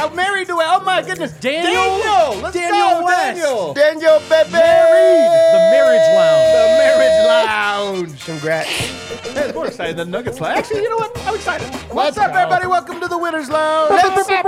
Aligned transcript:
Got 0.00 0.14
married 0.16 0.46
to 0.48 0.58
it. 0.58 0.64
Oh 0.66 0.80
my 0.82 1.02
goodness. 1.02 1.30
Daniel- 1.32 1.74
Daniel. 2.00 2.40
Let's 2.40 2.56
Daniel 2.56 3.00
go, 3.00 3.04
West. 3.04 3.36
Daniel. 3.36 3.74
Daniel 3.74 4.18
Bebe. 4.30 4.48
The 4.48 5.60
marriage 5.76 6.08
lounge. 6.16 6.48
The 6.56 6.64
marriage 6.80 7.20
lounge. 7.28 8.24
Congrats. 8.24 8.70
Hey, 9.34 9.52
more 9.52 9.66
exciting 9.66 9.96
than 9.96 10.10
Nuggets 10.10 10.40
lounge. 10.40 10.56
Actually, 10.56 10.84
you 10.84 10.88
know 10.88 10.96
what? 10.96 11.12
I'm 11.26 11.34
excited. 11.34 11.68
What's 11.92 12.16
Let's 12.16 12.18
up, 12.18 12.32
go. 12.32 12.38
everybody? 12.38 12.66
Welcome 12.66 12.98
to 13.02 13.08
the 13.08 13.18
Winners 13.18 13.50
Lounge. 13.50 13.90
Let's 13.90 14.26
go. 14.26 14.40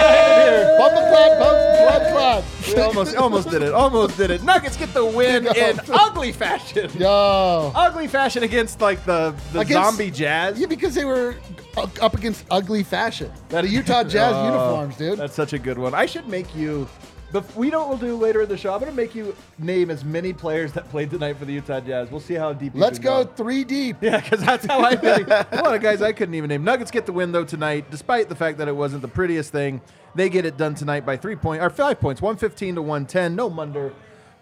Bumble 0.90 1.84
blood 1.84 2.12
clot. 2.12 2.44
We 2.66 2.82
almost, 2.82 3.16
almost 3.16 3.50
did 3.50 3.62
it. 3.62 3.72
Almost 3.72 4.16
did 4.16 4.30
it. 4.30 4.42
Nuggets 4.42 4.76
get 4.76 4.92
the 4.94 5.04
win 5.04 5.46
in 5.56 5.80
ugly 5.92 6.32
fashion. 6.32 6.90
Yo. 6.98 7.72
Ugly 7.74 8.08
fashion 8.08 8.42
against 8.42 8.80
like 8.80 9.04
the, 9.04 9.34
the 9.52 9.60
Against- 9.60 9.72
zombie 9.90 10.10
jazz. 10.10 10.58
Yeah, 10.58 10.66
because 10.66 10.94
they 10.94 11.04
were 11.04 11.36
up 11.76 12.14
against 12.14 12.44
ugly 12.50 12.82
fashion. 12.82 13.30
The 13.48 13.66
Utah 13.68 14.02
Jazz 14.14 14.32
Oh, 14.34 14.44
uniforms, 14.46 14.96
dude. 14.96 15.18
That's 15.18 15.34
such 15.34 15.52
a 15.52 15.58
good 15.58 15.78
one. 15.78 15.94
I 15.94 16.06
should 16.06 16.26
make 16.28 16.54
you. 16.56 16.88
But 17.36 17.54
we 17.54 17.68
know 17.68 17.80
what 17.80 17.88
we'll 17.90 17.98
do 17.98 18.16
later 18.16 18.40
in 18.40 18.48
the 18.48 18.56
show. 18.56 18.72
I'm 18.72 18.80
gonna 18.80 18.92
make 18.92 19.14
you 19.14 19.36
name 19.58 19.90
as 19.90 20.06
many 20.06 20.32
players 20.32 20.72
that 20.72 20.88
played 20.88 21.10
tonight 21.10 21.36
for 21.36 21.44
the 21.44 21.52
Utah 21.52 21.80
Jazz. 21.80 22.10
We'll 22.10 22.18
see 22.18 22.32
how 22.32 22.54
deep. 22.54 22.74
you 22.74 22.80
Let's 22.80 22.98
can 22.98 23.04
go 23.04 23.24
three 23.24 23.62
deep. 23.62 23.98
Yeah, 24.00 24.22
because 24.22 24.40
that's 24.40 24.64
how 24.64 24.80
I 24.80 24.96
feel. 24.96 25.16
a 25.16 25.60
lot 25.62 25.74
of 25.74 25.82
guys 25.82 26.00
I 26.00 26.12
couldn't 26.12 26.34
even 26.34 26.48
name. 26.48 26.64
Nuggets 26.64 26.90
get 26.90 27.04
the 27.04 27.12
win 27.12 27.32
though 27.32 27.44
tonight, 27.44 27.90
despite 27.90 28.30
the 28.30 28.34
fact 28.34 28.56
that 28.56 28.68
it 28.68 28.72
wasn't 28.74 29.02
the 29.02 29.08
prettiest 29.08 29.52
thing. 29.52 29.82
They 30.14 30.30
get 30.30 30.46
it 30.46 30.56
done 30.56 30.74
tonight 30.74 31.04
by 31.04 31.18
three 31.18 31.36
point 31.36 31.62
or 31.62 31.68
five 31.68 32.00
points, 32.00 32.22
one 32.22 32.38
fifteen 32.38 32.74
to 32.76 32.80
one 32.80 33.04
ten. 33.04 33.36
No 33.36 33.50
Munder, 33.50 33.92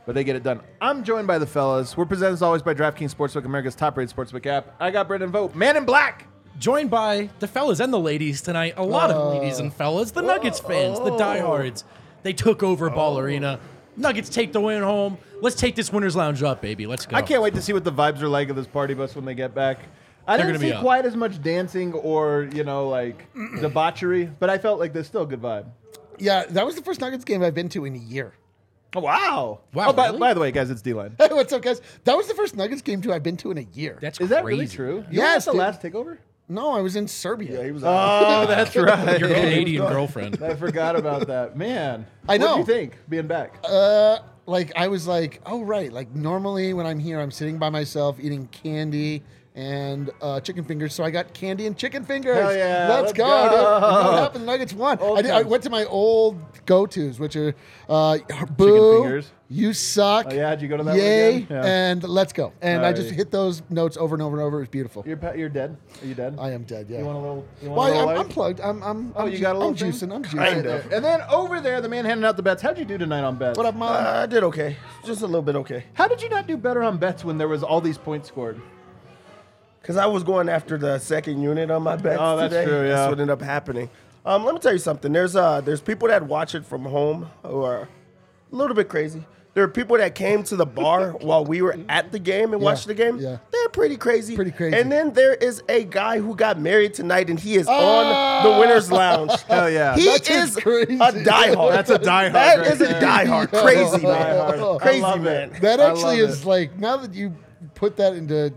but 0.07 0.15
they 0.15 0.23
get 0.23 0.37
it 0.37 0.45
done. 0.45 0.61
I'm 0.81 1.03
joined 1.03 1.27
by 1.27 1.39
the 1.39 1.49
fellas. 1.49 1.97
We're 1.97 2.07
presented 2.07 2.35
as 2.35 2.43
always 2.43 2.63
by 2.63 2.75
DraftKings 2.75 3.13
Sportsbook, 3.13 3.45
America's 3.45 3.75
top-rated 3.75 4.15
sportsbook 4.15 4.47
app. 4.47 4.73
I 4.79 4.93
got 4.93 5.09
Brendan 5.09 5.33
Vogt, 5.33 5.57
Man 5.57 5.77
in 5.77 5.85
Black. 5.85 6.29
Joined 6.61 6.91
by 6.91 7.29
the 7.41 7.49
fellas 7.49 7.81
and 7.81 7.93
the 7.93 7.99
ladies 7.99 8.41
tonight. 8.41 8.75
A 8.77 8.85
lot 8.85 9.11
of 9.11 9.17
oh. 9.17 9.37
ladies 9.37 9.59
and 9.59 9.75
fellas. 9.75 10.13
The 10.13 10.23
Nuggets 10.23 10.61
fans, 10.61 11.01
the 11.01 11.11
oh. 11.11 11.19
diehards. 11.19 11.83
They 12.25 12.33
took 12.33 12.65
over 12.65 12.91
Ball 12.91 13.15
oh. 13.17 13.21
Arena. 13.21 13.61
Nuggets 13.97 14.29
take 14.29 14.53
the 14.53 14.61
win 14.61 14.83
home. 14.83 15.19
Let's 15.41 15.55
take 15.55 15.77
this 15.77 15.93
Winners 15.93 16.17
Lounge 16.17 16.43
up, 16.43 16.61
baby. 16.61 16.87
Let's 16.89 17.07
go. 17.07 17.17
I 17.17 17.23
can't 17.23 17.41
wait 17.43 17.55
to 17.55 17.63
see 17.63 17.73
what 17.73 17.85
the 17.85 17.93
vibes 17.93 18.21
are 18.23 18.29
like 18.29 18.49
of 18.49 18.57
this 18.57 18.67
party 18.67 18.95
bus 18.95 19.15
when 19.15 19.25
they 19.25 19.35
get 19.35 19.55
back. 19.55 19.79
I 20.27 20.37
They're 20.37 20.47
didn't 20.47 20.61
gonna 20.61 20.65
be 20.65 20.71
see 20.71 20.75
up. 20.77 20.83
quite 20.83 21.05
as 21.05 21.15
much 21.15 21.41
dancing 21.43 21.93
or 21.93 22.49
you 22.53 22.65
know 22.65 22.89
like 22.89 23.27
debauchery, 23.61 24.25
but 24.41 24.51
I 24.51 24.59
felt 24.59 24.81
like 24.81 24.93
there's 24.93 25.07
still 25.07 25.23
a 25.23 25.27
good 25.27 25.41
vibe. 25.43 25.67
Yeah, 26.19 26.45
that 26.47 26.65
was 26.67 26.75
the 26.77 26.83
first 26.83 27.01
Nuggets 27.01 27.25
game 27.25 27.43
I've 27.43 27.55
been 27.55 27.69
to 27.71 27.85
in 27.85 27.95
a 27.95 27.99
year. 27.99 28.33
Oh, 28.97 29.01
wow! 29.01 29.61
Wow, 29.75 29.89
Oh, 29.89 29.93
by, 29.93 30.07
really? 30.07 30.19
by 30.21 30.35
the 30.35 30.39
way, 30.41 30.53
guys, 30.53 30.71
it's 30.71 30.81
D-line. 30.81 31.17
Hey, 31.19 31.27
what's 31.33 31.53
up, 31.53 31.63
guys? 31.63 31.81
That 32.05 32.17
was 32.17 32.29
the 32.29 32.35
first 32.35 32.55
Nuggets 32.57 32.81
game 32.81 33.03
too 33.03 33.13
I've 33.13 33.25
been 33.25 33.37
to 33.39 33.51
in 33.51 33.59
a 33.59 33.67
year. 33.75 33.99
That's 34.01 34.21
Is 34.21 34.29
that 34.29 34.45
really 34.45 34.69
true? 34.69 34.99
You 35.11 35.19
Yes, 35.19 35.47
were 35.47 35.51
at 35.51 35.53
the 35.53 35.53
dude. 35.53 35.59
last 35.59 35.83
takeover. 35.83 36.19
No, 36.49 36.73
I 36.73 36.81
was 36.81 36.97
in 36.97 37.09
Serbia. 37.09 37.59
Yeah, 37.59 37.65
he 37.65 37.71
was. 37.71 37.83
Oh, 37.85 38.45
that's 38.47 38.77
right. 38.77 39.19
Your 39.19 39.29
Canadian 39.29 39.87
girlfriend. 39.89 40.43
I 40.43 40.55
forgot 40.55 40.97
about 40.97 41.27
that, 41.29 41.57
man. 41.57 42.07
I 42.29 42.37
know. 42.37 42.57
What 42.59 42.67
do 42.67 42.73
you 42.73 42.79
think 42.79 42.99
being 43.09 43.27
back? 43.27 43.59
Uh, 43.65 44.19
like 44.47 44.73
I 44.77 44.89
was 44.89 45.07
like, 45.07 45.41
oh 45.47 45.63
right. 45.63 45.93
Like 45.93 46.15
normally 46.15 46.75
when 46.75 46.87
I'm 46.87 46.99
here, 46.99 47.21
I'm 47.21 47.31
sitting 47.31 47.59
by 47.59 47.71
myself 47.71 48.19
eating 48.21 48.47
candy 48.49 49.23
and 49.55 50.11
uh, 50.21 50.41
chicken 50.41 50.65
fingers. 50.65 50.95
So 50.95 51.05
I 51.05 51.11
got 51.11 51.33
candy 51.33 51.67
and 51.67 51.77
chicken 51.77 52.05
fingers. 52.05 52.37
Hell 52.37 52.57
yeah, 52.57 52.89
let's, 52.89 53.03
let's 53.07 53.13
go, 53.13 53.25
go. 53.25 53.51
dude. 53.51 53.83
What 53.83 54.15
happened? 54.19 54.43
The 54.43 54.47
Nuggets 54.47 54.73
won. 54.73 54.99
I, 55.01 55.23
did, 55.23 55.31
I 55.31 55.43
went 55.43 55.63
to 55.63 55.71
my 55.71 55.85
old 55.85 56.41
go-tos, 56.67 57.21
which 57.21 57.37
are 57.37 57.55
uh, 57.89 58.19
boo, 58.57 59.03
fingers. 59.03 59.31
you 59.49 59.73
suck. 59.73 60.27
Oh, 60.31 60.35
yeah? 60.35 60.51
Did 60.57 60.63
you 60.63 60.69
go 60.69 60.77
to 60.79 60.83
that 60.83 60.91
one 60.91 60.99
Yay, 60.99 61.37
again? 61.37 61.47
Yeah. 61.51 61.65
and 61.65 62.03
let's 62.03 62.33
go. 62.33 62.53
And 62.63 62.85
I 62.85 62.93
just 62.93 63.11
Alrighty. 63.11 63.17
hit 63.17 63.31
those 63.31 63.63
notes 63.71 63.97
over 63.97 64.17
and 64.17 64.23
over 64.23 64.37
and 64.37 64.45
over. 64.45 64.57
It 64.57 64.63
was 64.63 64.69
beautiful. 64.71 65.05
You're 65.07 65.37
you're 65.37 65.49
dead. 65.49 65.77
Are 66.03 66.07
you 66.07 66.15
dead? 66.15 66.37
I 66.41 66.51
am 66.51 66.65
dead. 66.65 66.87
Yeah. 66.89 66.99
You 66.99 67.05
want 67.05 67.17
a 67.17 67.21
little? 67.21 67.47
You 67.63 67.69
want 67.71 67.79
well, 67.79 67.87
a 67.87 67.91
little 67.91 68.09
I'm, 68.09 68.17
light? 68.17 68.25
I'm 68.25 68.29
plugged. 68.29 68.61
I'm. 68.61 68.83
I'm. 68.83 69.13
Oh, 69.15 69.21
I'm 69.23 69.31
you 69.31 69.37
ju- 69.37 69.43
got 69.43 69.53
a 69.55 69.59
little 69.59 69.69
I'm 69.71 69.77
thing? 69.77 69.93
juicing. 69.93 70.13
I'm 70.13 70.25
juicing. 70.25 70.53
Kind 70.53 70.67
of. 70.67 70.93
And 70.93 71.05
then 71.05 71.21
over 71.31 71.61
there, 71.61 71.81
the 71.81 71.89
man 71.89 72.05
handing 72.05 72.25
out 72.25 72.37
the 72.37 72.43
bets. 72.43 72.61
How'd 72.61 72.77
you 72.77 72.85
do 72.85 72.99
tonight 72.99 73.23
on 73.23 73.37
bets? 73.37 73.57
What 73.57 73.67
up, 73.67 73.77
mom? 73.77 73.93
Uh, 74.05 74.23
I 74.23 74.27
did 74.27 74.43
okay. 74.43 74.77
Just 75.05 75.21
a 75.23 75.27
little 75.27 75.43
bit 75.43 75.55
okay. 75.57 75.85
How 75.95 76.09
did 76.09 76.21
you 76.23 76.29
not 76.29 76.49
do 76.49 76.57
better 76.57 76.83
on 76.83 76.99
bets 76.99 77.25
when 77.25 77.39
there 77.39 77.49
was 77.49 77.63
all 77.63 77.81
these 77.81 77.99
points 77.99 78.27
scored? 78.27 78.61
Because 79.85 79.99
I 79.99 80.07
was 80.07 80.23
going 80.25 80.49
after 80.49 80.79
the 80.79 80.99
second 80.99 81.43
unit 81.43 81.71
on 81.71 81.83
my 81.83 81.97
bets 81.97 82.17
Oh, 82.19 82.39
that's 82.39 82.55
today. 82.55 82.65
true, 82.65 82.83
yeah. 82.85 82.89
That's 82.95 83.11
what 83.11 83.21
ended 83.21 83.29
up 83.29 83.43
happening. 83.43 83.91
Um, 84.25 84.43
let 84.47 84.55
me 84.55 84.61
tell 84.61 84.73
you 84.73 84.79
something. 84.79 85.13
There's 85.13 85.37
uh, 85.37 85.61
there's 85.61 85.83
people 85.83 86.09
that 86.09 86.23
watch 86.23 86.55
it 86.55 86.65
from 86.65 86.87
home 86.87 87.29
who 87.43 87.63
are 87.63 87.83
a 87.83 88.57
little 88.57 88.75
bit 88.75 88.89
crazy. 88.89 89.23
There 89.53 89.63
are 89.63 89.69
people 89.69 89.99
that 89.99 90.15
came 90.15 90.43
to 90.45 90.57
the 90.57 90.65
bar 90.65 91.11
while 91.21 91.45
we 91.45 91.61
were 91.61 91.77
at 91.91 92.13
the 92.13 92.19
game 92.19 92.55
and 92.55 92.63
watched 92.63 92.87
the 92.87 92.95
game. 92.95 93.19
yeah. 93.19 93.37
They're 93.53 93.69
pretty 93.69 93.99
crazy. 93.99 94.35
Pretty 94.35 94.53
crazy. 94.53 94.75
And 94.75 94.91
then 94.91 95.13
there 95.13 95.35
is 95.35 95.63
a 95.69 95.85
guy 95.85 96.19
who 96.19 96.35
got 96.35 96.59
married 96.59 96.95
tonight 96.95 97.29
and 97.29 97.39
he 97.39 97.57
is 97.57 97.69
on 97.69 98.43
the 98.43 98.59
winner's 98.59 98.91
lounge. 98.91 99.33
Hell 99.49 99.69
yeah. 99.71 99.97
He 99.97 100.07
That's 100.07 100.31
is 100.31 100.57
crazy. 100.57 100.95
a 100.95 101.13
diehard. 101.13 101.71
That's 101.73 101.91
a 101.91 101.99
diehard 101.99 102.33
That 102.33 102.59
right 102.61 102.67
is 102.69 102.81
a 102.81 102.85
there. 102.85 103.01
diehard. 103.03 103.51
Crazy 103.63 104.07
man. 104.07 104.79
Crazy 104.81 105.19
man. 105.21 105.57
That 105.61 105.79
actually 105.79 106.19
is 106.21 106.43
it. 106.43 106.47
like 106.49 106.79
now 106.79 106.97
that 106.97 107.13
you 107.15 107.33
put 107.75 107.97
that 107.99 108.15
into 108.15 108.53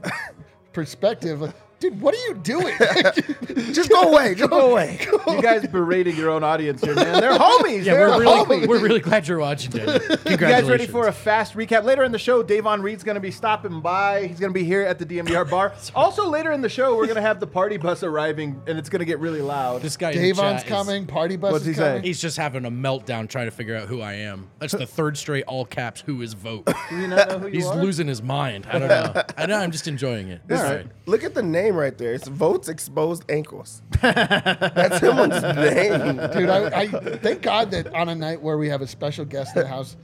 perspective, 0.77 1.51
dude, 1.79 1.99
what 2.01 2.13
are 2.15 2.27
you 2.27 2.33
doing? 2.35 2.75
Just 3.73 3.89
go 3.89 4.01
away. 4.11 4.35
Just 4.35 4.49
go 4.49 4.71
away. 4.71 4.99
You 5.27 5.41
guys 5.41 5.67
berating 5.67 6.15
your 6.15 6.29
own 6.29 6.43
audience 6.43 6.81
here, 6.83 6.95
man. 6.95 7.19
They're 7.21 7.38
homies. 7.38 7.85
Yeah, 7.85 7.93
They're 7.93 8.09
we're 8.09 8.19
really, 8.21 8.45
homies. 8.45 8.67
we're 8.67 8.79
really 8.79 8.99
glad 8.99 9.27
you're 9.27 9.39
watching, 9.39 9.71
Daniel. 9.71 9.99
Congratulations. 9.99 10.25
You 10.37 10.37
guys 10.37 10.63
ready 10.69 10.87
for 10.87 11.07
a 11.07 11.11
fast 11.11 11.53
recap? 11.55 11.83
Later 11.83 12.03
in 12.03 12.11
the 12.11 12.19
show, 12.19 12.43
Davon 12.43 12.81
Reed's 12.81 13.03
going 13.03 13.16
to 13.16 13.21
be 13.21 13.31
stopping 13.31 13.81
by. 13.81 14.27
He's 14.27 14.39
going 14.39 14.51
to 14.53 14.57
be 14.59 14.63
here 14.66 14.83
at 14.83 14.99
the 14.99 15.05
DNVR 15.05 15.49
bar. 15.49 15.73
also, 15.95 16.29
later 16.29 16.51
in 16.51 16.61
the 16.61 16.69
show, 16.69 16.95
we're 16.95 17.05
going 17.05 17.16
to 17.16 17.21
have 17.21 17.39
the 17.39 17.47
party 17.47 17.77
bus 17.77 18.03
arriving, 18.03 18.61
and 18.67 18.77
it's 18.77 18.89
going 18.89 18.99
to 18.99 19.05
get 19.05 19.19
really 19.19 19.41
loud. 19.41 19.81
This 19.81 19.97
guy 19.97 20.11
in 20.11 20.21
Davon's 20.21 20.61
chat 20.63 20.66
is- 20.66 20.69
coming. 20.69 21.05
Party 21.07 21.35
bus 21.37 21.51
What's 21.53 21.61
is 21.63 21.67
he 21.69 21.73
say? 21.73 21.87
coming. 21.87 22.03
He's 22.03 22.21
just 22.21 22.37
having 22.37 22.66
a 22.66 22.71
meltdown 22.71 23.27
trying 23.27 23.45
to 23.47 23.51
figure 23.51 23.75
out 23.75 23.87
who 23.87 24.01
I 24.01 24.13
am. 24.13 24.49
That's 24.59 24.73
the 24.73 24.85
third 24.85 25.17
straight 25.17 25.43
all 25.45 25.66
caps 25.66 26.01
who 26.01 26.21
is 26.21 26.33
Vogt. 26.33 26.69
Do 26.89 26.97
you 26.99 27.07
not 27.07 27.29
know 27.29 27.39
who 27.39 27.47
you 27.47 27.53
He's 27.53 27.66
are? 27.67 27.75
losing 27.81 28.07
his 28.07 28.21
mind. 28.21 28.67
I 28.71 28.79
don't 28.79 28.87
know. 28.89 29.23
I 29.37 29.45
know. 29.45 29.57
I'm 29.57 29.71
just 29.71 29.87
enjoying 29.87 30.29
it. 30.29 30.41
All 30.51 30.57
right. 30.57 30.85
Look 31.05 31.23
at 31.23 31.33
the 31.33 31.43
name 31.43 31.66
right 31.75 31.97
there. 31.97 32.13
It's 32.13 32.28
Votes 32.28 32.69
Exposed 32.69 33.29
Ankles. 33.29 33.81
That's 34.01 35.00
him 35.00 35.17
on 35.17 35.31
his 35.31 35.44
name. 35.44 36.17
Dude, 36.31 36.50
I, 36.50 36.81
I 36.81 36.88
thank 36.88 37.41
God 37.41 37.72
that 37.72 37.94
on 37.94 38.09
a 38.09 38.16
night 38.16 38.41
where 38.41 38.57
we 38.57 38.69
have 38.69 38.81
a 38.81 38.88
special 38.88 39.25
guest 39.25 39.55
in 39.55 39.63
the 39.63 39.67
house, 39.67 39.97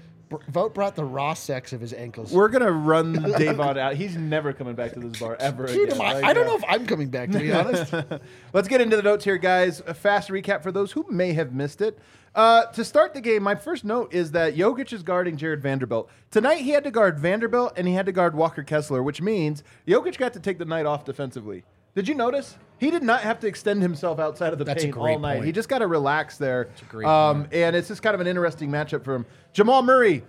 Vogt 0.48 0.74
brought 0.74 0.96
the 0.96 1.04
raw 1.04 1.34
sex 1.34 1.74
of 1.74 1.82
his 1.82 1.94
ankles. 1.94 2.32
We're 2.32 2.50
going 2.50 2.64
to 2.64 2.72
run 2.72 3.14
Davon 3.14 3.78
out. 3.78 3.96
He's 3.96 4.16
never 4.16 4.54
coming 4.54 4.76
back 4.76 4.94
to 4.94 5.00
this 5.00 5.20
bar 5.20 5.38
ever 5.40 5.68
Dude, 5.68 5.90
again. 5.90 6.02
I, 6.02 6.14
Like, 6.14 6.24
I 6.24 6.34
don't 6.34 6.48
know 6.48 6.56
if 6.56 6.64
I'm 6.68 6.86
coming 6.86 7.10
back 7.10 7.30
to 7.32 7.40
be 7.40 7.52
honest. 7.52 7.94
Let's 8.54 8.68
get 8.68 8.82
into 8.82 8.96
the 8.96 9.04
notes 9.04 9.24
here, 9.24 9.38
guys. 9.38 9.82
A 9.86 9.94
fast 9.94 10.30
recap 10.30 10.64
for 10.64 10.72
those 10.72 10.92
who 10.92 11.06
may 11.10 11.34
have 11.34 11.54
missed 11.54 11.82
it. 11.82 12.00
Uh, 12.36 12.66
to 12.72 12.84
start 12.84 13.14
the 13.14 13.22
game, 13.22 13.44
my 13.44 13.54
first 13.56 13.84
note 13.86 14.12
is 14.14 14.32
that 14.32 14.56
Jokic 14.56 14.92
is 14.92 15.04
guarding 15.04 15.38
Jared 15.38 15.62
Vanderbilt. 15.62 16.10
Tonight, 16.32 16.58
he 16.62 16.72
had 16.72 16.84
to 16.84 16.92
guard 16.92 17.20
Vanderbilt 17.20 17.74
and 17.78 17.88
he 17.88 17.94
had 17.94 18.08
to 18.08 18.12
guard 18.12 18.36
Walker 18.36 18.64
Kessler, 18.64 19.04
which 19.04 19.22
means 19.22 19.64
Jokic 19.88 20.18
got 20.18 20.34
to 20.34 20.40
take 20.40 20.58
the 20.58 20.66
night 20.66 20.86
off 20.88 21.06
defensively. 21.06 21.64
Did 21.94 22.08
you 22.08 22.16
notice? 22.16 22.58
He 22.80 22.90
did 22.90 23.04
not 23.04 23.22
have 23.22 23.40
to 23.42 23.48
extend 23.48 23.84
himself 23.84 24.18
outside 24.20 24.52
of 24.52 24.58
the 24.58 24.66
That's 24.66 24.84
paint 24.84 24.98
all 24.98 25.20
night. 25.20 25.36
point. 25.36 25.46
He 25.46 25.52
just 25.52 25.70
got 25.70 25.80
to 25.80 25.88
relax 25.88 26.38
there. 26.40 26.70
a 26.82 26.86
great 26.86 27.08
um, 27.08 27.48
and 27.52 27.76
it's 27.76 27.88
just 27.88 28.02
kind 28.02 28.16
of 28.16 28.22
an 28.22 28.26
interesting 28.26 28.72
matchup 28.72 29.04
for 29.04 29.14
him. 29.14 29.28
Jamal 29.54 29.84
Murray 29.84 30.24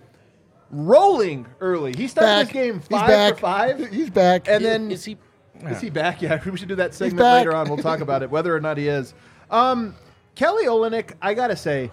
rolling 0.69 1.47
early. 1.59 1.93
He 1.93 2.07
started 2.07 2.27
back. 2.27 2.45
this 2.47 2.53
game 2.53 2.75
He's 2.79 2.87
five 2.87 3.07
back. 3.07 3.33
for 3.35 3.39
five. 3.39 3.89
He's 3.91 4.09
back. 4.11 4.47
And 4.47 4.63
then 4.63 4.91
Is 4.91 5.05
he? 5.05 5.17
is 5.63 5.81
he 5.81 5.89
back? 5.89 6.21
Yeah, 6.21 6.39
we 6.49 6.55
should 6.57 6.67
do 6.67 6.75
that 6.75 6.93
segment 6.93 7.23
later 7.23 7.55
on. 7.55 7.67
We'll 7.67 7.77
talk 7.77 8.01
about 8.01 8.21
it, 8.23 8.29
whether 8.29 8.55
or 8.55 8.59
not 8.59 8.77
he 8.77 8.87
is. 8.87 9.13
Um, 9.49 9.95
Kelly 10.35 10.65
Olynyk, 10.65 11.13
I 11.21 11.33
gotta 11.33 11.55
say, 11.55 11.91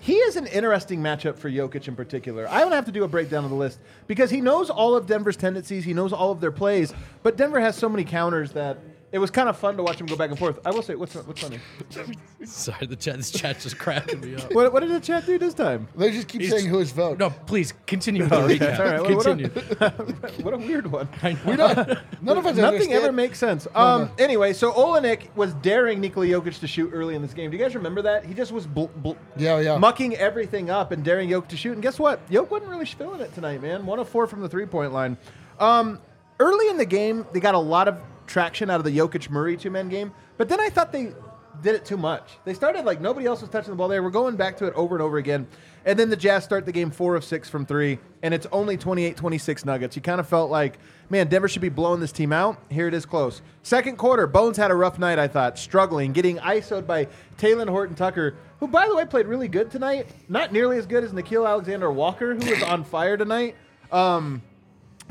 he 0.00 0.14
is 0.14 0.34
an 0.34 0.48
interesting 0.48 1.00
matchup 1.00 1.36
for 1.36 1.48
Jokic 1.48 1.86
in 1.86 1.94
particular. 1.94 2.48
I 2.50 2.60
don't 2.60 2.72
have 2.72 2.86
to 2.86 2.92
do 2.92 3.04
a 3.04 3.08
breakdown 3.08 3.44
of 3.44 3.50
the 3.50 3.56
list 3.56 3.78
because 4.08 4.30
he 4.30 4.40
knows 4.40 4.68
all 4.68 4.96
of 4.96 5.06
Denver's 5.06 5.36
tendencies. 5.36 5.84
He 5.84 5.94
knows 5.94 6.12
all 6.12 6.32
of 6.32 6.40
their 6.40 6.50
plays, 6.50 6.92
but 7.22 7.36
Denver 7.36 7.60
has 7.60 7.76
so 7.76 7.88
many 7.88 8.02
counters 8.02 8.50
that 8.52 8.78
it 9.12 9.18
was 9.18 9.30
kind 9.30 9.48
of 9.48 9.56
fun 9.58 9.76
to 9.76 9.82
watch 9.82 10.00
him 10.00 10.06
go 10.06 10.16
back 10.16 10.30
and 10.30 10.38
forth. 10.38 10.58
I 10.64 10.70
will 10.70 10.82
say, 10.82 10.94
what's 10.94 11.14
what's 11.14 11.40
funny? 11.42 11.58
Sorry, 12.44 12.86
the 12.86 12.96
chat. 12.96 13.16
This 13.18 13.30
chat's 13.30 13.62
just 13.62 13.78
cracking 13.78 14.20
me 14.20 14.34
up. 14.36 14.52
What, 14.52 14.72
what 14.72 14.80
did 14.80 14.90
the 14.90 15.00
chat 15.00 15.26
do 15.26 15.38
this 15.38 15.54
time? 15.54 15.86
They 15.94 16.10
just 16.10 16.26
keep 16.28 16.40
He's- 16.40 16.52
saying 16.52 16.66
who 16.68 16.78
his 16.78 16.90
vote. 16.90 17.18
No, 17.18 17.30
please 17.30 17.72
continue 17.86 18.22
with 18.22 18.30
the 18.30 18.36
Oh, 18.36 18.44
okay. 18.44 18.58
recap. 18.58 18.78
All 18.78 18.84
right, 18.86 19.02
well, 19.02 19.16
what 19.16 19.26
a- 19.26 19.48
continue. 19.48 20.42
What 20.42 20.54
a 20.54 20.58
weird 20.58 20.90
one. 20.90 21.08
I 21.22 21.32
know. 21.34 21.38
We 21.46 21.56
don't. 21.56 21.76
None 22.22 22.38
of 22.38 22.46
us 22.46 22.56
Nothing 22.56 22.64
understand. 22.64 22.92
ever 23.04 23.12
makes 23.12 23.38
sense. 23.38 23.68
Um. 23.74 24.10
Anyway, 24.18 24.52
so 24.54 24.72
Olynyk 24.72 25.34
was 25.36 25.54
daring 25.54 26.00
Nikola 26.00 26.26
Jokic 26.26 26.58
to 26.60 26.66
shoot 26.66 26.90
early 26.92 27.14
in 27.14 27.22
this 27.22 27.34
game. 27.34 27.50
Do 27.50 27.56
you 27.56 27.62
guys 27.62 27.74
remember 27.74 28.02
that? 28.02 28.24
He 28.24 28.34
just 28.34 28.50
was 28.52 28.66
bl- 28.66 28.86
bl- 28.96 29.12
Yeah, 29.36 29.60
yeah. 29.60 29.78
mucking 29.78 30.16
everything 30.16 30.70
up 30.70 30.90
and 30.90 31.04
daring 31.04 31.28
Jokic 31.28 31.48
to 31.48 31.56
shoot. 31.56 31.72
And 31.74 31.82
guess 31.82 31.98
what? 31.98 32.28
Jokic 32.30 32.50
wasn't 32.50 32.70
really 32.70 32.86
feeling 32.86 33.20
it 33.20 33.32
tonight, 33.34 33.62
man. 33.62 33.84
One 33.86 33.98
of 33.98 34.08
four 34.08 34.26
from 34.26 34.40
the 34.40 34.48
three 34.48 34.66
point 34.66 34.92
line. 34.92 35.16
Um. 35.60 36.00
Early 36.40 36.68
in 36.70 36.76
the 36.76 36.86
game, 36.86 37.24
they 37.32 37.38
got 37.38 37.54
a 37.54 37.58
lot 37.58 37.86
of 37.86 38.00
traction 38.32 38.70
out 38.70 38.80
of 38.80 38.84
the 38.84 38.96
Jokic 38.96 39.28
Murray 39.28 39.58
two 39.58 39.70
man 39.70 39.90
game, 39.90 40.12
but 40.38 40.48
then 40.48 40.58
I 40.58 40.70
thought 40.70 40.90
they 40.90 41.12
did 41.60 41.74
it 41.74 41.84
too 41.84 41.98
much. 41.98 42.38
They 42.46 42.54
started 42.54 42.86
like 42.86 42.98
nobody 42.98 43.26
else 43.26 43.42
was 43.42 43.50
touching 43.50 43.70
the 43.70 43.76
ball. 43.76 43.88
They 43.88 44.00
were 44.00 44.10
going 44.10 44.36
back 44.36 44.56
to 44.56 44.66
it 44.66 44.72
over 44.74 44.94
and 44.94 45.02
over 45.02 45.18
again. 45.18 45.46
And 45.84 45.98
then 45.98 46.08
the 46.08 46.16
Jazz 46.16 46.42
start 46.42 46.64
the 46.64 46.72
game 46.72 46.90
four 46.90 47.14
of 47.14 47.24
six 47.24 47.50
from 47.50 47.66
three, 47.66 47.98
and 48.22 48.32
it's 48.32 48.46
only 48.50 48.78
28 48.78 49.18
26 49.18 49.64
Nuggets. 49.66 49.96
You 49.96 50.00
kind 50.00 50.18
of 50.18 50.26
felt 50.26 50.50
like, 50.50 50.78
man, 51.10 51.28
Denver 51.28 51.46
should 51.46 51.60
be 51.60 51.68
blowing 51.68 52.00
this 52.00 52.10
team 52.12 52.32
out. 52.32 52.56
Here 52.70 52.88
it 52.88 52.94
is 52.94 53.04
close. 53.04 53.42
Second 53.62 53.98
quarter, 53.98 54.26
Bones 54.26 54.56
had 54.56 54.70
a 54.70 54.74
rough 54.74 54.98
night, 54.98 55.18
I 55.18 55.28
thought, 55.28 55.58
struggling, 55.58 56.12
getting 56.12 56.38
ISO'd 56.38 56.86
by 56.86 57.08
Talen 57.36 57.68
Horton 57.68 57.96
Tucker, 57.96 58.34
who, 58.60 58.68
by 58.68 58.88
the 58.88 58.96
way, 58.96 59.04
played 59.04 59.26
really 59.26 59.48
good 59.48 59.70
tonight. 59.70 60.06
Not 60.28 60.52
nearly 60.52 60.78
as 60.78 60.86
good 60.86 61.04
as 61.04 61.12
Nickeil 61.12 61.46
Alexander 61.46 61.92
Walker, 61.92 62.34
who 62.34 62.50
was 62.50 62.62
on 62.62 62.84
fire 62.84 63.18
tonight. 63.18 63.56
Um, 63.90 64.40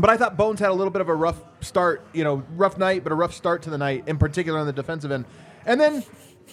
but 0.01 0.09
I 0.09 0.17
thought 0.17 0.37
Bones 0.37 0.59
had 0.59 0.69
a 0.69 0.73
little 0.73 0.91
bit 0.91 1.01
of 1.01 1.09
a 1.09 1.15
rough 1.15 1.41
start, 1.61 2.05
you 2.13 2.23
know, 2.23 2.43
rough 2.55 2.77
night, 2.77 3.03
but 3.03 3.11
a 3.11 3.15
rough 3.15 3.33
start 3.33 3.61
to 3.63 3.69
the 3.69 3.77
night, 3.77 4.03
in 4.07 4.17
particular 4.17 4.59
on 4.59 4.65
the 4.65 4.73
defensive 4.73 5.11
end. 5.11 5.25
And 5.65 5.79
then 5.79 6.03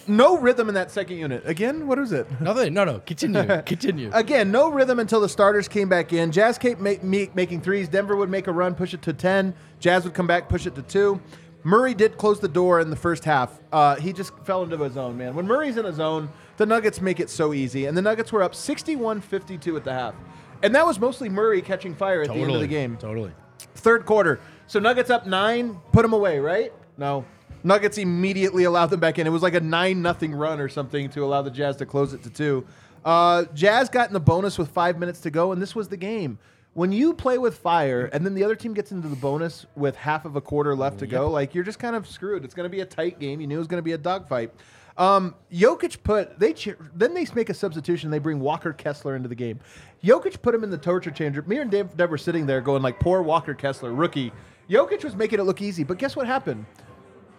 no 0.07 0.37
rhythm 0.37 0.69
in 0.69 0.75
that 0.75 0.91
second 0.91 1.17
unit. 1.17 1.43
Again, 1.45 1.87
what 1.87 1.99
is 1.99 2.11
it? 2.11 2.27
Nothing. 2.41 2.73
No, 2.73 2.83
no. 2.83 2.99
Continue. 2.99 3.61
Continue. 3.65 4.11
Again, 4.13 4.51
no 4.51 4.69
rhythm 4.69 4.99
until 4.99 5.21
the 5.21 5.29
starters 5.29 5.67
came 5.67 5.89
back 5.89 6.13
in. 6.13 6.31
Jazz 6.31 6.57
kept 6.57 6.79
make, 6.79 7.03
me, 7.03 7.29
making 7.33 7.61
threes. 7.61 7.89
Denver 7.89 8.15
would 8.15 8.29
make 8.29 8.47
a 8.47 8.51
run, 8.51 8.75
push 8.75 8.93
it 8.93 9.01
to 9.03 9.13
10. 9.13 9.53
Jazz 9.79 10.03
would 10.03 10.13
come 10.13 10.27
back, 10.27 10.49
push 10.49 10.65
it 10.65 10.75
to 10.75 10.81
2. 10.81 11.19
Murray 11.63 11.93
did 11.93 12.17
close 12.17 12.39
the 12.39 12.47
door 12.47 12.79
in 12.79 12.89
the 12.89 12.95
first 12.95 13.25
half. 13.25 13.59
Uh, 13.71 13.95
he 13.97 14.13
just 14.13 14.37
fell 14.45 14.63
into 14.63 14.77
his 14.77 14.93
zone, 14.93 15.17
man. 15.17 15.35
When 15.35 15.45
Murray's 15.45 15.75
in 15.75 15.85
a 15.85 15.93
zone, 15.93 16.29
the 16.57 16.65
Nuggets 16.65 17.01
make 17.01 17.19
it 17.19 17.29
so 17.29 17.53
easy. 17.53 17.85
And 17.85 17.97
the 17.97 18.01
Nuggets 18.01 18.31
were 18.31 18.43
up 18.43 18.55
61 18.55 19.21
52 19.21 19.75
at 19.75 19.83
the 19.83 19.93
half. 19.93 20.15
And 20.61 20.75
that 20.75 20.85
was 20.85 20.99
mostly 20.99 21.29
Murray 21.29 21.61
catching 21.61 21.95
fire 21.95 22.21
at 22.21 22.27
the 22.27 22.33
end 22.33 22.51
of 22.51 22.59
the 22.59 22.67
game. 22.67 22.97
Totally. 22.97 23.31
Third 23.75 24.05
quarter. 24.05 24.39
So 24.67 24.79
Nuggets 24.79 25.09
up 25.09 25.25
nine, 25.25 25.79
put 25.91 26.03
them 26.03 26.13
away, 26.13 26.39
right? 26.39 26.71
No. 26.97 27.25
Nuggets 27.63 27.97
immediately 27.97 28.63
allowed 28.65 28.87
them 28.87 28.99
back 28.99 29.19
in. 29.19 29.27
It 29.27 29.31
was 29.31 29.41
like 29.41 29.53
a 29.53 29.59
nine 29.59 30.01
nothing 30.01 30.33
run 30.33 30.59
or 30.59 30.69
something 30.69 31.09
to 31.09 31.23
allow 31.23 31.41
the 31.41 31.51
Jazz 31.51 31.75
to 31.77 31.85
close 31.85 32.13
it 32.13 32.23
to 32.23 32.29
two. 32.29 32.65
Uh, 33.03 33.45
Jazz 33.53 33.89
got 33.89 34.07
in 34.07 34.13
the 34.13 34.19
bonus 34.19 34.57
with 34.57 34.69
five 34.69 34.99
minutes 34.99 35.21
to 35.21 35.31
go, 35.31 35.51
and 35.51 35.61
this 35.61 35.75
was 35.75 35.87
the 35.87 35.97
game. 35.97 36.37
When 36.73 36.91
you 36.91 37.13
play 37.13 37.37
with 37.37 37.57
fire, 37.57 38.05
and 38.13 38.25
then 38.25 38.35
the 38.35 38.43
other 38.43 38.55
team 38.55 38.73
gets 38.73 38.91
into 38.91 39.07
the 39.07 39.15
bonus 39.15 39.65
with 39.75 39.95
half 39.95 40.25
of 40.25 40.35
a 40.35 40.41
quarter 40.41 40.75
left 40.75 40.99
to 40.99 41.07
go, 41.07 41.29
like 41.29 41.55
you're 41.55 41.63
just 41.63 41.79
kind 41.79 41.95
of 41.95 42.07
screwed. 42.07 42.45
It's 42.45 42.53
going 42.53 42.65
to 42.65 42.69
be 42.69 42.81
a 42.81 42.85
tight 42.85 43.19
game. 43.19 43.41
You 43.41 43.47
knew 43.47 43.55
it 43.55 43.59
was 43.59 43.67
going 43.67 43.79
to 43.79 43.85
be 43.85 43.93
a 43.93 43.97
dogfight. 43.97 44.53
Um, 44.99 45.33
Jokic 45.51 46.03
put 46.03 46.37
they 46.39 46.51
cheer, 46.53 46.77
then 46.93 47.13
they 47.13 47.25
make 47.33 47.49
a 47.49 47.53
substitution. 47.53 48.11
They 48.11 48.19
bring 48.19 48.39
Walker 48.41 48.73
Kessler 48.73 49.15
into 49.15 49.29
the 49.29 49.35
game. 49.35 49.59
Jokic 50.03 50.41
put 50.41 50.53
him 50.53 50.63
in 50.63 50.69
the 50.69 50.77
torture 50.77 51.09
chamber. 51.09 51.41
Me 51.43 51.57
and 51.57 51.71
Dave, 51.71 51.95
Dave 51.95 52.09
were 52.09 52.17
sitting 52.17 52.45
there 52.45 52.59
going 52.59 52.81
like, 52.83 52.99
"Poor 52.99 53.21
Walker 53.21 53.53
Kessler, 53.53 53.93
rookie." 53.93 54.33
Jokic 54.69 55.03
was 55.05 55.15
making 55.15 55.39
it 55.39 55.43
look 55.43 55.61
easy, 55.61 55.83
but 55.85 55.97
guess 55.97 56.15
what 56.17 56.27
happened? 56.27 56.65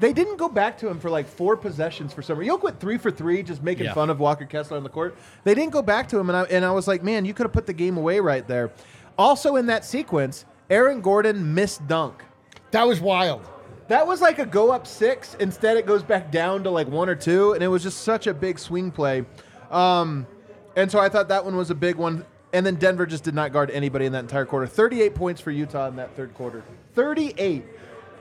They 0.00 0.14
didn't 0.14 0.38
go 0.38 0.48
back 0.48 0.78
to 0.78 0.88
him 0.88 0.98
for 0.98 1.10
like 1.10 1.28
four 1.28 1.54
possessions 1.54 2.14
for 2.14 2.22
some 2.22 2.38
reason. 2.38 2.56
Jokic 2.56 2.62
went 2.62 2.80
three 2.80 2.96
for 2.96 3.10
three, 3.10 3.42
just 3.42 3.62
making 3.62 3.84
Yeah. 3.84 3.92
fun 3.92 4.08
of 4.08 4.18
Walker 4.18 4.46
Kessler 4.46 4.78
on 4.78 4.82
the 4.82 4.88
court. 4.88 5.14
They 5.44 5.54
didn't 5.54 5.72
go 5.72 5.82
back 5.82 6.08
to 6.08 6.18
him, 6.18 6.30
and 6.30 6.36
I, 6.38 6.42
and 6.44 6.64
I 6.64 6.70
was 6.72 6.88
like, 6.88 7.02
man, 7.02 7.26
you 7.26 7.34
could 7.34 7.44
have 7.44 7.52
put 7.52 7.66
the 7.66 7.74
game 7.74 7.98
away 7.98 8.18
right 8.20 8.48
there. 8.48 8.70
Also 9.18 9.56
in 9.56 9.66
that 9.66 9.84
sequence, 9.84 10.46
Aaron 10.70 11.02
Gordon 11.02 11.52
missed 11.54 11.86
dunk. 11.86 12.24
That 12.70 12.88
was 12.88 13.00
wild. 13.02 13.42
That 13.90 14.06
was 14.06 14.20
like 14.20 14.38
a 14.38 14.46
go 14.46 14.70
up 14.70 14.87
six. 14.87 15.34
Instead, 15.40 15.76
it 15.76 15.84
goes 15.84 16.04
back 16.04 16.31
down 16.31 16.62
to 16.62 16.70
like 16.70 16.87
one 16.87 17.08
or 17.08 17.16
two, 17.16 17.54
and 17.54 17.64
it 17.64 17.66
was 17.66 17.82
just 17.82 18.02
such 18.02 18.28
a 18.28 18.32
big 18.32 18.60
swing 18.60 18.92
play. 18.92 19.25
Um, 19.69 20.28
and 20.76 20.88
so 20.88 21.00
I 21.00 21.08
thought 21.08 21.26
that 21.26 21.44
one 21.44 21.56
was 21.56 21.70
a 21.70 21.75
big 21.75 21.96
one. 21.96 22.25
And 22.52 22.64
then 22.64 22.76
Denver 22.76 23.04
just 23.04 23.25
did 23.25 23.34
not 23.34 23.52
guard 23.52 23.69
anybody 23.72 24.06
in 24.06 24.12
that 24.12 24.20
entire 24.20 24.46
quarter. 24.46 24.69
38 24.69 25.16
points 25.16 25.40
for 25.40 25.50
Utah 25.50 25.88
in 25.88 25.96
that 25.96 26.14
third 26.14 26.34
quarter. 26.34 26.62
38. 26.94 27.64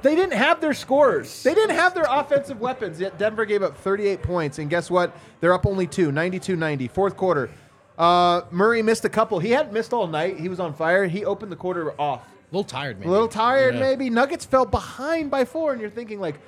They 0.02 0.16
didn't 0.16 0.34
have 0.34 0.60
their 0.60 0.74
scores. 0.74 1.44
They 1.44 1.54
didn't 1.54 1.76
have 1.76 1.94
their 1.94 2.08
offensive 2.10 2.60
weapons, 2.60 3.00
yet 3.00 3.20
Denver 3.20 3.46
gave 3.46 3.62
up 3.62 3.78
38 3.78 4.24
points. 4.24 4.58
And 4.58 4.72
guess 4.72 4.90
what? 4.90 5.16
They're 5.40 5.54
up 5.54 5.68
only 5.68 5.86
two, 5.86 6.12
92 6.12 6.56
90. 6.56 6.88
Fourth 6.88 7.16
quarter. 7.16 7.48
Uh, 7.96 8.42
Murray 8.50 8.82
missed 8.82 9.06
a 9.06 9.10
couple. 9.10 9.38
He 9.38 9.52
hadn't 9.52 9.74
missed 9.74 9.94
all 9.94 10.08
night. 10.08 10.40
He 10.40 10.50
was 10.50 10.60
on 10.60 10.74
fire. 10.74 11.06
He 11.06 11.26
opened 11.26 11.52
the 11.52 11.58
quarter 11.58 11.94
off. 12.02 12.24
A 12.52 12.56
little 12.56 12.64
tired, 12.64 12.98
maybe. 13.00 13.08
A 13.10 13.12
little 13.12 13.28
tired, 13.28 13.76
Yeah. 13.76 13.80
maybe. 13.82 14.10
Nuggets 14.10 14.46
fell 14.46 14.66
behind 14.66 15.30
by 15.30 15.46
four, 15.46 15.72
and 15.72 15.80
you're 15.82 15.90
thinking 15.90 16.20
like, 16.20 16.40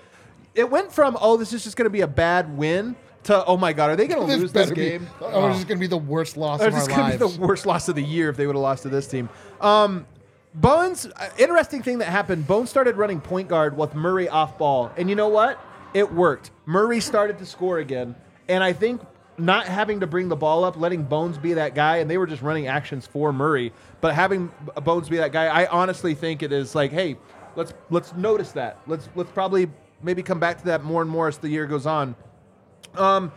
it 0.56 0.70
went 0.70 0.92
from 0.92 1.18
oh, 1.22 1.38
this 1.38 1.54
is 1.54 1.64
just 1.64 1.78
going 1.78 1.86
to 1.86 1.90
be 1.92 2.02
a 2.02 2.08
bad 2.08 2.58
win 2.58 2.96
to 3.24 3.46
oh 3.46 3.56
my 3.56 3.72
god, 3.72 3.92
are 3.92 3.96
they 3.96 4.08
going 4.08 4.20
to 4.28 4.34
lose 4.36 4.52
this 4.52 4.52
better 4.52 4.74
be- 4.76 4.90
game? 4.90 5.08
oh, 5.22 5.50
this 5.50 5.60
is 5.60 5.66
going 5.66 5.78
to 5.78 5.82
be 5.82 5.88
the 5.88 5.98
worst 5.98 6.38
loss 6.38 6.60
Or 6.62 6.68
of 6.68 6.74
this 6.74 6.84
our 6.84 6.90
is 6.90 6.96
going 6.98 7.12
to 7.12 7.18
be 7.18 7.24
lives. 7.24 7.38
the 7.38 7.46
worst 7.46 7.66
loss 7.68 7.88
of 7.88 7.96
the 7.96 8.04
year 8.04 8.30
if 8.30 8.36
they 8.38 8.48
would 8.48 8.56
have 8.56 8.62
lost 8.64 8.84
to 8.84 8.90
this 8.90 9.08
team. 9.08 9.30
Um, 9.62 10.06
Bones, 10.54 11.06
uh, 11.06 11.30
interesting 11.38 11.82
thing 11.82 12.00
that 12.00 12.08
happened. 12.10 12.46
Bones 12.46 12.70
started 12.70 12.98
running 12.98 13.22
point 13.22 13.48
guard 13.48 13.78
with 13.78 13.96
Murray 13.96 14.28
off 14.28 14.58
ball, 14.58 14.92
and 14.98 15.10
you 15.10 15.16
know 15.16 15.30
what? 15.30 15.58
It 15.94 16.12
worked. 16.14 16.52
Murray 16.66 17.00
started 17.00 17.38
to 17.40 17.46
score 17.46 17.80
again, 17.80 18.16
and 18.50 18.62
I 18.62 18.74
think 18.74 19.02
not 19.42 19.66
having 19.68 20.00
to 20.00 20.08
bring 20.08 20.30
the 20.30 20.36
ball 20.36 20.64
up, 20.64 20.78
letting 20.78 21.04
Bones 21.04 21.38
be 21.38 21.54
that 21.54 21.76
guy, 21.76 21.98
and 21.98 22.10
they 22.10 22.18
were 22.18 22.28
just 22.28 22.42
running 22.42 22.68
actions 22.68 23.06
for 23.08 23.34
Murray, 23.34 23.74
but 24.00 24.14
having 24.14 24.52
Bones 24.84 25.10
be 25.10 25.18
that 25.18 25.32
guy, 25.32 25.48
I 25.48 25.68
honestly 25.68 26.14
think 26.14 26.44
it 26.44 26.52
is 26.52 26.76
like, 26.76 26.92
hey, 26.92 27.18
let's 27.56 27.74
let's 27.90 28.14
notice 28.16 28.52
that. 28.54 28.80
Let's 28.88 29.10
let's 29.16 29.32
probably 29.32 29.70
maybe 30.04 30.24
come 30.24 30.40
back 30.40 30.60
to 30.60 30.66
that 30.66 30.84
more 30.84 31.02
and 31.02 31.10
more 31.10 31.28
as 31.28 31.38
the 31.38 31.50
year 31.50 31.66
goes 31.66 31.86
on. 31.86 32.16
Um, 32.96 33.32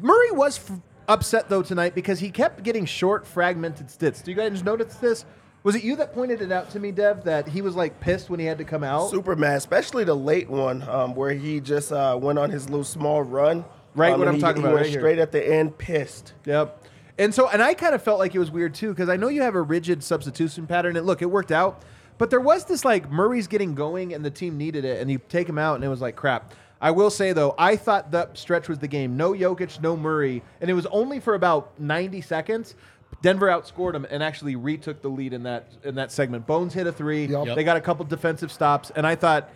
Murray 0.00 0.30
was 0.30 0.58
f- 0.58 0.78
upset 1.08 1.48
though 1.48 1.62
tonight 1.62 1.94
because 1.94 2.20
he 2.20 2.30
kept 2.30 2.62
getting 2.62 2.84
short, 2.84 3.26
fragmented 3.26 3.90
stits. 3.90 4.22
Do 4.22 4.30
you 4.30 4.36
guys 4.36 4.62
notice 4.62 4.96
this? 4.96 5.24
Was 5.64 5.74
it 5.74 5.82
you 5.82 5.96
that 5.96 6.14
pointed 6.14 6.40
it 6.40 6.52
out 6.52 6.70
to 6.70 6.80
me, 6.80 6.92
Dev, 6.92 7.24
that 7.24 7.48
he 7.48 7.62
was 7.62 7.74
like 7.74 7.98
pissed 8.00 8.30
when 8.30 8.38
he 8.38 8.46
had 8.46 8.58
to 8.58 8.64
come 8.64 8.84
out? 8.84 9.10
Super 9.10 9.34
mad, 9.34 9.56
especially 9.56 10.04
the 10.04 10.14
late 10.14 10.48
one 10.48 10.82
um, 10.88 11.14
where 11.14 11.32
he 11.32 11.60
just 11.60 11.92
uh, 11.92 12.16
went 12.20 12.38
on 12.38 12.50
his 12.50 12.70
little 12.70 12.84
small 12.84 13.22
run. 13.22 13.64
Right, 13.94 14.12
Um, 14.12 14.18
what 14.20 14.28
I'm 14.28 14.38
talking 14.38 14.62
about 14.62 14.74
right 14.74 14.86
here. 14.86 15.00
straight 15.00 15.18
at 15.18 15.32
the 15.32 15.46
end, 15.46 15.76
pissed. 15.78 16.34
Yep. 16.44 16.84
And 17.18 17.34
so, 17.34 17.48
and 17.48 17.60
I 17.60 17.74
kind 17.74 17.94
of 17.94 18.02
felt 18.02 18.18
like 18.20 18.34
it 18.34 18.38
was 18.38 18.50
weird 18.50 18.74
too 18.74 18.90
because 18.90 19.08
I 19.08 19.16
know 19.16 19.28
you 19.28 19.42
have 19.42 19.54
a 19.56 19.62
rigid 19.62 20.04
substitution 20.04 20.66
pattern, 20.66 20.96
and 20.96 21.06
look, 21.06 21.20
it 21.22 21.26
worked 21.26 21.50
out. 21.50 21.82
But 22.16 22.30
there 22.30 22.40
was 22.40 22.64
this 22.64 22.84
like 22.84 23.10
Murray's 23.10 23.46
getting 23.48 23.74
going, 23.74 24.12
and 24.14 24.24
the 24.24 24.30
team 24.30 24.56
needed 24.56 24.84
it, 24.84 25.00
and 25.00 25.10
you 25.10 25.20
take 25.28 25.48
him 25.48 25.58
out, 25.58 25.76
and 25.76 25.84
it 25.84 25.88
was 25.88 26.00
like 26.00 26.14
crap. 26.16 26.52
I 26.80 26.92
will 26.92 27.10
say 27.10 27.32
though, 27.32 27.56
I 27.58 27.74
thought 27.74 28.12
that 28.12 28.38
stretch 28.38 28.68
was 28.68 28.78
the 28.78 28.86
game. 28.86 29.16
No 29.16 29.32
Jokic, 29.32 29.80
no 29.80 29.96
Murray, 29.96 30.42
and 30.60 30.70
it 30.70 30.74
was 30.74 30.86
only 30.86 31.18
for 31.18 31.34
about 31.34 31.72
90 31.80 32.20
seconds. 32.20 32.76
Denver 33.20 33.48
outscored 33.48 33.92
them 33.94 34.06
and 34.10 34.22
actually 34.22 34.54
retook 34.54 35.02
the 35.02 35.08
lead 35.08 35.32
in 35.32 35.42
that 35.42 35.72
in 35.82 35.96
that 35.96 36.12
segment. 36.12 36.46
Bones 36.46 36.72
hit 36.74 36.86
a 36.86 36.92
three. 36.92 37.26
Yep. 37.26 37.56
They 37.56 37.64
got 37.64 37.76
a 37.76 37.80
couple 37.80 38.04
defensive 38.04 38.52
stops, 38.52 38.92
and 38.94 39.04
I 39.06 39.16
thought 39.16 39.50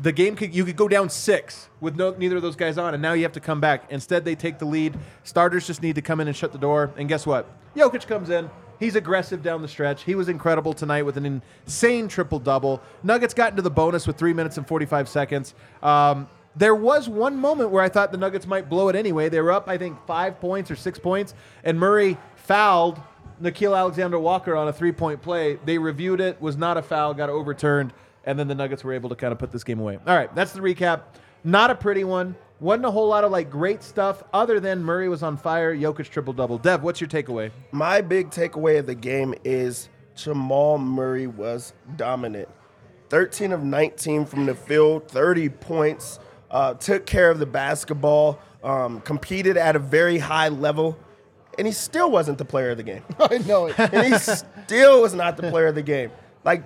the 0.00 0.12
game 0.12 0.36
could 0.36 0.54
you 0.54 0.64
could 0.64 0.76
go 0.76 0.88
down 0.88 1.10
six 1.10 1.68
with 1.80 1.96
no 1.96 2.10
neither 2.12 2.36
of 2.36 2.42
those 2.42 2.56
guys 2.56 2.78
on, 2.78 2.94
and 2.94 3.02
now 3.02 3.12
you 3.12 3.22
have 3.22 3.32
to 3.32 3.40
come 3.40 3.60
back. 3.60 3.84
Instead, 3.90 4.24
they 4.24 4.34
take 4.34 4.58
the 4.58 4.64
lead. 4.64 4.98
Starters 5.22 5.66
just 5.66 5.82
need 5.82 5.94
to 5.96 6.02
come 6.02 6.20
in 6.20 6.28
and 6.28 6.36
shut 6.36 6.52
the 6.52 6.58
door. 6.58 6.92
And 6.96 7.08
guess 7.08 7.26
what? 7.26 7.46
Jokic 7.76 8.06
comes 8.06 8.30
in. 8.30 8.50
He's 8.80 8.96
aggressive 8.96 9.42
down 9.42 9.62
the 9.62 9.68
stretch. 9.68 10.02
He 10.02 10.14
was 10.14 10.28
incredible 10.28 10.72
tonight 10.72 11.02
with 11.02 11.16
an 11.16 11.40
insane 11.66 12.08
triple 12.08 12.40
double. 12.40 12.82
Nuggets 13.04 13.32
got 13.32 13.52
into 13.52 13.62
the 13.62 13.70
bonus 13.70 14.06
with 14.06 14.16
three 14.16 14.32
minutes 14.32 14.56
and 14.56 14.66
45 14.66 15.08
seconds. 15.08 15.54
Um, 15.82 16.28
there 16.56 16.74
was 16.74 17.08
one 17.08 17.36
moment 17.36 17.70
where 17.70 17.82
I 17.82 17.88
thought 17.88 18.10
the 18.10 18.18
Nuggets 18.18 18.46
might 18.46 18.68
blow 18.68 18.88
it 18.88 18.96
anyway. 18.96 19.28
They 19.28 19.40
were 19.40 19.52
up, 19.52 19.68
I 19.68 19.78
think, 19.78 20.04
five 20.06 20.40
points 20.40 20.70
or 20.70 20.76
six 20.76 20.98
points, 20.98 21.34
and 21.64 21.78
Murray 21.78 22.18
fouled 22.34 23.00
Nickeil 23.40 23.76
Alexander 23.76 24.18
Walker 24.18 24.56
on 24.56 24.68
a 24.68 24.72
three 24.72 24.92
point 24.92 25.22
play. 25.22 25.58
They 25.64 25.78
reviewed 25.78 26.20
it, 26.20 26.40
was 26.42 26.56
not 26.56 26.76
a 26.76 26.82
foul, 26.82 27.14
got 27.14 27.30
overturned, 27.30 27.92
and 28.24 28.38
then 28.38 28.48
the 28.48 28.54
Nuggets 28.54 28.84
were 28.84 28.92
able 28.92 29.08
to 29.08 29.16
kind 29.16 29.32
of 29.32 29.38
put 29.38 29.50
this 29.50 29.64
game 29.64 29.80
away. 29.80 29.98
All 30.06 30.16
right, 30.16 30.34
that's 30.34 30.52
the 30.52 30.60
recap. 30.60 31.02
Not 31.44 31.70
a 31.70 31.74
pretty 31.74 32.04
one. 32.04 32.36
Wasn't 32.60 32.84
a 32.84 32.90
whole 32.90 33.08
lot 33.08 33.24
of 33.24 33.32
like 33.32 33.50
great 33.50 33.82
stuff 33.82 34.22
other 34.32 34.60
than 34.60 34.84
Murray 34.84 35.08
was 35.08 35.24
on 35.24 35.36
fire, 35.36 35.74
Jokic 35.74 36.08
triple 36.08 36.32
double. 36.32 36.58
Dev, 36.58 36.82
what's 36.84 37.00
your 37.00 37.08
takeaway? 37.08 37.50
My 37.72 38.00
big 38.00 38.30
takeaway 38.30 38.78
of 38.78 38.86
the 38.86 38.94
game 38.94 39.34
is 39.42 39.88
Jamal 40.14 40.78
Murray 40.78 41.26
was 41.26 41.72
dominant. 41.96 42.48
13 43.08 43.52
of 43.52 43.64
19 43.64 44.24
from 44.24 44.46
the 44.46 44.54
field, 44.54 45.08
30 45.08 45.48
points, 45.48 46.20
uh, 46.50 46.74
took 46.74 47.04
care 47.04 47.30
of 47.30 47.38
the 47.38 47.46
basketball, 47.46 48.38
um, 48.62 49.00
competed 49.00 49.56
at 49.56 49.74
a 49.74 49.78
very 49.78 50.18
high 50.18 50.48
level, 50.48 50.96
and 51.58 51.66
he 51.66 51.72
still 51.72 52.10
wasn't 52.10 52.38
the 52.38 52.44
player 52.44 52.70
of 52.70 52.76
the 52.76 52.82
game. 52.82 53.02
I 53.18 53.38
know 53.38 53.66
it. 53.66 53.78
and 53.92 54.06
he 54.06 54.18
still 54.18 55.02
was 55.02 55.14
not 55.14 55.36
the 55.36 55.50
player 55.50 55.66
of 55.66 55.74
the 55.74 55.82
game. 55.82 56.10
Like 56.44 56.62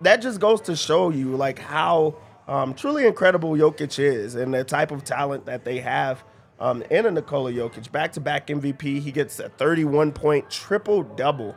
that 0.00 0.22
just 0.22 0.40
goes 0.40 0.60
to 0.62 0.76
show 0.76 1.10
you 1.10 1.36
like 1.36 1.58
how 1.58 2.16
um, 2.48 2.74
truly 2.74 3.06
incredible 3.06 3.52
Jokic 3.52 3.98
is 3.98 4.34
and 4.34 4.52
the 4.52 4.64
type 4.64 4.90
of 4.90 5.04
talent 5.04 5.46
that 5.46 5.64
they 5.64 5.80
have 5.80 6.22
um, 6.60 6.82
in 6.90 7.06
a 7.06 7.10
Nikola 7.10 7.52
Jokic. 7.52 7.90
Back 7.90 8.12
to 8.12 8.20
back 8.20 8.46
MVP. 8.46 9.00
He 9.00 9.12
gets 9.12 9.38
a 9.40 9.48
31 9.48 10.12
point 10.12 10.50
triple 10.50 11.02
double, 11.02 11.56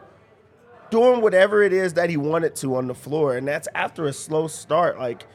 doing 0.90 1.22
whatever 1.22 1.62
it 1.64 1.74
is 1.74 1.94
that 1.94 2.10
he 2.10 2.18
wanted 2.18 2.56
to 2.58 2.76
on 2.76 2.88
the 2.88 2.96
floor. 2.96 3.38
And 3.38 3.48
that's 3.48 3.68
after 3.76 4.06
a 4.06 4.14
slow 4.14 4.48
start. 4.48 4.98
Like, 4.98 5.26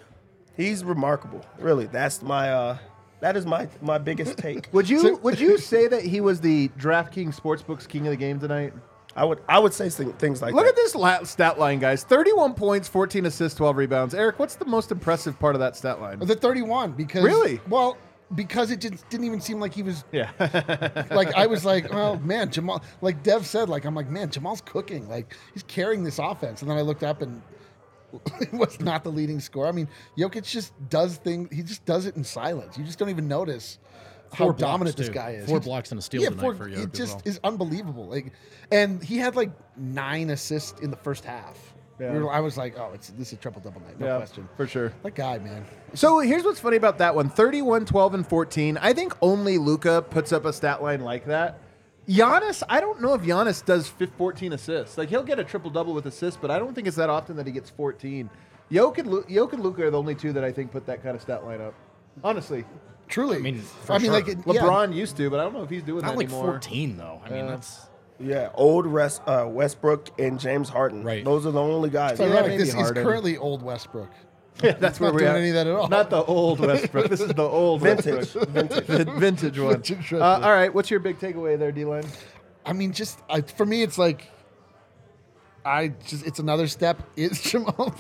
he's 0.56 0.84
remarkable. 0.84 1.44
Really. 1.58 1.87
That's 1.87 2.23
my. 2.23 2.50
Uh, 2.50 2.78
that 3.20 3.38
is 3.38 3.46
my 3.46 3.68
my 3.80 3.96
biggest 3.96 4.37
take. 4.37 4.68
Would 4.73 4.87
you 4.87 5.18
would 5.23 5.40
you 5.40 5.56
say 5.56 5.88
that 5.88 6.02
he 6.02 6.20
was 6.20 6.42
the 6.42 6.68
DraftKings 6.70 7.40
Sportsbooks 7.40 7.88
king 7.88 8.06
of 8.06 8.11
the 8.11 8.18
game 8.18 8.38
tonight? 8.38 8.75
I 9.16 9.25
would 9.25 9.40
I 9.49 9.59
would 9.59 9.73
say 9.73 9.88
things 9.90 10.42
like 10.42 10.54
Look 10.54 10.64
that. 10.64 10.71
at 10.71 10.76
this 10.76 10.94
la- 10.94 11.23
stat 11.25 11.59
line, 11.59 11.78
guys. 11.78 12.02
31 12.04 12.54
points, 12.54 12.88
14 12.88 13.26
assists, 13.26 13.56
12 13.56 13.76
rebounds. 13.76 14.14
Eric, 14.14 14.38
what's 14.38 14.56
the 14.56 14.64
most 14.64 14.90
impressive 14.90 15.38
part 15.38 15.54
of 15.54 15.61
that 15.61 15.76
stat 15.76 16.00
line? 16.00 16.18
The 16.18 16.35
31 16.35 16.92
because 16.92 17.23
Really? 17.25 17.61
well 17.68 17.97
because 18.35 18.71
it 18.73 18.80
just 18.80 19.09
didn't 19.11 19.26
even 19.26 19.40
seem 19.40 19.61
like 19.61 19.73
he 19.73 19.83
was 19.83 20.02
Yeah. 20.11 20.30
like 21.11 21.33
I 21.35 21.47
was 21.47 21.64
like, 21.64 21.92
oh 21.92 22.16
man, 22.18 22.50
Jamal. 22.50 22.83
Like 23.00 23.23
Dev 23.23 23.47
said, 23.47 23.68
like 23.68 23.85
I'm 23.85 23.94
like, 23.94 24.09
man, 24.09 24.30
Jamal's 24.30 24.61
cooking. 24.62 25.09
Like 25.09 25.37
he's 25.52 25.62
carrying 25.62 26.02
this 26.02 26.18
offense. 26.18 26.62
And 26.62 26.71
then 26.71 26.76
I 26.78 26.80
looked 26.80 27.04
up 27.04 27.23
and 27.23 27.40
it 28.40 28.52
was 28.52 28.80
not 28.80 29.04
the 29.04 29.11
leading 29.11 29.40
scorer. 29.40 29.68
I 29.68 29.73
mean, 29.73 29.88
Jokic 30.16 30.44
just 30.44 30.73
does 30.88 31.16
things. 31.16 31.49
He 31.54 31.62
just 31.62 31.85
does 31.85 32.06
it 32.06 32.16
in 32.16 32.25
silence. 32.25 32.78
You 32.78 32.85
just 32.85 32.99
don't 32.99 33.11
even 33.11 33.28
notice 33.28 33.78
how 34.33 34.47
blocks, 34.47 34.61
dominant 34.61 34.97
this 34.97 35.09
too. 35.09 35.12
guy 35.14 35.31
is. 35.33 35.47
Four 35.47 35.59
He's- 35.59 35.64
blocks 35.66 35.90
and 35.93 35.99
a 35.99 36.02
steal 36.02 36.23
yeah, 36.23 36.31
tonight 36.31 36.40
four, 36.43 36.54
for 36.54 36.69
Jokic 36.69 36.85
It 36.85 36.95
just 36.95 37.14
well. 37.16 37.23
is 37.26 37.40
unbelievable. 37.45 38.07
Like, 38.07 38.33
and 38.73 39.02
he 39.02 39.19
had 39.19 39.37
like 39.37 39.50
nine 39.76 40.31
assists 40.31 40.81
in 40.81 40.90
the 40.90 40.97
first 40.97 41.25
half. 41.25 41.59
Yeah. 42.00 42.12
We 42.12 42.19
were- 42.21 42.31
I 42.33 42.40
was 42.40 42.57
like, 42.57 42.76
oh, 42.78 42.90
it's 42.93 43.11
this 43.11 43.28
is 43.28 43.35
a 43.35 43.37
triple 43.37 43.61
double 43.62 43.81
night, 43.83 44.00
no 44.00 44.07
yeah, 44.07 44.16
question. 44.16 44.49
for 44.57 44.66
sure. 44.66 44.93
That 45.04 45.14
guy, 45.14 45.38
man. 45.38 45.64
So 45.95 46.19
here's 46.19 46.43
what's 46.43 46.59
funny 46.59 46.76
about 46.76 46.99
that 46.99 47.14
one 47.14 47.28
31, 47.28 47.85
12, 47.87 48.14
and 48.14 48.26
14. 48.26 48.76
I 48.78 48.93
think 48.93 49.14
only 49.23 49.59
Luka 49.59 50.02
puts 50.02 50.33
up 50.33 50.45
a 50.45 50.52
stat 50.52 50.83
line 50.83 51.02
like 51.02 51.26
that. 51.26 51.61
Giannis, 52.09 52.62
I 52.69 52.81
don't 52.81 53.00
know 53.00 53.14
if 53.14 53.23
Giannis 53.23 53.64
does 53.64 53.88
fif- 53.88 54.11
14 54.19 54.52
assists. 54.52 54.99
Like 54.99 55.09
he'll 55.09 55.23
get 55.23 55.38
a 55.38 55.45
triple 55.45 55.71
double 55.71 55.95
with 55.95 56.04
assists, 56.07 56.38
but 56.40 56.50
I 56.50 56.59
don't 56.59 56.75
think 56.75 56.87
it's 56.87 56.97
that 56.97 57.09
often 57.11 57.37
that 57.37 57.47
he 57.47 57.52
gets 57.52 57.71
14. 57.71 58.28
Yoke 58.71 58.99
and, 58.99 59.09
Lu- 59.09 59.23
Jokic 59.25 59.52
and 59.54 59.62
Luka 59.62 59.85
are 59.87 59.90
the 59.90 59.99
only 59.99 60.14
two 60.14 60.33
that 60.33 60.43
I 60.45 60.50
think 60.50 60.71
put 60.73 60.85
that 60.87 61.02
kind 61.02 61.14
of 61.14 61.23
stat 61.23 61.45
line 61.47 61.61
up. 61.61 61.75
Honestly, 62.23 62.64
Truly. 63.08 63.37
I 63.37 63.40
mean, 63.40 63.54
mean, 63.56 63.62
for 63.62 63.92
I 63.92 63.99
mean, 63.99 64.06
sure. 64.06 64.12
like 64.14 64.28
it- 64.28 64.38
yeah. 64.46 64.52
LeBron 64.62 64.94
used 64.94 65.16
to, 65.18 65.28
but 65.30 65.40
I 65.40 65.44
don't 65.44 65.52
know 65.54 65.62
if 65.62 65.70
he's 65.70 65.82
doing 65.82 66.02
Not 66.02 66.12
that 66.12 66.16
like 66.16 66.26
anymore. 66.28 66.44
14 66.52 66.96
though. 66.96 67.20
I 67.25 67.30
mean, 67.30 67.46
that's 67.46 67.87
Yeah, 68.20 68.49
old 68.54 68.87
West, 68.87 69.23
uh, 69.26 69.44
Westbrook 69.49 70.08
and 70.20 70.38
James 70.40 70.68
Harden. 70.68 71.02
Right. 71.04 71.25
Those 71.25 71.46
are 71.46 71.50
the 71.50 71.61
only 71.61 71.90
guys. 71.90 72.16
So 72.16 72.25
Yeah, 72.25 72.32
ironic, 72.34 72.49
maybe 72.52 72.58
this 72.62 72.68
is 72.70 72.75
Harden. 72.75 73.02
currently 73.04 73.37
old 73.37 73.62
Westbrook. 73.62 74.11
Yeah, 74.62 74.70
that's 74.75 75.00
where 75.00 75.08
not 75.08 75.14
we're 75.14 75.18
doing 75.20 75.30
at. 75.32 75.37
any 75.38 75.49
of 75.49 75.54
that 75.56 75.66
at 75.66 75.73
all. 75.75 75.88
Not 75.88 76.11
the 76.11 76.23
old 76.23 76.61
Westbrook. 76.61 77.08
this 77.11 77.20
is 77.20 77.32
the 77.34 77.42
old 77.42 77.80
Vintage. 77.82 78.14
Westbrook. 78.14 78.49
Vintage. 78.50 78.87
The 78.87 79.04
vintage 79.04 79.58
one. 79.58 79.73
Vintage 79.73 79.96
Uh, 80.12 80.16
Westbrook. 80.16 80.23
all 80.23 80.52
right, 80.52 80.73
what's 80.73 80.90
your 80.92 81.00
big 81.00 81.18
takeaway 81.18 81.58
there, 81.58 81.73
D-line? 81.73 82.04
I 82.64 82.73
mean, 82.73 82.92
just 82.92 83.18
I, 83.28 83.40
for 83.40 83.66
me, 83.66 83.82
it's 83.82 83.99
like 83.99 84.28
I 85.64 85.88
just 86.06 86.26
it's 86.26 86.38
another 86.38 86.66
step. 86.66 87.02
Is 87.16 87.40
Jamal 87.50 87.94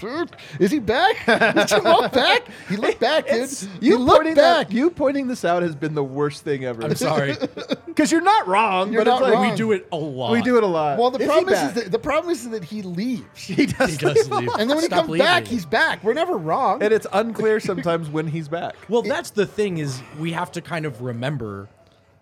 is 0.58 0.70
he 0.70 0.78
back? 0.80 1.16
Is 1.56 1.70
Jamal 1.70 2.08
back? 2.12 2.42
He 2.68 2.76
looked 2.76 3.00
back, 3.00 3.26
dude. 3.26 3.34
It's- 3.36 3.68
you 3.80 3.98
looked 3.98 4.24
back. 4.24 4.68
That, 4.68 4.72
you 4.72 4.90
pointing 4.90 5.28
this 5.28 5.44
out 5.44 5.62
has 5.62 5.74
been 5.74 5.94
the 5.94 6.04
worst 6.04 6.42
thing 6.44 6.64
ever. 6.64 6.84
I'm 6.84 6.94
sorry. 6.94 7.36
because 7.86 8.12
you're 8.12 8.20
not 8.20 8.46
wrong. 8.46 8.92
You're 8.92 9.04
but 9.04 9.10
it's 9.12 9.20
not 9.20 9.22
like 9.30 9.34
wrong. 9.34 9.50
we 9.50 9.56
do 9.56 9.72
it 9.72 9.88
a 9.92 9.96
lot. 9.96 10.32
We 10.32 10.42
do 10.42 10.56
it 10.56 10.62
a 10.62 10.66
lot. 10.66 10.98
well, 10.98 11.10
the 11.10 11.18
he 11.20 11.26
problem 11.26 11.54
is, 11.54 11.62
is 11.62 11.72
that, 11.74 11.92
the 11.92 11.98
problem 11.98 12.32
is 12.32 12.48
that 12.50 12.64
he 12.64 12.82
leaves, 12.82 13.24
he 13.46 13.66
does. 13.66 13.90
He 13.90 13.96
does 13.96 14.28
leave. 14.30 14.48
and 14.58 14.68
then 14.68 14.76
when 14.76 14.82
Stop 14.82 15.06
he 15.06 15.12
comes 15.12 15.18
back, 15.18 15.46
he's 15.46 15.64
back. 15.64 16.04
We're 16.04 16.14
never 16.14 16.36
wrong. 16.36 16.82
and 16.82 16.92
it's 16.92 17.06
unclear 17.12 17.60
sometimes 17.60 18.10
when 18.10 18.26
he's 18.26 18.48
back. 18.48 18.74
Well, 18.88 19.02
that's 19.02 19.30
the 19.30 19.46
thing 19.46 19.78
is 19.78 20.02
we 20.18 20.32
have 20.32 20.52
to 20.52 20.60
kind 20.60 20.84
of 20.84 21.00
remember, 21.02 21.68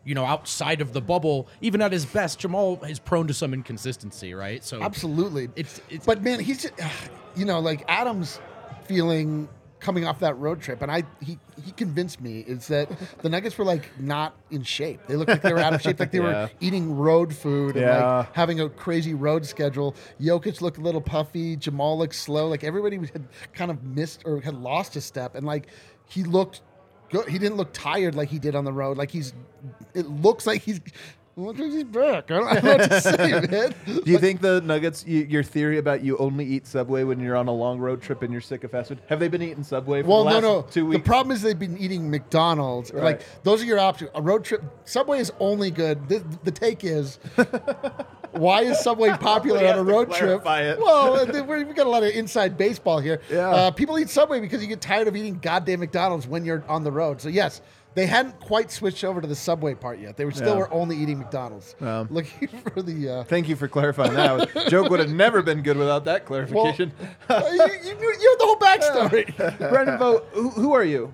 you 0.04 0.14
know, 0.14 0.24
outside 0.24 0.80
of 0.80 0.92
the 0.92 1.00
bubble, 1.00 1.48
even 1.60 1.80
at 1.82 1.92
his 1.92 2.04
best, 2.06 2.38
Jamal 2.40 2.82
is 2.84 2.98
prone 2.98 3.26
to 3.28 3.34
some 3.34 3.54
inconsistency, 3.54 4.34
right? 4.34 4.64
So 4.64 4.82
Absolutely. 4.82 5.44
It's- 5.56 5.78
it's- 5.88 6.04
but 6.06 6.22
man, 6.22 6.40
he's 6.40 6.62
just, 6.62 6.74
you 7.36 7.44
know, 7.44 7.60
like 7.60 7.84
Adams 7.88 8.40
feeling 8.84 9.48
coming 9.80 10.04
off 10.06 10.20
that 10.20 10.38
road 10.38 10.60
trip, 10.60 10.80
and 10.80 10.92
I 10.92 11.02
he 11.20 11.38
he 11.60 11.72
convinced 11.72 12.20
me 12.20 12.38
is 12.46 12.68
that 12.68 12.88
the 13.20 13.28
Nuggets 13.28 13.58
were 13.58 13.64
like 13.64 13.90
not 13.98 14.36
in 14.52 14.62
shape. 14.62 15.00
They 15.08 15.16
looked 15.16 15.30
like 15.30 15.42
they 15.42 15.52
were 15.52 15.58
out 15.58 15.74
of 15.74 15.82
shape, 15.82 15.98
like 15.98 16.12
they 16.12 16.18
Yeah. 16.20 16.44
were 16.44 16.50
eating 16.60 16.96
road 16.96 17.34
food 17.34 17.74
and 17.76 17.86
Yeah. 17.86 18.18
like 18.18 18.32
having 18.34 18.60
a 18.60 18.68
crazy 18.68 19.12
road 19.14 19.44
schedule. 19.44 19.96
Jokic 20.20 20.60
looked 20.60 20.78
a 20.78 20.80
little 20.80 21.00
puffy. 21.00 21.56
Jamal 21.56 21.98
looked 21.98 22.14
slow. 22.14 22.46
Like 22.46 22.62
everybody 22.62 22.96
had 22.98 23.26
kind 23.54 23.72
of 23.72 23.82
missed 23.82 24.22
or 24.24 24.40
had 24.40 24.54
lost 24.54 24.94
a 24.94 25.00
step, 25.00 25.34
and 25.34 25.44
like 25.44 25.66
he 26.06 26.22
looked 26.22 26.60
good. 27.12 27.28
He 27.28 27.38
didn't 27.38 27.56
look 27.56 27.72
tired 27.72 28.16
like 28.16 28.28
he 28.28 28.40
did 28.40 28.56
on 28.56 28.64
the 28.64 28.72
road. 28.72 28.96
Like 28.96 29.10
he's, 29.10 29.32
it 29.94 30.08
looks 30.08 30.46
like 30.46 30.62
he's. 30.62 30.80
Like 31.34 31.56
he's 31.56 31.84
back. 31.84 32.30
I 32.30 32.34
don't, 32.34 32.46
I 32.46 32.54
don't 32.54 32.64
know 32.64 32.76
what 32.76 32.90
to 32.90 33.00
say, 33.00 33.40
man. 33.50 33.74
Do 33.86 34.10
you 34.10 34.18
think 34.18 34.42
the 34.42 34.60
Nuggets, 34.60 35.06
you, 35.06 35.20
your 35.20 35.42
theory 35.42 35.78
about 35.78 36.02
you 36.02 36.18
only 36.18 36.44
eat 36.44 36.66
Subway 36.66 37.04
when 37.04 37.20
you're 37.20 37.36
on 37.36 37.48
a 37.48 37.52
long 37.52 37.78
road 37.78 38.02
trip 38.02 38.22
and 38.22 38.30
you're 38.30 38.42
sick 38.42 38.64
of 38.64 38.70
fast 38.70 38.88
food, 38.88 39.00
have 39.08 39.18
they 39.18 39.28
been 39.28 39.40
eating 39.40 39.62
Subway 39.62 40.02
for 40.02 40.08
Well, 40.08 40.24
the 40.24 40.30
last 40.30 40.42
no, 40.42 40.60
no. 40.60 40.62
two 40.62 40.92
The 40.92 40.98
problem 40.98 41.34
is 41.34 41.40
they've 41.40 41.58
been 41.58 41.78
eating 41.78 42.10
McDonald's. 42.10 42.92
Right. 42.92 43.02
Like 43.02 43.22
those 43.44 43.62
are 43.62 43.64
your 43.64 43.78
options. 43.78 44.10
A 44.14 44.20
road 44.20 44.44
trip. 44.44 44.62
Subway 44.84 45.20
is 45.20 45.32
only 45.40 45.70
good. 45.70 46.06
The, 46.08 46.22
the 46.44 46.50
take 46.50 46.84
is, 46.84 47.18
why 48.32 48.62
is 48.62 48.78
Subway 48.80 49.10
popular 49.16 49.66
on 49.66 49.78
a 49.78 49.82
road 49.82 50.12
trip? 50.12 50.42
it. 50.44 50.78
Well, 50.78 51.14
uh, 51.14 51.44
we've 51.44 51.74
got 51.74 51.86
a 51.86 51.90
lot 51.90 52.02
of 52.02 52.10
inside 52.10 52.58
baseball 52.58 52.98
here. 52.98 53.22
Yeah. 53.30 53.48
Uh, 53.48 53.70
people 53.70 53.98
eat 53.98 54.10
Subway 54.10 54.38
because 54.40 54.60
you 54.60 54.68
get 54.68 54.82
tired 54.82 55.08
of 55.08 55.16
eating 55.16 55.38
goddamn 55.38 55.80
McDonald's 55.80 56.26
when 56.26 56.44
you're 56.44 56.62
on 56.68 56.84
the 56.84 56.92
road. 56.92 57.22
So 57.22 57.30
yes. 57.30 57.62
They 57.94 58.06
hadn't 58.06 58.40
quite 58.40 58.70
switched 58.70 59.04
over 59.04 59.20
to 59.20 59.26
the 59.26 59.34
Subway 59.34 59.74
part 59.74 59.98
yet. 59.98 60.16
They 60.16 60.24
were 60.24 60.30
still 60.30 60.54
Yeah. 60.54 60.60
were 60.60 60.72
only 60.72 60.96
eating 60.96 61.18
McDonald's. 61.18 61.76
Um, 61.80 62.08
Looking 62.10 62.48
for 62.48 62.82
the 62.82 63.08
uh, 63.08 63.24
Thank 63.24 63.48
you 63.48 63.56
for 63.56 63.68
clarifying 63.68 64.14
that. 64.14 64.66
Joke 64.68 64.88
would 64.90 65.00
have 65.00 65.12
never 65.12 65.42
been 65.42 65.62
good 65.62 65.76
without 65.76 66.04
that 66.06 66.28
well, 66.28 66.44
clarification. 66.46 66.92
uh, 67.28 67.42
you, 67.52 67.58
you, 67.84 67.94
knew- 67.94 68.16
you 68.20 68.30
have 68.30 68.38
the 68.38 68.46
whole 68.46 68.56
backstory. 68.56 69.68
Brendan 69.70 69.98
Vogt, 69.98 70.26
who, 70.32 70.50
who 70.50 70.72
are 70.72 70.84
you? 70.84 71.12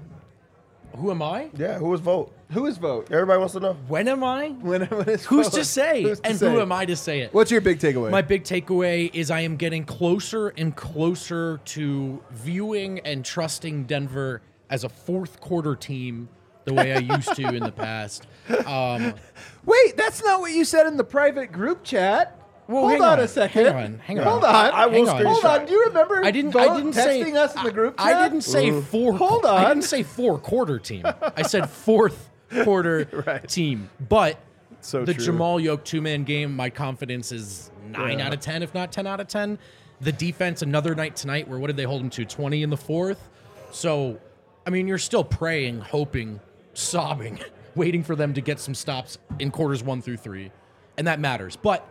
who 0.98 1.10
am 1.10 1.22
I? 1.22 1.48
Yeah, 1.56 1.78
who 1.78 1.86
was 1.86 2.00
Vogt? 2.00 2.32
Who 2.50 2.66
is 2.66 2.78
Vogt? 2.78 3.10
Everybody 3.12 3.38
wants 3.38 3.54
to 3.54 3.60
know. 3.60 3.74
When 3.86 4.08
am 4.08 4.24
I? 4.24 4.48
When, 4.48 4.82
when 4.86 5.08
is 5.08 5.24
Who's 5.26 5.46
Vogt? 5.46 5.56
to 5.56 5.64
say? 5.64 6.02
Who's 6.02 6.20
to 6.20 6.26
and 6.28 6.38
say? 6.38 6.50
who 6.50 6.60
am 6.60 6.72
I 6.72 6.86
to 6.86 6.96
say 6.96 7.20
it? 7.20 7.32
What's 7.32 7.50
your 7.50 7.60
big 7.60 7.78
takeaway? 7.78 8.10
My 8.10 8.22
big 8.22 8.44
takeaway 8.44 9.10
is 9.14 9.30
I 9.30 9.40
am 9.40 9.56
getting 9.56 9.84
closer 9.84 10.48
and 10.48 10.74
closer 10.74 11.60
to 11.66 12.22
viewing 12.30 13.00
and 13.00 13.24
trusting 13.24 13.84
Denver 13.84 14.42
as 14.70 14.84
a 14.84 14.88
fourth 14.88 15.40
quarter 15.40 15.76
team 15.76 16.28
the 16.68 16.74
way 16.74 16.94
I 16.94 16.98
used 16.98 17.34
to 17.34 17.48
in 17.48 17.62
the 17.62 17.72
past. 17.72 18.26
Um, 18.66 19.14
Wait, 19.64 19.96
that's 19.96 20.22
not 20.22 20.40
what 20.40 20.52
you 20.52 20.64
said 20.64 20.86
in 20.86 20.96
the 20.96 21.04
private 21.04 21.52
group 21.52 21.82
chat. 21.84 22.34
Well, 22.68 22.86
Hold 22.86 23.00
on, 23.00 23.18
on, 23.18 23.20
a 23.20 23.28
second. 23.28 23.64
hang 23.64 23.74
on, 23.76 23.98
hang 23.98 24.18
on. 24.18 24.24
Hold 24.26 24.44
on. 24.44 24.54
I 24.54 24.86
will 24.86 25.06
Hang 25.06 25.08
on. 25.08 25.24
Hold 25.24 25.44
on. 25.44 25.64
Do 25.66 25.72
you 25.72 25.84
remember? 25.86 26.22
I 26.22 26.30
didn't. 26.30 26.50
Vogt 26.52 26.68
I 26.68 26.76
didn't 26.76 26.92
say 26.92 27.32
us 27.32 27.56
in 27.56 27.64
the 27.64 27.72
group 27.72 27.94
I, 27.98 28.12
chat. 28.12 28.20
I 28.20 28.28
didn't 28.28 28.42
say 28.44 28.80
four. 28.82 29.14
Hold 29.16 29.46
on. 29.46 29.56
I 29.64 29.68
didn't 29.68 29.84
say 29.84 30.02
four 30.02 30.38
quarter 30.38 30.78
team. 30.78 31.04
I 31.34 31.42
said 31.42 31.70
fourth 31.86 32.28
quarter 32.64 33.08
Right. 33.26 33.48
team. 33.48 33.88
But 34.06 34.38
So 34.82 35.02
the 35.06 35.14
true. 35.14 35.24
Jamal 35.24 35.58
Yoke 35.58 35.82
two 35.84 36.02
man 36.02 36.24
game, 36.24 36.54
my 36.54 36.68
confidence 36.68 37.32
is 37.32 37.70
nine 37.88 38.18
Yeah. 38.18 38.26
out 38.26 38.34
of 38.34 38.40
ten, 38.40 38.62
if 38.62 38.74
not 38.74 38.92
ten 38.92 39.06
out 39.06 39.20
of 39.20 39.28
ten. 39.28 39.58
The 40.02 40.12
defense, 40.12 40.60
another 40.60 40.94
night 40.94 41.16
tonight, 41.16 41.48
where 41.48 41.58
what 41.58 41.68
did 41.68 41.78
they 41.78 41.84
hold 41.84 42.02
him 42.02 42.10
to? 42.10 42.26
Twenty 42.26 42.62
in 42.62 42.68
the 42.68 42.76
fourth. 42.76 43.30
So, 43.72 44.18
I 44.66 44.70
mean, 44.70 44.86
you're 44.86 44.98
still 44.98 45.24
praying, 45.24 45.80
hoping, 45.80 46.38
sobbing, 46.78 47.38
waiting 47.74 48.02
for 48.02 48.14
them 48.16 48.32
to 48.34 48.40
get 48.40 48.60
some 48.60 48.74
stops 48.74 49.18
in 49.38 49.50
quarters 49.50 49.82
one 49.82 50.00
through 50.00 50.16
three, 50.18 50.50
and 50.96 51.06
that 51.06 51.20
matters. 51.20 51.56
But 51.56 51.86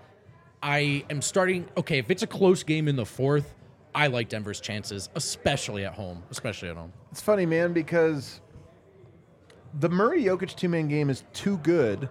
I 0.64 1.04
am 1.10 1.22
starting. 1.22 1.68
Okay, 1.78 2.00
if 2.00 2.10
it's 2.10 2.24
a 2.24 2.28
close 2.28 2.64
game 2.64 2.88
in 2.88 2.96
the 2.96 3.06
fourth, 3.06 3.54
I 3.94 4.08
like 4.08 4.30
Denver's 4.30 4.60
chances, 4.60 5.10
especially 5.16 5.86
at 5.86 5.94
home. 5.94 6.24
Especially 6.30 6.70
at 6.70 6.78
home. 6.78 6.94
It's 7.12 7.22
funny, 7.22 7.46
man, 7.46 7.74
because 7.74 8.42
the 9.80 9.90
Murray 9.90 10.24
Jokic 10.24 10.56
two 10.56 10.70
man 10.70 10.88
game 10.88 11.10
is 11.10 11.24
too 11.34 11.58
good 11.60 12.10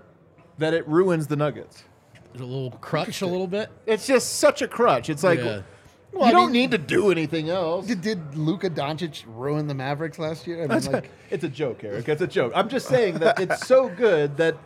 that 0.58 0.74
it 0.74 0.86
ruins 0.88 1.26
the 1.26 1.36
Nuggets. 1.36 1.84
There's 2.32 2.42
a 2.42 2.52
little 2.52 2.70
crutch, 2.72 3.22
a 3.22 3.26
little 3.26 3.46
bit. 3.46 3.70
It's 3.86 4.06
just 4.06 4.34
such 4.38 4.62
a 4.62 4.68
crutch. 4.68 5.08
It's 5.10 5.22
like 5.22 5.38
Yeah. 5.38 5.62
You 6.18 6.22
I 6.24 6.32
don't 6.32 6.52
mean- 6.52 6.62
need 6.62 6.70
to 6.72 6.78
do 6.78 7.10
anything 7.10 7.50
else. 7.50 7.86
Did, 7.86 8.00
did 8.00 8.36
Luka 8.36 8.70
Doncic 8.70 9.24
ruin 9.26 9.66
the 9.66 9.74
Mavericks 9.74 10.18
last 10.18 10.46
year? 10.46 10.64
I 10.64 10.66
mean, 10.66 10.92
like, 10.92 11.10
it's 11.30 11.44
a 11.44 11.48
joke, 11.48 11.84
Eric. 11.84 12.08
It's 12.08 12.22
a 12.22 12.26
joke. 12.26 12.52
I'm 12.54 12.68
just 12.68 12.88
saying 12.88 13.18
that 13.18 13.38
it's 13.40 13.66
so 13.66 13.88
good 13.96 14.36
that 14.38 14.56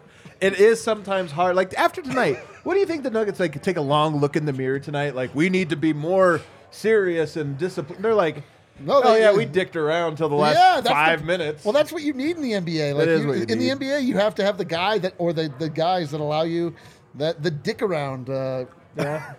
it 0.41 0.59
is 0.61 0.83
sometimes 0.83 1.31
hard. 1.33 1.57
Like 1.57 1.75
after 1.75 2.01
tonight, 2.03 2.39
what 2.65 2.75
do 2.75 2.81
you 2.81 2.87
think 2.87 3.03
the 3.03 3.11
Nuggets 3.11 3.41
like 3.41 3.61
take 3.63 3.77
a 3.77 3.81
long 3.83 4.17
look 4.17 4.37
in 4.37 4.47
the 4.47 4.53
mirror 4.53 4.79
tonight? 4.79 5.15
Like 5.15 5.35
we 5.35 5.49
need 5.51 5.71
to 5.71 5.77
be 5.77 5.93
more 5.93 6.41
serious 6.71 7.37
and 7.37 7.59
disciplined. 7.59 8.03
They're 8.05 8.15
like, 8.15 8.43
No, 8.79 9.03
oh 9.05 9.15
yeah, 9.17 9.33
we 9.35 9.45
dicked 9.45 9.77
around 9.77 10.17
till 10.17 10.29
the 10.31 10.37
last 10.37 10.55
yeah, 10.87 10.93
five 10.93 11.21
the- 11.21 11.27
minutes. 11.27 11.65
Well, 11.65 11.73
that's 11.73 11.93
what 11.93 12.03
you 12.03 12.13
need 12.15 12.37
in 12.37 12.43
the 12.43 12.53
NBA. 12.53 12.95
Like 12.95 13.09
you- 13.09 13.17
you 13.19 13.33
in 13.33 13.59
need. 13.59 13.59
the 13.59 13.69
NBA, 13.87 14.05
you 14.05 14.15
have 14.17 14.35
to 14.37 14.45
have 14.45 14.57
the 14.57 14.65
guy 14.65 14.97
that, 14.99 15.15
or 15.19 15.33
the, 15.35 15.53
the 15.59 15.69
guys 15.69 16.11
that 16.13 16.21
allow 16.21 16.43
you 16.43 16.75
that 17.17 17.43
the 17.43 17.51
dick 17.51 17.83
around 17.83 18.31
uh, 18.31 18.65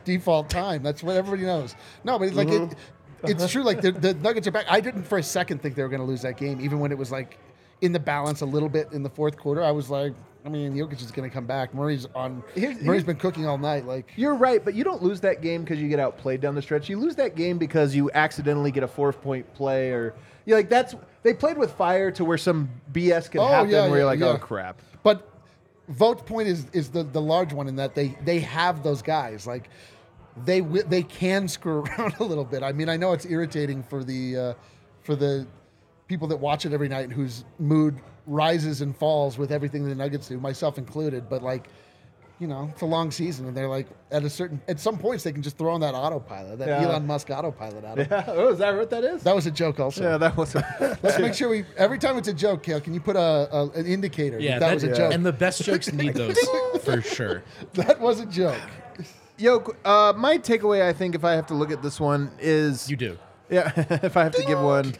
default 0.03 0.49
time. 0.49 0.83
That's 0.83 1.03
what 1.03 1.15
everybody 1.15 1.43
knows. 1.45 1.75
No, 2.03 2.17
but 2.19 2.27
it's 2.27 2.37
like 2.37 2.47
Mm-hmm. 2.47 3.27
it. 3.27 3.41
it's 3.41 3.51
true. 3.51 3.63
Like 3.63 3.81
the, 3.81 3.91
the 3.91 4.13
Nuggets 4.15 4.47
are 4.47 4.51
back. 4.51 4.65
I 4.69 4.79
didn't 4.81 5.03
for 5.03 5.17
a 5.17 5.23
second 5.23 5.61
think 5.61 5.75
they 5.75 5.83
were 5.83 5.89
going 5.89 6.01
to 6.01 6.05
lose 6.07 6.21
that 6.23 6.37
game, 6.37 6.59
even 6.61 6.79
when 6.79 6.91
it 6.91 6.97
was 6.97 7.11
like 7.11 7.37
in 7.81 7.91
the 7.91 7.99
balance 7.99 8.41
a 8.41 8.45
little 8.45 8.69
bit 8.69 8.89
in 8.91 9.03
the 9.03 9.09
fourth 9.09 9.37
quarter. 9.37 9.63
I 9.63 9.71
was 9.71 9.89
like, 9.89 10.13
I 10.45 10.49
mean, 10.49 10.73
Jokic 10.73 11.01
is 11.01 11.11
going 11.11 11.29
to 11.29 11.33
come 11.33 11.45
back. 11.45 11.73
Murray's 11.73 12.07
on. 12.15 12.43
Here's- 12.55 12.75
Murray's 12.77 12.85
here's- 12.85 13.03
been 13.03 13.15
cooking 13.17 13.45
all 13.47 13.57
night. 13.59 13.85
Like 13.85 14.11
You're 14.15 14.33
right, 14.35 14.63
but 14.63 14.73
you 14.73 14.83
don't 14.83 15.03
lose 15.03 15.19
that 15.21 15.41
game 15.41 15.63
because 15.63 15.79
you 15.79 15.87
get 15.87 15.99
outplayed 15.99 16.41
down 16.41 16.55
the 16.55 16.61
stretch. 16.63 16.89
You 16.89 16.97
lose 16.99 17.15
that 17.17 17.35
game 17.35 17.57
because 17.59 17.95
you 17.95 18.09
accidentally 18.13 18.71
get 18.71 18.83
a 18.83 18.87
four 18.87 19.13
point 19.13 19.51
play, 19.53 19.91
or 19.91 20.15
you 20.45 20.55
like 20.55 20.69
that's 20.69 20.95
they 21.23 21.33
played 21.35 21.57
with 21.59 21.71
fire 21.73 22.09
to 22.11 22.25
where 22.25 22.39
some 22.39 22.69
BS 22.91 23.29
can 23.29 23.41
Oh, 23.41 23.47
happen 23.47 23.69
yeah, 23.69 23.87
where 23.87 23.97
you're 23.99 24.05
like, 24.07 24.19
yeah. 24.19 24.29
oh 24.29 24.37
crap. 24.37 24.79
But 25.03 25.27
Vogt's 25.91 26.23
point 26.23 26.47
is 26.47 26.65
is 26.73 26.89
the 26.89 27.03
the 27.03 27.21
large 27.21 27.53
one 27.53 27.67
in 27.67 27.75
that 27.75 27.95
they 27.95 28.17
they 28.23 28.39
have 28.39 28.83
those 28.83 29.01
guys 29.01 29.45
like 29.45 29.69
they 30.45 30.61
they 30.61 31.03
can 31.03 31.47
screw 31.47 31.81
around 31.99 32.15
a 32.19 32.23
little 32.23 32.45
bit. 32.45 32.63
I 32.63 32.71
mean, 32.71 32.89
I 32.89 32.97
know 32.97 33.13
it's 33.13 33.25
irritating 33.25 33.83
for 33.83 34.03
the 34.03 34.37
uh, 34.37 34.53
for 35.03 35.15
the 35.15 35.47
people 36.07 36.27
that 36.27 36.37
watch 36.37 36.65
it 36.65 36.73
every 36.73 36.89
night 36.89 37.11
whose 37.11 37.45
mood 37.59 37.99
rises 38.27 38.81
and 38.81 38.95
falls 38.95 39.37
with 39.37 39.51
everything 39.51 39.87
the 39.87 39.95
Nuggets 39.95 40.27
do, 40.27 40.39
myself 40.39 40.77
included. 40.77 41.29
But 41.29 41.43
like. 41.43 41.67
You 42.41 42.47
know, 42.47 42.69
it's 42.73 42.81
a 42.81 42.87
long 42.87 43.11
season, 43.11 43.45
and 43.47 43.55
they're 43.55 43.67
like 43.69 43.85
at 44.09 44.23
a 44.23 44.29
certain 44.29 44.59
at 44.67 44.79
some 44.79 44.97
points 44.97 45.23
they 45.23 45.31
can 45.31 45.43
just 45.43 45.59
throw 45.59 45.75
on 45.75 45.81
that 45.81 45.93
autopilot, 45.93 46.57
that 46.57 46.67
Yeah. 46.69 46.87
Elon 46.87 47.05
Musk 47.05 47.29
autopilot 47.29 47.85
out 47.85 47.99
of. 47.99 48.11
oh, 48.29 48.49
is 48.49 48.57
that 48.57 48.75
what 48.75 48.89
that 48.89 49.03
is? 49.03 49.21
That 49.21 49.35
was 49.35 49.45
a 49.45 49.51
joke, 49.51 49.79
also. 49.79 50.01
yeah, 50.03 50.17
that 50.17 50.35
was. 50.35 50.55
A- 50.55 50.97
Let's 51.03 51.19
make 51.19 51.35
sure 51.35 51.49
we 51.49 51.65
every 51.77 51.99
time 51.99 52.17
it's 52.17 52.27
a 52.29 52.33
joke, 52.33 52.63
Kale. 52.63 52.81
Can 52.81 52.95
you 52.95 52.99
put 52.99 53.15
a, 53.15 53.19
a 53.55 53.69
an 53.75 53.85
indicator? 53.85 54.39
Yeah, 54.39 54.57
that, 54.57 54.73
was 54.73 54.83
a 54.83 54.87
that- 54.87 54.97
joke. 54.97 55.13
And 55.13 55.23
the 55.23 55.31
best 55.31 55.61
jokes 55.63 55.93
need 55.93 56.15
those 56.15 56.35
for 56.81 56.99
sure. 57.03 57.43
that 57.73 57.99
was 58.01 58.19
a 58.21 58.25
joke. 58.25 58.59
Yo, 59.37 59.63
uh, 59.85 60.13
my 60.17 60.39
takeaway, 60.39 60.81
I 60.81 60.93
think, 60.93 61.13
if 61.13 61.23
I 61.23 61.33
have 61.33 61.45
to 61.47 61.53
look 61.53 61.69
at 61.71 61.83
this 61.83 61.99
one, 61.99 62.31
is 62.39 62.89
You 62.89 62.95
do. 62.97 63.19
Yeah, 63.51 63.71
if 64.01 64.17
I 64.17 64.23
have 64.23 64.33
to 64.35 64.43
give 64.45 64.59
one. 64.61 64.95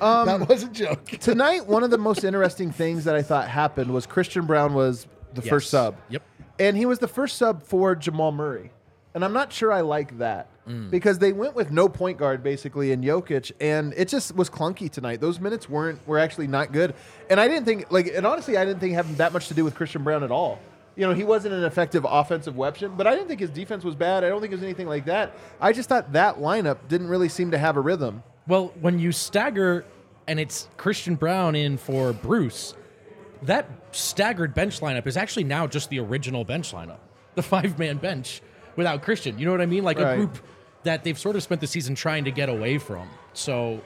Um, 0.00 0.26
that 0.26 0.46
was 0.48 0.62
a 0.62 0.68
joke. 0.68 1.06
Tonight, 1.06 1.66
one 1.66 1.82
of 1.82 1.90
the 1.90 1.98
most 1.98 2.22
interesting 2.22 2.70
things 2.70 3.02
that 3.04 3.16
I 3.16 3.22
thought 3.22 3.48
happened 3.48 3.92
was 3.92 4.06
Christian 4.06 4.44
Braun 4.46 4.74
was 4.74 5.06
the 5.32 5.40
Yes. 5.40 5.48
first 5.48 5.70
sub. 5.70 5.96
Yep. 6.10 6.22
And 6.58 6.76
he 6.76 6.86
was 6.86 6.98
the 6.98 7.08
first 7.08 7.36
sub 7.36 7.62
for 7.62 7.94
Jamal 7.94 8.32
Murray. 8.32 8.70
And 9.14 9.24
I'm 9.24 9.32
not 9.32 9.52
sure 9.52 9.72
I 9.72 9.82
like 9.82 10.18
that 10.18 10.48
mm. 10.68 10.90
because 10.90 11.18
they 11.18 11.32
went 11.32 11.54
with 11.54 11.70
no 11.70 11.88
point 11.88 12.18
guard 12.18 12.42
basically 12.42 12.92
in 12.92 13.00
Jokic, 13.00 13.52
and 13.60 13.94
it 13.96 14.08
just 14.08 14.34
was 14.34 14.50
clunky 14.50 14.90
tonight. 14.90 15.20
Those 15.20 15.40
minutes 15.40 15.68
weren't 15.68 16.06
were 16.06 16.18
actually 16.18 16.48
not 16.48 16.72
good, 16.72 16.94
and 17.30 17.40
I 17.40 17.48
didn't 17.48 17.64
think 17.64 17.90
like 17.90 18.08
and 18.08 18.26
honestly 18.26 18.56
I 18.56 18.64
didn't 18.64 18.80
think 18.80 18.94
had 18.94 19.06
that 19.16 19.32
much 19.32 19.48
to 19.48 19.54
do 19.54 19.64
with 19.64 19.74
Christian 19.74 20.02
Braun 20.02 20.24
at 20.24 20.30
all. 20.30 20.58
You 20.96 21.06
know, 21.06 21.14
he 21.14 21.24
wasn't 21.24 21.54
an 21.54 21.64
effective 21.64 22.06
offensive 22.08 22.56
weapon, 22.56 22.94
but 22.96 23.06
I 23.06 23.14
didn't 23.14 23.26
think 23.26 23.40
his 23.40 23.50
defense 23.50 23.82
was 23.82 23.96
bad. 23.96 24.22
I 24.22 24.28
don't 24.28 24.40
think 24.40 24.52
it 24.52 24.56
was 24.56 24.62
anything 24.62 24.86
like 24.86 25.06
that. 25.06 25.36
I 25.60 25.72
just 25.72 25.88
thought 25.88 26.12
that 26.12 26.36
lineup 26.36 26.78
didn't 26.88 27.08
really 27.08 27.28
seem 27.28 27.50
to 27.50 27.58
have 27.58 27.76
a 27.76 27.80
rhythm. 27.80 28.22
Well, 28.46 28.72
when 28.80 29.00
you 29.00 29.10
stagger 29.10 29.84
and 30.28 30.38
it's 30.38 30.68
Christian 30.76 31.16
Braun 31.16 31.56
in 31.56 31.78
for 31.78 32.12
Bruce, 32.12 32.74
that 33.42 33.83
staggered 33.94 34.54
bench 34.54 34.80
lineup 34.80 35.06
is 35.06 35.16
actually 35.16 35.44
now 35.44 35.66
just 35.66 35.90
the 35.90 36.00
original 36.00 36.44
bench 36.44 36.72
lineup, 36.72 36.98
the 37.34 37.42
five 37.42 37.78
man 37.78 37.98
bench 37.98 38.42
without 38.76 39.02
Christian. 39.02 39.38
You 39.38 39.44
know 39.46 39.52
what 39.52 39.60
I 39.60 39.66
mean? 39.66 39.84
Like 39.84 39.98
Right. 39.98 40.12
a 40.12 40.16
group 40.16 40.38
that 40.82 41.04
they've 41.04 41.18
sort 41.18 41.36
of 41.36 41.42
spent 41.42 41.60
the 41.60 41.66
season 41.66 41.94
trying 41.94 42.24
to 42.24 42.30
get 42.30 42.48
away 42.48 42.78
from. 42.78 43.08
So, 43.32 43.80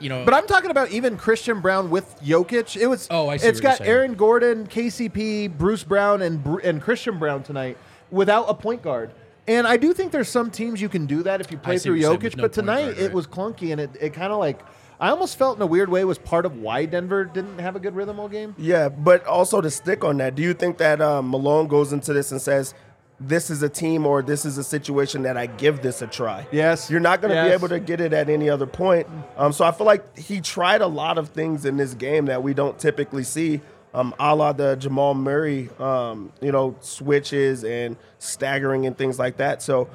you 0.00 0.08
know, 0.08 0.24
But 0.24 0.34
I'm 0.34 0.46
talking 0.46 0.70
about 0.70 0.90
even 0.90 1.16
Christian 1.16 1.60
Braun 1.60 1.90
with 1.90 2.20
Jokic. 2.22 2.76
It 2.80 2.86
was. 2.86 3.06
Oh, 3.10 3.28
I 3.28 3.36
see 3.36 3.48
It's 3.48 3.60
got. 3.60 3.80
Aaron 3.82 4.14
Gordon, 4.14 4.66
KCP, 4.66 5.48
Bruce 5.48 5.84
Brown, 5.84 6.22
and 6.22 6.44
and 6.64 6.80
Christian 6.80 7.18
Braun 7.18 7.42
tonight 7.42 7.76
without 8.10 8.46
a 8.48 8.54
point 8.54 8.82
guard. 8.82 9.10
And 9.48 9.66
I 9.66 9.76
do 9.76 9.92
think 9.92 10.12
there's 10.12 10.28
some 10.28 10.50
teams 10.52 10.80
you 10.80 10.88
can 10.88 11.06
do 11.06 11.24
that 11.24 11.40
if 11.40 11.50
you 11.50 11.58
play 11.58 11.76
through 11.76 11.98
Jokic. 11.98 12.36
no 12.36 12.42
but 12.42 12.52
tonight 12.52 12.92
guard, 12.94 12.98
it 12.98 13.12
was 13.12 13.26
clunky, 13.26 13.72
and 13.72 13.80
it, 13.80 13.90
it 14.00 14.14
kind 14.14 14.32
of 14.32 14.38
like 14.38 14.60
I 15.02 15.10
almost 15.10 15.36
felt 15.36 15.56
in 15.56 15.62
a 15.62 15.66
weird 15.66 15.88
way 15.88 16.04
was 16.04 16.16
part 16.16 16.46
of 16.46 16.58
why 16.58 16.84
Denver 16.84 17.24
didn't 17.24 17.58
have 17.58 17.74
a 17.74 17.80
good 17.80 17.96
rhythm 17.96 18.20
all 18.20 18.28
game. 18.28 18.54
Yeah, 18.56 18.88
but 18.88 19.26
also 19.26 19.60
to 19.60 19.68
stick 19.68 20.04
on 20.04 20.18
that, 20.18 20.36
do 20.36 20.44
you 20.44 20.54
think 20.54 20.78
that 20.78 21.02
um, 21.02 21.28
Malone 21.28 21.66
goes 21.66 21.92
into 21.92 22.12
this 22.12 22.30
and 22.30 22.40
says, 22.40 22.72
"This 23.18 23.50
is 23.50 23.64
a 23.64 23.68
team 23.68 24.06
or 24.06 24.22
this 24.22 24.44
is 24.44 24.58
a 24.58 24.64
situation 24.64 25.22
that 25.22 25.36
I 25.36 25.46
give 25.46 25.82
this 25.82 26.02
a 26.02 26.06
try"? 26.06 26.46
Yes. 26.52 26.88
you're 26.88 27.00
not 27.00 27.20
going 27.20 27.34
to 27.34 27.42
be 27.42 27.50
able 27.50 27.68
to 27.70 27.80
get 27.80 28.00
it 28.00 28.12
at 28.12 28.30
any 28.30 28.48
other 28.48 28.64
point. 28.64 29.08
Um, 29.36 29.52
so 29.52 29.64
I 29.64 29.72
feel 29.72 29.88
like 29.88 30.16
he 30.16 30.40
tried 30.40 30.82
a 30.82 30.86
lot 30.86 31.18
of 31.18 31.30
things 31.30 31.64
in 31.64 31.76
this 31.76 31.94
game 31.94 32.26
that 32.26 32.44
we 32.44 32.54
don't 32.54 32.78
typically 32.78 33.24
see, 33.24 33.60
um, 33.94 34.14
a 34.20 34.36
la 34.36 34.52
the 34.52 34.76
Jamal 34.76 35.14
Murray, 35.14 35.68
um, 35.80 36.32
you 36.40 36.52
know, 36.52 36.76
switches 36.78 37.64
and 37.64 37.96
staggering 38.20 38.86
and 38.86 38.96
things 38.96 39.18
like 39.18 39.38
that. 39.38 39.62
So 39.62 39.88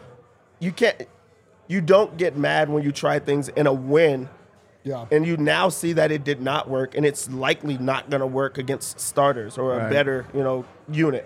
you 0.59 0.73
can't, 0.73 1.07
you 1.69 1.79
don't 1.79 2.17
get 2.17 2.35
mad 2.35 2.67
when 2.69 2.83
you 2.83 2.91
try 2.91 3.19
things 3.19 3.47
in 3.47 3.67
a 3.67 3.73
win 3.73 4.27
Yeah. 4.87 5.05
and 5.11 5.25
you 5.25 5.37
now 5.37 5.69
see 5.69 5.93
that 5.93 6.11
it 6.11 6.23
did 6.23 6.41
not 6.41 6.69
work, 6.69 6.95
and 6.95 7.05
it's 7.05 7.29
likely 7.29 7.77
not 7.77 8.09
going 8.09 8.21
to 8.21 8.27
work 8.27 8.57
against 8.57 8.99
starters 8.99 9.57
or 9.57 9.73
a 9.73 9.77
Right. 9.83 9.89
better, 9.91 10.25
you 10.33 10.41
know, 10.43 10.65
unit. 10.91 11.25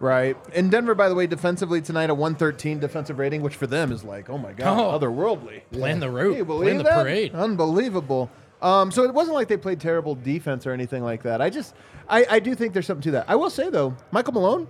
Right. 0.00 0.36
And 0.54 0.70
Denver, 0.70 0.94
by 0.94 1.08
the 1.08 1.14
way, 1.14 1.26
defensively 1.26 1.80
tonight 1.80 2.10
a 2.10 2.14
113 2.14 2.78
defensive 2.78 3.18
rating, 3.18 3.42
which 3.42 3.54
for 3.56 3.66
them 3.66 3.90
is 3.92 4.04
like, 4.04 4.28
oh 4.28 4.36
my 4.36 4.52
god, 4.52 4.78
Oh. 4.78 4.98
otherworldly. 4.98 5.62
plan 5.72 6.00
the 6.00 6.10
route, 6.10 6.36
you 6.36 6.44
plan 6.44 6.78
the 6.78 6.84
that? 6.84 7.02
parade. 7.02 7.34
Unbelievable. 7.34 8.28
Um, 8.60 8.90
so 8.90 9.04
it 9.04 9.12
wasn't 9.14 9.34
like 9.34 9.48
they 9.48 9.56
played 9.56 9.80
terrible 9.80 10.14
defense 10.14 10.66
or 10.66 10.72
anything 10.72 11.02
like 11.04 11.22
that. 11.22 11.40
I 11.40 11.50
just, 11.50 11.74
I, 12.08 12.26
I 12.28 12.38
do 12.40 12.54
think 12.54 12.72
there's 12.72 12.86
something 12.86 13.02
to 13.02 13.10
that. 13.12 13.26
I 13.28 13.34
will 13.36 13.50
say 13.50 13.68
though, 13.70 13.94
Michael 14.10 14.32
Malone 14.34 14.66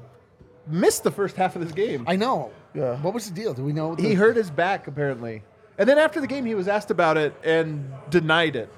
missed 0.66 1.04
the 1.04 1.10
first 1.10 1.36
half 1.36 1.56
of 1.56 1.62
this 1.62 1.72
game. 1.72 2.04
I 2.06 2.16
know. 2.16 2.50
Yeah. 2.74 2.96
What 3.02 3.14
was 3.14 3.28
the 3.28 3.34
deal? 3.34 3.54
Do 3.54 3.62
we 3.64 3.72
know? 3.72 3.94
he 3.94 4.14
hurt 4.14 4.36
his 4.36 4.50
back 4.50 4.86
apparently, 4.88 5.42
and 5.78 5.88
then 5.88 5.98
after 5.98 6.20
the 6.20 6.26
game 6.26 6.44
he 6.44 6.54
was 6.54 6.68
asked 6.68 6.90
about 6.90 7.16
it 7.16 7.34
and 7.44 7.90
denied 8.10 8.56
it. 8.56 8.72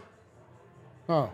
Oh. 1.08 1.30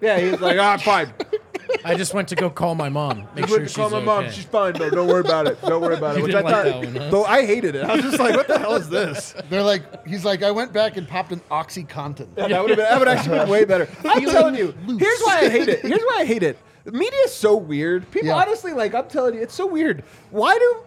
Yeah, 0.00 0.18
he 0.18 0.30
was 0.30 0.40
like, 0.40 0.58
"Ah, 0.58 0.76
fine." 0.78 1.12
I 1.84 1.94
just 1.94 2.14
went 2.14 2.28
to 2.28 2.34
go 2.34 2.50
call 2.50 2.74
my 2.74 2.88
mom. 2.88 3.28
Make 3.34 3.44
I 3.44 3.48
sure 3.48 3.58
went 3.58 3.68
to 3.68 3.68
she's 3.68 3.76
call 3.76 3.90
my 3.90 3.96
okay. 3.98 4.06
mom. 4.06 4.30
She's 4.30 4.44
fine 4.44 4.72
though. 4.72 4.90
Don't 4.90 5.06
worry 5.06 5.20
about 5.20 5.46
it. 5.46 5.60
Don't 5.62 5.80
worry 5.82 5.94
about 5.96 6.14
it. 6.16 6.18
You 6.18 6.24
Which 6.24 6.34
I 6.34 6.42
didn't 6.42 6.52
like 6.52 6.54
thought, 6.64 6.82
that 6.82 6.92
one, 6.94 6.96
huh? 6.96 7.10
though 7.10 7.24
I 7.24 7.44
hated 7.46 7.74
it. 7.74 7.84
I 7.84 7.94
was 7.96 8.04
just 8.04 8.18
like, 8.18 8.34
"What 8.34 8.48
the 8.48 8.58
hell 8.58 8.74
is 8.76 8.88
this?" 8.88 9.34
They're 9.50 9.62
like, 9.62 10.06
he's 10.06 10.24
like, 10.24 10.42
I 10.42 10.50
went 10.50 10.72
back 10.72 10.96
and 10.96 11.06
popped 11.06 11.32
an 11.32 11.40
OxyContin. 11.50 12.28
Yeah, 12.36 12.48
that 12.48 12.60
would 12.62 12.70
have 12.70 12.76
been 12.78 12.86
that 12.88 12.98
would 12.98 13.08
actually 13.08 13.38
been 13.40 13.48
way 13.50 13.64
better. 13.66 13.88
I'm 14.04 14.24
telling 14.24 14.54
you. 14.54 14.74
Here's 14.86 15.20
why 15.20 15.40
I 15.42 15.48
hate 15.50 15.68
it. 15.68 15.80
Here's 15.82 16.00
why 16.02 16.18
I 16.20 16.24
hate 16.24 16.42
it. 16.42 16.58
The 16.84 16.92
media 16.92 17.20
is 17.26 17.34
so 17.34 17.56
weird. 17.56 18.10
People 18.10 18.28
Yeah. 18.28 18.36
honestly 18.36 18.72
like 18.72 18.94
I'm 18.94 19.06
telling 19.08 19.34
you, 19.34 19.42
it's 19.42 19.54
so 19.54 19.66
weird. 19.66 20.02
Why 20.30 20.56
do 20.58 20.82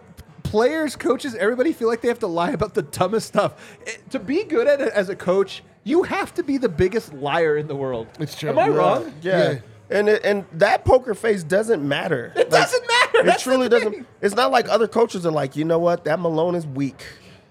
players, 0.54 0.94
coaches, 0.94 1.34
everybody 1.34 1.72
feel 1.72 1.88
like 1.88 2.00
they 2.00 2.06
have 2.06 2.20
to 2.20 2.28
lie 2.28 2.50
about 2.52 2.74
the 2.74 2.82
dumbest 2.82 3.26
stuff? 3.26 3.76
It- 3.84 4.08
to 4.12 4.20
be 4.20 4.44
good 4.44 4.68
at 4.68 4.80
it 4.80 4.92
as 4.92 5.08
a 5.08 5.16
coach, 5.16 5.64
you 5.82 6.04
have 6.04 6.32
to 6.34 6.44
be 6.44 6.58
the 6.58 6.68
biggest 6.68 7.12
liar 7.12 7.56
in 7.56 7.66
the 7.66 7.74
world. 7.74 8.06
It's 8.20 8.36
true. 8.36 8.50
Am 8.50 8.58
I 8.60 8.68
Yeah. 8.68 8.74
wrong? 8.76 9.12
Yeah. 9.20 9.52
Yeah. 9.52 9.58
And 9.90 10.08
it, 10.08 10.24
and 10.24 10.44
that 10.52 10.84
poker 10.84 11.12
face 11.14 11.42
doesn't 11.42 11.82
matter. 11.86 12.32
It 12.36 12.50
doesn't 12.50 12.86
matter. 12.86 13.18
It 13.18 13.26
That's 13.26 13.42
truly 13.42 13.68
doesn't. 13.68 14.06
It's 14.22 14.36
not 14.36 14.52
like 14.52 14.68
other 14.68 14.86
coaches 14.86 15.26
are 15.26 15.32
like, 15.32 15.56
you 15.56 15.64
know 15.64 15.80
what, 15.80 16.04
that 16.04 16.20
Malone 16.20 16.54
is 16.54 16.66
weak. 16.68 17.04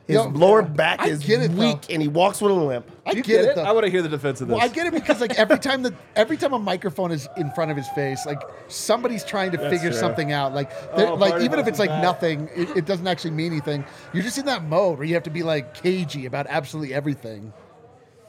His 0.05 0.15
Yo, 0.15 0.23
lower 0.27 0.61
back 0.61 0.99
I 0.99 1.07
is 1.07 1.19
get 1.23 1.41
it, 1.41 1.51
though. 1.55 1.61
weak, 1.61 1.85
and 1.89 2.01
he 2.01 2.09
walks 2.09 2.41
with 2.41 2.51
a 2.51 2.55
limp. 2.55 2.91
I 3.05 3.11
You 3.13 3.23
get, 3.23 3.45
it. 3.45 3.55
though. 3.55 3.63
I 3.63 3.71
want 3.71 3.85
to 3.85 3.89
hear 3.91 4.01
the 4.01 4.09
defense 4.09 4.41
of 4.41 4.49
this. 4.49 4.55
Well, 4.55 4.61
I 4.63 4.67
get 4.67 4.85
it 4.85 4.91
because 4.93 5.21
like 5.21 5.39
every 5.39 5.57
time 5.57 5.81
that 5.83 5.93
every 6.17 6.35
time 6.35 6.51
a 6.51 6.59
microphone 6.59 7.11
is 7.13 7.29
in 7.37 7.49
front 7.51 7.71
of 7.71 7.77
his 7.77 7.87
face, 7.89 8.25
like 8.25 8.41
somebody's 8.67 9.23
trying 9.23 9.51
to 9.51 9.57
figure 9.69 9.91
true. 9.91 9.97
something 9.99 10.33
out. 10.33 10.53
Like, 10.53 10.71
they're- 10.97 11.07
Oh, 11.07 11.13
like 11.15 11.31
Party 11.31 11.45
even 11.45 11.57
if 11.59 11.63
Bus 11.65 11.69
it's 11.69 11.75
is 11.77 11.79
like 11.79 11.89
back. 11.89 12.01
nothing, 12.03 12.49
it, 12.53 12.75
it 12.79 12.85
doesn't 12.85 13.07
actually 13.07 13.31
mean 13.31 13.53
anything. 13.53 13.85
You're 14.11 14.23
just 14.23 14.37
in 14.37 14.45
that 14.47 14.65
mode 14.65 14.97
where 14.97 15.07
you 15.07 15.13
have 15.13 15.23
to 15.23 15.29
be 15.29 15.41
like 15.41 15.73
cagey 15.73 16.25
about 16.25 16.47
absolutely 16.49 16.93
everything. 16.93 17.53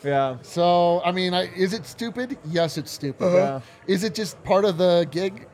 yeah. 0.04 0.36
So, 0.42 1.02
I 1.04 1.10
mean, 1.10 1.34
I, 1.34 1.52
is 1.56 1.72
it 1.72 1.86
stupid? 1.86 2.38
Yes, 2.44 2.78
it's 2.78 2.92
stupid. 2.92 3.32
Yeah. 3.32 3.60
Is 3.88 4.04
it 4.04 4.14
just 4.14 4.40
part 4.44 4.64
of 4.64 4.78
the 4.78 5.08
gig? 5.10 5.48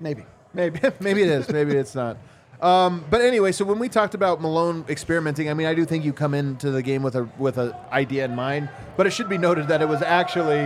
Maybe. 0.00 0.24
Maybe 0.52 0.80
maybe 1.00 1.22
it 1.22 1.28
is. 1.28 1.48
Maybe 1.48 1.76
it's 1.76 1.94
not. 1.94 2.16
Um, 2.64 3.04
but 3.10 3.20
anyway, 3.20 3.52
so 3.52 3.64
when 3.64 3.78
we 3.78 3.88
talked 3.88 4.14
about 4.14 4.40
Malone 4.40 4.84
experimenting, 4.88 5.50
I 5.50 5.54
mean, 5.54 5.66
I 5.66 5.74
do 5.74 5.84
think 5.84 6.04
you 6.04 6.12
come 6.14 6.32
into 6.32 6.70
the 6.70 6.82
game 6.82 7.02
with 7.02 7.14
a 7.14 7.28
with 7.38 7.58
an 7.58 7.74
idea 7.92 8.24
in 8.24 8.34
mind. 8.34 8.70
But 8.96 9.06
it 9.06 9.10
should 9.10 9.28
be 9.28 9.36
noted 9.38 9.68
that 9.68 9.82
it 9.82 9.88
was 9.88 10.00
actually, 10.00 10.56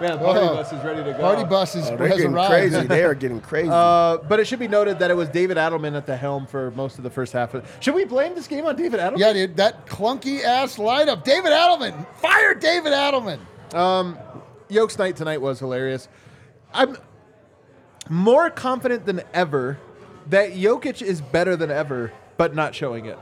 man, 0.00 0.12
the 0.12 0.18
party 0.18 0.40
Oh, 0.40 0.54
bus 0.54 0.72
is 0.72 0.84
ready 0.84 1.02
to 1.02 1.12
go. 1.12 1.18
Party 1.18 1.44
bus 1.44 1.74
is, 1.74 1.90
Oh, 1.90 1.96
they're 1.96 2.08
getting 2.10 2.34
arrived. 2.34 2.70
crazy. 2.72 2.86
they 2.86 3.02
are 3.02 3.14
getting 3.24 3.40
crazy. 3.40 3.68
Uh, 3.70 4.18
but 4.18 4.38
it 4.38 4.46
should 4.46 4.60
be 4.60 4.68
noted 4.68 5.00
that 5.00 5.10
it 5.10 5.14
was 5.16 5.28
David 5.28 5.56
Adelman 5.56 5.96
at 5.96 6.06
the 6.06 6.16
helm 6.16 6.46
for 6.46 6.70
most 6.72 6.98
of 6.98 7.04
the 7.04 7.10
first 7.10 7.32
half. 7.32 7.52
Of, 7.54 7.66
should 7.80 7.94
we 7.96 8.04
blame 8.04 8.34
this 8.36 8.46
game 8.46 8.64
on 8.66 8.76
David 8.76 9.00
Adelman? 9.00 9.18
Yeah, 9.18 9.32
dude, 9.32 9.56
that 9.56 9.86
clunky 9.86 10.44
ass 10.44 10.76
lineup. 10.76 11.24
David 11.24 11.50
Adelman. 11.50 12.06
Fire 12.18 12.54
David 12.54 12.92
Adelman. 12.92 13.40
Yokes 14.68 14.98
night 14.98 15.16
tonight 15.16 15.40
was 15.40 15.58
hilarious. 15.58 16.06
I'm 16.72 16.96
more 18.08 18.50
confident 18.50 19.04
than 19.06 19.22
ever 19.34 19.78
that 20.30 20.52
Jokic 20.52 21.02
is 21.02 21.20
better 21.20 21.56
than 21.56 21.70
ever, 21.70 22.12
but 22.36 22.54
not 22.54 22.74
showing 22.74 23.06
it. 23.06 23.18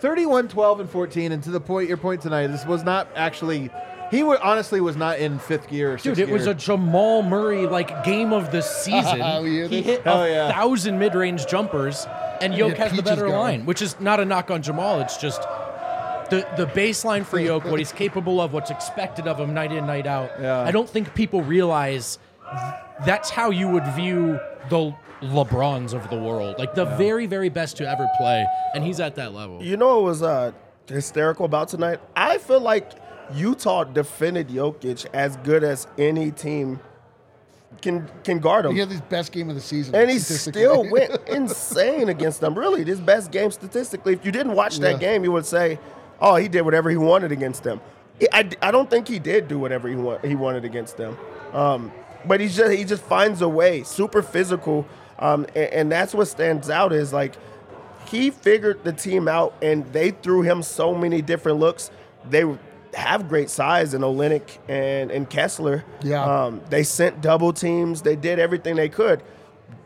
31, 0.00 0.48
12, 0.48 0.80
and 0.80 0.90
14, 0.90 1.32
and 1.32 1.42
to 1.44 1.50
the 1.50 1.60
point, 1.60 1.88
your 1.88 1.96
point 1.96 2.20
tonight, 2.20 2.48
this 2.48 2.66
was 2.66 2.84
not 2.84 3.08
actually, 3.14 3.70
he 4.10 4.22
wa- 4.22 4.38
honestly 4.42 4.80
was 4.80 4.96
not 4.96 5.18
in 5.18 5.38
fifth 5.38 5.68
gear 5.68 5.94
or 5.94 5.96
Dude, 5.96 6.18
it 6.18 6.28
was 6.28 6.46
a 6.46 6.52
Jamal 6.52 7.22
Murray 7.22 7.66
like 7.66 8.04
game 8.04 8.32
of 8.32 8.50
the 8.52 8.60
season. 8.82 9.22
Oh, 9.22 9.44
yeah, 9.44 9.66
he 9.66 9.80
hit 9.80 10.02
Hell 10.02 10.22
a 10.22 10.24
oh, 10.24 10.26
yeah. 10.26 10.52
thousand 10.52 10.98
mid-range 10.98 11.46
jumpers, 11.46 12.06
and 12.40 12.54
Yoke 12.54 12.76
has 12.76 12.92
the 12.92 13.02
better 13.02 13.22
going. 13.28 13.34
line, 13.34 13.66
which 13.66 13.80
is 13.80 13.98
not 14.00 14.20
a 14.20 14.24
knock 14.24 14.50
on 14.50 14.60
Jamal. 14.62 15.00
It's 15.00 15.16
just 15.16 15.40
the 16.30 16.46
the 16.56 16.66
baseline 16.66 17.24
for 17.24 17.38
Yoke, 17.38 17.64
what 17.64 17.78
he's 17.78 17.92
capable 18.04 18.40
of, 18.40 18.52
what's 18.52 18.70
expected 18.70 19.26
of 19.26 19.38
him 19.38 19.54
night 19.54 19.72
in, 19.72 19.86
night 19.86 20.06
out. 20.06 20.32
Yeah. 20.38 20.60
I 20.60 20.70
don't 20.70 20.88
think 20.88 21.14
people 21.14 21.42
realize 21.42 22.18
that's 23.06 23.30
how 23.30 23.50
you 23.50 23.68
would 23.68 23.86
view 23.94 24.38
the 24.68 24.94
LeBrons 25.24 25.94
of 25.94 26.08
the 26.10 26.16
world, 26.16 26.56
like 26.58 26.74
the 26.74 26.84
very, 26.84 27.26
very 27.26 27.48
best 27.48 27.76
to 27.78 27.88
ever 27.88 28.08
play, 28.18 28.44
and 28.74 28.84
he's 28.84 29.00
at 29.00 29.14
that 29.16 29.32
level. 29.32 29.62
You 29.62 29.76
know 29.76 29.96
what 29.96 30.04
was 30.04 30.22
uh, 30.22 30.52
hysterical 30.86 31.44
about 31.46 31.68
tonight? 31.68 32.00
I 32.14 32.38
feel 32.38 32.60
like 32.60 32.92
Utah 33.34 33.84
defended 33.84 34.48
Jokic 34.48 35.06
as 35.14 35.36
good 35.38 35.64
as 35.64 35.86
any 35.98 36.30
team 36.30 36.78
can 37.80 38.08
can 38.22 38.38
guard 38.38 38.66
him. 38.66 38.72
He 38.72 38.78
had 38.78 38.88
his 38.90 39.00
best 39.00 39.32
game 39.32 39.48
of 39.48 39.56
the 39.56 39.60
season, 39.62 39.94
and 39.94 40.10
he 40.10 40.18
still 40.18 40.88
went 40.90 41.18
insane 41.28 42.08
against 42.08 42.40
them. 42.40 42.56
Really, 42.58 42.84
his 42.84 43.00
best 43.00 43.30
game 43.30 43.50
statistically. 43.50 44.12
If 44.12 44.24
you 44.24 44.32
didn't 44.32 44.54
watch 44.54 44.78
that 44.78 44.92
Yeah. 44.92 44.98
game, 44.98 45.24
you 45.24 45.32
would 45.32 45.46
say, 45.46 45.78
"Oh, 46.20 46.36
he 46.36 46.48
did 46.48 46.62
whatever 46.62 46.90
he 46.90 46.96
wanted 46.96 47.32
against 47.32 47.62
them." 47.64 47.80
I, 48.32 48.48
I 48.62 48.70
don't 48.70 48.88
think 48.88 49.08
he 49.08 49.18
did 49.18 49.48
do 49.48 49.58
whatever 49.58 49.88
he 49.88 49.96
want, 49.96 50.24
he 50.24 50.36
wanted 50.36 50.64
against 50.64 50.96
them. 50.96 51.18
Um, 51.52 51.90
but 52.24 52.40
he's 52.40 52.56
just 52.56 52.72
he 52.72 52.84
just 52.84 53.02
finds 53.02 53.42
a 53.42 53.48
way, 53.48 53.82
super 53.82 54.22
physical, 54.22 54.86
um, 55.18 55.44
and, 55.54 55.72
and 55.72 55.92
that's 55.92 56.14
what 56.14 56.26
stands 56.28 56.68
out 56.70 56.92
is 56.92 57.12
like 57.12 57.34
he 58.06 58.30
figured 58.30 58.84
the 58.84 58.92
team 58.92 59.28
out, 59.28 59.54
and 59.62 59.84
they 59.92 60.10
threw 60.10 60.42
him 60.42 60.62
so 60.62 60.94
many 60.94 61.22
different 61.22 61.58
looks. 61.58 61.90
They 62.28 62.44
have 62.94 63.28
great 63.28 63.50
size 63.50 63.94
in 63.94 64.02
Olynyk 64.02 64.58
and 64.68 65.10
and 65.10 65.28
Kessler. 65.28 65.84
Yeah. 66.02 66.22
Um, 66.24 66.60
they 66.70 66.82
sent 66.82 67.20
double 67.20 67.52
teams. 67.52 68.02
They 68.02 68.16
did 68.16 68.38
everything 68.38 68.76
they 68.76 68.88
could. 68.88 69.22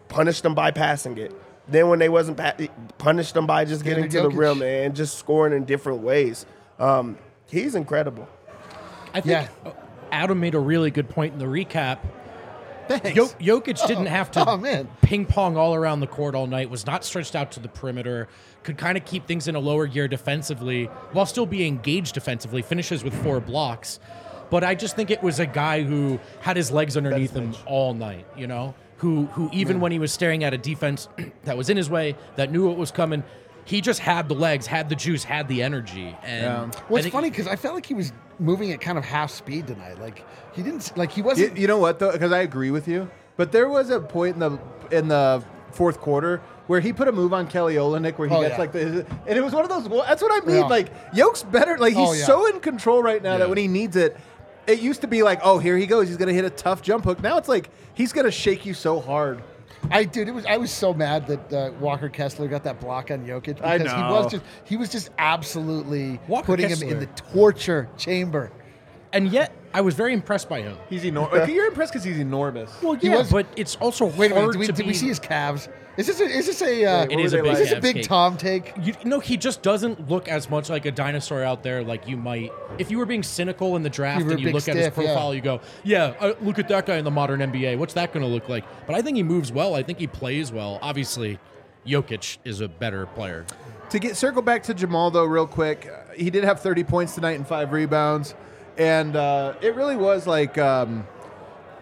Punished 0.09 0.43
them 0.43 0.55
by 0.55 0.71
passing 0.71 1.17
it. 1.19 1.33
Then 1.69 1.89
when 1.89 1.99
they 1.99 2.09
wasn't 2.09 2.39
pa- 2.39 2.55
punished 2.97 3.35
them 3.35 3.47
by 3.47 3.65
just 3.67 3.85
getting 3.85 4.05
Getting 4.09 4.23
to 4.23 4.29
the 4.29 4.35
Jokic. 4.35 4.39
rim 4.39 4.63
and 4.63 4.97
just 4.97 5.19
scoring 5.19 5.53
in 5.53 5.65
different 5.67 6.01
ways. 6.01 6.47
Um, 6.79 7.19
he's 7.47 7.75
incredible. 7.75 8.27
I 9.15 9.21
think 9.21 9.27
Yeah. 9.27 9.73
Adam 10.11 10.41
made 10.41 10.55
a 10.55 10.59
really 10.59 10.91
good 10.91 11.11
point 11.11 11.35
in 11.35 11.39
the 11.39 11.45
recap. 11.45 11.99
Thanks. 12.89 13.15
Jo- 13.15 13.61
Jokic 13.61 13.87
didn't 13.87 14.07
have 14.07 14.31
to 14.33 14.49
oh, 14.49 14.87
ping 15.03 15.27
pong 15.27 15.57
all 15.57 15.75
around 15.75 16.01
the 16.01 16.07
court 16.07 16.35
all 16.35 16.47
night, 16.47 16.71
was 16.71 16.87
not 16.87 17.05
stretched 17.05 17.37
out 17.37 17.53
to 17.53 17.61
the 17.61 17.69
perimeter, 17.69 18.29
could 18.63 18.79
kind 18.79 18.97
of 18.97 19.05
keep 19.05 19.27
things 19.27 19.49
in 19.49 19.55
a 19.55 19.61
lower 19.61 19.87
gear 19.87 20.09
defensively 20.09 20.87
while 21.13 21.27
still 21.27 21.47
being 21.47 21.75
engaged 21.75 22.15
defensively, 22.15 22.63
finishes 22.63 23.05
with 23.05 23.15
four 23.23 23.41
blocks. 23.41 24.01
But 24.51 24.65
I 24.65 24.75
just 24.75 24.97
think 24.97 25.11
it 25.11 25.23
was 25.23 25.41
a 25.41 25.47
guy 25.47 25.83
who 25.83 26.19
had 26.41 26.57
his 26.57 26.71
legs 26.71 26.97
underneath 26.97 27.35
him 27.35 27.55
all 27.67 27.95
night, 27.95 28.27
you 28.37 28.47
know? 28.47 28.75
Who 28.99 29.27
who 29.27 29.49
even 29.53 29.79
when 29.79 29.93
he 29.93 29.99
was 30.01 30.13
staring 30.13 30.43
at 30.43 30.53
a 30.55 30.59
defense 30.59 31.09
that 31.45 31.57
was 31.57 31.71
in 31.71 31.77
his 31.77 31.89
way, 31.89 32.17
that 32.37 32.51
knew 32.51 32.67
what 32.67 32.77
was 32.77 32.91
coming, 32.91 33.23
he 33.69 33.83
just 33.83 34.01
had 34.01 34.29
the 34.31 34.35
legs, 34.35 34.67
had 34.67 34.89
the 34.89 34.95
juice, 34.95 35.25
had 35.25 35.47
the 35.47 35.63
energy. 35.63 36.17
And 36.25 36.43
Yeah. 36.43 36.63
I 36.63 36.83
What's 36.89 37.03
think- 37.05 37.13
funny 37.13 37.29
because 37.29 37.47
I 37.47 37.57
felt 37.57 37.75
like 37.75 37.85
he 37.85 37.93
was 37.95 38.13
moving 38.39 38.73
at 38.73 38.81
kind 38.81 38.97
of 38.97 39.05
half 39.05 39.31
speed 39.31 39.67
tonight. 39.67 40.01
Like 40.01 40.25
he 40.55 40.63
didn't 40.63 40.97
like 40.97 41.13
he 41.13 41.21
wasn't. 41.23 41.57
you 41.59 41.67
know 41.67 41.77
what 41.79 41.99
though? 41.99 42.13
Because 42.13 42.33
I 42.33 42.39
agree 42.41 42.71
with 42.71 42.89
you. 42.89 43.11
But 43.37 43.53
there 43.53 43.69
was 43.69 43.91
a 43.91 44.01
point 44.01 44.35
in 44.35 44.41
the 44.41 44.59
in 44.91 45.09
the 45.09 45.45
fourth 45.73 46.01
quarter 46.01 46.41
where 46.67 46.81
he 46.81 46.95
put 46.95 47.09
a 47.09 47.13
move 47.13 47.35
on 47.35 47.47
Kelly 47.47 47.75
Olynyk 47.75 48.17
where 48.17 48.27
he 48.29 48.35
Oh, 48.35 48.41
gets 48.41 48.53
yeah. 48.55 48.59
like 48.59 48.73
the 48.73 49.07
and 49.27 49.37
it 49.39 49.45
was 49.45 49.53
one 49.53 49.65
of 49.65 49.69
those. 49.71 49.87
well, 49.87 50.03
That's 50.09 50.23
what 50.23 50.33
I 50.43 50.47
mean. 50.47 50.57
Yeah. 50.57 50.67
Like 50.67 50.89
Yoke's 51.15 51.43
better. 51.43 51.77
Like 51.77 51.93
he's 51.95 52.09
Oh, 52.09 52.13
yeah. 52.15 52.25
so 52.25 52.47
in 52.47 52.61
control 52.61 53.03
right 53.03 53.23
now 53.23 53.33
Yeah. 53.33 53.39
that 53.41 53.49
when 53.51 53.59
he 53.59 53.69
needs 53.69 53.97
it. 53.97 54.17
It 54.67 54.81
used 54.81 55.01
to 55.01 55.07
be 55.07 55.23
like, 55.23 55.41
oh, 55.45 55.59
here 55.59 55.79
he 55.79 55.87
goes. 55.87 56.09
He's 56.09 56.17
gonna 56.19 56.33
hit 56.35 56.45
a 56.45 56.51
tough 56.51 56.81
jump 56.83 57.05
hook. 57.05 57.23
Now 57.23 57.37
it's 57.39 57.49
like 57.49 57.69
he's 57.95 58.13
gonna 58.15 58.31
shake 58.31 58.65
you 58.67 58.73
so 58.75 59.01
hard. 59.01 59.43
I 59.91 60.05
dude, 60.05 60.29
it 60.29 60.35
was 60.35 60.45
I 60.47 60.57
was 60.57 60.71
so 60.71 60.93
mad 60.93 61.27
that 61.29 61.53
uh, 61.53 61.73
Walker 61.81 62.09
Kessler 62.09 62.49
got 62.49 62.65
that 62.65 62.81
block 62.81 63.11
on 63.11 63.25
Jokic 63.25 63.57
because 63.57 63.63
I 63.63 63.79
he 63.79 64.03
was 64.13 64.31
just 64.33 64.45
he 64.65 64.77
was 64.77 64.89
just 64.91 65.11
absolutely 65.19 66.21
Walker 66.29 66.47
putting 66.47 66.69
him 66.69 66.83
in 66.83 66.99
the 66.99 67.07
torture 67.07 67.89
chamber. 67.97 68.51
and 69.13 69.29
yet 69.33 69.53
I 69.73 69.81
was 69.81 69.95
very 69.95 70.13
impressed 70.13 70.49
by 70.49 70.63
him. 70.63 70.77
He's 70.91 71.05
enormous. 71.05 71.49
you're 71.51 71.67
impressed 71.67 71.93
because 71.93 72.05
he's 72.05 72.19
enormous. 72.19 72.71
Well, 72.83 72.95
He 72.95 73.09
yeah, 73.09 73.19
was- 73.19 73.31
but 73.31 73.47
it's 73.57 73.77
also 73.77 74.07
Wait 74.07 74.31
a 74.31 74.35
hard 74.35 74.49
minute, 74.49 74.53
did 74.53 74.59
we, 74.61 74.67
to 74.67 74.73
did 74.73 74.83
be. 74.83 74.89
we 74.89 74.95
see 74.95 75.09
his 75.09 75.19
calves? 75.19 75.69
Is 75.99 76.07
this 76.07 76.21
a, 76.21 76.25
is 76.25 76.47
this 76.47 76.63
a 76.63 76.85
uh, 76.85 77.01
Wait, 77.01 77.11
It 77.11 77.17
what 77.17 77.25
is 77.25 77.33
were 77.33 77.41
a 77.41 77.43
big 77.43 77.53
like? 77.53 77.61
is 77.61 77.69
this 77.71 77.71
a 77.71 77.75
calves 77.75 77.83
big 77.83 77.97
cake. 77.97 78.05
Tom 78.05 78.37
take? 78.37 78.73
You 78.81 78.95
no, 79.05 79.19
he 79.19 79.37
just 79.37 79.63
doesn't 79.63 80.09
look 80.09 80.29
as 80.29 80.49
much 80.49 80.71
like 80.71 80.87
a 80.87 80.93
dinosaur 80.93 81.43
out 81.43 81.65
there 81.65 81.83
like 81.83 82.07
you 82.07 82.17
might. 82.17 82.53
If 82.79 82.93
you 82.93 82.99
were 82.99 83.05
being 83.07 83.25
cynical 83.25 83.75
in 83.75 83.83
the 83.83 83.91
draft 83.91 84.25
were 84.25 84.31
and 84.31 84.39
you 84.39 84.47
big 84.47 84.55
look 84.55 84.69
at 84.69 84.77
his 84.77 84.87
stiff, 84.87 84.97
yeah. 84.97 85.13
profile, 85.13 85.35
you 85.35 85.41
go, 85.41 85.61
"Yeah, 85.83 86.15
uh, 86.21 86.35
look 86.41 86.61
at 86.61 86.69
that 86.69 86.87
guy 86.87 86.99
in 86.99 87.05
the 87.05 87.11
modern 87.11 87.41
NBA. 87.41 87.79
What's 87.79 87.95
that 87.95 88.13
going 88.13 88.25
to 88.25 88.33
look 88.33 88.49
like?" 88.49 88.65
But 88.87 88.95
I 88.95 89.03
think 89.03 89.17
he 89.17 89.25
moves 89.25 89.51
well. 89.51 89.75
I 89.75 89.83
think 89.83 89.99
he 89.99 90.07
plays 90.07 90.53
well. 90.53 90.79
Obviously, 90.83 91.41
Jokic 91.85 92.39
is 92.45 92.61
a 92.61 92.69
better 92.69 93.07
player. 93.07 93.45
To 93.91 93.99
get 93.99 94.17
circle 94.17 94.43
back 94.43 94.63
to 94.65 94.75
Jamal 94.75 95.11
though, 95.11 95.25
real 95.25 95.49
quick, 95.49 95.91
uh, 95.93 96.13
he 96.13 96.31
did 96.31 96.45
have 96.45 96.61
30 96.61 96.85
points 96.85 97.17
tonight 97.17 97.33
and 97.33 97.47
five 97.47 97.73
rebounds, 97.73 98.37
and 98.77 99.17
uh, 99.17 99.55
it 99.61 99.75
really 99.75 99.97
was 99.97 100.29
like 100.29 100.59
um, 100.59 101.09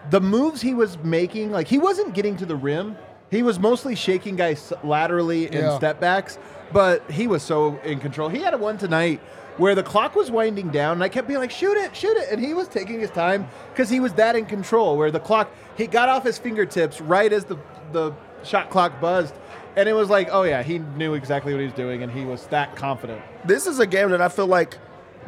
the 0.09 0.21
moves 0.21 0.59
he 0.59 0.73
was 0.73 0.97
making. 1.03 1.51
Like 1.51 1.67
he 1.67 1.77
wasn't 1.77 2.15
getting 2.15 2.35
to 2.37 2.47
the 2.47 2.55
rim; 2.55 2.97
he 3.31 3.43
was 3.43 3.59
mostly 3.59 3.95
shaking 3.95 4.35
guys 4.35 4.71
laterally 4.83 5.47
in 5.47 5.53
Yeah. 5.63 5.77
step 5.77 5.99
backs. 5.99 6.37
But 6.73 7.09
he 7.09 7.27
was 7.27 7.43
so 7.43 7.79
in 7.85 7.99
control. 7.99 8.27
He 8.29 8.39
had 8.39 8.53
a 8.53 8.57
one 8.57 8.77
tonight 8.77 9.21
where 9.55 9.73
the 9.73 9.83
clock 9.83 10.15
was 10.15 10.29
winding 10.29 10.69
down, 10.69 10.93
and 10.93 11.03
I 11.03 11.07
kept 11.09 11.27
being 11.27 11.39
like, 11.39 11.49
"Shoot 11.51 11.77
it, 11.77 11.95
shoot 11.95 12.17
it!" 12.17 12.29
And 12.29 12.43
he 12.43 12.53
was 12.53 12.67
taking 12.67 12.99
his 12.99 13.09
time 13.09 13.47
because 13.71 13.89
he 13.89 13.99
was 14.01 14.13
that 14.13 14.35
in 14.35 14.45
control. 14.45 14.97
Where 14.97 15.09
the 15.09 15.19
clock, 15.21 15.49
he 15.77 15.87
got 15.87 16.09
off 16.09 16.23
his 16.25 16.37
fingertips 16.37 16.99
right 17.01 17.31
as 17.31 17.45
the 17.45 17.57
the 17.93 18.11
shot 18.43 18.69
clock 18.69 18.99
buzzed. 18.99 19.33
And 19.77 19.87
it 19.87 19.93
was 19.93 20.09
like, 20.09 20.27
oh 20.31 20.43
yeah, 20.43 20.61
he 20.63 20.79
knew 20.79 21.13
exactly 21.13 21.53
what 21.53 21.59
he 21.59 21.65
was 21.65 21.73
doing, 21.75 22.03
and 22.03 22.11
he 22.11 22.25
was 22.25 22.47
that 22.47 22.75
confident. 22.75 23.21
this 23.45 23.65
is 23.65 23.79
a 23.79 23.85
game 23.87 24.09
that 24.11 24.21
I 24.21 24.27
feel 24.27 24.47
like 24.47 24.77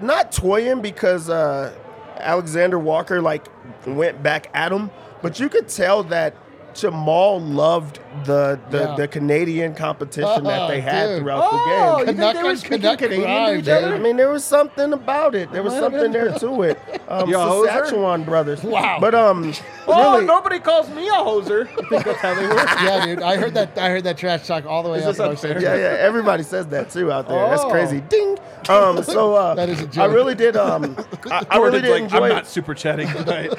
not 0.02 0.32
toying 0.34 0.82
because 0.82 1.30
uh, 1.30 1.72
Alexander 2.18 2.78
Walker 2.80 3.22
like 3.22 3.48
went 3.86 4.22
back 4.22 4.50
at 4.54 4.72
him, 4.74 4.90
but 5.22 5.40
you 5.40 5.48
could 5.50 5.68
tell 5.70 6.04
that 6.04 6.34
Jamal 6.76 7.40
loved 7.42 8.00
the 8.26 8.60
the, 8.70 8.80
Yeah. 8.80 8.96
the 8.96 9.08
Canadian 9.08 9.74
competition 9.76 10.44
that 10.44 10.68
they 10.68 10.78
Oh, 10.78 10.82
had 10.82 11.08
dude. 11.08 11.20
throughout 11.22 11.44
Oh, 11.44 11.52
the 11.52 11.58
you 11.58 11.66
game. 11.66 12.06
think 12.06 12.18
they 12.18 12.24
Canuck 12.24 12.44
were 12.44 12.50
on 12.50 12.58
speaking 12.58 12.82
Canuck 12.82 13.00
Canadian 13.00 13.22
to 13.22 13.26
pride, 13.28 13.58
each 13.60 13.66
dude. 13.66 13.84
I 13.94 13.98
mean, 14.00 14.18
there 14.18 14.30
was 14.30 14.44
something 14.44 14.94
about 14.94 15.36
it. 15.36 15.52
There 15.52 15.64
was 15.64 15.74
something 15.74 16.12
there 16.12 16.32
to 16.40 16.62
it. 16.64 16.80
Um, 17.10 17.28
You 17.28 17.38
a 17.38 17.40
hoser? 17.40 17.66
Saskatchewan 17.66 18.24
brothers. 18.24 18.62
Wow. 18.64 18.98
But 19.02 19.16
um, 19.16 19.52
Oh, 19.92 20.14
really, 20.14 20.26
nobody 20.26 20.60
calls 20.60 20.90
me 20.90 21.08
a 21.08 21.12
hoser. 21.14 21.68
I 21.68 21.90
think 21.90 22.04
that's 22.06 22.20
how 22.20 22.34
they 22.36 22.48
were. 22.48 22.56
yeah, 22.84 23.06
dude. 23.06 23.22
I 23.22 23.38
heard 23.38 23.54
that. 23.56 23.78
I 23.78 23.90
heard 23.90 24.04
that 24.06 24.18
trash 24.18 24.46
talk 24.48 24.66
all 24.66 24.84
the 24.84 24.90
way 24.90 25.00
Is 25.00 25.20
up. 25.20 25.32
this 25.32 25.44
in 25.44 25.52
our 25.56 25.62
yeah, 25.62 25.76
yeah. 25.76 25.98
Everybody 26.00 26.44
says 26.44 26.68
that 26.68 26.90
too 26.92 27.12
out 27.12 27.28
there. 27.28 27.50
That's 27.50 27.64
Oh. 27.64 27.70
crazy. 27.70 28.02
Ding. 28.02 28.38
Um, 28.68 29.04
so 29.04 29.36
uh, 29.36 29.56
That 29.56 29.70
is 29.70 29.80
a 29.80 29.84
I 29.84 29.86
joke. 29.88 29.98
I 30.10 30.14
really 30.14 30.36
did. 30.36 30.56
Um, 30.58 30.96
I, 31.32 31.46
I 31.50 31.58
really 31.58 31.82
did 31.82 31.92
like, 31.92 32.04
enjoy. 32.04 32.24
I'm 32.24 32.30
not 32.30 32.48
super 32.48 32.74
chatting 32.74 33.08
tonight. 33.10 33.52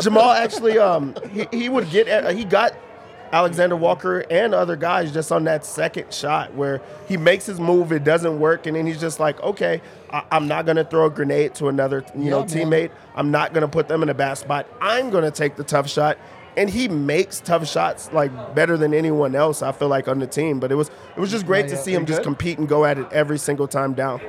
Jamal 0.00 0.30
actually, 0.30 0.78
um, 0.78 1.14
he, 1.30 1.46
he 1.50 1.68
would 1.68 1.90
get, 1.90 2.08
uh, 2.08 2.30
he 2.30 2.44
got 2.44 2.74
Alexander 3.34 3.74
Walker 3.74 4.20
and 4.30 4.54
other 4.54 4.76
guys 4.76 5.10
just 5.10 5.32
on 5.32 5.42
that 5.44 5.66
second 5.66 6.14
shot 6.14 6.54
where 6.54 6.80
he 7.08 7.16
makes 7.16 7.44
his 7.46 7.58
move, 7.58 7.90
it 7.90 8.04
doesn't 8.04 8.38
work, 8.38 8.66
and 8.66 8.76
then 8.76 8.86
he's 8.86 9.00
just 9.00 9.18
like, 9.18 9.40
okay, 9.42 9.82
I, 10.12 10.22
I'm 10.30 10.46
not 10.46 10.66
gonna 10.66 10.84
throw 10.84 11.06
a 11.06 11.10
grenade 11.10 11.52
to 11.56 11.66
another, 11.66 12.04
you 12.16 12.30
know, 12.30 12.40
man. 12.40 12.48
teammate. 12.48 12.90
I'm 13.16 13.32
not 13.32 13.52
gonna 13.52 13.66
put 13.66 13.88
them 13.88 14.04
in 14.04 14.08
a 14.08 14.14
bad 14.14 14.34
spot. 14.34 14.68
I'm 14.80 15.10
gonna 15.10 15.32
take 15.32 15.56
the 15.56 15.64
tough 15.64 15.90
shot. 15.90 16.16
And 16.56 16.70
he 16.70 16.86
makes 16.86 17.40
tough 17.40 17.66
shots 17.68 18.12
like 18.12 18.54
better 18.54 18.76
than 18.76 18.94
anyone 18.94 19.34
else. 19.34 19.60
I 19.62 19.72
feel 19.72 19.88
like 19.88 20.06
on 20.06 20.20
the 20.20 20.28
team, 20.28 20.60
but 20.60 20.70
it 20.70 20.76
was 20.76 20.88
it 21.16 21.18
was 21.18 21.32
just 21.32 21.44
great 21.44 21.64
Yeah, 21.64 21.70
to 21.72 21.74
yeah. 21.74 21.82
see 21.82 21.92
him 21.94 22.02
Pretty 22.04 22.12
just 22.12 22.22
compete 22.22 22.58
and 22.58 22.68
go 22.68 22.84
at 22.84 22.96
it 22.98 23.12
every 23.12 23.38
single 23.38 23.66
time 23.66 23.94
down. 23.94 24.20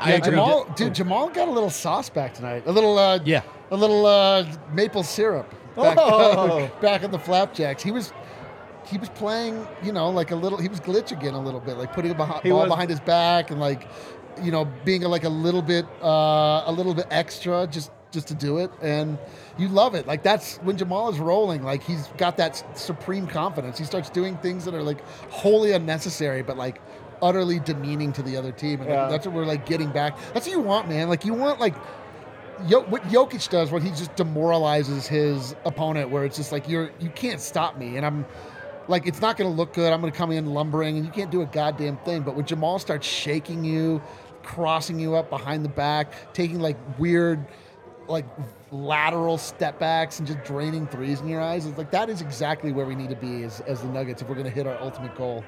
I 0.00 0.10
Yeah, 0.10 0.16
agree. 0.16 0.30
Jamal, 0.32 0.64
dude, 0.74 0.94
Jamal 0.96 1.28
got 1.28 1.46
a 1.46 1.50
little 1.52 1.70
sauce 1.70 2.08
back 2.10 2.34
tonight. 2.34 2.64
A 2.66 2.72
little, 2.72 2.98
uh, 2.98 3.20
Yeah. 3.24 3.42
a 3.70 3.76
little 3.76 4.04
uh, 4.06 4.44
maple 4.72 5.04
syrup 5.04 5.54
back, 5.82 5.96
Oh. 5.98 6.70
back 6.80 7.02
in 7.02 7.10
the 7.10 7.18
flapjacks. 7.18 7.82
He 7.82 7.90
was, 7.90 8.12
he 8.86 8.98
was 8.98 9.08
playing, 9.10 9.66
you 9.82 9.92
know, 9.92 10.10
like 10.10 10.30
a 10.30 10.36
little. 10.36 10.58
He 10.58 10.68
was 10.68 10.80
glitch 10.80 11.12
again 11.12 11.34
a 11.34 11.40
little 11.40 11.60
bit, 11.60 11.76
like 11.76 11.92
putting 11.92 12.10
a 12.10 12.14
behi- 12.14 12.42
ball 12.50 12.60
was. 12.60 12.68
behind 12.68 12.90
his 12.90 13.00
back 13.00 13.50
and 13.50 13.60
like, 13.60 13.88
you 14.42 14.50
know, 14.50 14.64
being 14.84 15.02
like 15.02 15.24
a 15.24 15.28
little 15.28 15.62
bit, 15.62 15.84
uh, 16.02 16.64
a 16.66 16.72
little 16.72 16.94
bit 16.94 17.06
extra 17.10 17.66
just 17.66 17.90
just 18.12 18.26
to 18.26 18.34
do 18.34 18.58
it. 18.58 18.70
And 18.82 19.18
you 19.56 19.68
love 19.68 19.94
it. 19.94 20.06
Like 20.06 20.22
that's 20.24 20.56
when 20.58 20.76
Jamal 20.76 21.10
is 21.10 21.18
rolling. 21.20 21.62
Like 21.62 21.82
he's 21.82 22.08
got 22.16 22.36
that 22.38 22.52
s- 22.52 22.64
supreme 22.74 23.26
confidence. 23.28 23.78
He 23.78 23.84
starts 23.84 24.10
doing 24.10 24.36
things 24.38 24.64
that 24.64 24.74
are 24.74 24.82
like 24.82 25.00
wholly 25.30 25.70
unnecessary, 25.72 26.42
but 26.42 26.56
like 26.56 26.80
utterly 27.22 27.60
demeaning 27.60 28.12
to 28.14 28.22
the 28.22 28.36
other 28.36 28.50
team. 28.50 28.80
And 28.80 28.90
like, 28.90 29.10
that's 29.10 29.26
what 29.26 29.34
we're 29.36 29.44
like 29.44 29.64
getting 29.66 29.90
back. 29.90 30.18
That's 30.34 30.46
what 30.46 30.50
you 30.56 30.60
want, 30.60 30.88
man. 30.88 31.08
Like 31.08 31.24
you 31.24 31.34
want 31.34 31.60
like 31.60 31.76
Yo, 32.68 32.82
what 32.82 33.02
Jokic 33.04 33.48
does 33.48 33.70
when 33.70 33.82
he 33.82 33.88
just 33.90 34.14
demoralizes 34.16 35.06
his 35.06 35.54
opponent, 35.64 36.10
where 36.10 36.24
it's 36.24 36.36
just 36.36 36.52
like 36.52 36.68
you're 36.68 36.90
you 37.00 37.08
can't 37.10 37.40
stop 37.40 37.78
me, 37.78 37.96
and 37.96 38.04
I'm 38.04 38.26
like 38.86 39.06
it's 39.06 39.20
not 39.20 39.36
going 39.36 39.48
to 39.48 39.56
look 39.56 39.72
good. 39.72 39.92
I'm 39.92 40.00
going 40.00 40.12
to 40.12 40.18
come 40.18 40.30
in 40.30 40.46
lumbering, 40.46 40.96
and 40.96 41.06
you 41.06 41.12
can't 41.12 41.30
do 41.30 41.42
a 41.42 41.46
goddamn 41.46 41.96
thing. 41.98 42.22
But 42.22 42.36
when 42.36 42.44
Jamal 42.44 42.78
starts 42.78 43.06
shaking 43.06 43.64
you, 43.64 44.02
crossing 44.42 44.98
you 44.98 45.14
up 45.14 45.30
behind 45.30 45.64
the 45.64 45.70
back, 45.70 46.34
taking 46.34 46.60
like 46.60 46.76
weird, 46.98 47.46
like 48.08 48.26
lateral 48.70 49.38
step 49.38 49.78
backs 49.78 50.18
and 50.18 50.28
just 50.28 50.42
draining 50.44 50.86
threes 50.86 51.20
in 51.20 51.28
your 51.28 51.40
eyes, 51.40 51.64
it's 51.66 51.78
like 51.78 51.90
that 51.92 52.10
is 52.10 52.20
exactly 52.20 52.72
where 52.72 52.84
we 52.84 52.94
need 52.94 53.10
to 53.10 53.16
be 53.16 53.42
as, 53.42 53.60
as 53.62 53.80
the 53.80 53.88
Nuggets 53.88 54.20
if 54.22 54.28
we're 54.28 54.34
going 54.34 54.46
to 54.46 54.52
hit 54.52 54.66
our 54.66 54.78
ultimate 54.80 55.14
goal. 55.16 55.44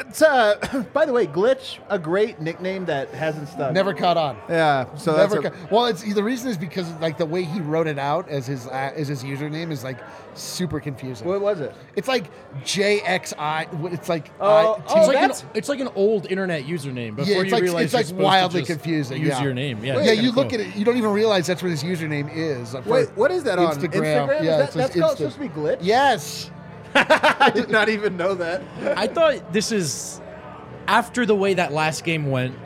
It's, 0.00 0.22
uh, 0.22 0.84
by 0.92 1.04
the 1.06 1.12
way, 1.12 1.26
Glitch, 1.26 1.78
a 1.88 1.98
great 1.98 2.40
nickname 2.40 2.84
that 2.86 3.08
hasn't 3.10 3.48
stuck. 3.48 3.72
Never 3.72 3.94
caught 3.94 4.16
on. 4.16 4.36
Yeah, 4.48 4.94
so 4.96 5.16
Never. 5.16 5.40
that's 5.42 5.46
a, 5.46 5.50
ca- 5.58 5.66
well, 5.70 5.86
it's 5.86 6.02
the 6.02 6.22
reason 6.22 6.48
is 6.50 6.56
because 6.58 6.90
like 7.00 7.18
the 7.18 7.26
way 7.26 7.44
he 7.44 7.60
wrote 7.60 7.86
it 7.86 7.98
out 7.98 8.28
as 8.28 8.46
his 8.46 8.66
uh, 8.66 8.92
as 8.96 9.08
his 9.08 9.22
username 9.22 9.70
is 9.70 9.84
like 9.84 9.98
super 10.34 10.80
confusing. 10.80 11.26
what 11.28 11.40
was 11.40 11.60
it? 11.60 11.74
It's 11.94 12.08
like 12.08 12.30
JXI. 12.64 13.92
It's 13.92 14.08
like 14.08 14.30
Oh, 14.40 14.46
I, 14.48 14.64
oh, 14.64 14.82
It's 14.98 15.08
like, 15.08 15.16
an, 15.16 15.48
it's 15.54 15.68
like 15.68 15.80
an 15.80 15.88
old 15.94 16.26
internet 16.30 16.64
username. 16.64 17.16
Before 17.16 17.32
Yeah, 17.34 17.40
it's 17.40 17.46
you 17.46 17.52
like- 17.52 17.62
realize 17.62 17.84
it's 17.86 17.94
like 17.94 18.06
supposed 18.06 18.20
to 18.20 18.24
wildly 18.24 18.60
just 18.62 18.70
confusing, 18.70 19.20
Use 19.20 19.28
yeah. 19.30 19.42
your 19.42 19.54
name. 19.54 19.84
Yeah, 19.84 20.00
yeah, 20.02 20.12
you 20.12 20.32
look 20.32 20.50
cool. 20.50 20.60
at 20.60 20.66
it, 20.66 20.74
you 20.76 20.84
don't 20.84 20.96
even 20.96 21.10
realize 21.12 21.46
that's 21.46 21.62
what 21.62 21.70
his 21.70 21.82
username 21.82 22.30
is. 22.34 22.74
Wait, 22.86 23.08
what 23.16 23.30
is 23.30 23.44
that 23.44 23.58
on 23.58 23.76
Instagram? 23.76 24.28
Instagram? 24.28 24.40
Is 24.40 24.44
Yeah, 24.46 24.56
that- 24.58 24.64
it's 24.66 24.74
that's 24.74 24.94
his 24.94 25.02
called, 25.02 25.16
supposed 25.18 25.34
to 25.36 25.40
be 25.42 25.48
Glitch. 25.48 25.78
Yes. 25.82 26.50
I 26.94 27.50
did 27.54 27.70
not 27.70 27.88
even 27.88 28.16
know 28.16 28.34
that. 28.34 28.62
I 28.96 29.06
thought 29.06 29.52
this 29.52 29.72
is 29.72 30.20
after 30.86 31.24
the 31.26 31.34
way 31.34 31.54
that 31.54 31.72
last 31.72 32.04
game 32.04 32.30
went. 32.30 32.56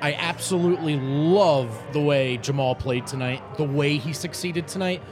I 0.00 0.12
absolutely 0.14 0.96
love 0.96 1.76
the 1.92 2.00
way 2.00 2.36
Jamal 2.36 2.74
played 2.74 3.06
tonight, 3.06 3.42
the 3.56 3.64
way 3.64 3.96
he 3.96 4.12
succeeded 4.12 4.68
tonight. 4.68 5.02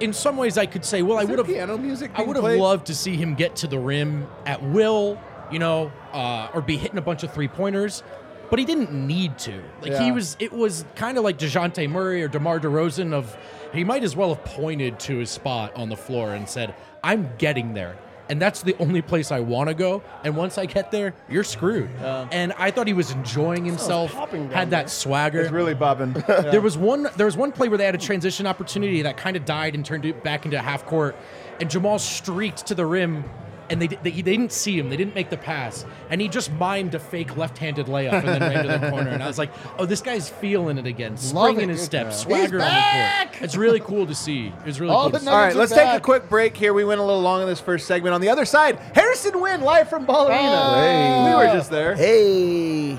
In 0.00 0.12
some 0.12 0.36
ways, 0.36 0.58
I 0.58 0.66
could 0.66 0.84
say, 0.84 1.02
well, 1.02 1.18
I 1.18 1.22
Is 1.22 1.28
there 1.28 1.36
would 1.36 1.46
have 1.46 1.54
piano 1.54 1.78
music 1.78 2.10
I 2.14 2.22
would 2.22 2.36
have 2.36 2.44
loved 2.44 2.86
to 2.86 2.94
see 2.94 3.16
him 3.16 3.34
get 3.34 3.56
to 3.56 3.66
the 3.66 3.78
rim 3.78 4.26
at 4.46 4.62
will, 4.62 5.20
you 5.52 5.58
know, 5.58 5.92
uh, 6.12 6.48
or 6.52 6.62
be 6.62 6.76
hitting 6.76 6.98
a 6.98 7.02
bunch 7.02 7.22
of 7.22 7.32
three 7.32 7.48
pointers. 7.48 8.02
But 8.48 8.58
he 8.58 8.64
didn't 8.64 8.92
need 8.92 9.38
to. 9.40 9.62
Like 9.82 9.96
he 10.02 10.10
was, 10.10 10.36
it 10.40 10.52
was 10.52 10.84
kind 10.96 11.16
of 11.16 11.22
like 11.22 11.38
Dejounte 11.38 11.88
Murray 11.88 12.22
or 12.22 12.28
DeMar 12.28 12.58
DeRozan. 12.58 13.12
Of 13.12 13.36
he 13.72 13.84
might 13.84 14.02
as 14.02 14.16
well 14.16 14.34
have 14.34 14.44
pointed 14.44 14.98
to 15.00 15.18
his 15.18 15.30
spot 15.30 15.76
on 15.76 15.88
the 15.88 15.96
floor 15.96 16.34
and 16.34 16.48
said, 16.48 16.74
"I'm 17.04 17.30
getting 17.38 17.74
there." 17.74 17.96
And 18.30 18.40
that's 18.40 18.62
the 18.62 18.76
only 18.78 19.02
place 19.02 19.32
I 19.32 19.40
want 19.40 19.68
to 19.68 19.74
go. 19.74 20.02
And 20.22 20.36
once 20.36 20.56
I 20.56 20.66
get 20.66 20.92
there, 20.92 21.14
you're 21.28 21.42
screwed. 21.44 21.90
and 22.00 22.52
I 22.56 22.70
thought 22.70 22.86
he 22.86 22.92
was 22.92 23.10
enjoying 23.10 23.64
himself. 23.64 24.12
popping 24.14 24.48
Had 24.52 24.70
that 24.70 24.88
swagger. 24.88 25.40
It's 25.40 25.50
really 25.50 25.74
bobbing. 25.74 26.14
There 26.50 26.60
was 26.60 26.78
one. 26.78 27.08
There 27.16 27.26
was 27.26 27.36
one 27.36 27.50
play 27.50 27.68
where 27.68 27.76
they 27.76 27.84
had 27.84 27.94
a 27.96 27.98
transition 27.98 28.46
opportunity 28.46 29.02
that 29.02 29.16
kind 29.16 29.36
of 29.36 29.44
died 29.44 29.74
and 29.74 29.84
turned 29.84 30.04
it 30.04 30.22
back 30.22 30.44
into 30.44 30.58
half 30.60 30.86
court, 30.86 31.16
and 31.60 31.68
Jamal 31.68 31.98
streaked 31.98 32.66
to 32.66 32.74
the 32.74 32.86
rim, 32.86 33.24
and 33.70 33.80
they, 33.80 33.86
they 33.86 33.96
they 34.10 34.22
didn't 34.22 34.52
see 34.52 34.78
him. 34.78 34.90
They 34.90 34.96
didn't 34.96 35.14
make 35.14 35.30
the 35.30 35.36
pass, 35.36 35.86
and 36.10 36.20
he 36.20 36.28
just 36.28 36.52
mimed 36.58 36.94
a 36.94 36.98
fake 36.98 37.36
left-handed 37.36 37.86
layup 37.86 38.12
and 38.12 38.28
then 38.28 38.40
ran 38.40 38.64
to 38.66 38.78
the 38.78 38.90
corner. 38.90 39.10
And 39.10 39.22
I 39.22 39.26
was 39.26 39.38
like, 39.38 39.50
oh, 39.78 39.86
this 39.86 40.02
guy's 40.02 40.28
feeling 40.28 40.76
it 40.78 40.86
again, 40.86 41.16
spring 41.16 41.56
it. 41.58 41.62
in 41.62 41.68
his 41.68 41.82
step, 41.82 42.06
He's 42.08 42.16
swagger 42.16 42.60
on 42.60 42.66
the 42.68 43.28
court. 43.30 43.42
It's 43.42 43.56
really 43.56 43.80
cool 43.80 44.06
to 44.06 44.14
see. 44.14 44.52
It's 44.66 44.80
really 44.80 44.92
All 44.92 45.04
cool. 45.04 45.10
the 45.10 45.18
To 45.18 45.24
see. 45.24 45.30
All 45.30 45.36
right, 45.38 45.56
let's 45.56 45.72
take 45.72 45.88
a 45.88 46.00
quick 46.00 46.28
break 46.28 46.56
here. 46.56 46.74
We 46.74 46.84
went 46.84 47.00
a 47.00 47.04
little 47.04 47.22
long 47.22 47.40
in 47.42 47.48
this 47.48 47.60
first 47.60 47.86
segment. 47.86 48.14
On 48.14 48.20
the 48.20 48.28
other 48.28 48.44
side, 48.44 48.78
Harrison 48.94 49.40
Wynn 49.40 49.60
live 49.62 49.88
from 49.88 50.04
Ball 50.04 50.28
Arena. 50.28 50.74
hey 50.74 51.24
We 51.28 51.34
were 51.46 51.52
just 51.54 51.70
there. 51.70 51.94
Hey. 51.94 52.98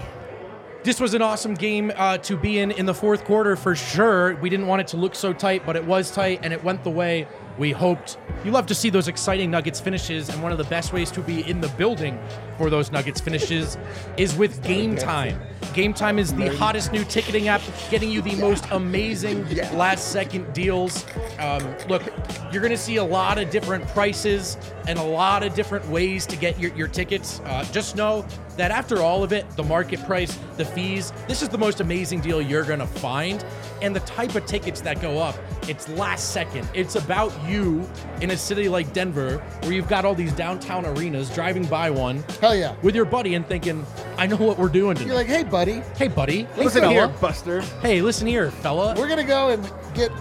This 0.83 0.99
was 0.99 1.13
an 1.13 1.21
awesome 1.21 1.53
game 1.53 1.91
uh, 1.95 2.17
to 2.19 2.35
be 2.35 2.57
in 2.57 2.71
in 2.71 2.87
the 2.87 2.93
fourth 2.93 3.23
quarter 3.23 3.55
for 3.55 3.75
sure. 3.75 4.35
We 4.37 4.49
didn't 4.49 4.65
want 4.65 4.81
it 4.81 4.87
to 4.87 4.97
look 4.97 5.13
so 5.13 5.31
tight, 5.31 5.63
but 5.63 5.75
it 5.75 5.85
was 5.85 6.09
tight 6.09 6.39
and 6.41 6.51
it 6.51 6.63
went 6.63 6.83
the 6.83 6.89
way 6.89 7.27
we 7.57 7.71
hoped. 7.71 8.17
You 8.43 8.51
love 8.51 8.65
to 8.67 8.75
see 8.75 8.89
those 8.89 9.07
exciting 9.07 9.51
Nuggets 9.51 9.79
finishes, 9.79 10.29
and 10.29 10.41
one 10.41 10.51
of 10.51 10.57
the 10.57 10.63
best 10.65 10.93
ways 10.93 11.11
to 11.11 11.21
be 11.21 11.49
in 11.49 11.61
the 11.61 11.69
building 11.69 12.19
those 12.69 12.91
Nuggets 12.91 13.19
finishes 13.19 13.77
is 14.17 14.35
with 14.35 14.61
Game 14.63 14.95
Time. 14.95 15.39
Game 15.73 15.93
Time 15.93 16.19
is 16.19 16.33
the 16.33 16.55
hottest 16.57 16.91
new 16.91 17.03
ticketing 17.05 17.47
app, 17.47 17.61
getting 17.89 18.11
you 18.11 18.21
the 18.21 18.35
most 18.35 18.65
amazing 18.71 19.47
last 19.73 20.11
second 20.11 20.51
deals. 20.53 21.05
Um, 21.39 21.63
look, 21.87 22.03
you're 22.51 22.61
going 22.61 22.71
to 22.71 22.77
see 22.77 22.97
a 22.97 23.03
lot 23.03 23.37
of 23.37 23.49
different 23.49 23.87
prices 23.87 24.57
and 24.87 24.99
a 24.99 25.03
lot 25.03 25.43
of 25.43 25.53
different 25.53 25.87
ways 25.87 26.25
to 26.25 26.35
get 26.35 26.59
your, 26.59 26.73
your 26.75 26.87
tickets. 26.87 27.39
Uh, 27.45 27.63
just 27.71 27.95
know 27.95 28.25
that 28.57 28.71
after 28.71 28.97
all 28.97 29.23
of 29.23 29.31
it, 29.31 29.49
the 29.51 29.63
market 29.63 30.03
price, 30.05 30.37
the 30.57 30.65
fees, 30.65 31.13
this 31.27 31.41
is 31.41 31.49
the 31.49 31.57
most 31.57 31.79
amazing 31.79 32.19
deal 32.19 32.41
you're 32.41 32.65
going 32.65 32.79
to 32.79 32.87
find. 32.87 33.45
And 33.81 33.95
the 33.95 34.01
type 34.01 34.35
of 34.35 34.45
tickets 34.45 34.81
that 34.81 35.01
go 35.01 35.19
up, 35.19 35.35
it's 35.67 35.87
last 35.89 36.31
second. 36.33 36.67
It's 36.73 36.95
about 36.95 37.31
you 37.47 37.89
in 38.19 38.31
a 38.31 38.37
city 38.37 38.67
like 38.67 38.91
Denver 38.93 39.37
where 39.61 39.71
you've 39.71 39.87
got 39.87 40.05
all 40.05 40.15
these 40.15 40.33
downtown 40.33 40.85
arenas 40.85 41.33
driving 41.33 41.65
by 41.65 41.89
one 41.89 42.23
yeah. 42.53 42.75
with 42.81 42.95
your 42.95 43.05
buddy 43.05 43.35
and 43.35 43.45
thinking, 43.45 43.85
I 44.17 44.27
know 44.27 44.37
what 44.37 44.57
we're 44.57 44.69
doing 44.69 44.95
tonight. 44.95 45.07
You're 45.07 45.15
like, 45.15 45.27
hey, 45.27 45.43
buddy, 45.43 45.81
hey, 45.97 46.07
buddy. 46.07 46.43
Hey, 46.43 46.63
Listen 46.63 46.81
fella. 46.81 46.93
here, 46.93 47.07
Buster. 47.07 47.61
Hey, 47.81 48.01
listen 48.01 48.27
here, 48.27 48.51
fella. 48.51 48.95
we're 48.97 49.07
gonna 49.09 49.23
go 49.23 49.49
and 49.49 49.71
get 49.93 50.11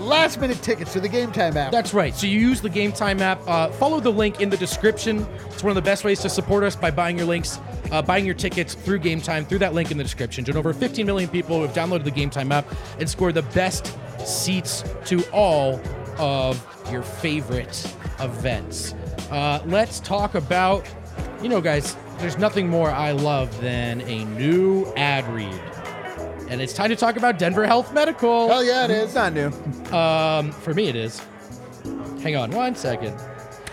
last 0.00 0.40
minute 0.40 0.62
tickets 0.62 0.92
to 0.94 1.00
the 1.00 1.08
Game 1.08 1.30
Time 1.32 1.56
app. 1.56 1.72
That's 1.72 1.92
right. 1.92 2.14
So 2.14 2.26
you 2.26 2.38
use 2.38 2.60
the 2.60 2.68
Game 2.68 2.92
Time 2.92 3.20
app. 3.20 3.40
Uh, 3.46 3.68
follow 3.72 4.00
the 4.00 4.10
link 4.10 4.40
in 4.40 4.50
the 4.50 4.56
description. 4.56 5.26
It's 5.46 5.62
one 5.62 5.70
of 5.70 5.74
the 5.76 5.82
best 5.82 6.04
ways 6.04 6.20
to 6.20 6.28
support 6.28 6.64
us 6.64 6.74
by 6.74 6.90
buying 6.90 7.18
your 7.18 7.26
links, 7.26 7.60
uh, 7.92 8.00
buying 8.02 8.24
your 8.24 8.34
tickets 8.34 8.74
through 8.74 9.00
Game 9.00 9.20
Time 9.20 9.44
through 9.44 9.58
that 9.58 9.74
link 9.74 9.90
in 9.90 9.98
the 9.98 10.04
description. 10.04 10.44
And 10.48 10.56
over 10.56 10.72
15 10.72 11.04
million 11.04 11.28
people 11.28 11.56
who 11.56 11.62
have 11.62 11.74
downloaded 11.74 12.04
the 12.04 12.10
Game 12.10 12.30
Time 12.30 12.50
app 12.52 12.66
and 12.98 13.08
scored 13.08 13.34
the 13.34 13.42
best 13.42 13.96
seats 14.26 14.84
to 15.06 15.22
all 15.32 15.80
of 16.18 16.64
your 16.90 17.02
favorite 17.02 17.94
events. 18.20 18.94
Uh, 19.30 19.62
let's 19.66 20.00
talk 20.00 20.34
about, 20.34 20.86
you 21.42 21.48
know, 21.48 21.60
guys. 21.60 21.96
There's 22.18 22.36
nothing 22.36 22.68
more 22.68 22.90
I 22.90 23.12
love 23.12 23.60
than 23.60 24.02
a 24.02 24.24
new 24.26 24.86
ad 24.96 25.26
read. 25.32 25.60
And 26.50 26.60
it's 26.60 26.72
time 26.72 26.90
to 26.90 26.96
talk 26.96 27.16
about 27.16 27.38
Denver 27.38 27.64
Health 27.66 27.92
Medical. 27.94 28.48
Hell 28.48 28.64
yeah, 28.64 28.84
it 28.84 28.90
It's 28.90 29.14
not 29.14 29.32
new. 29.32 29.46
Um, 29.96 30.52
for 30.52 30.74
me, 30.74 30.88
it 30.88 30.96
is. 30.96 31.22
Hang 32.22 32.36
on 32.36 32.50
one 32.50 32.74
second. 32.74 33.16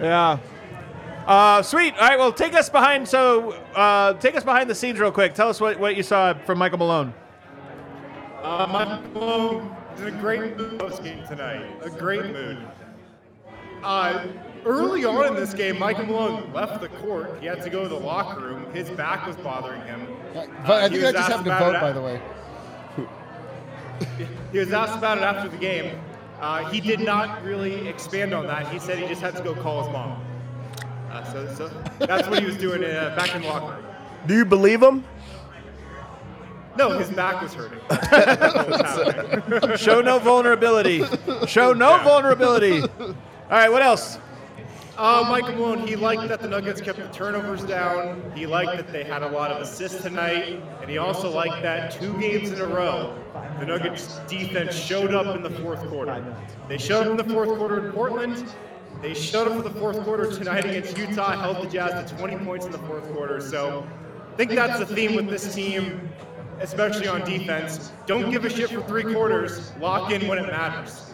Yeah. 0.00 0.38
Uh, 1.26 1.62
sweet. 1.62 1.94
All 1.94 2.08
right. 2.08 2.18
Well, 2.18 2.32
take 2.32 2.54
us 2.54 2.68
behind. 2.68 3.06
So, 3.06 3.52
uh, 3.74 4.14
take 4.14 4.34
us 4.34 4.44
behind 4.44 4.68
the 4.68 4.74
scenes 4.74 4.98
real 4.98 5.12
quick. 5.12 5.34
Tell 5.34 5.48
us 5.48 5.60
what, 5.60 5.78
what 5.78 5.96
you 5.96 6.02
saw 6.02 6.34
from 6.34 6.58
Michael 6.58 6.78
Malone. 6.78 7.14
Uh, 8.44 8.66
Michael 8.70 9.10
Malone 9.12 9.76
is 9.94 10.02
in 10.02 10.08
a 10.08 10.20
great 10.20 10.56
mood 10.58 10.78
post 10.78 11.02
game 11.02 11.26
tonight. 11.26 11.64
A 11.82 11.88
great 11.88 12.26
mood. 12.26 12.58
Uh, 13.82 14.26
early 14.66 15.04
on 15.06 15.28
in 15.28 15.34
this 15.34 15.54
game, 15.54 15.78
Michael 15.78 16.04
Malone 16.06 16.52
left 16.52 16.82
the 16.82 16.88
court. 16.88 17.38
He 17.40 17.46
had 17.46 17.62
to 17.62 17.70
go 17.70 17.82
to 17.84 17.88
the 17.88 17.98
locker 17.98 18.40
room. 18.40 18.70
His 18.74 18.90
back 18.90 19.26
was 19.26 19.36
bothering 19.36 19.80
him. 19.82 20.06
But 20.34 20.48
Uh, 20.68 20.74
I 20.74 20.88
think 20.90 21.04
I 21.04 21.12
just 21.12 21.28
happened 21.30 21.46
to 21.46 21.58
vote, 21.58 21.80
by 21.80 21.92
the 21.92 22.02
way. 22.02 22.20
He 24.52 24.58
was 24.58 24.72
asked 24.72 24.98
about 24.98 25.18
it 25.18 25.24
after 25.24 25.48
the 25.48 25.56
game. 25.56 25.98
Uh, 26.40 26.68
he 26.70 26.80
did 26.80 27.00
not 27.00 27.42
really 27.44 27.88
expand 27.88 28.34
on 28.34 28.46
that. 28.46 28.68
He 28.68 28.78
said 28.78 28.98
he 28.98 29.06
just 29.06 29.22
had 29.22 29.34
to 29.36 29.42
go 29.42 29.54
call 29.54 29.84
his 29.84 29.92
mom. 29.92 30.22
Uh, 31.10 31.24
so, 31.32 31.54
so 31.54 31.68
that's 31.98 32.28
what 32.28 32.40
he 32.40 32.44
was 32.44 32.56
doing 32.58 32.84
uh, 32.84 33.14
back 33.16 33.34
in 33.34 33.40
the 33.42 33.48
locker 33.48 33.74
room. 33.76 33.84
Do 34.26 34.34
you 34.34 34.44
believe 34.44 34.82
him? 34.82 35.04
No, 36.76 36.98
his 36.98 37.10
back 37.10 37.40
was 37.40 37.54
hurting. 37.54 37.78
That's 37.88 38.54
what 38.54 38.68
was 38.68 38.80
happening. 39.14 39.76
Show 39.76 40.00
no 40.00 40.18
vulnerability. 40.18 41.04
Show 41.46 41.72
no 41.72 41.98
vulnerability. 42.02 42.82
All 42.82 43.14
right. 43.50 43.70
What 43.70 43.82
else? 43.82 44.18
Uh, 44.96 45.26
Mike 45.28 45.44
Malone, 45.56 45.84
he 45.86 45.96
liked 45.96 46.28
that 46.28 46.40
the 46.40 46.48
Nuggets 46.48 46.80
kept 46.80 46.98
the 46.98 47.08
turnovers 47.08 47.64
down. 47.64 48.22
He 48.36 48.46
liked 48.46 48.76
that 48.76 48.92
they 48.92 49.02
had 49.02 49.24
a 49.24 49.28
lot 49.28 49.50
of 49.50 49.60
assists 49.60 50.02
tonight, 50.02 50.62
and 50.80 50.88
he 50.88 50.98
also 50.98 51.28
liked 51.28 51.62
that 51.62 51.90
two 51.90 52.16
games 52.20 52.52
in 52.52 52.60
a 52.60 52.66
row, 52.66 53.12
the 53.58 53.66
Nuggets 53.66 54.20
defense 54.28 54.72
showed 54.76 55.12
up 55.12 55.34
in 55.34 55.42
the 55.42 55.50
fourth 55.50 55.84
quarter. 55.88 56.24
They 56.68 56.78
showed 56.78 57.06
up 57.08 57.10
in 57.20 57.26
the 57.26 57.34
fourth 57.34 57.58
quarter 57.58 57.86
in 57.86 57.92
Portland. 57.92 58.44
They 59.02 59.14
showed 59.14 59.48
up 59.48 59.54
for 59.56 59.68
the 59.68 59.78
fourth 59.78 60.00
quarter 60.04 60.30
tonight 60.30 60.64
against 60.64 60.96
Utah, 60.96 61.32
held 61.36 61.66
the 61.66 61.70
Jazz 61.70 62.10
to 62.10 62.16
20 62.16 62.44
points 62.44 62.64
in 62.66 62.70
the 62.70 62.78
fourth 62.78 63.10
quarter. 63.12 63.40
So 63.40 63.84
I 64.32 64.36
think 64.36 64.52
that's 64.52 64.78
the 64.78 64.86
theme 64.86 65.16
with 65.16 65.28
this 65.28 65.52
team, 65.54 66.08
especially 66.60 67.08
on 67.08 67.24
defense. 67.24 67.92
Don't 68.06 68.30
give 68.30 68.44
a 68.44 68.50
shit 68.50 68.70
for 68.70 68.82
three 68.82 69.02
quarters. 69.02 69.72
Lock 69.80 70.10
in 70.10 70.26
when 70.28 70.38
it 70.38 70.46
matters. 70.46 71.12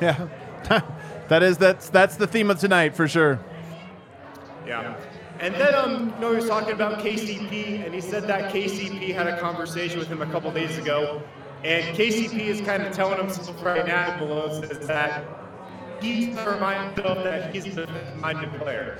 Yeah. 0.00 0.28
that 1.28 1.42
is 1.42 1.58
that's 1.58 1.90
that's 1.90 2.16
the 2.16 2.26
theme 2.26 2.50
of 2.50 2.58
tonight 2.58 2.94
for 2.94 3.08
sure. 3.08 3.40
Yeah. 4.66 4.96
And 5.40 5.54
then, 5.54 5.74
um, 5.74 6.12
you 6.16 6.20
know, 6.20 6.30
he 6.30 6.36
was 6.36 6.48
talking 6.48 6.72
about 6.72 6.98
KCP, 6.98 7.84
and 7.84 7.94
he 7.94 8.00
said 8.00 8.24
that 8.24 8.52
KCP 8.52 9.14
had 9.14 9.28
a 9.28 9.38
conversation 9.38 10.00
with 10.00 10.08
him 10.08 10.20
a 10.20 10.26
couple 10.26 10.50
days 10.50 10.76
ago, 10.78 11.22
and 11.62 11.96
KCP 11.96 12.40
is 12.40 12.60
kind 12.60 12.82
of 12.82 12.92
telling 12.92 13.18
himself 13.18 13.62
right 13.64 13.86
now, 13.86 14.16
Malone 14.18 14.66
says 14.66 14.84
that 14.88 15.24
he's 16.00 16.34
to 16.36 16.50
remind 16.50 16.94
himself 16.94 17.22
that 17.22 17.54
he's 17.54 17.76
a 17.76 17.86
minded 18.20 18.52
player. 18.60 18.98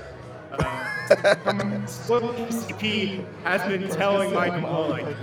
Uh, 0.51 0.63
what 2.07 2.23
KCP 2.37 3.25
has 3.43 3.61
been 3.69 3.89
telling 3.89 4.33
Mike 4.33 4.61
Malone. 4.61 5.15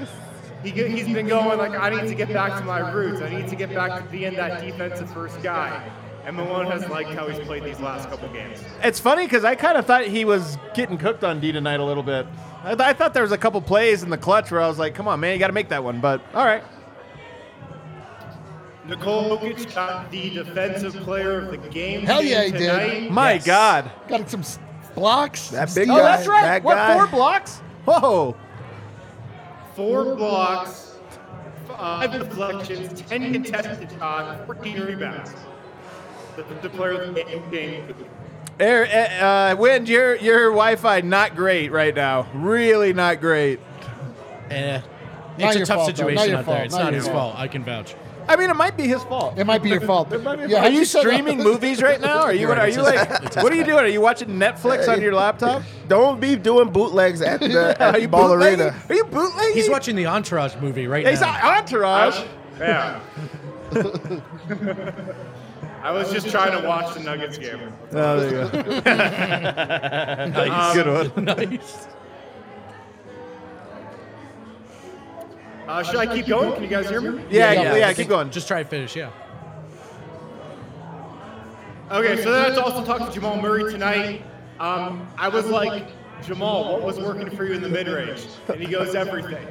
He, 0.62 0.71
get- 0.73 0.90
he's 0.90 1.07
been 1.07 1.29
going 1.29 1.59
like, 1.59 1.79
I 1.79 1.90
need 1.90 2.09
to 2.09 2.14
get 2.14 2.33
back 2.33 2.59
to 2.59 2.64
my 2.64 2.90
roots. 2.92 3.21
I 3.23 3.29
need 3.31 3.49
to 3.49 3.57
get 3.57 3.73
back 3.75 4.03
to 4.03 4.11
being 4.11 4.35
that 4.35 4.62
defensive 4.62 5.09
first 5.12 5.40
guy. 5.42 5.88
And 6.25 6.35
Malone 6.37 6.66
has 6.73 6.88
liked 6.88 7.11
how 7.11 7.29
he's 7.29 7.38
played 7.47 7.62
these 7.62 7.79
last 7.79 8.11
couple 8.11 8.29
games. 8.33 8.59
It's 8.83 8.99
funny 8.99 9.27
because 9.27 9.45
I 9.45 9.55
kind 9.55 9.79
of 9.79 9.87
thought 9.87 10.07
he 10.07 10.25
was 10.25 10.59
getting 10.75 10.99
cooked 10.99 11.23
on 11.23 11.38
D 11.38 11.53
tonight 11.53 11.79
a 11.79 11.85
little 11.85 12.03
bit. 12.03 12.27
I, 12.64 12.71
th- 12.75 12.81
I 12.81 12.92
thought 12.95 13.14
there 13.14 13.23
was 13.23 13.31
a 13.31 13.38
couple 13.38 13.61
plays 13.61 14.03
in 14.03 14.11
the 14.11 14.19
clutch 14.19 14.51
where 14.51 14.61
I 14.61 14.66
was 14.66 14.77
like, 14.77 14.92
"Come 14.92 15.07
on, 15.07 15.21
man, 15.21 15.35
you 15.35 15.38
got 15.38 15.47
to 15.47 15.53
make 15.53 15.69
that 15.69 15.85
one." 15.85 16.01
But 16.01 16.21
all 16.35 16.45
right, 16.45 16.64
Nikola 18.87 19.38
Jokic 19.38 19.73
got 19.75 20.11
the 20.11 20.31
defensive 20.31 20.95
player 21.05 21.38
of 21.40 21.51
the 21.51 21.59
game. 21.69 22.05
Hell 22.07 22.23
yeah, 22.25 22.45
he 22.45 22.51
did. 22.53 23.11
my 23.12 23.35
Yes. 23.35 23.47
God. 23.47 23.90
Got 24.09 24.29
some 24.31 24.42
blocks. 24.95 25.49
That 25.51 25.73
big 25.75 25.88
Oh, 25.90 25.97
guy. 25.97 26.03
that's 26.03 26.27
right. 26.29 26.42
That 26.42 26.62
What 26.64 26.75
guy. 26.77 26.95
four 26.95 27.07
blocks? 27.09 27.59
Whoa. 27.85 28.37
Four 29.77 30.17
blocks, 30.17 30.97
five 31.69 32.11
deflections, 32.11 33.03
10 33.03 33.33
contested 33.35 33.91
shots, 33.99 34.47
14 34.47 34.81
rebounds. 34.81 35.35
The, 36.35 36.43
the 36.62 36.71
player 36.71 37.03
of 37.03 37.15
the 37.15 37.23
game. 37.23 37.51
game. 37.51 37.95
Air, 38.59 38.87
uh, 39.23 39.55
Wind, 39.57 39.87
your 39.87 40.17
your 40.17 40.49
Wi-Fi 40.49 41.03
not 41.03 41.37
great 41.37 41.71
right 41.73 41.95
now. 41.95 42.27
Really 42.33 42.95
not 42.95 43.21
great. 43.21 43.61
Eh. 44.49 44.81
Not 45.39 45.55
It's 45.55 45.57
a 45.57 45.67
tough 45.67 45.77
fault, 45.77 45.87
situation 45.89 46.15
Not 46.15 46.29
your 46.29 46.39
out 46.39 46.47
there. 46.47 46.65
It's 46.65 46.75
Not 46.75 46.85
not, 46.85 46.95
his 46.95 47.05
fault. 47.07 47.35
fault. 47.35 47.37
I 47.37 47.49
can 47.49 47.62
vouch. 47.62 47.95
I 48.29 48.37
mean, 48.37 48.51
it 48.51 48.57
might 48.57 48.77
be 48.77 48.87
his 48.89 49.03
fault. 49.05 49.39
It 49.39 49.45
might 49.47 49.62
be 49.62 49.69
your 49.71 49.81
fault. 49.81 50.12
Yeah, 50.49 50.65
are 50.65 50.71
you 50.71 50.85
streaming 50.85 51.39
movies 51.39 51.83
right 51.83 52.01
now? 52.01 52.23
Are 52.23 52.33
you? 52.33 52.41
You're 52.41 52.51
right, 52.51 52.59
Are 52.59 52.69
you 52.69 52.83
like? 52.83 53.37
What 53.37 53.53
are 53.53 53.57
you 53.57 53.65
doing? 53.65 53.85
Are 53.85 53.89
you 53.89 54.01
watching 54.01 54.29
Netflix 54.31 54.89
on 54.89 55.01
your 55.01 55.15
laptop? 55.15 55.62
Don't 55.89 56.21
be 56.21 56.37
doing 56.37 56.71
bootlegs 56.71 57.23
at 57.23 57.41
the 57.41 57.77
at 57.81 57.81
Are 57.81 57.93
the 57.93 58.01
you 58.03 58.09
ball 58.09 58.29
bootlegging? 58.29 58.61
arena. 58.61 58.83
Are 58.89 58.95
you 58.95 59.05
bootlegging? 59.05 59.55
He's 59.55 59.69
watching 59.71 59.97
the 59.97 60.07
Entourage 60.07 60.57
movie 60.57 60.87
right 60.87 61.07
He's 61.07 61.21
now. 61.21 61.35
on 61.35 61.59
Entourage. 61.59 62.25
Yeah. 62.59 63.01
I 65.83 65.91
was 65.93 66.11
just 66.12 66.29
trying 66.31 66.61
to 66.61 66.67
watch 66.67 66.95
the 66.95 67.01
Nuggets 67.01 67.39
game. 67.39 67.73
Oh, 67.93 68.21
there 68.21 68.45
you 68.45 68.51
go. 68.51 68.61
Nice. 70.27 70.77
Um, 70.77 70.85
Good 70.85 71.17
one. 71.17 71.25
nice. 71.25 71.87
Uh, 75.66 75.83
should 75.83 75.96
I 75.96 76.07
keep 76.14 76.26
going? 76.26 76.52
Can 76.55 76.62
you 76.62 76.68
guys 76.68 76.88
hear 76.88 77.00
me? 77.00 77.22
Yeah, 77.31 77.52
yeah, 77.52 77.52
Yeah, 77.52 77.62
yeah. 77.62 77.76
yeah. 77.76 77.92
keep 77.92 78.09
going. 78.09 78.31
Just 78.31 78.46
try 78.48 78.62
to 78.62 78.68
finish, 78.68 78.94
yeah. 78.94 79.11
Okay, 81.90 82.22
so 82.22 82.33
then 82.33 82.52
I 82.52 82.57
also 82.57 82.85
talked 82.85 83.07
to 83.07 83.12
Jamal 83.12 83.40
Murray 83.40 83.72
tonight. 83.72 84.22
Um, 84.59 85.07
I 85.18 85.29
was 85.29 85.46
like, 85.46 85.87
Jamal, 86.24 86.72
what 86.72 86.83
was 86.83 86.98
working 86.98 87.31
for 87.31 87.44
you 87.44 87.55
in 87.55 87.62
the 87.62 87.68
mid 87.68 87.87
range? 87.88 88.26
And 88.48 88.61
he 88.61 88.66
goes, 88.66 88.94
everything. 88.94 89.46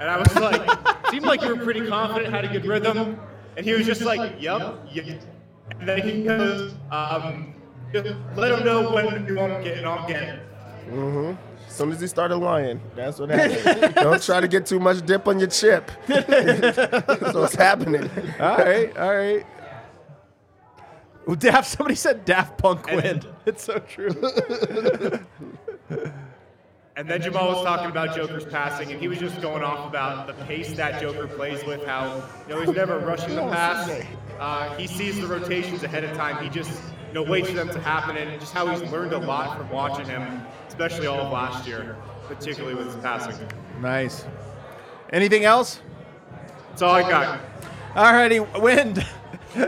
And 0.00 0.08
I 0.10 0.16
was 0.18 0.34
like, 0.40 1.10
seemed 1.10 1.26
like 1.26 1.42
you 1.42 1.54
were 1.54 1.62
pretty 1.62 1.86
confident, 1.86 2.32
had 2.32 2.44
a 2.44 2.48
good 2.48 2.64
rhythm. 2.66 3.18
And 3.56 3.66
he 3.66 3.72
was 3.74 3.86
just 3.86 4.02
like, 4.02 4.40
yep, 4.40 4.78
yep. 4.92 5.22
And 5.78 5.88
then 5.88 6.02
he 6.02 6.24
goes, 6.24 6.74
um, 6.90 7.54
just 7.92 8.14
let 8.34 8.58
him 8.58 8.64
know 8.64 8.90
when 8.92 9.26
you 9.26 9.36
want 9.36 9.52
to 9.52 9.62
get, 9.62 9.78
it, 9.78 9.84
I'll 9.84 10.06
get 10.08 10.22
it. 10.22 10.40
As 10.88 11.53
soon 11.74 11.92
as 11.92 12.00
he 12.00 12.06
started 12.06 12.36
lying, 12.36 12.80
that's 12.94 13.18
what 13.18 13.30
happened. 13.30 13.94
Don't 13.94 14.22
try 14.22 14.40
to 14.40 14.48
get 14.48 14.66
too 14.66 14.80
much 14.80 15.04
dip 15.04 15.26
on 15.28 15.38
your 15.38 15.48
chip. 15.48 15.90
that's 16.06 17.34
what's 17.34 17.54
happening. 17.54 18.10
All 18.40 18.56
right, 18.58 18.96
all 18.96 19.14
right. 19.14 19.46
Well, 21.26 21.36
Daft, 21.36 21.68
somebody 21.68 21.94
said 21.94 22.24
Daft 22.24 22.58
Punk 22.58 22.86
And- 22.90 23.02
win. 23.02 23.22
It's 23.46 23.64
so 23.64 23.78
true. 23.78 24.10
And 26.96 27.10
then 27.10 27.20
Jamal 27.20 27.48
was 27.48 27.64
talking 27.64 27.90
about 27.90 28.14
Joker's 28.14 28.44
passing, 28.44 28.92
and 28.92 29.00
he 29.00 29.08
was 29.08 29.18
just 29.18 29.40
going 29.42 29.64
off 29.64 29.88
about 29.88 30.28
the 30.28 30.32
pace 30.44 30.76
that 30.76 31.00
Joker 31.00 31.26
plays 31.26 31.64
with, 31.64 31.84
how 31.84 32.22
you 32.48 32.54
know 32.54 32.60
he's 32.60 32.70
never 32.74 33.00
rushing 33.00 33.34
the 33.34 33.42
pass. 33.42 33.90
Uh, 34.38 34.72
he 34.76 34.86
sees 34.86 35.20
the 35.20 35.26
rotations 35.26 35.82
ahead 35.82 36.04
of 36.04 36.16
time. 36.16 36.40
He 36.40 36.48
just 36.48 36.70
you 37.08 37.14
know 37.14 37.24
waits 37.24 37.48
for 37.48 37.56
them 37.56 37.68
to 37.70 37.80
happen, 37.80 38.16
and 38.16 38.40
just 38.40 38.52
how 38.52 38.68
he's 38.68 38.80
learned 38.92 39.12
a 39.12 39.18
lot 39.18 39.58
from 39.58 39.68
watching 39.70 40.06
him, 40.06 40.40
especially 40.78 41.06
all 41.06 41.20
of 41.20 41.32
last 41.32 41.66
year, 41.66 41.96
particularly 42.28 42.74
with 42.74 42.86
his 42.92 42.96
passing. 43.02 43.46
nice. 43.80 44.24
Anything 45.12 45.44
else? 45.44 45.80
That's 46.70 46.82
all 46.82 46.94
I 46.94 47.02
got. 47.08 47.40
All 47.94 48.12
righty, 48.12 48.40
Wind. 48.40 49.06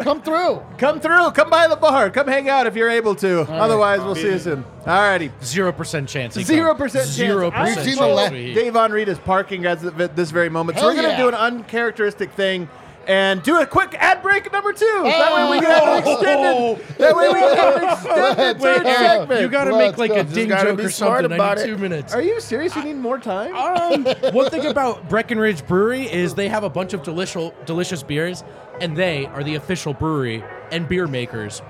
Come 0.03 0.21
through. 0.21 0.61
Come 0.79 0.99
through. 0.99 1.31
Come 1.31 1.49
by 1.49 1.69
the 1.69 1.77
bar. 1.77 2.11
Come 2.11 2.27
hang 2.27 2.49
out 2.49 2.67
if 2.67 2.75
you're 2.75 2.91
able 2.91 3.15
to. 3.17 3.43
Otherwise, 3.43 4.01
we'll 4.01 4.17
see 4.17 4.31
you 4.33 4.39
soon. 4.41 4.65
All 4.85 4.99
righty. 5.01 5.31
Zero 5.45 5.71
percent 5.71 6.09
chance. 6.09 6.35
he 6.35 6.43
Zero 6.43 6.71
comes. 6.75 6.81
percent 6.93 7.05
chance. 7.05 7.17
Zero 7.17 7.53
I- 7.53 7.67
percent 7.69 7.87
We've 7.87 7.97
chance. 7.99 8.17
la- 8.17 8.29
Dave 8.31 8.73
Von 8.73 8.91
Reed 8.91 9.09
is 9.09 9.19
parking 9.21 9.65
at 9.67 9.81
th- 9.81 10.11
this 10.17 10.33
very 10.33 10.49
moment. 10.49 10.79
so 10.79 10.81
Hell 10.81 10.91
we're 10.91 11.03
going 11.03 11.07
to 11.07 11.13
yeah. 11.13 11.23
do 11.23 11.29
an 11.29 11.35
uncharacteristic 11.35 12.33
thing 12.33 12.69
and 13.07 13.43
do 13.43 13.61
a 13.61 13.67
quick 13.67 13.95
ad 13.95 14.23
break 14.23 14.51
number 14.53 14.73
two. 14.73 15.01
That 15.05 15.33
way 15.35 15.51
we 15.59 15.65
can 15.65 15.71
have 15.71 16.07
an 16.07 16.13
extended. 16.13 16.99
That 16.99 17.17
way 17.17 17.29
we 17.29 17.35
can 17.35 17.57
have 17.57 17.77
an 17.77 17.85
extended 17.93 18.61
third 18.61 18.85
Wait, 18.85 18.87
uh, 18.87 19.19
segment. 19.19 19.41
You 19.41 19.49
got 19.49 19.65
to 19.65 19.75
Let's 19.77 19.99
make 19.99 20.11
like 20.11 20.11
go. 20.11 20.31
a 20.31 20.35
ding 20.35 20.49
gotta 20.49 20.71
joke 20.71 20.79
be 20.79 20.85
or 20.85 20.91
smart 20.91 21.23
something. 21.23 21.33
I 21.33 21.35
about 21.37 21.59
need 21.59 21.63
it. 21.65 21.67
two 21.67 21.79
minutes. 21.79 22.15
Are 22.15 22.23
you 22.23 22.41
serious? 22.41 22.75
You 22.77 22.83
need 22.85 22.97
more 22.97 23.19
time? 23.19 23.55
Um, 23.55 24.05
one 24.35 24.51
thing 24.51 24.67
about 24.67 25.09
Breckenridge 25.09 25.67
Brewery 25.67 26.11
is 26.13 26.35
they 26.35 26.49
have 26.49 26.65
a 26.65 26.71
bunch 26.71 26.93
of 26.95 27.03
delicious, 27.03 27.53
delicious 27.65 28.03
beers, 28.03 28.43
and 28.81 28.97
they 28.97 29.27
are 29.27 29.45
the 29.45 29.55
official 29.55 29.95
brewery 29.95 30.43
and 30.73 30.89
beer 30.89 31.07
makers 31.07 31.63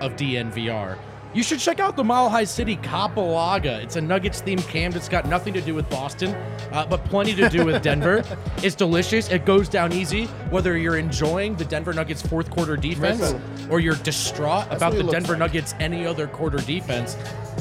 of 0.00 0.16
DNVR. 0.16 0.98
You 1.32 1.44
should 1.44 1.60
check 1.60 1.78
out 1.78 1.96
the 1.96 2.02
Mile 2.02 2.28
High 2.28 2.42
City 2.42 2.74
Copper 2.74 3.20
Lager. 3.20 3.78
It's 3.80 3.94
a 3.94 4.00
Nuggets 4.00 4.42
themed 4.42 4.66
camp. 4.66 4.96
It's 4.96 5.08
got 5.08 5.26
nothing 5.28 5.54
to 5.54 5.60
do 5.60 5.76
with 5.76 5.88
Boston, 5.88 6.34
uh, 6.72 6.84
but 6.86 7.04
plenty 7.04 7.34
to 7.36 7.48
do 7.48 7.64
with 7.64 7.82
Denver. 7.84 8.24
it's 8.64 8.74
delicious. 8.74 9.30
It 9.30 9.44
goes 9.44 9.68
down 9.68 9.92
easy, 9.92 10.24
whether 10.50 10.76
you're 10.76 10.98
enjoying 10.98 11.54
the 11.54 11.64
Denver 11.64 11.92
Nuggets 11.92 12.20
fourth 12.20 12.50
quarter 12.50 12.76
defense 12.76 13.32
or 13.70 13.78
you're 13.78 13.94
distraught 13.96 14.66
about 14.72 14.94
the 14.94 15.04
Denver 15.04 15.34
like. 15.34 15.38
Nuggets 15.38 15.74
any 15.78 16.04
other 16.04 16.26
quarter 16.26 16.58
defense. 16.58 17.14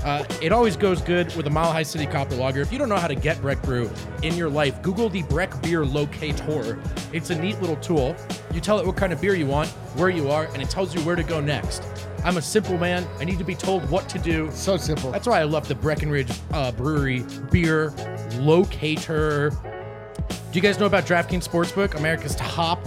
Uh, 0.03 0.25
it 0.41 0.51
always 0.51 0.75
goes 0.75 1.01
good 1.01 1.35
with 1.35 1.45
a 1.45 1.49
Mile 1.49 1.71
High 1.71 1.83
City 1.83 2.07
Copper 2.07 2.35
Lager. 2.35 2.61
If 2.61 2.71
you 2.71 2.79
don't 2.79 2.89
know 2.89 2.97
how 2.97 3.07
to 3.07 3.15
get 3.15 3.39
Breck 3.39 3.61
Brew 3.61 3.91
in 4.23 4.33
your 4.35 4.49
life, 4.49 4.81
Google 4.81 5.09
the 5.09 5.21
Breck 5.23 5.61
Beer 5.61 5.85
Locator. 5.85 6.79
It's 7.13 7.29
a 7.29 7.35
neat 7.39 7.59
little 7.61 7.75
tool. 7.75 8.15
You 8.51 8.61
tell 8.61 8.79
it 8.79 8.85
what 8.87 8.95
kind 8.95 9.13
of 9.13 9.21
beer 9.21 9.35
you 9.35 9.45
want, 9.45 9.71
where 9.95 10.09
you 10.09 10.29
are, 10.29 10.45
and 10.45 10.61
it 10.61 10.69
tells 10.69 10.93
you 10.93 11.01
where 11.01 11.15
to 11.15 11.23
go 11.23 11.39
next. 11.39 11.83
I'm 12.23 12.37
a 12.37 12.41
simple 12.41 12.77
man. 12.77 13.07
I 13.19 13.23
need 13.23 13.37
to 13.37 13.43
be 13.43 13.55
told 13.55 13.89
what 13.89 14.09
to 14.09 14.19
do. 14.19 14.49
So 14.51 14.77
simple. 14.77 15.11
That's 15.11 15.27
why 15.27 15.39
I 15.39 15.43
love 15.43 15.67
the 15.67 15.75
Breckenridge 15.75 16.31
uh, 16.51 16.71
Brewery 16.71 17.23
Beer 17.51 17.91
Locator. 18.39 19.51
Do 19.51 20.57
you 20.57 20.61
guys 20.61 20.79
know 20.79 20.85
about 20.85 21.05
DraftKings 21.05 21.47
Sportsbook, 21.47 21.95
America's 21.95 22.35
top 22.35 22.79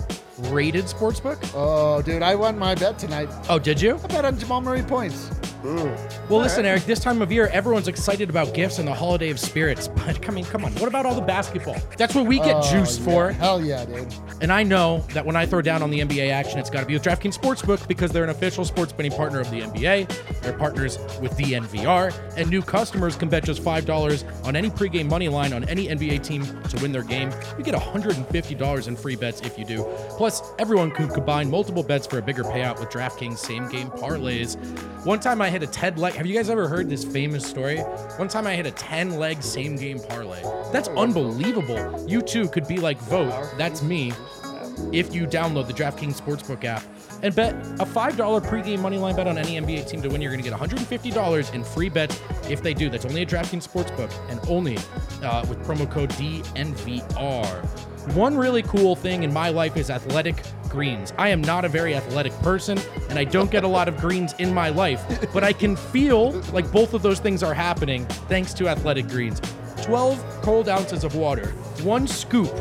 rated 0.51 0.87
sportsbook? 0.87 1.39
Oh, 1.55 2.03
dude, 2.03 2.23
I 2.23 2.35
won 2.35 2.59
my 2.59 2.75
bet 2.75 2.99
tonight. 2.99 3.29
Oh, 3.49 3.59
did 3.59 3.81
you? 3.81 3.99
I 4.03 4.07
bet 4.09 4.25
on 4.25 4.39
Jamal 4.39 4.61
Murray 4.61 4.83
points. 4.83 5.31
Well, 5.63 6.41
listen, 6.41 6.65
Eric. 6.67 6.85
This 6.85 6.99
time 7.01 7.23
of 7.23 7.31
year, 7.31 7.47
everyone's 7.49 7.89
excited 7.89 8.29
about 8.31 8.53
gifts 8.55 8.79
and 8.79 8.89
the 8.89 8.95
holiday 8.95 9.31
of 9.31 9.39
spirits. 9.39 9.89
But 10.03 10.29
I 10.29 10.33
mean, 10.33 10.45
come 10.45 10.65
on. 10.65 10.73
What 10.75 10.89
about 10.89 11.07
all 11.07 11.15
the 11.15 11.21
basketball? 11.21 11.77
That's 11.97 12.15
what 12.15 12.27
we 12.27 12.39
get 12.39 12.57
Oh, 12.57 12.71
juiced 12.73 13.01
yeah. 13.01 13.05
for. 13.05 13.31
Hell 13.31 13.63
yeah, 13.65 13.85
dude. 13.85 14.13
And 14.41 14.53
I 14.53 14.63
know 14.65 15.05
that 15.15 15.25
when 15.25 15.37
I 15.37 15.47
throw 15.47 15.63
down 15.63 15.81
on 15.83 15.91
the 15.91 16.01
NBA 16.01 16.31
action, 16.31 16.59
it's 16.59 16.71
got 16.71 16.81
to 16.81 16.87
be 16.87 16.95
with 16.95 17.03
DraftKings 17.05 17.39
Sportsbook 17.39 17.87
because 17.87 18.11
they're 18.11 18.25
an 18.25 18.31
official 18.31 18.65
sports 18.65 18.93
betting 18.93 19.13
partner 19.13 19.39
of 19.41 19.49
the 19.51 19.61
NBA. 19.61 20.41
They're 20.43 20.53
partners 20.55 20.99
with 21.21 21.37
DNVR, 21.39 22.13
and 22.37 22.51
new 22.51 22.63
customers 22.63 23.15
can 23.15 23.29
bet 23.29 23.45
just 23.45 23.63
five 23.63 23.87
dollars 23.87 24.25
on 24.45 24.57
any 24.57 24.71
pregame 24.71 25.09
money 25.09 25.29
line 25.29 25.53
on 25.53 25.63
any 25.69 25.87
NBA 25.87 26.25
team 26.25 26.43
to 26.45 26.83
win 26.83 26.91
their 26.91 27.05
game. 27.05 27.31
You 27.57 27.63
get 27.63 27.75
$150 27.75 28.89
in 28.89 28.97
free 28.97 29.17
bets 29.17 29.41
if 29.43 29.59
you 29.59 29.65
do. 29.65 29.85
Plus, 30.17 30.43
everyone 30.59 30.91
can 30.91 31.09
combine 31.09 31.49
multiple 31.51 31.83
bets 31.83 32.07
for 32.07 32.19
a 32.19 32.23
bigger 32.23 32.43
payout 32.43 32.81
with 32.81 32.89
DraftKings 32.91 33.39
same 33.39 33.69
game 33.69 33.89
parlays. 33.91 34.57
One 35.05 35.21
time 35.21 35.41
I 35.41 35.49
hit 35.53 35.63
a 35.63 35.67
10 35.67 35.97
leg. 35.97 36.15
Have 36.15 36.27
you 36.27 36.35
guys 36.35 36.51
ever 36.51 36.67
heard 36.67 36.89
this 36.89 37.05
famous 37.05 37.47
story? 37.47 37.79
One 38.17 38.27
time 38.27 38.47
I 38.47 38.57
hit 38.57 38.67
a 38.67 38.71
10 38.71 39.19
leg 39.19 39.43
same 39.43 39.77
game 39.77 40.01
parlay. 40.01 40.43
That's 40.73 40.89
unbelievable. 40.89 42.05
You 42.09 42.23
too 42.23 42.49
could 42.49 42.67
be 42.67 42.79
like 42.79 42.99
Vogt. 43.03 43.55
That's 43.59 43.83
me. 43.83 44.13
If 44.93 45.15
you 45.15 45.27
download 45.27 45.67
the 45.67 45.75
DraftKings 45.75 46.21
Sportsbook 46.21 46.65
app 46.65 46.83
and 47.23 47.35
bet 47.35 47.55
a 47.79 47.85
$5 47.85 48.17
pregame 48.47 48.79
moneyline 48.79 49.15
bet 49.15 49.29
on 49.29 49.37
any 49.39 49.61
NBA 49.61 49.87
team 49.87 50.01
to 50.03 50.09
win, 50.09 50.23
you're 50.23 50.33
going 50.33 50.43
to 50.43 50.51
get 50.51 50.59
$150 50.59 51.55
in 51.55 51.63
free 51.63 51.91
bets 51.91 52.21
if 52.49 52.63
they 52.63 52.73
do. 52.73 52.89
That's 52.89 53.05
only 53.05 53.23
at 53.23 53.29
DraftKings 53.29 53.69
Sportsbook 53.69 54.11
and 54.31 54.41
only 54.49 54.79
uh, 55.23 55.45
with 55.49 55.63
promo 55.65 55.89
code 55.91 56.11
DNVR. 56.11 57.92
One 58.15 58.37
really 58.37 58.63
cool 58.63 58.97
thing 58.97 59.23
in 59.23 59.33
my 59.33 59.51
life 59.51 59.77
is 59.77 59.89
athletic 59.89 60.43
greens. 60.69 61.13
I 61.19 61.29
am 61.29 61.41
not 61.41 61.65
a 61.65 61.69
very 61.69 61.95
athletic 61.95 62.33
person 62.41 62.79
and 63.09 63.19
I 63.19 63.23
don't 63.23 63.51
get 63.51 63.63
a 63.63 63.69
lot 63.69 63.89
of 63.89 63.97
greens 63.97 64.35
in 64.41 64.53
my 64.53 64.71
life, 64.71 65.03
but 65.33 65.45
I 65.45 65.53
can 65.53 65.77
feel 65.77 66.33
like 66.53 66.71
both 66.73 66.95
of 66.95 67.03
those 67.03 67.21
things 67.21 67.43
are 67.45 67.55
happening 67.55 68.05
thanks 68.29 68.53
to 68.55 68.69
athletic 68.69 69.07
greens. 69.07 69.41
12 69.83 70.19
cold 70.43 70.69
ounces 70.69 71.05
of 71.05 71.15
water, 71.15 71.51
one 71.83 72.09
scoop 72.09 72.53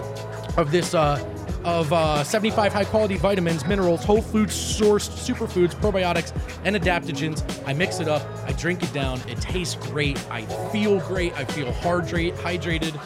of 0.57 0.71
this 0.71 0.93
uh, 0.93 1.17
of 1.63 1.91
uh, 1.93 2.23
75 2.23 2.73
high 2.73 2.85
quality 2.85 3.17
vitamins, 3.17 3.65
minerals, 3.65 4.03
whole 4.03 4.21
food 4.21 4.49
sourced 4.49 5.09
superfoods, 5.09 5.75
probiotics, 5.75 6.31
and 6.63 6.75
adaptogens. 6.75 7.43
I 7.67 7.73
mix 7.73 7.99
it 7.99 8.07
up, 8.07 8.21
I 8.45 8.53
drink 8.53 8.83
it 8.83 8.93
down. 8.93 9.19
It 9.27 9.39
tastes 9.41 9.75
great. 9.75 10.19
I 10.31 10.45
feel 10.71 10.99
great. 11.01 11.33
I 11.33 11.45
feel 11.45 11.71
hydrate, 11.71 12.35
hydrated. 12.35 12.99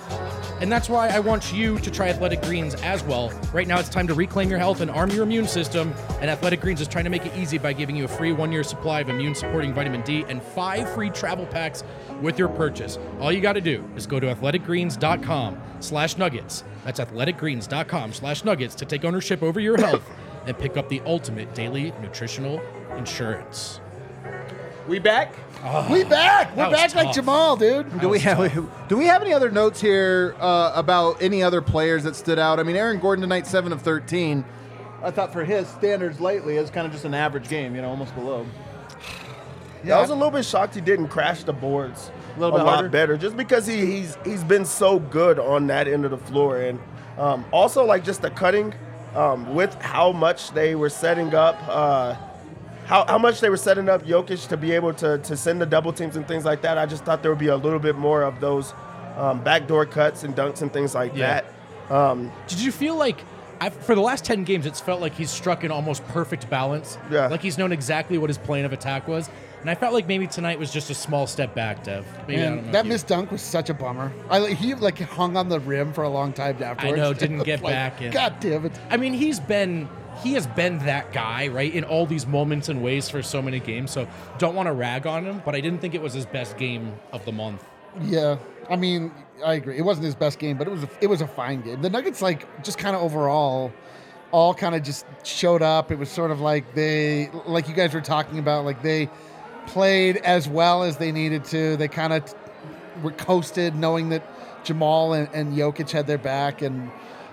And 0.61 0.71
that's 0.71 0.87
why 0.87 1.09
I 1.09 1.19
want 1.19 1.51
you 1.51 1.79
to 1.79 1.91
try 1.91 2.07
Athletic 2.07 2.41
Greens 2.41 2.75
as 2.75 3.03
well. 3.03 3.29
Right 3.53 3.67
now, 3.67 3.77
it's 3.77 3.89
time 3.89 4.07
to 4.07 4.13
reclaim 4.13 4.49
your 4.49 4.57
health 4.57 4.79
and 4.79 4.89
arm 4.89 5.09
your 5.11 5.23
immune 5.23 5.47
system. 5.47 5.93
And 6.21 6.29
Athletic 6.29 6.61
Greens 6.61 6.79
is 6.79 6.87
trying 6.87 7.03
to 7.03 7.09
make 7.09 7.25
it 7.25 7.35
easy 7.35 7.57
by 7.57 7.73
giving 7.73 7.95
you 7.95 8.05
a 8.05 8.07
free 8.07 8.31
one 8.31 8.53
year 8.53 8.63
supply 8.63 9.01
of 9.01 9.09
immune 9.09 9.35
supporting 9.35 9.73
vitamin 9.73 10.01
D 10.03 10.23
and 10.29 10.41
five 10.41 10.89
free 10.93 11.09
travel 11.09 11.45
packs 11.45 11.83
with 12.21 12.39
your 12.39 12.49
purchase. 12.49 12.97
All 13.19 13.31
you 13.31 13.41
got 13.41 13.53
to 13.53 13.61
do 13.61 13.87
is 13.95 14.07
go 14.07 14.19
to 14.19 14.33
athleticgreens.com 14.33 15.61
slash 15.79 16.17
nuggets. 16.17 16.63
That's 16.83 16.99
athleticgreens.com 16.99 18.13
slash 18.13 18.43
nuggets 18.43 18.75
to 18.75 18.85
take 18.85 19.05
ownership 19.05 19.43
over 19.43 19.59
your 19.59 19.77
health 19.77 20.09
and 20.45 20.57
pick 20.57 20.77
up 20.77 20.89
the 20.89 21.01
ultimate 21.05 21.53
daily 21.53 21.91
nutritional 22.01 22.61
insurance. 22.97 23.79
We 24.87 24.99
back? 24.99 25.33
we 25.89 26.03
back. 26.03 26.51
We're 26.51 26.69
that 26.69 26.71
was 26.71 26.93
back 26.93 26.95
like. 26.95 27.15
Jamal, 27.15 27.57
dude. 27.57 27.99
Do 27.99 28.07
we 28.07 28.19
have 28.19 28.69
do 28.87 28.97
we 28.97 29.07
have 29.07 29.23
any 29.23 29.33
other 29.33 29.49
notes 29.49 29.81
here 29.81 30.35
uh, 30.39 30.71
about 30.75 31.21
any 31.21 31.41
other 31.41 31.61
players 31.61 32.03
that 32.03 32.15
stood 32.15 32.37
out? 32.37 32.59
I 32.59 32.63
mean, 32.63 32.75
Aaron 32.75 32.99
Gordon 32.99 33.21
tonight, 33.21 33.47
seven 33.47 33.73
of 33.73 33.81
thirteen. 33.81 34.45
I 35.01 35.11
thought 35.11 35.33
for 35.33 35.43
his 35.43 35.67
standards 35.67 36.19
lately, 36.19 36.57
it's 36.57 36.69
kind 36.69 36.85
of 36.85 36.93
just 36.93 37.05
an 37.05 37.13
average 37.13 37.49
game, 37.49 37.75
you 37.75 37.81
know, 37.81 37.89
almost 37.89 38.13
below. 38.15 38.45
Yeah, 39.85 39.97
I 39.97 40.01
was 40.01 40.09
a 40.09 40.15
little 40.15 40.31
bit 40.31 40.45
shocked 40.45 40.75
he 40.75 40.81
didn't 40.81 41.07
crash 41.09 41.43
the 41.43 41.53
boards 41.53 42.11
A 42.35 42.39
little 42.39 42.57
bit 42.57 42.63
lot 42.65 42.91
better, 42.91 43.17
just 43.17 43.37
because 43.37 43.65
he, 43.67 43.85
he's 43.85 44.17
he's 44.25 44.43
been 44.43 44.65
so 44.65 44.99
good 44.99 45.39
on 45.39 45.67
that 45.67 45.87
end 45.87 46.05
of 46.05 46.11
the 46.11 46.17
floor, 46.17 46.61
and 46.61 46.79
um, 47.17 47.45
also 47.51 47.85
like 47.85 48.03
just 48.03 48.21
the 48.21 48.29
cutting 48.31 48.73
um, 49.15 49.53
with 49.55 49.73
how 49.81 50.11
much 50.11 50.51
they 50.51 50.75
were 50.75 50.89
setting 50.89 51.33
up. 51.33 51.57
Uh, 51.67 52.15
how, 52.85 53.03
how 53.07 53.17
much 53.17 53.39
they 53.41 53.49
were 53.49 53.57
setting 53.57 53.89
up 53.89 54.03
Jokic 54.05 54.47
to 54.49 54.57
be 54.57 54.71
able 54.71 54.93
to, 54.93 55.17
to 55.17 55.35
send 55.35 55.59
the 55.59 55.65
double 55.65 55.91
teams 55.91 56.17
and 56.17 56.27
things 56.27 56.45
like 56.45 56.61
that. 56.61 56.77
I 56.77 56.85
just 56.85 57.03
thought 57.03 57.23
there 57.23 57.31
would 57.31 57.39
be 57.39 57.47
a 57.47 57.55
little 57.55 57.79
bit 57.79 57.95
more 57.95 58.21
of 58.21 58.39
those 58.39 58.75
um, 59.17 59.43
backdoor 59.43 59.87
cuts 59.87 60.23
and 60.23 60.35
dunks 60.35 60.61
and 60.61 60.71
things 60.71 60.93
like 60.93 61.15
Yeah. 61.15 61.41
that. 61.89 61.91
Um, 61.91 62.31
Did 62.47 62.59
you 62.59 62.71
feel 62.71 62.95
like 62.95 63.21
I, 63.59 63.71
for 63.71 63.95
the 63.95 64.01
last 64.01 64.23
10 64.23 64.43
games, 64.43 64.67
it's 64.67 64.79
felt 64.81 65.01
like 65.01 65.15
he's 65.15 65.31
struck 65.31 65.63
an 65.63 65.71
almost 65.71 66.05
perfect 66.09 66.47
balance? 66.47 66.99
Yeah. 67.09 67.25
Like 67.25 67.41
he's 67.41 67.57
known 67.57 67.71
exactly 67.71 68.19
what 68.19 68.29
his 68.29 68.37
plan 68.37 68.65
of 68.65 68.73
attack 68.73 69.07
was. 69.07 69.31
And 69.65 69.71
I 69.71 69.73
felt 69.73 69.95
like 69.95 70.05
maybe 70.05 70.27
tonight 70.27 70.59
was 70.59 70.71
just 70.71 70.91
a 70.91 70.93
small 70.93 71.25
step 71.25 71.55
back, 71.55 71.83
Dev. 71.83 72.05
Maybe 72.27 72.39
I 72.39 72.45
don't 72.45 72.57
know 72.57 72.61
Man, 72.61 72.71
that 72.73 72.85
missed 72.85 73.07
dunk 73.07 73.31
was 73.31 73.41
such 73.41 73.71
a 73.71 73.73
bummer. 73.73 74.13
I 74.29 74.37
like 74.37 74.57
he 74.57 74.75
like 74.75 74.99
hung 74.99 75.35
on 75.35 75.49
the 75.49 75.59
rim 75.59 75.91
for 75.91 76.03
a 76.03 76.07
long 76.07 76.33
time 76.33 76.61
afterwards. 76.61 76.99
I 76.99 77.03
know, 77.03 77.13
didn't 77.15 77.39
get 77.45 77.63
Like, 77.63 77.73
back 77.73 77.99
in. 77.99 78.11
God 78.11 78.39
damn 78.39 78.67
it! 78.67 78.73
I 78.91 78.97
mean, 78.97 79.13
he's 79.13 79.39
been 79.39 79.89
he 80.21 80.33
has 80.33 80.45
been 80.45 80.77
that 80.85 81.11
guy, 81.11 81.47
right, 81.47 81.73
in 81.73 81.83
all 81.83 82.05
these 82.05 82.27
moments 82.27 82.69
and 82.69 82.83
ways 82.83 83.09
for 83.09 83.23
so 83.23 83.41
many 83.41 83.59
games. 83.59 83.89
So 83.89 84.07
don't 84.37 84.53
want 84.53 84.67
to 84.67 84.71
rag 84.71 85.07
on 85.07 85.25
him, 85.25 85.41
but 85.43 85.55
I 85.55 85.61
didn't 85.61 85.79
think 85.79 85.95
it 85.95 86.01
was 86.03 86.13
his 86.13 86.27
best 86.27 86.57
game 86.57 86.93
of 87.11 87.25
the 87.25 87.31
month. 87.31 87.65
Yeah, 88.03 88.37
I 88.69 88.75
mean, 88.75 89.11
I 89.43 89.55
agree. 89.55 89.79
It 89.79 89.83
wasn't 89.83 90.05
his 90.05 90.13
best 90.13 90.37
game, 90.37 90.59
but 90.59 90.67
it 90.67 90.69
was 90.69 90.83
a, 90.83 90.89
it 91.01 91.07
was 91.07 91.21
a 91.21 91.27
fine 91.27 91.61
game. 91.61 91.81
The 91.81 91.89
Nuggets, 91.89 92.21
like, 92.21 92.63
just 92.63 92.77
kind 92.77 92.95
of 92.95 93.01
overall, 93.01 93.73
all 94.31 94.53
kind 94.53 94.75
of 94.75 94.83
just 94.83 95.07
showed 95.23 95.63
up. 95.63 95.91
It 95.91 95.97
was 95.97 96.09
sort 96.09 96.29
of 96.29 96.39
like 96.39 96.75
they, 96.75 97.31
like 97.47 97.67
you 97.67 97.73
guys 97.73 97.95
were 97.95 98.01
talking 98.01 98.37
about, 98.37 98.63
like 98.63 98.83
they 98.83 99.09
played 99.67 100.17
as 100.17 100.47
well 100.47 100.83
as 100.83 100.97
they 100.97 101.11
needed 101.11 101.45
to. 101.45 101.77
They 101.77 101.87
kind 101.87 102.13
of 102.13 102.33
were 103.03 103.11
coasted, 103.11 103.75
knowing 103.75 104.09
that 104.09 104.23
Jamal 104.63 105.13
and, 105.13 105.29
and 105.33 105.53
Jokic 105.55 105.91
had 105.91 106.07
their 106.07 106.17
back, 106.17 106.61
and 106.61 106.89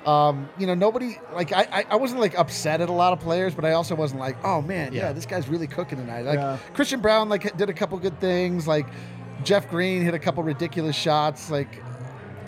um, 0.06 0.48
you 0.58 0.66
know, 0.66 0.74
nobody 0.74 1.18
like 1.32 1.52
I, 1.52 1.66
I 1.72 1.84
I 1.90 1.96
wasn't 1.96 2.20
like 2.20 2.36
upset 2.38 2.80
at 2.80 2.88
a 2.88 2.92
lot 2.92 3.12
of 3.12 3.20
players, 3.20 3.54
but 3.54 3.64
I 3.64 3.72
also 3.72 3.94
wasn't 3.94 4.20
like, 4.20 4.36
oh 4.44 4.60
man, 4.60 4.92
yeah, 4.92 5.02
Yeah. 5.08 5.12
this 5.12 5.26
guy's 5.26 5.48
really 5.48 5.66
cooking 5.66 5.98
tonight. 5.98 6.22
Like 6.22 6.38
Yeah. 6.38 6.58
Christian 6.74 7.00
Braun, 7.00 7.28
like 7.28 7.56
did 7.56 7.68
a 7.70 7.74
couple 7.74 7.98
good 7.98 8.18
things, 8.20 8.66
like. 8.66 8.86
Jeff 9.44 9.68
Green 9.68 10.02
hit 10.02 10.14
a 10.14 10.20
couple 10.20 10.40
ridiculous 10.44 10.94
shots. 10.94 11.50
Like, 11.50 11.82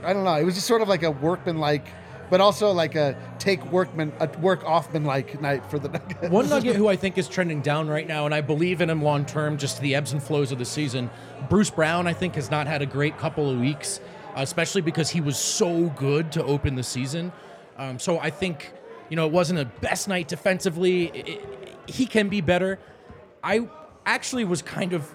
I 0.05 0.13
don't 0.13 0.23
know. 0.23 0.35
It 0.37 0.45
was 0.45 0.55
just 0.55 0.69
sort 0.69 0.81
of 0.81 0.87
like 0.87 1.03
a 1.03 1.11
workman 1.11 1.59
like, 1.59 1.89
but 2.31 2.41
also 2.41 2.73
like 2.73 2.95
a 2.95 3.17
take 3.39 3.65
workman, 3.73 4.13
a 4.21 4.29
work 4.39 4.63
offman 4.65 5.05
like 5.05 5.41
night 5.41 5.65
for 5.71 5.79
the 5.79 5.89
Nuggets. 5.89 6.29
One 6.31 6.49
nugget 6.49 6.77
who 6.77 6.89
I 6.89 6.97
think 6.97 7.19
is 7.19 7.29
trending 7.29 7.61
down 7.61 7.89
right 7.89 8.07
now, 8.07 8.25
and 8.27 8.35
I 8.35 8.41
believe 8.41 8.81
in 8.81 8.91
him 8.91 9.03
long 9.03 9.25
term, 9.25 9.59
just 9.59 9.81
the 9.81 9.95
ebbs 9.95 10.13
and 10.13 10.23
flows 10.23 10.53
of 10.53 10.59
the 10.59 10.65
season. 10.65 11.11
Bruce 11.49 11.71
Brown, 11.71 12.07
I 12.07 12.13
think, 12.13 12.35
has 12.37 12.51
not 12.51 12.67
had 12.67 12.83
a 12.83 12.87
great 12.87 13.19
couple 13.19 13.51
of 13.51 13.59
weeks, 13.61 14.01
especially 14.37 14.81
because 14.83 15.11
he 15.11 15.21
was 15.21 15.37
so 15.39 15.89
good 15.97 16.33
to 16.33 16.45
open 16.45 16.75
the 16.75 16.83
season. 16.83 17.33
Um, 17.77 17.99
so 17.99 18.19
I 18.19 18.31
think, 18.31 18.73
you 19.11 19.17
know, 19.17 19.27
it 19.27 19.33
wasn't 19.33 19.59
a 19.61 19.65
best 19.65 20.09
night 20.09 20.29
defensively. 20.29 21.07
It- 21.15 21.29
it- 21.29 21.49
he 21.87 22.07
can 22.07 22.29
be 22.31 22.41
better. 22.41 22.79
I 23.43 23.69
actually 24.07 24.45
was 24.45 24.63
kind 24.63 24.95
of, 24.95 25.13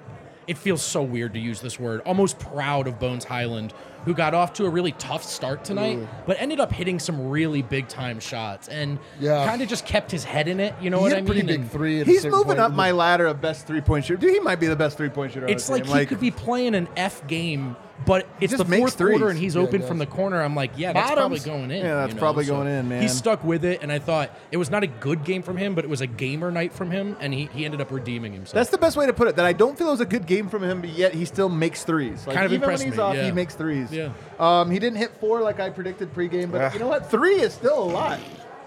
it 0.50 0.58
feels 0.58 0.82
so 0.82 1.04
weird 1.04 1.34
to 1.36 1.40
use 1.40 1.62
this 1.62 1.80
word, 1.80 2.02
almost 2.06 2.40
proud 2.40 2.88
of 2.88 3.00
Bones 3.00 3.24
Hyland, 3.24 3.72
who 4.06 4.14
got 4.16 4.34
off 4.34 4.54
to 4.54 4.66
a 4.66 4.70
really 4.70 4.94
tough 4.94 5.24
start 5.24 5.64
tonight, 5.64 5.98
mm. 6.00 6.08
but 6.26 6.38
ended 6.40 6.60
up 6.60 6.72
hitting 6.72 6.98
some 6.98 7.30
really 7.30 7.62
big 7.62 7.88
time 7.88 8.20
shots 8.20 8.68
and 8.68 8.98
Yeah. 9.20 9.46
kind 9.46 9.62
of 9.62 9.68
just 9.70 9.86
kept 9.86 10.10
his 10.10 10.24
head 10.24 10.48
in 10.48 10.60
it. 10.60 10.74
You 10.82 10.90
know 10.90 10.98
he 10.98 11.04
what 11.04 11.12
hit 11.12 11.16
I 11.16 11.20
a 11.20 11.22
mean? 11.22 11.28
pretty 11.28 11.48
big 11.48 11.60
And 11.62 11.72
three. 11.72 12.02
At 12.02 12.08
He's 12.08 12.24
certain 12.24 12.32
moving 12.32 12.48
point. 12.58 12.60
up 12.60 12.72
my 12.74 12.92
ladder 12.92 13.28
of 13.28 13.40
best 13.42 13.68
three 13.68 13.82
point 13.82 14.06
shooter. 14.06 14.20
Dude, 14.20 14.32
he 14.34 14.40
might 14.40 14.60
be 14.60 14.68
the 14.68 14.76
best 14.76 14.98
three 14.98 15.10
point 15.10 15.34
shooter. 15.34 15.48
It's 15.48 15.68
the 15.68 15.74
like 15.74 15.86
he 15.86 16.06
could 16.08 16.20
be 16.20 16.32
playing 16.32 16.74
an 16.76 16.88
F 16.98 17.26
game, 17.28 17.76
but 18.06 18.28
it's 18.40 18.56
the 18.56 18.66
makes 18.66 18.96
fourth 18.96 18.98
quarter 18.98 19.30
and 19.30 19.38
he's 19.38 19.56
Yeah, 19.56 19.62
open 19.62 19.82
from 19.82 19.98
the 19.98 20.06
corner. 20.06 20.42
I'm 20.42 20.56
like, 20.56 20.72
yeah, 20.78 20.94
that's 20.94 21.10
Bottoms. 21.12 21.44
probably 21.44 21.60
going 21.60 21.72
in. 21.72 21.86
Yeah, 21.86 21.96
that's 21.96 22.10
you 22.10 22.16
know? 22.16 22.20
probably 22.20 22.46
So 22.46 22.56
going 22.56 22.68
in, 22.68 22.90
man. 22.90 23.02
He 23.02 23.08
stuck 23.08 23.44
with 23.44 23.66
it, 23.66 23.82
and 23.84 23.92
I 23.92 24.00
thought 24.00 24.32
it 24.52 24.58
was 24.58 24.70
not 24.70 24.84
a 24.84 24.88
good 24.88 25.24
game 25.24 25.42
from 25.44 25.58
him, 25.58 25.76
but 25.76 25.84
it 25.84 25.90
was 25.90 26.02
a 26.02 26.08
gamer 26.08 26.52
night 26.52 26.74
from 26.74 26.92
him, 26.92 27.18
and 27.20 27.34
he, 27.34 27.46
he 27.54 27.66
ended 27.66 27.82
up 27.82 27.92
redeeming 27.92 28.34
himself. 28.34 28.54
That's 28.56 28.70
the 28.70 28.78
best 28.78 28.96
way 28.98 29.06
to 29.06 29.14
put 29.14 29.28
it. 29.28 29.36
That 29.36 29.46
I 29.46 29.54
don't 29.54 29.78
feel 29.78 29.88
it 29.88 29.92
was 29.92 30.02
a 30.02 30.06
good 30.06 30.26
game 30.26 30.50
from 30.50 30.64
him, 30.64 30.82
but 30.82 30.90
yet 30.92 31.14
he 31.14 31.26
still 31.26 31.50
makes 31.50 31.84
threes. 31.84 32.26
Like, 32.26 32.36
Kind 32.36 32.46
of 32.46 32.54
even 32.54 32.68
when 32.70 32.80
he's 32.82 32.94
me, 32.96 33.00
off, 33.00 33.16
yeah. 33.16 33.26
he 33.26 33.32
makes 33.32 33.56
threes. 33.56 33.92
Yeah. 33.92 34.12
Um, 34.40 34.72
he 34.72 34.80
didn't 34.80 34.98
hit 34.98 35.12
four 35.20 35.42
like 35.42 35.60
I 35.60 35.70
predicted 35.70 36.14
pregame, 36.14 36.52
but 36.52 36.74
you 36.74 36.80
know 36.80 36.88
what? 36.88 37.10
Three 37.12 37.36
is 37.42 37.54
still 37.54 37.84
a 37.84 37.90
lot. 37.92 38.20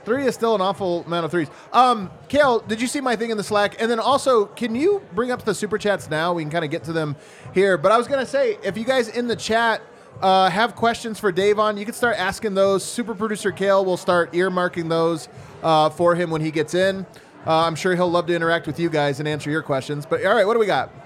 Three 0.04 0.26
is 0.26 0.34
still 0.34 0.54
an 0.54 0.60
awful 0.60 1.02
amount 1.04 1.24
of 1.24 1.30
threes. 1.30 1.48
Um, 1.72 2.10
Kale, 2.28 2.60
did 2.60 2.80
you 2.80 2.86
see 2.86 3.00
my 3.00 3.16
thing 3.16 3.30
in 3.30 3.36
the 3.36 3.44
Slack? 3.44 3.80
And 3.80 3.90
then 3.90 4.00
also, 4.00 4.46
can 4.46 4.74
you 4.74 5.02
bring 5.14 5.30
up 5.30 5.44
the 5.44 5.54
super 5.54 5.78
chats 5.78 6.10
now? 6.10 6.32
We 6.32 6.42
can 6.42 6.50
kind 6.50 6.64
of 6.64 6.70
get 6.70 6.84
to 6.84 6.92
them 6.92 7.16
here. 7.54 7.78
But 7.78 7.92
I 7.92 7.98
was 7.98 8.08
gonna 8.08 8.26
say, 8.26 8.58
if 8.62 8.76
you 8.76 8.84
guys 8.84 9.08
in 9.08 9.28
the 9.28 9.36
chat 9.36 9.82
uh, 10.20 10.50
have 10.50 10.74
questions 10.74 11.18
for 11.18 11.32
Davon, 11.32 11.76
you 11.76 11.84
can 11.84 11.94
start 11.94 12.16
asking 12.18 12.54
those. 12.54 12.84
Super 12.84 13.14
producer 13.14 13.52
Kale 13.52 13.84
will 13.84 13.96
start 13.96 14.32
earmarking 14.32 14.88
those 14.88 15.28
uh, 15.62 15.90
for 15.90 16.14
him 16.14 16.30
when 16.30 16.40
he 16.40 16.50
gets 16.50 16.74
in. 16.74 17.06
Uh, 17.46 17.66
I'm 17.66 17.74
sure 17.74 17.94
he'll 17.96 18.10
love 18.10 18.26
to 18.26 18.34
interact 18.34 18.66
with 18.66 18.78
you 18.78 18.88
guys 18.88 19.18
and 19.18 19.28
answer 19.28 19.50
your 19.50 19.62
questions. 19.62 20.06
But 20.06 20.24
all 20.24 20.34
right, 20.34 20.46
what 20.46 20.54
do 20.54 20.60
we 20.60 20.66
got? 20.66 21.01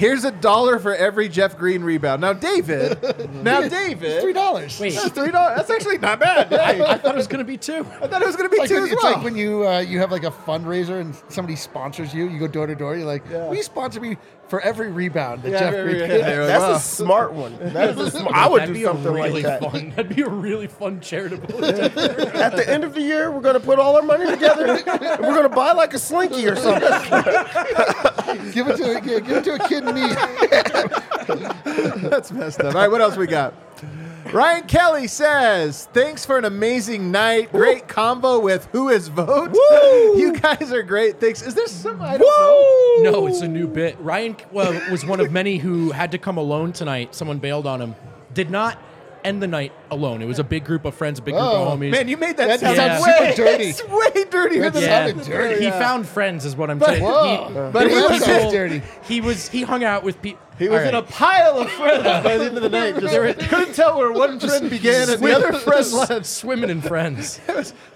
Here's 0.00 0.24
a 0.24 0.30
dollar 0.30 0.78
for 0.78 0.94
every 0.94 1.28
Jeff 1.28 1.58
Green 1.58 1.82
rebound. 1.82 2.22
Now, 2.22 2.32
David. 2.32 2.98
now, 3.44 3.68
David. 3.68 4.22
three 4.22 4.32
dollars. 4.32 4.80
Wait, 4.80 4.94
That's 4.94 5.10
three 5.10 5.30
dollars. 5.30 5.58
That's 5.58 5.68
actually 5.68 5.98
not 5.98 6.18
bad. 6.18 6.48
Hey, 6.48 6.82
I 6.82 6.96
thought 6.96 7.14
it 7.14 7.18
was 7.18 7.26
going 7.26 7.40
to 7.40 7.44
be 7.44 7.58
two. 7.58 7.86
I 8.00 8.06
thought 8.06 8.22
it 8.22 8.26
was 8.26 8.34
going 8.34 8.48
to 8.48 8.54
be 8.54 8.60
Like 8.60 8.70
two 8.70 8.76
when, 8.76 8.84
as 8.84 8.92
it's 8.92 9.02
well. 9.02 9.12
like 9.12 9.22
when 9.22 9.36
you 9.36 9.68
uh, 9.68 9.80
you 9.80 9.98
have 9.98 10.10
like 10.10 10.24
a 10.24 10.30
fundraiser 10.30 11.02
and 11.02 11.14
somebody 11.28 11.54
sponsors 11.54 12.14
you. 12.14 12.28
You 12.30 12.38
go 12.38 12.48
door 12.48 12.66
to 12.66 12.74
door. 12.74 12.96
You're 12.96 13.04
like, 13.04 13.28
will 13.28 13.54
you 13.54 13.62
sponsor 13.62 14.00
me 14.00 14.16
for 14.50 14.60
every 14.60 14.90
rebound 14.90 15.42
that 15.44 15.50
Yeah, 15.50 15.58
Jeff 15.60 15.74
yeah, 15.74 15.82
Green 15.84 15.96
yeah, 15.96 16.06
yeah. 16.16 16.46
that's 16.46 16.62
Wow. 16.62 16.72
a 16.74 16.78
smart 16.80 17.32
one. 17.32 17.56
That 17.72 17.90
is 17.90 17.98
a 17.98 18.10
sm- 18.18 18.28
I 18.32 18.48
would 18.48 18.62
That'd 18.62 18.74
do 18.74 18.80
be 18.80 18.84
a 18.84 18.88
something 18.88 19.12
really 19.12 19.30
like 19.30 19.42
that. 19.44 19.60
fun. 19.72 19.90
That'd 19.96 20.14
be 20.14 20.22
a 20.22 20.28
really 20.28 20.66
fun 20.66 21.00
charitable. 21.00 21.64
At 21.64 22.56
the 22.56 22.64
end 22.68 22.82
of 22.84 22.92
the 22.94 23.00
year, 23.00 23.30
we're 23.30 23.40
gonna 23.40 23.60
put 23.60 23.78
all 23.78 23.96
our 23.96 24.02
money 24.02 24.26
together. 24.28 24.66
and 24.66 25.20
we're 25.20 25.34
gonna 25.36 25.48
buy 25.48 25.72
like 25.72 25.94
a 25.94 25.98
slinky 25.98 26.46
or 26.48 26.56
something. 26.56 26.82
give 28.52 28.68
it 28.68 28.76
to 28.76 28.96
a, 28.96 29.00
give 29.00 29.28
it 29.30 29.44
to 29.44 29.54
a 29.54 29.68
kid 29.68 29.84
in 29.88 29.94
need. 29.94 30.16
That's 32.10 32.30
messed 32.32 32.60
up. 32.60 32.74
All 32.74 32.80
right, 32.80 32.90
what 32.90 33.00
else 33.00 33.16
we 33.16 33.26
got? 33.28 33.54
Ryan 34.34 34.64
Kelly 34.68 35.08
says, 35.08 35.88
"Thanks 35.92 36.24
for 36.24 36.38
an 36.38 36.44
amazing 36.44 37.10
night. 37.10 37.50
Great 37.50 37.88
combo 37.88 38.38
with 38.38 38.66
Who 38.72 38.88
Is 38.88 39.08
Vogt. 39.08 39.56
You 40.20 40.32
guys 40.38 40.72
are 40.72 40.82
great. 40.82 41.20
Thanks. 41.20 41.42
Is 41.42 41.54
there 41.54 41.66
some? 41.66 42.00
I 42.00 42.16
don't 42.16 43.04
know. 43.04 43.10
No, 43.10 43.26
it's 43.26 43.40
a 43.40 43.48
new 43.48 43.66
bit. 43.66 43.96
Ryan 44.00 44.36
well, 44.52 44.72
was 44.90 45.04
one 45.04 45.18
of 45.20 45.32
many 45.32 45.58
who 45.58 45.90
had 45.90 46.12
to 46.12 46.18
come 46.18 46.36
alone 46.36 46.72
tonight. 46.72 47.14
Someone 47.14 47.38
bailed 47.38 47.66
on 47.66 47.80
him. 47.80 47.96
Did 48.32 48.50
not 48.50 48.78
end 49.24 49.42
the 49.42 49.46
night 49.48 49.72
alone. 49.90 50.22
It 50.22 50.26
was 50.26 50.38
a 50.38 50.44
big 50.44 50.64
group 50.64 50.84
of 50.84 50.94
friends, 50.94 51.18
a 51.18 51.22
big 51.22 51.34
group 51.34 51.44
Oh, 51.44 51.68
of 51.72 51.78
homies. 51.78 51.90
Man, 51.90 52.08
you 52.08 52.16
made 52.16 52.36
that, 52.36 52.48
That 52.48 52.60
sound 52.60 52.76
sounds 52.76 53.04
way, 53.04 53.32
super 53.34 53.36
dirty. 53.36 53.64
It's 53.70 53.84
way 53.88 54.24
dirtier 54.30 54.70
than 54.70 54.82
yeah, 54.82 55.06
sounded 55.06 55.26
dirty. 55.26 55.58
he 55.60 55.64
Yeah. 55.66 55.78
found 55.78 56.06
friends, 56.08 56.44
is 56.44 56.56
what 56.56 56.70
I'm 56.70 56.80
saying. 56.80 57.02
Whoa. 57.02 57.48
He, 57.48 57.54
But 57.72 57.88
he 57.88 57.94
That 57.94 58.10
was- 58.10 58.24
sounds 58.24 58.52
dirty. 58.52 58.82
he 59.06 59.20
was 59.20 59.48
he 59.48 59.62
hung 59.62 59.84
out 59.84 60.02
with 60.02 60.20
people. 60.22 60.40
He 60.58 60.68
was 60.68 60.82
in 60.82 60.94
a 60.94 61.00
pile 61.00 61.58
of 61.58 61.70
friends 61.70 62.02
by 62.22 62.36
the 62.36 62.44
end 62.44 62.56
of 62.58 62.62
the 62.62 62.68
night. 62.68 63.00
Just 63.00 63.38
couldn't 63.48 63.74
tell 63.74 63.96
where 63.96 64.12
one 64.12 64.38
friend 64.38 64.68
began 64.68 65.08
and 65.08 65.18
the 65.22 65.34
other 65.34 65.54
friend 65.54 65.90
left. 65.90 66.26
swimming 66.26 66.68
in 66.68 66.82
friends. 66.82 67.40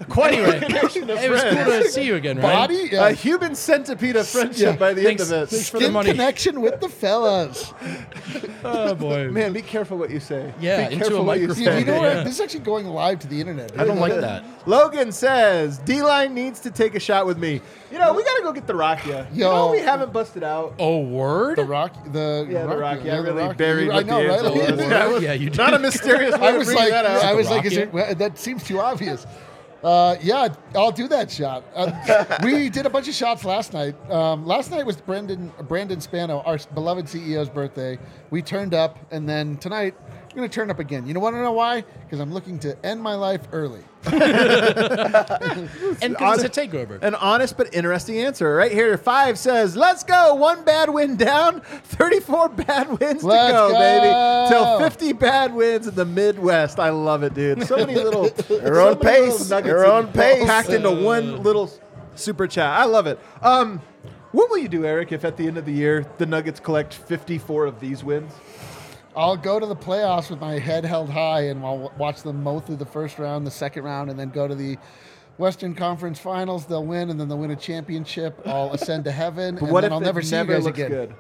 Quite 0.08 0.32
Anyway, 0.32 0.56
a 0.56 0.60
connection 0.64 1.02
of 1.10 1.18
it 1.22 1.30
was 1.30 1.42
friends. 1.42 1.56
cool 1.68 1.82
to 1.82 1.88
see 1.90 2.04
you 2.06 2.14
again, 2.14 2.38
Ryan. 2.38 2.56
Body? 2.56 2.88
Yeah. 2.90 3.08
A 3.08 3.12
human 3.12 3.54
centipede 3.54 4.16
of 4.16 4.26
friendship 4.26 4.58
Yeah. 4.60 4.76
by 4.76 4.94
the 4.94 5.02
Thanks, 5.02 5.24
end 5.30 5.32
of 5.34 5.42
it. 5.42 5.50
thanks 5.50 5.68
for 5.68 5.76
the 5.78 5.84
Skin 5.84 5.92
money. 5.92 6.10
connection 6.12 6.62
with 6.62 6.80
the 6.80 6.88
fellas. 6.88 7.74
Oh 8.64 8.94
boy, 8.94 9.28
Man, 9.30 9.52
be 9.52 9.60
careful 9.60 9.98
what 9.98 10.08
you 10.08 10.18
say. 10.20 10.50
Yeah, 10.58 10.88
be 10.88 10.94
into 10.94 11.04
careful 11.04 11.18
a 11.20 11.22
what 11.22 11.40
you 11.40 11.48
microphone. 11.48 11.78
You, 11.80 11.83
say. 11.84 11.92
know 11.92 11.98
what? 12.00 12.24
This 12.24 12.34
is 12.34 12.40
actually 12.40 12.60
going 12.60 12.86
live 12.86 13.18
to 13.20 13.26
the 13.26 13.40
internet. 13.40 13.78
I 13.78 13.84
don't 13.84 13.98
like 14.00 14.14
that. 14.14 14.44
Logan 14.66 15.12
says 15.12 15.78
D 15.78 16.02
line 16.02 16.34
needs 16.34 16.60
to 16.60 16.70
take 16.70 16.94
a 16.94 17.00
shot 17.00 17.26
with 17.26 17.38
me. 17.38 17.60
You 17.92 17.98
know, 17.98 18.12
we 18.12 18.24
gotta 18.24 18.42
go 18.42 18.52
get 18.52 18.66
the 18.66 18.72
Rakia. 18.72 19.32
You 19.32 19.40
know, 19.44 19.66
Yo. 19.66 19.72
we 19.72 19.78
haven't 19.78 20.12
busted 20.12 20.42
out. 20.42 20.74
Oh 20.78 21.00
word. 21.00 21.58
The 21.58 21.64
rock, 21.64 21.94
the 22.12 22.46
Yeah, 22.50 22.62
the 22.66 22.76
Rocky, 22.76 22.98
Rocky. 22.98 23.10
I 23.10 23.16
the 23.16 23.22
really 23.34 23.54
buried 23.54 23.90
I 23.90 23.98
with 23.98 24.06
know, 24.06 24.22
the 24.22 24.28
right? 24.28 24.44
Angela. 24.44 24.76
Like, 24.76 24.88
That 24.88 25.10
was 25.10 25.22
Yeah, 25.22 25.32
you 25.34 25.50
did. 25.50 25.58
Not 25.58 25.74
a 25.74 25.78
mysterious 25.78 26.36
way 26.38 26.48
I 26.48 26.52
to 26.52 26.58
was 26.58 26.66
bring 26.66 26.78
like, 26.78 26.90
that 26.90 27.06
out. 27.06 27.24
I 27.24 27.34
was 27.34 27.50
like, 27.50 27.64
is 27.64 27.76
it, 27.76 27.92
well, 27.92 28.14
that 28.14 28.38
seems 28.38 28.64
too 28.64 28.80
obvious. 28.80 29.26
Uh, 29.84 30.16
yeah, 30.22 30.48
I'll 30.74 30.90
do 30.90 31.06
that 31.08 31.30
shot. 31.30 31.62
Uh, 31.74 32.38
we 32.42 32.70
did 32.70 32.86
a 32.86 32.90
bunch 32.90 33.06
of 33.06 33.12
shots 33.12 33.44
last 33.44 33.74
night. 33.74 33.94
Um, 34.10 34.46
last 34.46 34.70
night 34.70 34.86
was 34.86 34.96
Brendan 34.96 35.52
Brandon 35.68 36.00
Spano, 36.00 36.40
our 36.46 36.58
beloved 36.72 37.04
CEO's 37.04 37.50
birthday. 37.50 37.98
We 38.30 38.40
turned 38.40 38.72
up, 38.72 38.98
and 39.10 39.28
then 39.28 39.58
tonight 39.58 39.94
we're 40.34 40.40
gonna 40.42 40.48
turn 40.48 40.68
up 40.70 40.80
again. 40.80 41.06
You 41.06 41.14
know 41.14 41.20
want 41.20 41.36
to 41.36 41.40
know 41.42 41.52
why? 41.52 41.82
Because 42.04 42.18
I'm 42.18 42.32
looking 42.32 42.58
to 42.60 42.76
end 42.84 43.00
my 43.00 43.14
life 43.14 43.42
early. 43.52 43.82
and 44.04 44.18
because 46.12 46.42
it's 46.44 46.58
a 46.58 46.60
takeover. 46.60 47.00
An 47.02 47.14
honest 47.14 47.56
but 47.56 47.72
interesting 47.74 48.18
answer. 48.18 48.54
Right 48.54 48.72
here, 48.72 48.98
five 48.98 49.38
says, 49.38 49.76
"Let's 49.76 50.02
go. 50.02 50.34
One 50.34 50.64
bad 50.64 50.90
win 50.90 51.16
down, 51.16 51.60
thirty-four 51.60 52.48
bad 52.50 52.88
wins 52.88 53.22
Let's 53.22 53.46
to 53.46 53.52
go, 53.52 53.70
go. 53.70 53.78
baby. 53.78 54.48
Till 54.50 54.78
fifty 54.80 55.12
bad 55.12 55.54
wins 55.54 55.86
in 55.86 55.94
the 55.94 56.04
Midwest. 56.04 56.78
I 56.80 56.90
love 56.90 57.22
it, 57.22 57.34
dude. 57.34 57.64
So 57.66 57.76
many 57.76 57.94
little, 57.94 58.24
You're 58.48 58.74
so 58.74 58.88
on 58.90 58.98
pace. 58.98 59.50
nuggets 59.50 59.68
You're 59.68 59.86
on 59.90 60.08
pace. 60.12 60.44
packed 60.44 60.70
into 60.70 60.90
one 60.90 61.42
little 61.42 61.70
super 62.14 62.46
chat. 62.46 62.66
I 62.78 62.84
love 62.84 63.06
it. 63.06 63.18
Um, 63.40 63.80
what 64.32 64.50
will 64.50 64.58
you 64.58 64.68
do, 64.68 64.84
Eric, 64.84 65.12
if 65.12 65.24
at 65.24 65.36
the 65.36 65.46
end 65.46 65.56
of 65.58 65.64
the 65.64 65.72
year 65.72 66.04
the 66.18 66.26
Nuggets 66.26 66.58
collect 66.60 66.92
fifty-four 66.92 67.66
of 67.66 67.78
these 67.80 68.02
wins? 68.02 68.32
I'll 69.16 69.36
go 69.36 69.60
to 69.60 69.66
the 69.66 69.76
playoffs 69.76 70.30
with 70.30 70.40
my 70.40 70.58
head 70.58 70.84
held 70.84 71.08
high, 71.10 71.42
and 71.42 71.64
I'll 71.64 71.92
watch 71.98 72.22
them 72.22 72.42
mow 72.42 72.60
through 72.60 72.76
the 72.76 72.86
first 72.86 73.18
round, 73.18 73.46
the 73.46 73.50
second 73.50 73.84
round, 73.84 74.10
and 74.10 74.18
then 74.18 74.30
go 74.30 74.48
to 74.48 74.54
the 74.54 74.76
Western 75.38 75.74
Conference 75.74 76.18
Finals. 76.18 76.66
They'll 76.66 76.84
win, 76.84 77.10
and 77.10 77.18
then 77.20 77.28
they'll 77.28 77.38
win 77.38 77.50
a 77.52 77.56
championship. 77.56 78.40
I'll 78.44 78.72
ascend 78.72 79.04
to 79.04 79.12
heaven, 79.12 79.54
But 79.54 79.62
and 79.64 79.72
what 79.72 79.80
then 79.82 79.90
if 79.90 79.94
I'll 79.94 80.00
never 80.00 80.22
see 80.22 80.32
never 80.36 80.52
you 80.54 80.58
guys 80.58 80.66
again. 80.66 80.90
good? 80.90 81.14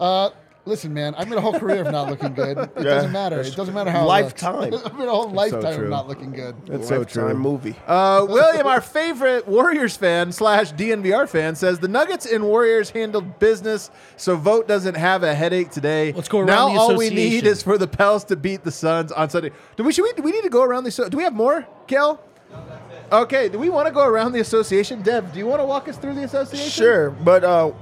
Uh, 0.00 0.30
listen, 0.64 0.92
man, 0.94 1.14
I've 1.16 1.28
been 1.28 1.38
a 1.38 1.40
whole 1.40 1.58
career 1.58 1.82
of 1.84 1.90
not 1.92 2.08
looking 2.08 2.34
good. 2.34 2.56
It 2.58 2.70
Yeah, 2.76 2.82
doesn't 2.82 3.12
matter. 3.12 3.40
It 3.40 3.56
doesn't 3.56 3.74
matter 3.74 3.90
how 3.90 4.02
it 4.04 4.06
Lifetime. 4.06 4.74
I've 4.84 4.96
been 4.96 5.08
a 5.08 5.10
whole 5.10 5.28
so 5.28 5.34
lifetime 5.34 5.74
true. 5.76 5.84
of 5.84 5.90
not 5.90 6.08
looking 6.08 6.30
good. 6.32 6.54
That's 6.66 6.88
so 6.88 6.98
Lifetime 6.98 7.30
true. 7.30 7.34
movie. 7.38 7.76
Uh, 7.86 8.26
William, 8.28 8.66
our 8.66 8.80
favorite 8.80 9.46
Warriors 9.48 9.96
fan 9.96 10.32
slash 10.32 10.72
DNVR 10.72 11.28
fan, 11.28 11.54
says 11.56 11.78
the 11.78 11.88
Nuggets 11.88 12.26
and 12.26 12.44
Warriors 12.44 12.90
handled 12.90 13.38
business, 13.38 13.90
so 14.16 14.36
Vogt 14.36 14.68
doesn't 14.68 14.94
have 14.96 15.22
a 15.22 15.34
headache 15.34 15.70
today. 15.70 16.12
Let's 16.12 16.28
go 16.28 16.38
around 16.38 16.48
now. 16.48 16.68
the 16.74 16.78
all 16.78 16.96
we 16.96 17.10
need 17.10 17.44
is 17.46 17.62
for 17.62 17.78
the 17.78 17.88
Pels 17.88 18.24
to 18.24 18.36
beat 18.36 18.64
the 18.64 18.72
Suns 18.72 19.12
on 19.12 19.30
Sunday. 19.30 19.50
Do 19.76 19.84
we? 19.84 19.92
Should 19.92 20.02
we? 20.04 20.12
Do 20.12 20.22
we 20.22 20.32
need 20.32 20.42
to 20.44 20.50
go 20.50 20.62
around 20.62 20.84
the? 20.84 20.88
asso- 20.88 21.08
Do 21.08 21.16
we 21.16 21.22
have 21.24 21.34
more, 21.34 21.66
Kel? 21.86 22.20
Okay. 23.10 23.48
Do 23.48 23.58
we 23.58 23.68
want 23.68 23.86
to 23.88 23.92
go 23.92 24.04
around 24.06 24.32
the 24.32 24.40
association? 24.40 25.02
Dev, 25.02 25.32
do 25.32 25.38
you 25.38 25.46
want 25.46 25.60
to 25.60 25.66
walk 25.66 25.88
us 25.88 25.96
through 25.98 26.14
the 26.14 26.24
association? 26.24 26.70
Sure, 26.70 27.10
but 27.10 27.44
uh, 27.44 27.72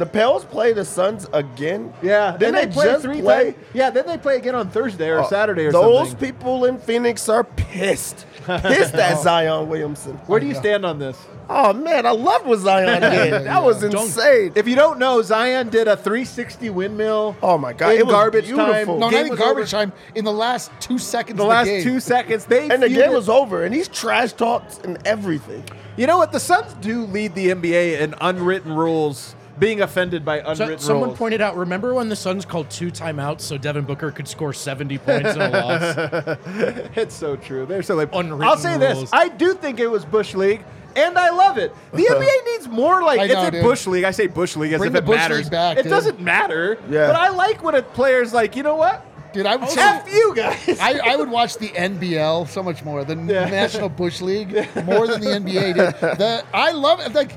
the 0.00 0.06
Pels 0.06 0.44
play 0.44 0.72
the 0.72 0.84
Suns 0.84 1.28
again. 1.32 1.92
Yeah. 2.02 2.36
Then 2.36 2.54
they, 2.54 2.66
play 2.66 2.86
just 2.86 3.02
three 3.04 3.20
play? 3.20 3.52
times. 3.52 3.64
Yeah. 3.74 3.90
Then 3.90 4.06
they 4.06 4.18
play 4.18 4.36
again 4.38 4.54
on 4.56 4.70
Thursday 4.70 5.08
or 5.10 5.20
Uh, 5.20 5.28
Saturday 5.28 5.66
or 5.66 5.72
Those 5.72 6.08
something. 6.08 6.18
Those 6.20 6.32
people 6.32 6.64
in 6.64 6.78
Phoenix 6.78 7.28
are 7.28 7.44
pissed. 7.44 8.26
Pissed 8.46 8.94
at 8.94 9.18
Zion 9.22 9.68
Williamson. 9.68 10.14
Where 10.26 10.40
do 10.40 10.46
you 10.46 10.54
stand 10.54 10.84
on 10.84 10.98
this? 10.98 11.16
Oh 11.52 11.72
man, 11.72 12.06
I 12.06 12.12
loved 12.12 12.46
what 12.46 12.60
Zion 12.60 13.00
did. 13.10 13.44
That 13.44 13.62
was 13.62 13.82
insane. 13.82 14.52
If 14.54 14.66
you 14.66 14.76
don't 14.76 14.98
know, 14.98 15.20
Zion 15.20 15.68
did 15.68 15.86
a 15.88 15.96
360 15.96 16.70
windmill. 16.70 17.36
Oh 17.42 17.58
my 17.58 17.72
God, 17.72 17.92
In 17.94 17.98
it 18.00 18.06
was 18.06 18.12
garbage 18.14 18.46
beautiful. 18.46 18.72
time. 18.72 18.86
No, 19.00 19.10
Game 19.10 19.18
not 19.18 19.24
in 19.24 19.30
was 19.30 19.38
garbage 19.38 19.74
over. 19.74 19.86
time. 19.86 19.92
In 20.14 20.24
the 20.24 20.32
last 20.32 20.70
two 20.80 20.98
seconds 20.98 21.32
of 21.32 21.36
The 21.38 21.42
of 21.42 21.48
last 21.50 21.66
the 21.66 21.72
game. 21.72 21.82
two 21.84 22.00
seconds, 22.00 22.44
they 22.46 22.70
and 22.70 22.82
the 22.82 22.86
feuded- 22.86 22.94
game 22.94 23.12
was 23.12 23.28
over, 23.28 23.64
and 23.64 23.74
he's 23.74 23.88
trash 23.88 24.32
talked 24.32 24.84
and 24.86 24.96
everything. 25.06 25.62
You 25.96 26.06
know 26.06 26.16
what? 26.18 26.32
The 26.32 26.40
Suns 26.40 26.72
do 26.80 27.04
lead 27.04 27.34
the 27.34 27.48
NBA 27.50 28.00
in 28.00 28.14
unwritten 28.20 28.72
rules, 28.72 29.34
being 29.60 29.80
offended 29.82 30.24
by 30.24 30.40
So- 30.42 30.48
unwritten 30.64 30.78
someone 30.80 31.08
rules. 31.10 31.18
pointed 31.18 31.40
out. 31.40 31.56
Remember 31.56 31.94
when 31.94 32.08
the 32.08 32.16
Suns 32.16 32.44
called 32.44 32.68
two 32.70 32.90
timeouts 32.90 33.42
so 33.42 33.56
Devin 33.56 33.84
Booker 33.84 34.10
could 34.10 34.26
score 34.26 34.52
70 34.52 34.98
points 34.98 35.34
in 35.36 35.40
a 35.40 35.48
loss? 35.50 36.38
it's 36.96 37.14
so 37.14 37.36
true. 37.36 37.66
They're 37.66 37.82
so 37.84 37.94
like. 37.94 38.08
Unwritten 38.12 38.42
I'll 38.42 38.56
say 38.56 38.76
this. 38.78 39.08
I 39.12 39.28
do 39.28 39.54
think 39.54 39.78
it 39.78 39.86
was 39.86 40.04
Bush 40.04 40.34
League, 40.34 40.64
and 40.96 41.16
I 41.18 41.30
love 41.30 41.58
it. 41.58 41.72
The 41.92 41.98
NBA 42.10 42.44
needs 42.52 42.68
more 42.68 43.02
like 43.02 43.20
I 43.20 43.24
it's 43.24 43.34
know, 43.34 43.46
a 43.46 43.50
dude. 43.52 43.62
Bush 43.62 43.86
League. 43.86 44.04
I 44.04 44.10
say 44.10 44.26
Bush 44.26 44.56
League 44.56 44.72
as 44.72 44.78
Bring 44.78 44.88
if 44.88 44.92
the 44.94 44.98
it 44.98 45.04
Bush 45.06 45.16
matters. 45.16 45.38
League 45.44 45.50
back, 45.52 45.76
it 45.78 45.82
dude. 45.84 45.90
doesn't 45.90 46.20
matter. 46.20 46.78
Yeah. 46.88 47.06
But 47.06 47.16
I 47.16 47.28
like 47.28 47.62
when 47.62 47.74
a 47.76 47.82
player's 47.82 48.32
like, 48.32 48.56
you 48.56 48.62
know 48.62 48.76
what? 48.76 49.06
Dude, 49.32 49.46
I 49.46 49.54
would 49.54 49.68
say 49.68 49.80
F 49.80 50.12
you 50.12 50.34
guys. 50.34 50.80
I, 50.80 50.98
I 51.12 51.14
would 51.14 51.30
watch 51.30 51.56
the 51.56 51.68
NBL 51.68 52.48
so 52.48 52.64
much 52.64 52.82
more, 52.84 53.04
than 53.04 53.28
the 53.28 53.34
Yeah. 53.34 53.44
National 53.48 53.88
Bush 53.88 54.20
League, 54.20 54.50
more 54.84 55.06
than 55.06 55.20
the 55.20 55.28
NBA 55.38 55.74
did. 55.74 56.18
The, 56.18 56.44
I 56.52 56.72
love 56.72 56.98
it. 56.98 57.12
Like, 57.14 57.30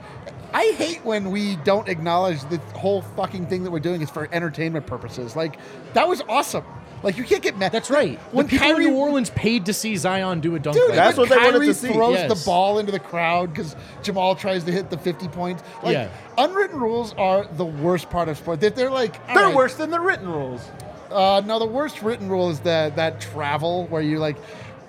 I 0.53 0.73
hate 0.77 1.03
when 1.03 1.31
we 1.31 1.55
don't 1.57 1.87
acknowledge 1.89 2.41
the 2.49 2.57
whole 2.77 3.01
fucking 3.01 3.47
thing 3.47 3.63
that 3.63 3.71
we're 3.71 3.79
doing 3.79 4.01
is 4.01 4.09
for 4.09 4.29
entertainment 4.31 4.85
purposes. 4.85 5.35
Like, 5.35 5.57
that 5.93 6.07
was 6.07 6.21
awesome. 6.29 6.63
Like, 7.01 7.17
you 7.17 7.23
can't 7.25 7.41
get 7.43 7.57
mad. 7.57 7.71
That's 7.73 7.89
right. 7.89 8.17
When 8.31 8.45
When 8.45 8.47
people 8.47 8.67
Kyrie- 8.67 8.85
in 8.85 8.91
New 8.91 8.97
Orleans 8.97 9.29
paid 9.31 9.65
to 9.65 9.73
see 9.73 9.95
Zion 9.97 10.39
do 10.39 10.55
a 10.55 10.59
dunk. 10.59 10.77
Dude, 10.77 10.87
like 10.89 10.95
That's 10.95 11.17
when 11.17 11.27
what 11.29 11.37
they 11.37 11.43
wanted 11.51 11.65
to 11.65 11.73
see. 11.73 11.91
throws 11.91 12.13
Yes. 12.15 12.39
the 12.39 12.45
ball 12.45 12.79
into 12.79 12.91
the 12.93 12.99
crowd 12.99 13.53
because 13.53 13.75
Jamal 14.03 14.35
tries 14.35 14.63
to 14.65 14.71
hit 14.71 14.89
the 14.89 14.97
50 14.97 15.27
points. 15.27 15.63
Like, 15.81 15.93
Yeah. 15.95 16.07
unwritten 16.37 16.79
rules 16.79 17.13
are 17.17 17.45
the 17.57 17.65
worst 17.65 18.09
part 18.09 18.29
of 18.29 18.37
sport. 18.37 18.61
They're, 18.61 18.69
they're 18.69 18.89
like, 18.91 19.19
all 19.27 19.35
They're 19.35 19.45
right, 19.47 19.55
worse 19.55 19.75
than 19.75 19.89
the 19.89 19.99
written 19.99 20.29
rules. 20.31 20.61
Uh, 21.11 21.41
no, 21.45 21.59
the 21.59 21.65
worst 21.65 22.01
written 22.01 22.29
rule 22.29 22.49
is 22.49 22.61
that 22.61 22.95
that 22.95 23.19
travel 23.21 23.85
where 23.87 24.01
you 24.01 24.17
like, 24.19 24.37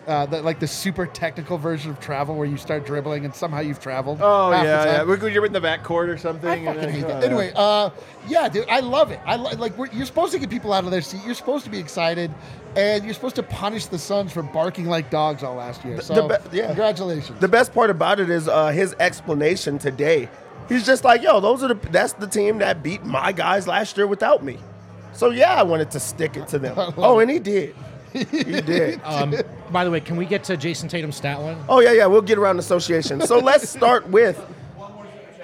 uh, 0.07 0.26
that 0.26 0.44
like 0.44 0.61
the 0.61 0.66
super 0.66 1.07
technical 1.07 1.57
version 1.59 1.90
of 1.90 2.00
travel 2.00 2.34
where 2.36 2.46
you 2.46 2.57
start 2.57 2.84
dribbling 2.86 3.24
and 3.24 3.34
somehow 3.34 3.61
you've 3.61 3.80
traveled. 3.80 4.18
Oh 4.20 4.50
yeah, 4.50 4.62
yeah. 4.84 5.02
We're- 5.05 5.32
You're 5.32 5.46
in 5.46 5.52
the 5.52 5.61
back 5.61 5.82
court 5.82 6.09
or 6.09 6.18
something. 6.18 6.48
I 6.50 6.57
and 6.57 6.66
fucking 6.80 6.90
hate 6.90 7.07
that. 7.07 7.24
Anyway, 7.24 7.52
uh, 7.57 7.90
yeah, 8.28 8.48
dude, 8.48 8.68
I 8.68 8.80
love 8.80 9.11
it. 9.11 9.20
I 9.24 9.36
li- 9.36 9.57
like 9.57 9.76
we're, 9.78 9.88
you're 9.92 10.07
supposed 10.07 10.32
to 10.32 10.38
get 10.38 10.50
people 10.50 10.72
out 10.72 10.84
of 10.84 10.90
their 10.90 11.00
seat. 11.02 11.20
You're 11.24 11.34
supposed 11.34 11.64
to 11.64 11.70
be 11.70 11.78
excited, 11.78 12.30
and 12.76 13.05
you're 13.05 13.14
supposed 13.14 13.36
to 13.36 13.42
punish 13.42 13.86
the 13.86 13.98
Suns 13.98 14.32
for 14.32 14.42
barking 14.42 14.86
like 14.86 15.11
dogs 15.11 15.42
all 15.42 15.55
last 15.55 15.84
year. 15.84 16.00
So, 16.00 16.14
the 16.28 16.40
be- 16.50 16.59
yeah. 16.59 16.66
congratulations. 16.66 17.40
The 17.40 17.48
best 17.48 17.72
part 17.72 17.90
about 17.90 18.20
it 18.20 18.30
is 18.30 18.48
uh, 18.48 18.68
his 18.68 18.94
explanation 19.00 19.78
today. 19.78 20.28
He's 20.68 20.84
just 20.86 21.05
like, 21.05 21.22
"Yo, 21.22 21.40
those 21.40 21.62
are 21.62 21.68
the 21.68 21.88
that's 21.90 22.14
the 22.14 22.26
team 22.26 22.59
that 22.59 22.82
beat 22.82 23.05
my 23.05 23.32
guys 23.32 23.66
last 23.66 23.96
year 23.96 24.07
without 24.07 24.42
me." 24.44 24.59
So 25.12 25.30
yeah, 25.30 25.55
I 25.55 25.62
wanted 25.62 25.90
to 25.92 26.00
stick 26.00 26.36
it 26.36 26.48
to 26.48 26.59
them. 26.59 26.74
Oh, 26.96 27.18
and 27.20 27.30
he 27.30 27.38
did. 27.38 27.74
He 28.30 28.60
did. 28.60 29.00
Um, 29.04 29.34
by 29.70 29.84
the 29.84 29.90
way, 29.90 30.00
can 30.00 30.16
we 30.16 30.24
get 30.24 30.44
to 30.44 30.56
Jayson 30.56 30.88
Tatum's 30.88 31.16
stat 31.16 31.40
line? 31.40 31.58
Oh 31.68 31.80
yeah, 31.80 31.92
yeah. 31.92 32.06
We'll 32.06 32.22
get 32.22 32.38
around 32.38 32.58
association. 32.58 33.20
So 33.26 33.38
let's 33.38 33.68
start 33.68 34.08
with. 34.08 34.38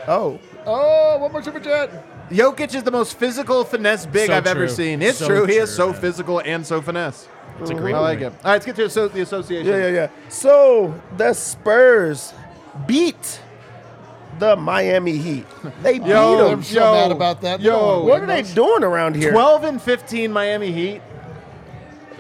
Oh, 0.07 0.39
oh, 0.67 1.19
one 1.19 1.33
more 1.33 1.43
super 1.43 1.61
chat. 1.61 2.31
Jokic 2.31 2.75
is 2.75 2.83
the 2.85 2.91
most 2.91 3.19
physical 3.19 3.65
finesse 3.65 4.07
big 4.07 4.29
So 4.29 4.35
I've 4.37 4.47
ever 4.47 4.67
true. 4.67 4.75
seen. 4.75 5.03
It's 5.03 5.19
So 5.19 5.27
true. 5.27 5.45
He 5.47 5.57
is 5.57 5.69
true. 5.75 5.93
so 5.93 5.93
physical 5.93 6.39
and 6.41 6.65
so 6.67 6.81
finesse. 6.81 7.29
It's 7.61 7.71
a 7.71 7.75
great 7.75 7.95
I 7.95 7.99
like 8.01 8.21
point. 8.21 8.33
it. 8.35 8.39
All 8.39 8.45
right, 8.45 8.53
let's 8.53 8.67
get 8.67 8.77
to 8.77 8.85
asso- 8.85 9.09
the 9.09 9.21
association. 9.21 9.67
yeah, 9.67 9.79
yeah, 9.79 9.89
yeah. 9.89 10.09
So 10.29 10.95
the 11.19 11.35
Spurs 11.35 12.33
beat 12.87 13.41
the 14.39 14.57
Miami 14.57 15.17
Heat. 15.19 15.45
They 15.83 15.99
beat 15.99 16.07
Yo, 16.09 16.39
them. 16.39 16.59
I'm 16.59 16.63
so 16.63 16.93
mad 16.93 17.11
about 17.13 17.43
that. 17.43 17.61
Yo, 17.61 18.05
What 18.05 18.23
are 18.23 18.27
they 18.27 18.43
doing 18.43 18.85
around 18.85 19.17
here? 19.17 19.33
12 19.33 19.65
and 19.65 19.83
15 19.83 20.33
Miami 20.33 20.73
Heat. 20.73 21.03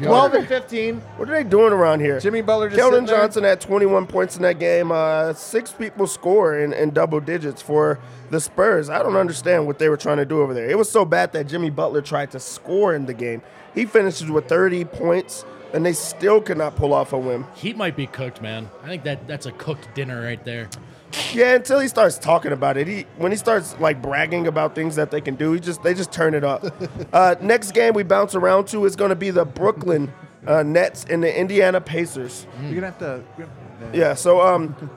12 0.08 0.34
and 0.34 0.48
15. 0.48 1.00
What 1.16 1.28
are 1.28 1.32
they 1.32 1.44
doing 1.48 1.72
around 1.72 2.00
here? 2.00 2.20
Jimmy 2.20 2.42
Butler 2.42 2.68
just 2.68 2.80
Keldon 2.80 2.90
sitting 2.90 3.06
there. 3.06 3.16
Johnson 3.18 3.44
had 3.44 3.60
21 3.60 4.06
points 4.06 4.36
in 4.36 4.42
that 4.42 4.58
game. 4.58 4.90
Uh, 4.92 5.32
six 5.34 5.72
people 5.72 6.06
score 6.06 6.58
in, 6.58 6.72
in 6.72 6.90
double 6.90 7.20
digits 7.20 7.62
for 7.62 7.98
the 8.30 8.40
Spurs. 8.40 8.88
I 8.88 9.02
don't 9.02 9.16
understand 9.16 9.66
what 9.66 9.78
they 9.78 9.88
were 9.88 9.96
trying 9.96 10.18
to 10.18 10.24
do 10.24 10.40
over 10.40 10.54
there. 10.54 10.68
It 10.68 10.78
was 10.78 10.90
so 10.90 11.04
bad 11.04 11.32
that 11.32 11.46
Jimmy 11.48 11.70
Butler 11.70 12.02
tried 12.02 12.30
to 12.32 12.40
score 12.40 12.94
in 12.94 13.06
the 13.06 13.14
game. 13.14 13.42
He 13.74 13.86
finishes 13.86 14.30
with 14.30 14.48
30 14.48 14.84
points, 14.84 15.44
and 15.72 15.84
they 15.84 15.92
still 15.92 16.40
could 16.40 16.58
not 16.58 16.76
pull 16.76 16.92
off 16.92 17.12
a 17.12 17.18
win. 17.18 17.46
Heat 17.54 17.76
might 17.76 17.96
be 17.96 18.06
cooked, 18.06 18.42
man. 18.42 18.70
I 18.82 18.88
think 18.88 19.04
that 19.04 19.26
that's 19.28 19.46
a 19.46 19.52
cooked 19.52 19.94
dinner 19.94 20.22
right 20.22 20.44
there. 20.44 20.68
Yeah, 21.32 21.54
until 21.54 21.80
he 21.80 21.88
starts 21.88 22.18
talking 22.18 22.52
about 22.52 22.76
it. 22.76 22.86
He 22.86 23.06
when 23.16 23.32
he 23.32 23.38
starts 23.38 23.78
like 23.80 24.00
bragging 24.00 24.46
about 24.46 24.74
things 24.74 24.96
that 24.96 25.10
they 25.10 25.20
can 25.20 25.34
do, 25.34 25.52
he 25.52 25.60
just 25.60 25.82
they 25.82 25.94
just 25.94 26.12
turn 26.12 26.34
it 26.34 26.44
up. 26.44 26.64
uh, 27.12 27.34
next 27.40 27.72
game 27.72 27.94
we 27.94 28.02
bounce 28.02 28.34
around 28.34 28.68
to 28.68 28.84
is 28.84 28.96
going 28.96 29.10
to 29.10 29.16
be 29.16 29.30
the 29.30 29.44
Brooklyn 29.44 30.12
uh, 30.46 30.62
Nets 30.62 31.04
and 31.08 31.22
the 31.22 31.38
Indiana 31.38 31.80
Pacers. 31.80 32.46
You're 32.62 32.74
gonna 32.74 32.86
have 32.86 32.98
to. 32.98 33.24
Yeah, 33.92 34.14
so 34.14 34.40
um, 34.40 34.90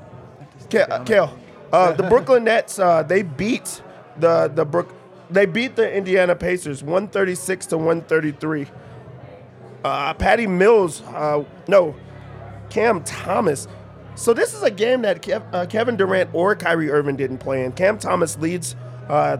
Kale, 0.70 0.86
uh, 0.90 1.04
Kale 1.04 1.38
uh, 1.72 1.92
the 1.92 2.02
Brooklyn 2.08 2.44
Nets 2.44 2.78
uh, 2.78 3.02
they 3.02 3.22
beat 3.22 3.82
the 4.18 4.48
the 4.48 4.64
Brook 4.64 4.94
they 5.30 5.46
beat 5.46 5.76
the 5.76 5.92
Indiana 5.92 6.36
Pacers 6.36 6.82
136 6.82 7.66
to 7.66 7.78
133. 7.78 8.66
Uh, 9.84 10.14
Patty 10.14 10.46
Mills, 10.46 11.02
uh, 11.02 11.44
no, 11.68 11.94
Cam 12.70 13.02
Thomas. 13.04 13.68
So 14.16 14.32
this 14.34 14.54
is 14.54 14.62
a 14.62 14.70
game 14.70 15.02
that 15.02 15.22
Kev, 15.22 15.42
uh, 15.52 15.66
Kevin 15.66 15.96
Durant 15.96 16.30
or 16.32 16.56
Kyrie 16.56 16.90
Irving 16.90 17.16
didn't 17.16 17.38
play 17.38 17.64
in. 17.64 17.72
Cam 17.72 17.98
Thomas 17.98 18.38
leads 18.38 18.74
uh, 19.08 19.36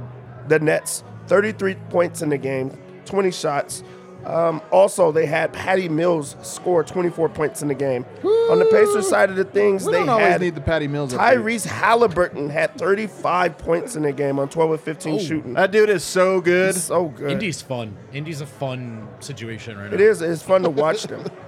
the 0.49 0.59
Nets 0.59 1.03
33 1.27 1.75
points 1.91 2.23
in 2.23 2.29
the 2.29 2.39
game, 2.39 2.77
20 3.07 3.31
shots. 3.33 3.83
Um, 4.27 4.61
also, 4.73 5.13
they 5.13 5.25
had 5.25 5.53
Patty 5.53 5.89
Mills 5.89 6.37
score 6.43 6.83
24 6.83 7.29
points 7.29 7.63
in 7.63 7.69
the 7.69 7.75
game. 7.75 8.05
On 8.25 8.59
the 8.59 8.65
Pacers 8.67 9.09
side 9.09 9.31
of 9.31 9.37
the 9.37 9.45
things, 9.45 9.85
We 9.87 9.93
they 9.93 9.99
don't 10.01 10.09
always 10.09 10.27
had 10.27 10.41
need 10.41 10.57
the 10.57 10.61
Patty 10.61 10.89
Mills. 10.89 11.15
up 11.15 11.21
here. 11.21 11.41
Tyrese 11.41 11.65
Halliburton 11.65 12.51
had 12.51 12.75
35 12.77 13.57
points 13.57 13.95
in 13.95 14.03
the 14.03 14.13
game 14.13 14.41
on 14.41 14.49
12 14.49 14.71
of 14.73 14.81
15 14.81 15.19
shooting. 15.21 15.55
That 15.55 15.71
dude 15.71 15.91
is 15.91 16.03
so 16.03 16.41
good. 16.41 16.71
It's 16.71 16.83
so 16.85 17.09
good. 17.09 17.31
Indy's 17.31 17.63
fun. 17.63 17.97
Indy's 18.13 18.41
a 18.41 18.47
fun 18.47 19.09
situation 19.21 19.79
right 19.79 19.91
now. 19.91 19.95
It 19.95 20.01
is. 20.01 20.21
It's 20.23 20.43
fun 20.43 20.63
to 20.65 20.71
watch 20.71 21.05
them. 21.05 21.25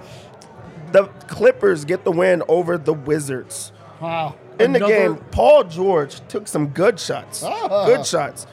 The 0.91 1.05
Clippers 1.27 1.85
get 1.85 2.03
the 2.03 2.11
win 2.11 2.43
over 2.47 2.77
the 2.77 2.93
Wizards. 2.93 3.71
Wow. 4.01 4.35
In 4.59 4.73
the 4.73 4.79
game, 4.79 5.17
Paul 5.31 5.63
George 5.63 6.25
took 6.27 6.47
some 6.47 6.67
good 6.67 6.99
shots. 6.99 7.43
Ah. 7.43 7.85
Good 7.85 8.05
shots. 8.05 8.45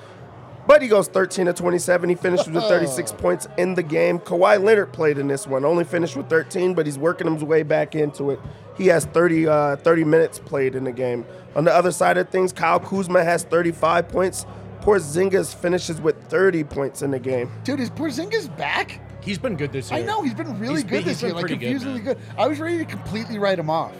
But 0.66 0.82
he 0.82 0.88
goes 0.88 1.06
13 1.06 1.46
to 1.46 1.52
27. 1.52 2.08
He 2.08 2.16
finished 2.16 2.48
with 2.48 2.64
36 2.64 3.12
points 3.12 3.46
in 3.56 3.74
the 3.74 3.82
game. 3.82 4.18
Kawhi 4.18 4.62
Leonard 4.62 4.92
played 4.92 5.16
in 5.16 5.28
this 5.28 5.46
one. 5.46 5.64
Only 5.64 5.84
finished 5.84 6.16
with 6.16 6.28
13, 6.28 6.74
but 6.74 6.86
he's 6.86 6.98
working 6.98 7.32
his 7.32 7.44
way 7.44 7.62
back 7.62 7.94
into 7.94 8.30
it. 8.30 8.40
He 8.76 8.88
has 8.88 9.04
30, 9.06 9.46
uh, 9.46 9.76
30 9.76 10.04
minutes 10.04 10.38
played 10.40 10.74
in 10.74 10.84
the 10.84 10.92
game. 10.92 11.24
On 11.54 11.64
the 11.64 11.72
other 11.72 11.92
side 11.92 12.18
of 12.18 12.28
things, 12.30 12.52
Kyle 12.52 12.80
Kuzma 12.80 13.22
has 13.22 13.44
35 13.44 14.08
points. 14.08 14.44
Porzingis 14.80 15.54
finishes 15.54 16.00
with 16.00 16.20
30 16.24 16.64
points 16.64 17.02
in 17.02 17.10
the 17.10 17.18
game. 17.18 17.50
Dude, 17.64 17.80
is 17.80 17.90
Porzingis 17.90 18.54
back? 18.56 19.00
He's 19.26 19.38
been 19.38 19.56
good 19.56 19.72
this 19.72 19.90
year. 19.90 20.00
I 20.00 20.02
know 20.04 20.22
he's 20.22 20.32
been 20.34 20.58
really 20.58 20.74
He's 20.76 20.84
good 20.84 20.90
been- 20.90 21.04
this 21.04 21.20
year, 21.22 21.32
like 21.32 21.40
pretty 21.46 21.56
good, 21.56 22.04
good, 22.04 22.18
I 22.38 22.46
was 22.46 22.60
ready 22.60 22.78
to 22.78 22.84
completely 22.84 23.38
write 23.38 23.58
him 23.58 23.68
off. 23.68 23.92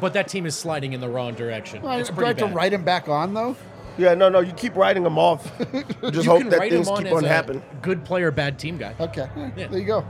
But 0.00 0.12
that 0.14 0.28
team 0.28 0.46
is 0.46 0.54
sliding 0.56 0.92
in 0.92 1.00
the 1.00 1.08
wrong 1.08 1.34
direction. 1.34 1.84
I 1.84 1.98
it's 1.98 2.08
tried 2.08 2.36
pretty 2.36 2.40
to 2.40 2.46
write 2.46 2.72
him 2.72 2.84
back 2.84 3.08
on 3.08 3.34
though. 3.34 3.56
Yeah, 3.98 4.14
no, 4.14 4.28
no, 4.28 4.40
you 4.40 4.52
keep 4.52 4.76
writing 4.76 5.02
them 5.04 5.18
off. 5.18 5.50
Just 6.02 6.14
you 6.14 6.22
hope 6.24 6.48
that 6.50 6.60
things 6.68 6.88
on 6.88 7.04
keep 7.04 7.12
on 7.12 7.24
happening. 7.24 7.62
Good 7.82 8.04
player, 8.04 8.30
bad 8.30 8.58
team 8.58 8.76
guy. 8.78 8.94
Okay, 9.00 9.28
Yeah. 9.56 9.66
there 9.68 9.78
you 9.78 9.84
go. 9.86 10.04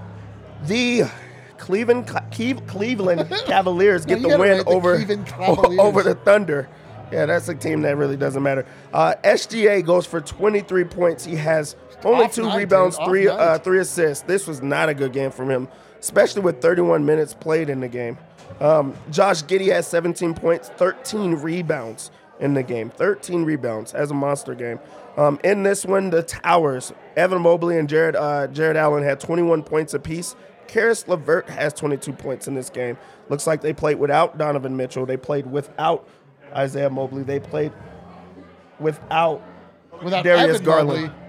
The 0.65 1.05
Cleveland 1.59 2.07
Cleve- 2.33 2.67
Cleveland 2.67 3.29
Cavaliers 3.47 4.05
get 4.05 4.21
you 4.21 4.31
the 4.31 4.39
win 4.39 4.57
write 4.59 4.67
the 4.67 4.71
over 4.71 4.95
over 5.81 6.03
the 6.03 6.15
Thunder. 6.15 6.69
Yeah, 7.13 7.27
that's 7.27 7.49
a 7.49 7.55
team 7.55 7.83
that 7.83 7.97
really 7.97 8.17
doesn't 8.17 8.43
matter. 8.43 8.67
Uh, 8.93 9.15
SGA 9.23 9.85
goes 9.85 10.07
for 10.07 10.21
23 10.21 10.85
points. 10.85 11.25
He 11.25 11.37
has 11.37 11.77
only 12.05 12.25
Off 12.25 12.35
two 12.35 12.43
night, 12.43 12.57
rebounds, 12.57 12.97
dude. 12.99 13.07
Three 13.07 13.29
uh, 13.29 13.59
three 13.59 13.81
assists. 13.81 14.25
This 14.25 14.47
was 14.47 14.63
not 14.63 14.89
a 14.89 14.95
good 14.95 15.13
game 15.13 15.31
from 15.31 15.51
him, 15.51 15.69
especially 16.01 16.43
with 16.43 16.61
31 16.61 17.05
minutes 17.05 17.35
played 17.35 17.69
in 17.69 17.81
the 17.81 17.89
game. 17.89 18.19
Um, 18.61 18.95
Josh 19.11 19.43
Giddey 19.45 19.73
has 19.73 19.87
17 19.87 20.35
points, 20.35 20.69
13 20.77 21.35
rebounds 21.37 22.11
in 22.41 22.55
the 22.55 22.63
game. 22.63 22.91
13 22.91 23.45
rebounds 23.45 23.95
as 23.95 24.11
a 24.11 24.15
monster 24.15 24.55
game. 24.55 24.79
Um, 25.17 25.39
in 25.45 25.63
this 25.63 25.85
one, 25.85 26.11
the 26.11 26.23
Towers, 26.23 26.93
Evan 27.17 27.43
Mobley 27.43 27.79
and 27.79 27.89
Jared 27.89 28.17
uh, 28.17 28.47
Jarrett 28.49 28.77
Allen 28.77 29.03
had 29.03 29.21
21 29.21 29.63
points 29.63 29.95
apiece. 29.95 30.35
Caris 30.67 31.07
LeVert 31.07 31.49
has 31.49 31.73
22 31.73 32.13
points 32.13 32.49
in 32.49 32.55
this 32.55 32.71
game. 32.71 32.97
Looks 33.29 33.47
like 33.47 33.61
they 33.61 33.73
played 33.73 33.99
without 33.99 34.39
Donovan 34.39 34.77
Mitchell. 34.77 35.07
They 35.07 35.17
played 35.17 35.47
without 35.47 36.09
Isaiah 36.55 36.91
Mobley. 36.91 37.23
They 37.23 37.39
played 37.41 37.73
without 38.81 39.43
Without 40.03 40.25
Darius 40.25 40.57
Evan 40.57 40.65
Garland. 40.65 41.03
Mobley, 41.03 41.24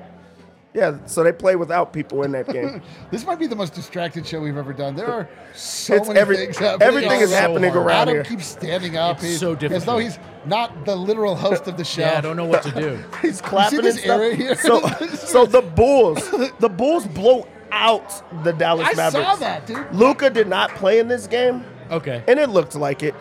yeah. 0.76 0.98
So 1.06 1.24
they 1.24 1.32
play 1.32 1.56
without 1.56 1.92
people 1.94 2.22
in 2.24 2.32
that 2.34 2.48
game. 2.48 2.82
this 3.12 3.26
might 3.26 3.40
be 3.40 3.48
the 3.48 3.56
most 3.56 3.74
distracted 3.74 4.28
show 4.28 4.40
we've 4.42 4.58
ever 4.58 4.74
done. 4.74 4.96
There 4.96 5.08
are 5.12 5.30
so 5.56 5.96
It's 5.96 6.08
many 6.08 6.20
every- 6.20 6.38
things 6.38 6.58
happening. 6.58 6.88
everything 6.88 7.22
is 7.22 7.30
so 7.32 7.36
happening 7.38 7.72
hard. 7.72 7.86
around 7.88 7.98
Adam 8.10 8.16
here. 8.16 8.24
keeps 8.26 8.46
standing 8.46 8.98
up. 8.98 9.18
It's 9.18 9.26
He's- 9.26 9.40
so 9.40 9.54
As 9.56 9.86
though 9.86 9.98
he's 9.98 10.20
not 10.46 10.86
the 10.86 10.96
literal 10.96 11.36
host 11.36 11.68
of 11.68 11.78
the 11.78 11.84
show. 11.86 12.02
Yeah, 12.02 12.18
I 12.18 12.22
don't 12.22 12.36
know 12.38 12.46
what 12.46 12.62
to 12.64 12.72
do. 12.72 13.04
He's 13.22 13.42
clapping 13.42 13.82
this 13.82 13.96
and 13.96 14.04
stuff. 14.04 14.20
area 14.20 14.36
here? 14.36 14.56
So, 14.62 14.86
so 15.16 15.46
the 15.48 15.62
Bulls, 15.64 16.30
the 16.60 16.70
Bulls 16.70 17.08
blow 17.08 17.48
out 17.72 18.22
the 18.44 18.52
Dallas 18.54 18.88
I 18.92 18.94
Mavericks. 18.94 19.28
saw 19.30 19.36
that, 19.38 19.66
dude. 19.66 19.88
Luka 19.92 20.30
did 20.30 20.48
not 20.48 20.70
play 20.76 21.00
in 21.00 21.08
this 21.08 21.26
game. 21.26 21.64
Okay. 21.90 22.24
and 22.28 22.40
it 22.40 22.50
looked 22.50 22.76
like 22.76 23.02
it. 23.04 23.16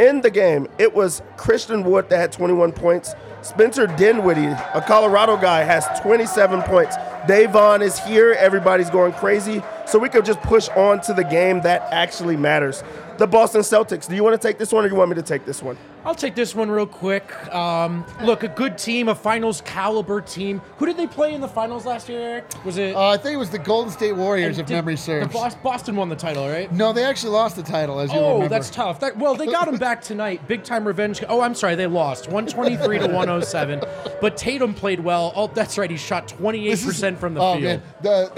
In 0.00 0.22
the 0.22 0.30
game, 0.30 0.66
it 0.78 0.94
was 0.94 1.20
Christian 1.36 1.84
Wood 1.84 2.08
that 2.08 2.16
had 2.16 2.32
21 2.32 2.72
points. 2.72 3.14
Spencer 3.42 3.86
Dinwiddie, 3.86 4.46
a 4.46 4.82
Colorado 4.86 5.36
guy, 5.36 5.62
has 5.62 5.86
27 6.00 6.62
points. 6.62 6.96
Davon 7.28 7.82
is 7.82 7.98
here. 7.98 8.32
Everybody's 8.32 8.88
going 8.88 9.12
crazy. 9.12 9.62
So 9.90 9.98
we 9.98 10.08
could 10.08 10.24
just 10.24 10.40
push 10.42 10.68
on 10.70 11.00
to 11.00 11.12
the 11.12 11.24
game 11.24 11.62
that 11.62 11.82
actually 11.90 12.36
matters. 12.36 12.84
The 13.18 13.26
Boston 13.26 13.62
Celtics. 13.62 14.08
Do 14.08 14.14
you 14.14 14.22
want 14.22 14.40
to 14.40 14.48
take 14.48 14.56
this 14.56 14.72
one 14.72 14.84
or 14.84 14.88
do 14.88 14.94
you 14.94 14.98
want 14.98 15.10
me 15.10 15.16
to 15.16 15.22
take 15.22 15.44
this 15.44 15.60
one? 15.62 15.76
I'll 16.04 16.14
take 16.14 16.34
this 16.34 16.54
one 16.54 16.70
real 16.70 16.86
quick. 16.86 17.30
Um, 17.54 18.06
look, 18.22 18.42
a 18.42 18.48
good 18.48 18.78
team, 18.78 19.08
a 19.08 19.14
finals 19.14 19.60
caliber 19.60 20.22
team. 20.22 20.62
Who 20.78 20.86
did 20.86 20.96
they 20.96 21.06
play 21.06 21.34
in 21.34 21.42
the 21.42 21.48
finals 21.48 21.84
last 21.84 22.08
year, 22.08 22.20
Eric? 22.20 22.64
Was 22.64 22.78
it? 22.78 22.96
Uh, 22.96 23.08
I 23.08 23.18
think 23.18 23.34
it 23.34 23.36
was 23.36 23.50
the 23.50 23.58
Golden 23.58 23.92
State 23.92 24.12
Warriors, 24.12 24.56
and 24.56 24.66
if 24.66 24.70
memory 24.70 24.94
the 24.94 25.00
serves. 25.00 25.32
Bos- 25.32 25.54
Boston 25.56 25.96
won 25.96 26.08
the 26.08 26.16
title, 26.16 26.48
right? 26.48 26.72
no, 26.72 26.94
they 26.94 27.04
actually 27.04 27.32
lost 27.32 27.56
the 27.56 27.62
title, 27.62 28.00
as 28.00 28.10
you 28.12 28.18
Oh, 28.18 28.34
remember. 28.34 28.48
that's 28.48 28.70
tough. 28.70 29.00
That, 29.00 29.18
well, 29.18 29.34
they 29.34 29.44
got 29.44 29.68
him 29.68 29.76
back 29.76 30.00
tonight. 30.00 30.48
Big 30.48 30.64
time 30.64 30.86
revenge. 30.86 31.22
Oh, 31.28 31.42
I'm 31.42 31.54
sorry, 31.54 31.74
they 31.74 31.86
lost 31.86 32.28
123 32.28 33.00
to 33.00 33.06
107. 33.08 33.82
But 34.22 34.38
Tatum 34.38 34.72
played 34.72 35.00
well. 35.00 35.34
Oh, 35.36 35.48
that's 35.48 35.76
right. 35.76 35.90
He 35.90 35.98
shot 35.98 36.28
28 36.28 36.70
percent 36.82 37.18
from 37.18 37.34
the 37.34 37.40
oh, 37.42 37.58
field. 37.58 37.62
Man. 37.64 37.82
The, 38.00 38.30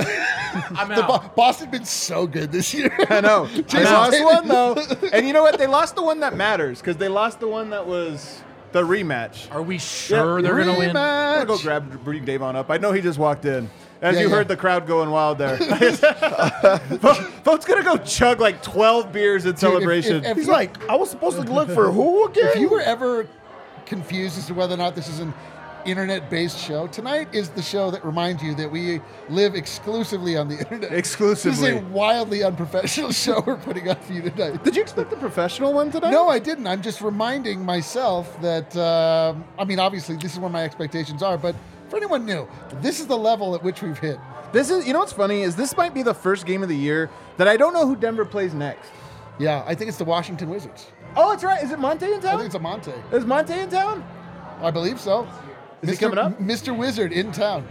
I'm 0.77 0.89
the 0.97 1.03
Bo- 1.03 1.15
out. 1.15 1.37
Boston 1.43 1.71
been 1.71 1.85
so 1.85 2.27
good 2.27 2.53
this 2.53 2.73
year. 2.73 2.95
I 3.11 3.21
know. 3.21 3.47
They 3.53 3.63
Jason 3.63 3.93
lost 3.93 4.23
one 4.25 4.47
though, 4.49 4.75
and 5.13 5.27
you 5.27 5.33
know 5.33 5.43
what? 5.43 5.59
They 5.59 5.67
lost 5.67 5.97
the 5.97 6.03
one 6.03 6.21
that 6.21 6.37
matters 6.37 6.79
because 6.81 6.97
they 6.99 7.09
lost 7.09 7.41
the 7.41 7.49
one 7.49 7.71
that 7.71 7.85
was 7.87 8.41
the 8.71 8.83
rematch. 8.83 9.51
Are 9.53 9.61
we 9.61 9.79
sure 9.79 10.39
Yeah, 10.39 10.43
they're 10.49 10.65
gonna 10.65 10.79
win? 10.79 10.97
I'm 10.97 11.45
gonna 11.45 11.47
go 11.47 11.57
Rematch. 11.57 11.63
grab 11.63 12.05
bring 12.05 12.25
Davon 12.25 12.55
up. 12.55 12.71
I 12.71 12.79
know 12.79 12.93
he 12.93 13.01
just 13.01 13.19
walked 13.19 13.45
in. 13.45 13.69
As 14.01 14.15
Yeah, 14.15 14.23
you 14.23 14.29
yeah. 14.29 14.35
heard 14.37 14.49
the 14.49 14.57
crowd 14.57 14.87
going 14.87 15.11
wild 15.11 15.39
there. 15.39 15.57
Folks 17.45 17.65
gonna 17.67 17.83
go 17.83 17.97
chug 17.99 18.41
like 18.41 18.63
12 18.63 19.13
beers 19.13 19.45
in 19.47 19.57
celebration. 19.57 20.25
if- 20.25 20.31
if- 20.33 20.37
He's 20.37 20.49
like, 20.49 20.89
I 20.89 20.95
was 20.97 21.11
supposed 21.11 21.37
to 21.45 21.53
look 21.53 21.69
for 21.71 21.91
who 21.91 22.27
again? 22.27 22.47
If 22.49 22.57
you 22.57 22.69
were 22.69 22.81
ever 22.81 23.27
confused 23.87 24.39
as 24.39 24.47
to 24.47 24.55
whether 24.55 24.75
or 24.75 24.79
not 24.79 24.95
this 24.95 25.09
is 25.09 25.19
an 25.21 25.35
internet-based 25.85 26.59
show, 26.59 26.87
tonight 26.87 27.35
is 27.35 27.51
the 27.51 27.63
show 27.63 27.91
that 27.91 28.05
reminds 28.05 28.43
you 28.43 28.55
that 28.57 28.71
we 28.71 29.01
live 29.29 29.55
exclusively 29.55 30.37
on 30.37 30.49
the 30.49 30.59
internet. 30.59 30.93
Exclusively. 30.93 31.73
This 31.73 31.83
is 31.83 31.83
a 31.83 31.87
wildly 31.93 32.43
unprofessional 32.43 33.13
show 33.13 33.43
we're 33.47 33.57
putting 33.57 33.89
up 33.89 34.03
for 34.03 34.13
you 34.13 34.23
tonight. 34.23 34.65
Did 34.65 34.77
you 34.77 34.83
expect 34.83 35.11
the 35.11 35.17
professional 35.17 35.73
one 35.73 35.91
today? 35.91 36.11
No, 36.11 36.29
I 36.29 36.39
didn't. 36.39 36.67
I'm 36.67 36.83
just 36.83 37.01
reminding 37.01 37.65
myself 37.65 38.41
that, 38.43 38.77
um, 38.77 39.45
I 39.59 39.65
mean, 39.65 39.79
obviously, 39.79 40.17
this 40.17 40.33
is 40.33 40.39
where 40.39 40.51
my 40.51 40.65
expectations 40.65 41.23
are, 41.23 41.39
but 41.39 41.55
for 41.89 41.97
anyone 41.97 42.25
new, 42.25 42.49
this 42.81 43.01
is 43.01 43.07
the 43.07 43.19
level 43.19 43.55
at 43.55 43.63
which 43.63 43.83
we've 43.83 43.99
hit. 43.99 44.19
This 44.53 44.71
is. 44.71 44.87
You 44.87 44.93
know 44.93 44.99
what's 44.99 45.13
funny 45.13 45.43
is 45.43 45.57
this 45.57 45.77
might 45.77 45.95
be 45.95 46.03
the 46.03 46.15
first 46.15 46.47
game 46.47 46.63
of 46.63 46.69
the 46.69 46.77
year 46.77 47.11
that 47.39 47.49
I 47.49 47.57
don't 47.57 47.73
know 47.73 47.87
who 47.87 47.97
Denver 47.97 48.25
plays 48.25 48.55
next. 48.55 48.91
Yeah, 49.39 49.65
I 49.67 49.75
think 49.75 49.89
it's 49.89 49.99
the 49.99 50.05
Washington 50.05 50.51
Wizards. 50.51 50.87
Oh, 51.17 51.31
that's 51.31 51.43
right. 51.45 51.63
Is 51.63 51.71
it 51.71 51.79
Monte 51.79 52.07
in 52.07 52.21
town? 52.21 52.35
I 52.35 52.37
think 52.37 52.47
it's 52.47 52.55
a 52.55 52.59
Monte. 52.59 52.93
Is 53.13 53.25
Monte 53.25 53.53
in 53.53 53.69
town? 53.69 54.05
I 54.61 54.71
believe 54.71 55.01
so. 55.01 55.27
Is 55.83 55.91
he 55.91 55.97
Mr. 55.97 56.01
coming 56.01 56.19
up? 56.19 56.39
Mr. 56.39 56.77
Wizard 56.77 57.13
in 57.13 57.33
town. 57.33 57.67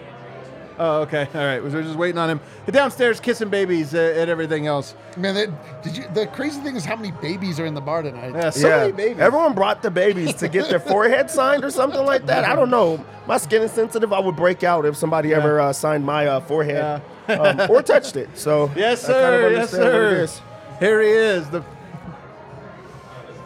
Oh, 0.78 1.02
okay. 1.02 1.28
All 1.36 1.42
right. 1.42 1.62
We're 1.64 1.84
just 1.84 1.98
waiting 1.98 2.18
on 2.18 2.30
him. 2.30 2.40
Downstairs 2.66 3.20
kissing 3.20 3.50
babies 3.50 3.94
uh, 3.94 4.16
and 4.18 4.30
everything 4.30 4.66
else. 4.68 4.96
Man, 5.16 5.36
that, 5.36 5.84
did 5.84 5.96
you? 5.96 6.06
The 6.14 6.26
crazy 6.28 6.60
thing 6.62 6.76
is 6.76 6.86
how 6.86 6.96
many 6.96 7.12
babies 7.22 7.60
are 7.60 7.66
in 7.66 7.74
the 7.74 7.82
bar 7.82 8.02
tonight. 8.02 8.34
Yeah, 8.34 8.50
so 8.50 8.68
yeah. 8.68 8.78
many 8.78 8.92
babies. 8.94 9.20
Everyone 9.20 9.54
brought 9.54 9.84
the 9.84 9.92
babies 9.92 10.34
to 10.36 10.48
get 10.48 10.70
their 10.70 10.80
forehead 10.92 11.30
signed 11.30 11.64
or 11.64 11.70
something 11.70 12.04
like 12.04 12.26
that. 12.26 12.46
I 12.46 12.56
don't 12.56 12.72
know. 12.72 13.04
My 13.28 13.38
skin 13.38 13.62
is 13.62 13.72
sensitive. 13.72 14.12
I 14.12 14.20
would 14.20 14.36
break 14.36 14.64
out 14.64 14.86
if 14.86 14.96
somebody 14.98 15.34
ever 15.34 15.60
uh, 15.60 15.72
signed 15.72 16.06
my 16.06 16.26
uh, 16.26 16.40
forehead 16.40 17.02
um, 17.28 17.70
or 17.70 17.84
touched 17.84 18.16
it. 18.16 18.30
So 18.36 18.72
Yes, 18.76 19.08
I 19.08 19.14
kind 19.14 19.26
of 19.26 19.32
sir. 19.32 19.52
Yes, 19.52 19.74
understand 19.74 19.84
what 19.84 20.02
it 20.02 20.10
sir. 20.10 20.24
is. 20.24 20.42
Here 20.80 21.02
he 21.02 21.10
is. 21.10 21.50
The 21.50 21.64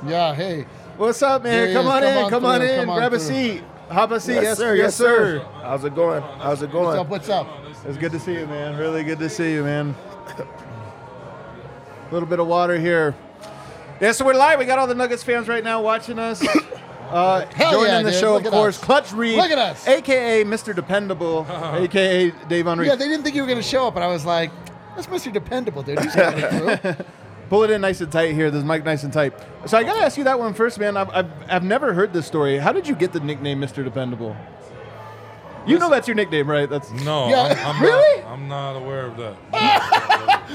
Yeah, 0.07 0.34
hey. 0.34 0.66
what's 0.95 1.22
up, 1.22 1.43
man? 1.43 1.74
Come 1.74 1.86
is. 1.88 1.91
on 1.91 2.01
Come 2.01 2.24
in. 2.24 2.30
Come 2.30 2.45
on 2.45 2.61
in. 2.61 2.80
Come 2.80 2.89
on 2.91 2.97
Grab 2.97 3.13
a 3.13 3.20
seat. 3.20 3.63
Hop 3.89 4.11
a 4.11 4.19
seat. 4.19 4.36
Yes, 4.36 4.57
sir. 4.57 4.75
Yes, 4.75 4.95
sir. 4.95 5.39
How's 5.61 5.83
it 5.83 5.93
going? 5.95 6.21
How's 6.21 6.61
it 6.61 6.71
going? 6.71 6.97
What's 6.97 6.99
up? 6.99 7.09
What's 7.09 7.29
up? 7.29 7.86
It's 7.86 7.97
good 7.97 8.11
to 8.13 8.19
see 8.19 8.33
you, 8.33 8.47
man. 8.47 8.77
Really 8.77 9.03
good 9.03 9.19
to 9.19 9.29
see 9.29 9.53
you, 9.53 9.63
man. 9.63 9.95
A 10.27 10.47
little 12.11 12.27
bit 12.27 12.39
of 12.39 12.47
water 12.47 12.79
here. 12.79 13.15
Yeah, 14.01 14.11
so 14.11 14.25
we're 14.25 14.33
live. 14.33 14.59
We 14.59 14.65
got 14.65 14.79
all 14.79 14.88
the 14.88 14.95
Nuggets 14.95 15.23
fans 15.23 15.47
right 15.47 15.63
now 15.63 15.81
watching 15.81 16.19
us. 16.19 16.45
Uh, 17.05 17.45
Hell 17.53 17.73
joining 17.73 17.91
yeah, 17.91 18.01
the 18.01 18.09
dude. 18.09 18.19
show, 18.19 18.33
Look 18.33 18.45
of 18.45 18.51
course, 18.51 18.79
us. 18.79 18.83
Clutch 18.83 19.13
Reed. 19.13 19.38
Look 19.38 19.51
at 19.51 19.59
us. 19.59 19.88
AKA 19.88 20.43
Mr. 20.43 20.75
Dependable, 20.75 21.45
AKA 21.51 22.31
Dave 22.49 22.65
Henry. 22.65 22.88
Yeah, 22.88 22.95
they 22.95 23.07
didn't 23.07 23.23
think 23.23 23.36
you 23.36 23.43
were 23.43 23.47
going 23.47 23.61
to 23.61 23.63
show 23.63 23.86
up, 23.88 23.93
and 23.95 24.03
I 24.03 24.07
was 24.07 24.25
like, 24.25 24.49
that's 24.95 25.05
Mr. 25.05 25.31
Dependable, 25.31 25.83
dude. 25.83 25.99
He's 25.99 26.13
through. 26.13 26.95
Pull 27.50 27.64
it 27.64 27.70
in 27.70 27.82
nice 27.82 28.02
and 28.02 28.12
tight 28.12 28.34
here. 28.34 28.50
This 28.50 28.64
mic 28.64 28.84
nice 28.84 29.04
and 29.04 29.14
tight. 29.14 29.34
So 29.68 29.78
I 29.78 29.84
got 29.84 29.93
to 29.96 30.02
ask 30.02 30.18
you 30.18 30.24
that 30.24 30.39
one 30.39 30.54
first, 30.54 30.80
man. 30.80 30.98
I've, 30.98 31.10
I've, 31.10 31.32
I've 31.48 31.64
never 31.64 31.93
heard 31.93 32.12
this 32.12 32.26
story. 32.26 32.58
How 32.58 32.72
did 32.72 32.88
you 32.88 32.96
get 32.96 33.14
the 33.14 33.20
nickname 33.20 33.62
Mr. 33.62 33.84
Dependable? 33.84 34.36
You 35.68 35.80
know 35.80 35.89
that's 35.89 36.07
your 36.07 36.16
nickname, 36.16 36.49
right? 36.49 36.70
That's 36.70 36.91
No, 36.91 37.28
Yeah, 37.30 37.43
I'm, 37.66 37.76
I'm 37.78 37.82
really? 37.82 38.22
Not, 38.22 38.32
I'm 38.32 38.47
not 38.47 38.76
aware 38.76 39.05
of 39.05 39.18
that. 39.18 39.36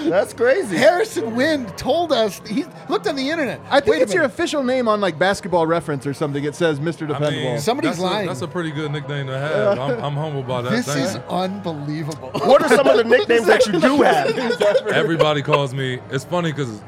That's 0.08 0.32
crazy. 0.32 0.76
Harrison 0.76 1.34
Wind 1.34 1.76
told 1.76 2.12
us, 2.12 2.40
he 2.46 2.64
looked 2.88 3.06
on 3.08 3.16
the 3.16 3.28
internet. 3.28 3.60
I 3.70 3.80
think 3.80 3.90
Wait 3.90 3.98
a 4.00 4.02
it's 4.02 4.14
your 4.14 4.22
minute. 4.22 4.34
official 4.34 4.62
name 4.62 4.86
on 4.88 5.00
like 5.00 5.18
basketball 5.18 5.66
reference 5.66 6.06
or 6.06 6.14
something. 6.14 6.42
It 6.44 6.54
says 6.54 6.78
Mr. 6.78 7.02
I 7.04 7.06
Dependable. 7.08 7.30
mean, 7.50 7.58
Somebody's 7.60 7.90
that's 7.92 8.00
lying. 8.00 8.26
A, 8.26 8.30
that's 8.30 8.42
a 8.42 8.48
pretty 8.48 8.70
good 8.70 8.92
nickname 8.92 9.26
to 9.26 9.36
have. 9.38 9.78
I'm, 9.78 10.04
I'm 10.04 10.14
humbled 10.14 10.46
by 10.46 10.62
that. 10.62 10.70
This 10.70 10.86
Thank 10.86 11.00
is 11.06 11.14
you. 11.16 11.20
unbelievable. 11.22 12.30
What 12.34 12.62
are 12.62 12.68
some 12.68 12.86
of 12.86 12.96
the 12.96 13.04
nicknames 13.04 13.46
that 13.46 13.66
you 13.66 13.80
do 13.80 14.02
have? 14.02 14.86
Everybody 14.88 15.42
calls 15.42 15.74
me. 15.74 15.98
It's 16.10 16.24
funny 16.24 16.52
because 16.52 16.80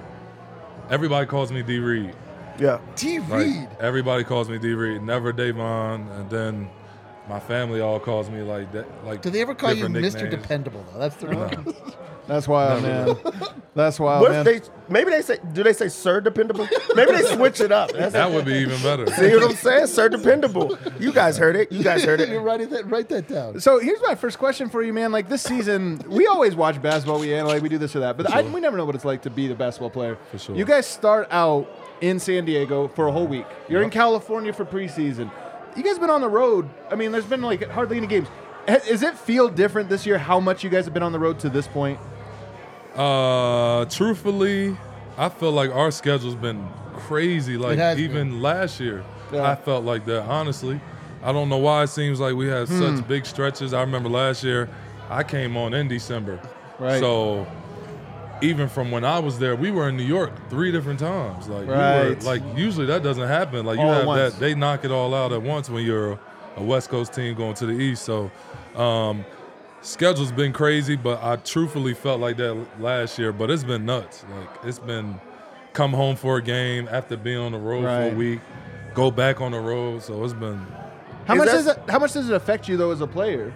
everybody 0.90 1.26
calls 1.26 1.50
me 1.52 1.62
D 1.62 1.78
Reed. 1.80 2.14
Yeah. 2.58 2.78
D. 2.96 3.18
Like 3.18 3.30
Reed. 3.32 3.68
everybody 3.80 4.24
calls 4.24 4.48
me 4.48 4.58
D 4.58 4.74
Reed. 4.74 5.02
Never 5.02 5.32
Davon, 5.32 6.08
and 6.12 6.30
then 6.30 6.70
my 7.32 7.40
family 7.40 7.80
all 7.80 7.98
calls 7.98 8.28
me 8.30 8.42
like 8.42 8.70
that. 8.72 8.86
Like 9.04 9.22
Do 9.22 9.30
they 9.30 9.40
ever 9.40 9.54
call 9.54 9.72
you 9.72 9.88
different 9.88 10.04
Mr. 10.14 10.30
Dependable, 10.30 10.84
though? 10.92 10.98
That's 10.98 11.16
the 11.16 11.28
real 11.28 11.74
That's 12.28 12.46
wild, 12.46 12.82
man. 12.84 13.16
That's 13.74 13.98
wild, 13.98 14.22
What 14.22 14.30
man. 14.30 14.46
if 14.46 14.64
they? 14.64 14.70
Maybe 14.88 15.10
they 15.10 15.22
say. 15.22 15.38
Do 15.54 15.62
they 15.64 15.72
say 15.72 15.88
Sir 15.88 16.20
Dependable? 16.20 16.68
Maybe 16.94 17.10
they 17.12 17.22
switch 17.22 17.60
it 17.60 17.72
up. 17.72 17.90
That's, 17.92 18.12
That 18.12 18.30
would 18.30 18.44
be 18.44 18.52
even 18.54 18.80
better. 18.82 19.06
see 19.08 19.34
what 19.34 19.50
I'm 19.50 19.56
saying? 19.56 19.86
Sir 19.88 20.08
Dependable. 20.08 20.78
You 21.00 21.12
guys 21.12 21.36
heard 21.36 21.56
it. 21.56 21.72
You 21.72 21.82
guys 21.82 22.04
heard 22.04 22.20
You're 22.28 22.40
it. 22.40 22.44
writing 22.44 22.68
that, 22.70 22.88
write 22.88 23.08
that 23.08 23.26
down. 23.28 23.58
So 23.60 23.78
here's 23.80 24.00
my 24.02 24.14
first 24.14 24.38
question 24.38 24.68
for 24.68 24.82
you, 24.82 24.92
man. 24.92 25.10
Like 25.10 25.28
this 25.28 25.42
season, 25.42 26.00
we 26.06 26.26
always 26.26 26.54
watch 26.54 26.80
basketball, 26.80 27.18
we 27.18 27.34
analyze, 27.34 27.60
we 27.60 27.68
do 27.68 27.78
this 27.78 27.96
or 27.96 28.00
that, 28.00 28.16
but 28.16 28.30
I, 28.30 28.42
we 28.42 28.60
never 28.60 28.76
know 28.76 28.84
what 28.84 28.94
it's 28.94 29.04
like 29.04 29.22
to 29.22 29.30
be 29.30 29.48
the 29.48 29.54
basketball 29.56 29.90
player. 29.90 30.16
For 30.30 30.38
sure. 30.38 30.54
You 30.54 30.64
guys 30.64 30.86
start 30.86 31.26
out 31.32 31.68
in 32.02 32.20
San 32.20 32.44
Diego 32.44 32.86
for 32.88 33.08
a 33.08 33.12
whole 33.12 33.26
week. 33.26 33.46
You're 33.68 33.82
in 33.82 33.90
California 33.90 34.52
for 34.52 34.64
preseason. 34.64 35.30
You 35.76 35.82
guys 35.82 35.98
been 35.98 36.10
on 36.10 36.20
the 36.20 36.28
road. 36.28 36.68
I 36.90 36.94
mean, 36.96 37.12
there's 37.12 37.24
been 37.24 37.42
like 37.42 37.66
hardly 37.68 37.96
any 37.96 38.06
games. 38.06 38.28
Ha- 38.68 38.78
Does 38.86 39.02
it 39.02 39.16
feel 39.16 39.48
different 39.48 39.88
this 39.88 40.04
year? 40.06 40.18
How 40.18 40.38
much 40.40 40.62
you 40.62 40.70
guys 40.70 40.84
have 40.84 40.94
been 40.94 41.02
on 41.02 41.12
the 41.12 41.18
road 41.18 41.38
to 41.40 41.48
this 41.48 41.66
point? 41.66 41.98
Uh, 42.94 43.84
truthfully, 43.86 44.76
I 45.16 45.28
feel 45.28 45.52
like 45.52 45.70
our 45.70 45.90
schedule's 45.90 46.34
been 46.34 46.68
crazy. 46.94 47.56
Like 47.56 47.78
has 47.78 47.98
even 47.98 48.42
last 48.42 48.80
year, 48.80 49.02
Yeah. 49.32 49.50
I 49.50 49.54
felt 49.54 49.84
like 49.84 50.04
that. 50.06 50.24
Honestly, 50.24 50.80
I 51.22 51.32
don't 51.32 51.48
know 51.48 51.56
why 51.58 51.84
it 51.84 51.88
seems 51.88 52.20
like 52.20 52.34
we 52.34 52.48
had 52.48 52.68
Hmm. 52.68 52.96
such 52.96 53.08
big 53.08 53.24
stretches. 53.24 53.72
I 53.72 53.80
remember 53.80 54.08
last 54.10 54.44
year, 54.44 54.68
I 55.08 55.22
came 55.22 55.56
on 55.56 55.72
in 55.74 55.88
December. 55.88 56.38
Right. 56.78 57.00
So 57.00 57.46
even 58.42 58.68
from 58.68 58.90
when 58.90 59.04
I 59.04 59.18
was 59.18 59.38
there, 59.38 59.54
we 59.56 59.70
were 59.70 59.88
in 59.88 59.96
New 59.96 60.02
York 60.02 60.32
three 60.50 60.72
different 60.72 60.98
times. 61.00 61.48
Like 61.48 61.66
we 61.66 61.72
Right. 61.72 62.08
were, 62.10 62.14
like 62.22 62.42
usually 62.56 62.86
that 62.86 63.02
doesn't 63.02 63.26
happen. 63.28 63.64
Like 63.64 63.78
you 63.78 63.84
All 63.84 64.14
have 64.14 64.32
that 64.34 64.40
they 64.40 64.54
knock 64.54 64.84
it 64.84 64.90
all 64.90 65.14
out 65.14 65.32
at 65.32 65.42
once 65.42 65.70
when 65.70 65.84
you're 65.84 66.12
a, 66.12 66.18
a 66.58 66.62
West 66.62 66.90
Coast 66.90 67.12
team 67.14 67.34
going 67.34 67.54
to 67.54 67.66
the 67.66 67.72
East. 67.72 68.04
So 68.04 68.30
um, 68.76 69.24
schedule's 69.80 70.32
been 70.32 70.52
crazy, 70.52 70.96
but 70.96 71.22
I 71.22 71.36
truthfully 71.36 71.94
felt 71.94 72.20
like 72.20 72.36
that 72.38 72.54
last 72.80 73.18
year. 73.18 73.32
But 73.32 73.50
it's 73.50 73.64
been 73.64 73.86
nuts. 73.86 74.24
Like 74.36 74.48
it's 74.64 74.78
been 74.78 75.20
come 75.72 75.92
home 75.92 76.16
for 76.16 76.36
a 76.36 76.42
game 76.42 76.88
after 76.90 77.16
being 77.16 77.38
on 77.38 77.52
the 77.52 77.58
road 77.58 77.82
for 77.84 78.14
a 78.14 78.14
week, 78.14 78.40
go 78.94 79.10
back 79.10 79.40
on 79.40 79.52
the 79.52 79.60
road. 79.60 80.02
So 80.02 80.22
it's 80.24 80.34
been 80.34 80.66
How 81.26 81.34
Is 81.34 81.38
much 81.38 81.46
that- 81.46 81.52
does 81.52 81.66
it? 81.68 81.78
How 81.88 81.98
much 81.98 82.12
does 82.12 82.28
it 82.28 82.34
affect 82.34 82.68
you 82.68 82.76
though 82.76 82.90
as 82.90 83.00
a 83.00 83.06
player? 83.06 83.52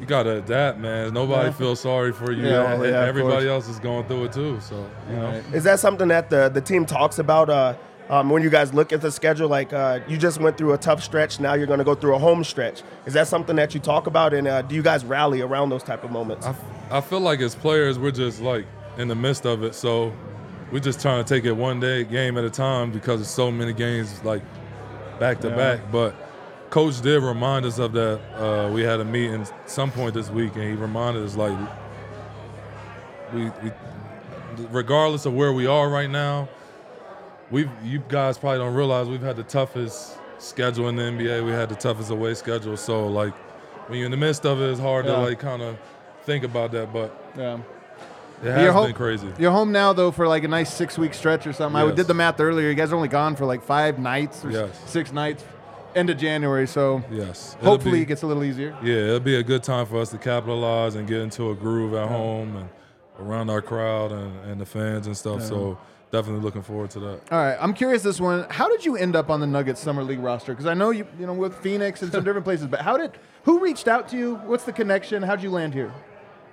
You 0.00 0.06
gotta 0.06 0.38
adapt, 0.38 0.78
man. 0.78 1.12
Nobody 1.14 1.48
Yeah. 1.48 1.52
feels 1.54 1.80
sorry 1.80 2.12
for 2.12 2.32
you. 2.32 2.46
Yeah, 2.46 2.82
yeah, 2.82 3.04
Everybody 3.04 3.48
else 3.48 3.68
is 3.68 3.78
going 3.78 4.06
through 4.06 4.24
it 4.24 4.32
too. 4.32 4.58
So 4.60 4.86
you 5.08 5.16
know. 5.16 5.42
Is 5.52 5.64
that 5.64 5.80
something 5.80 6.08
that 6.08 6.30
the 6.30 6.48
the 6.48 6.60
team 6.60 6.84
talks 6.86 7.18
about? 7.18 7.48
Uh, 7.50 7.74
um, 8.10 8.28
when 8.28 8.42
you 8.42 8.50
guys 8.50 8.74
look 8.74 8.92
at 8.92 9.00
the 9.00 9.10
schedule, 9.10 9.48
like 9.48 9.72
uh, 9.72 10.00
you 10.06 10.18
just 10.18 10.38
went 10.38 10.58
through 10.58 10.74
a 10.74 10.78
tough 10.78 11.02
stretch, 11.02 11.40
now 11.40 11.54
you're 11.54 11.66
going 11.66 11.78
to 11.78 11.84
go 11.86 11.94
through 11.94 12.14
a 12.14 12.18
home 12.18 12.44
stretch. 12.44 12.82
Is 13.06 13.14
that 13.14 13.28
something 13.28 13.56
that 13.56 13.72
you 13.72 13.80
talk 13.80 14.06
about, 14.06 14.34
and 14.34 14.46
uh, 14.46 14.60
do 14.60 14.74
you 14.74 14.82
guys 14.82 15.06
rally 15.06 15.40
around 15.40 15.70
those 15.70 15.82
type 15.82 16.04
of 16.04 16.10
moments? 16.10 16.44
I, 16.44 16.50
f- 16.50 16.64
I 16.90 17.00
feel 17.00 17.20
like 17.20 17.40
as 17.40 17.54
players, 17.54 17.98
we're 17.98 18.10
just 18.10 18.42
like 18.42 18.66
in 18.98 19.08
the 19.08 19.14
midst 19.14 19.46
of 19.46 19.62
it. 19.62 19.74
So 19.74 20.12
we're 20.70 20.80
just 20.80 21.00
trying 21.00 21.24
to 21.24 21.26
take 21.34 21.46
it 21.46 21.52
one 21.52 21.80
day, 21.80 22.04
game 22.04 22.36
at 22.36 22.44
a 22.44 22.50
time, 22.50 22.90
because 22.90 23.22
it's 23.22 23.30
so 23.30 23.50
many 23.50 23.72
games 23.72 24.22
like 24.22 24.42
back 25.18 25.40
to 25.40 25.48
back. 25.48 25.80
But 25.90 26.14
coach 26.74 27.00
did 27.00 27.22
remind 27.22 27.64
us 27.64 27.78
of 27.78 27.92
that. 27.92 28.20
Uh, 28.36 28.68
we 28.72 28.82
had 28.82 28.98
a 28.98 29.04
meeting 29.04 29.46
some 29.64 29.92
point 29.92 30.12
this 30.12 30.28
week, 30.28 30.56
and 30.56 30.64
he 30.64 30.72
reminded 30.72 31.22
us 31.22 31.36
like 31.36 31.56
we, 33.32 33.44
we 33.44 33.70
regardless 34.72 35.24
of 35.24 35.34
where 35.34 35.52
we 35.52 35.66
are 35.68 35.88
right 35.88 36.10
now, 36.10 36.48
we've 37.52 37.70
you 37.84 38.00
guys 38.08 38.38
probably 38.38 38.58
don't 38.58 38.74
realize 38.74 39.06
we've 39.08 39.22
had 39.22 39.36
the 39.36 39.44
toughest 39.44 40.18
schedule 40.38 40.88
in 40.88 40.96
the 40.96 41.02
NBA. 41.04 41.44
We 41.44 41.52
had 41.52 41.68
the 41.68 41.76
toughest 41.76 42.10
away 42.10 42.34
schedule. 42.34 42.76
So 42.76 43.06
like 43.06 43.32
when 43.88 43.98
you're 44.00 44.06
in 44.06 44.10
the 44.10 44.16
midst 44.16 44.44
of 44.44 44.60
it, 44.60 44.68
it's 44.68 44.80
hard 44.80 45.06
Yeah. 45.06 45.12
to 45.12 45.18
like 45.22 45.38
kind 45.38 45.62
of 45.62 45.78
think 46.24 46.42
about 46.42 46.72
that. 46.72 46.92
But 46.92 47.14
Yeah. 47.38 47.58
it 48.42 48.50
has 48.50 48.62
You're 48.64 48.72
home- 48.72 48.86
been 48.86 48.94
crazy. 48.96 49.28
You're 49.38 49.52
home 49.52 49.70
now 49.70 49.92
though 49.92 50.10
for 50.10 50.26
like 50.26 50.42
a 50.42 50.48
nice 50.48 50.74
six 50.74 50.98
week 50.98 51.14
stretch 51.14 51.46
or 51.46 51.52
something. 51.52 51.80
I 51.80 51.88
did 51.92 52.08
the 52.08 52.14
math 52.14 52.40
earlier. 52.40 52.68
You 52.68 52.74
guys 52.74 52.92
are 52.92 52.96
only 52.96 53.06
gone 53.08 53.36
for 53.36 53.44
like 53.46 53.62
five 53.62 54.00
nights 54.00 54.44
or 54.44 54.50
Yes. 54.50 54.70
six 54.86 55.12
nights, 55.12 55.44
end 55.94 56.10
of 56.10 56.18
January. 56.18 56.66
So 56.66 57.02
Yes. 57.10 57.56
Hopefully 57.62 57.98
be- 57.98 58.02
it 58.02 58.06
gets 58.06 58.22
a 58.22 58.26
little 58.26 58.44
easier. 58.44 58.76
Yeah, 58.82 58.96
it'll 58.96 59.20
be 59.20 59.36
a 59.36 59.42
good 59.42 59.62
time 59.62 59.86
for 59.86 59.98
us 60.00 60.10
to 60.10 60.18
capitalize 60.18 60.94
and 60.94 61.06
get 61.08 61.20
into 61.20 61.50
a 61.50 61.54
groove 61.54 61.94
at 61.94 62.08
home 62.08 62.56
and 62.56 62.68
around 63.18 63.50
our 63.50 63.62
crowd 63.62 64.12
and, 64.12 64.38
and 64.50 64.60
the 64.60 64.66
fans 64.66 65.06
and 65.06 65.16
stuff. 65.16 65.42
So 65.42 65.78
definitely 66.10 66.42
looking 66.42 66.62
forward 66.62 66.90
to 66.90 67.00
that. 67.00 67.20
All 67.32 67.38
right, 67.38 67.56
I'm 67.60 67.74
curious 67.74 68.02
this 68.02 68.20
one. 68.20 68.46
How 68.50 68.68
did 68.68 68.84
you 68.84 68.96
end 68.96 69.14
up 69.16 69.30
on 69.30 69.40
the 69.40 69.46
Nuggets 69.46 69.80
summer 69.80 70.02
league 70.02 70.18
roster? 70.20 70.52
Because 70.52 70.66
I 70.66 70.74
know 70.74 70.90
you, 70.90 71.06
you 71.18 71.26
know, 71.26 71.32
with 71.32 71.56
Phoenix 71.58 72.02
and 72.02 72.10
some 72.12 72.24
different 72.24 72.44
places. 72.44 72.66
But 72.66 72.80
how 72.80 72.96
did? 72.96 73.12
Who 73.44 73.60
reached 73.60 73.88
out 73.88 74.08
to 74.08 74.16
you? 74.16 74.36
What's 74.46 74.64
the 74.64 74.72
connection? 74.72 75.22
How'd 75.22 75.42
you 75.42 75.50
land 75.50 75.74
here? 75.74 75.92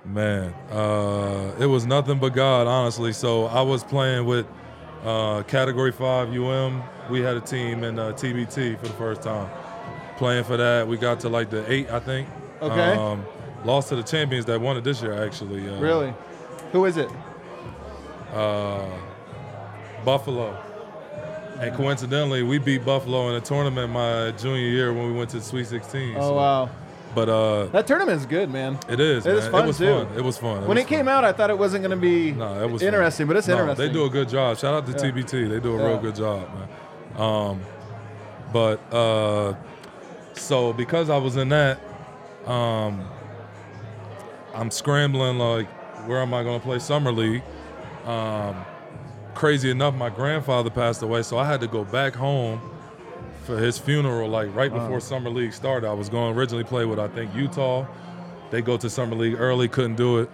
Man, 0.04 0.52
uh, 0.70 1.54
it 1.60 1.66
was 1.66 1.86
nothing 1.86 2.18
but 2.18 2.30
God, 2.34 2.66
honestly. 2.66 3.12
So 3.12 3.46
I 3.46 3.62
was 3.62 3.84
playing 3.84 4.26
with 4.26 4.46
uh, 5.04 5.42
Category 5.44 5.92
5 5.92 6.30
UM. 6.36 6.82
We 7.10 7.20
had 7.20 7.36
a 7.36 7.40
team 7.40 7.84
in 7.84 7.98
uh, 7.98 8.12
TBT 8.12 8.78
for 8.78 8.86
the 8.86 8.92
first 8.94 9.22
time. 9.22 9.50
Playing 10.16 10.44
for 10.44 10.56
that, 10.56 10.86
we 10.86 10.96
got 10.96 11.20
to 11.20 11.28
like 11.28 11.50
the 11.50 11.70
eight, 11.70 11.90
I 11.90 11.98
think. 11.98 12.28
Okay. 12.60 12.92
Um, 12.94 13.24
lost 13.64 13.88
to 13.88 13.96
the 13.96 14.02
champions 14.02 14.44
that 14.46 14.60
won 14.60 14.76
it 14.76 14.84
this 14.84 15.02
year, 15.02 15.24
actually. 15.24 15.68
Uh, 15.68 15.80
Really? 15.80 16.14
Who 16.72 16.84
is 16.84 16.96
it? 16.96 17.10
Uh, 18.32 18.86
Buffalo. 20.04 20.56
And 21.60 21.74
coincidentally, 21.76 22.42
we 22.42 22.58
beat 22.58 22.84
Buffalo 22.84 23.28
in 23.28 23.34
a 23.36 23.40
tournament 23.40 23.92
my 23.92 24.32
junior 24.32 24.66
year 24.68 24.92
when 24.92 25.06
we 25.06 25.12
went 25.12 25.30
to 25.30 25.38
the 25.38 25.42
Sweet 25.44 25.66
16. 25.66 26.14
Oh 26.16 26.20
So- 26.20 26.34
wow, 26.34 26.70
But 27.14 27.28
uh, 27.28 27.64
that 27.66 27.86
tournament 27.86 28.18
is 28.20 28.26
good, 28.26 28.48
man. 28.50 28.78
it 28.88 28.98
is. 28.98 29.26
It 29.26 29.34
is 29.36 29.42
man. 29.44 29.52
fun, 29.52 29.64
it 29.64 29.66
was 29.66 29.78
too. 29.78 29.86
fun. 30.04 30.08
It 30.16 30.24
was 30.24 30.38
fun. 30.38 30.66
when 30.66 30.78
it 30.78 30.86
came 30.86 31.08
out, 31.08 31.24
I 31.24 31.32
thought 31.32 31.50
it 31.50 31.58
wasn't 31.58 31.82
going 31.82 31.90
to 31.90 32.00
be 32.00 32.32
No, 32.32 32.62
it 32.62 32.70
was 32.70 32.80
fun. 32.80 32.88
interesting, 32.88 33.26
but 33.26 33.36
it's 33.36 33.48
No, 33.48 33.58
interesting. 33.58 33.86
They 33.86 33.92
do 33.92 34.04
a 34.04 34.10
good 34.10 34.28
job. 34.30 34.56
Shout 34.56 34.72
out 34.74 34.86
to 34.86 34.92
TBT. 34.92 35.48
They 35.50 35.60
do 35.60 35.74
a 35.74 35.78
Yeah. 35.78 35.86
real 35.88 35.98
good 35.98 36.14
job, 36.16 36.48
man. 36.54 37.20
Um, 37.20 37.60
but 38.52 38.80
uh, 38.94 39.54
so 40.32 40.72
because 40.72 41.10
I 41.10 41.18
was 41.18 41.36
in 41.36 41.50
that, 41.50 41.80
um, 42.46 43.04
I'm 44.54 44.70
scrambling 44.70 45.38
like, 45.38 45.66
where 46.08 46.20
am 46.22 46.32
I 46.32 46.42
going 46.42 46.58
to 46.60 46.64
play 46.66 46.78
summer 46.78 47.12
league? 47.12 47.42
Um, 48.06 48.56
crazy 49.34 49.70
enough, 49.70 49.94
my 49.94 50.08
grandfather 50.10 50.70
passed 50.70 51.02
away, 51.02 51.22
so 51.22 51.36
I 51.38 51.44
had 51.46 51.60
to 51.60 51.66
go 51.68 51.84
back 51.84 52.14
home 52.14 52.60
for 53.42 53.58
his 53.58 53.78
funeral, 53.78 54.28
like 54.28 54.54
right 54.54 54.72
before 54.72 55.00
summer 55.00 55.30
league 55.30 55.52
started. 55.52 55.88
I 55.88 55.92
was 55.92 56.08
going 56.08 56.32
to 56.32 56.38
originally 56.38 56.64
play 56.64 56.84
with 56.84 56.98
I 56.98 57.08
think 57.08 57.34
Utah. 57.34 57.86
They 58.50 58.62
go 58.62 58.76
to 58.76 58.90
summer 58.90 59.16
league 59.16 59.36
early, 59.38 59.68
couldn't 59.68 59.96
do 59.96 60.18
it. 60.18 60.30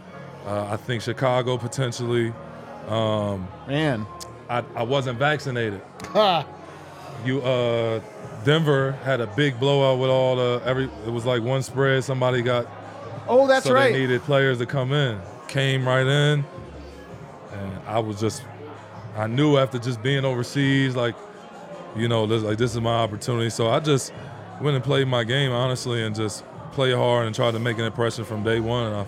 Uh, 0.46 0.68
I 0.70 0.76
think 0.76 1.02
Chicago 1.02 1.56
potentially. 1.56 2.32
Um, 2.88 3.48
Man, 3.66 4.06
I, 4.48 4.64
I 4.74 4.82
wasn't 4.82 5.18
vaccinated. 5.18 5.82
You 7.24 7.42
uh, 7.42 8.00
Denver 8.44 8.92
had 9.04 9.20
a 9.20 9.26
big 9.26 9.58
blowout 9.58 9.98
with 9.98 10.10
all 10.10 10.36
the 10.36 10.62
every. 10.64 10.84
It 11.06 11.10
was 11.10 11.24
like 11.24 11.42
one 11.42 11.62
spread. 11.62 12.04
Somebody 12.04 12.42
got 12.42 12.66
oh, 13.28 13.46
that's 13.46 13.66
so 13.66 13.74
right. 13.74 13.92
they 13.92 14.00
needed 14.00 14.22
players 14.22 14.58
to 14.58 14.66
come 14.66 14.92
in. 14.92 15.20
Came 15.48 15.86
right 15.86 16.06
in, 16.06 16.44
and 17.52 17.78
I 17.86 17.98
was 17.98 18.20
just. 18.20 18.42
I 19.16 19.26
knew 19.26 19.56
after 19.56 19.80
just 19.80 20.00
being 20.00 20.24
overseas, 20.24 20.94
like, 20.94 21.16
you 22.00 22.08
know, 22.08 22.26
this, 22.26 22.42
like 22.42 22.58
this 22.58 22.74
is 22.74 22.80
my 22.80 22.94
opportunity. 22.94 23.50
So 23.50 23.68
I 23.68 23.80
just 23.80 24.12
went 24.60 24.74
and 24.76 24.84
played 24.84 25.08
my 25.08 25.24
game 25.24 25.52
honestly, 25.52 26.02
and 26.04 26.14
just 26.14 26.44
play 26.72 26.92
hard 26.92 27.26
and 27.26 27.34
try 27.34 27.50
to 27.50 27.58
make 27.58 27.78
an 27.78 27.84
impression 27.84 28.24
from 28.24 28.42
day 28.44 28.60
one. 28.60 28.86
And, 28.86 28.96
I, 28.96 29.06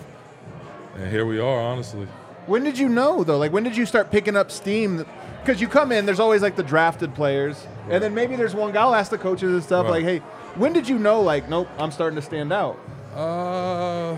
and 1.01 1.11
here 1.11 1.25
we 1.25 1.39
are, 1.39 1.59
honestly. 1.61 2.07
When 2.47 2.63
did 2.63 2.77
you 2.77 2.89
know 2.89 3.23
though? 3.23 3.37
Like 3.37 3.51
when 3.53 3.63
did 3.63 3.77
you 3.77 3.85
start 3.85 4.11
picking 4.11 4.35
up 4.35 4.51
steam? 4.51 5.05
Because 5.41 5.59
you 5.61 5.67
come 5.67 5.91
in, 5.91 6.05
there's 6.05 6.19
always 6.19 6.41
like 6.41 6.55
the 6.55 6.63
drafted 6.63 7.15
players, 7.15 7.65
and 7.89 8.03
then 8.03 8.13
maybe 8.13 8.35
there's 8.35 8.53
one 8.53 8.71
guy. 8.71 8.81
I'll 8.81 8.93
ask 8.95 9.09
the 9.09 9.17
coaches 9.17 9.51
and 9.53 9.63
stuff 9.63 9.85
Right. 9.85 9.91
like, 9.91 10.03
"Hey, 10.03 10.19
when 10.55 10.71
did 10.73 10.87
you 10.87 10.99
know? 10.99 11.21
Like, 11.21 11.49
nope, 11.49 11.67
I'm 11.79 11.91
starting 11.91 12.15
to 12.17 12.21
stand 12.21 12.51
out." 12.53 12.77
Uh, 13.15 14.17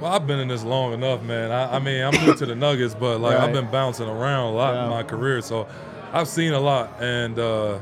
well, 0.00 0.12
I've 0.12 0.26
been 0.26 0.38
in 0.40 0.48
this 0.48 0.64
long 0.64 0.92
enough, 0.92 1.22
man. 1.22 1.50
I, 1.52 1.76
I 1.76 1.78
mean, 1.78 2.02
I'm 2.02 2.12
new 2.26 2.34
to 2.34 2.46
the 2.46 2.54
Nuggets, 2.54 2.94
but 2.94 3.20
like 3.20 3.36
Right. 3.36 3.44
I've 3.48 3.52
been 3.52 3.70
bouncing 3.70 4.08
around 4.08 4.48
a 4.48 4.56
lot 4.56 4.74
Yeah. 4.74 4.84
in 4.84 4.90
my 4.90 5.02
career, 5.02 5.40
so 5.40 5.66
I've 6.12 6.28
seen 6.28 6.52
a 6.52 6.60
lot, 6.60 6.90
and 7.00 7.38
uh, 7.38 7.78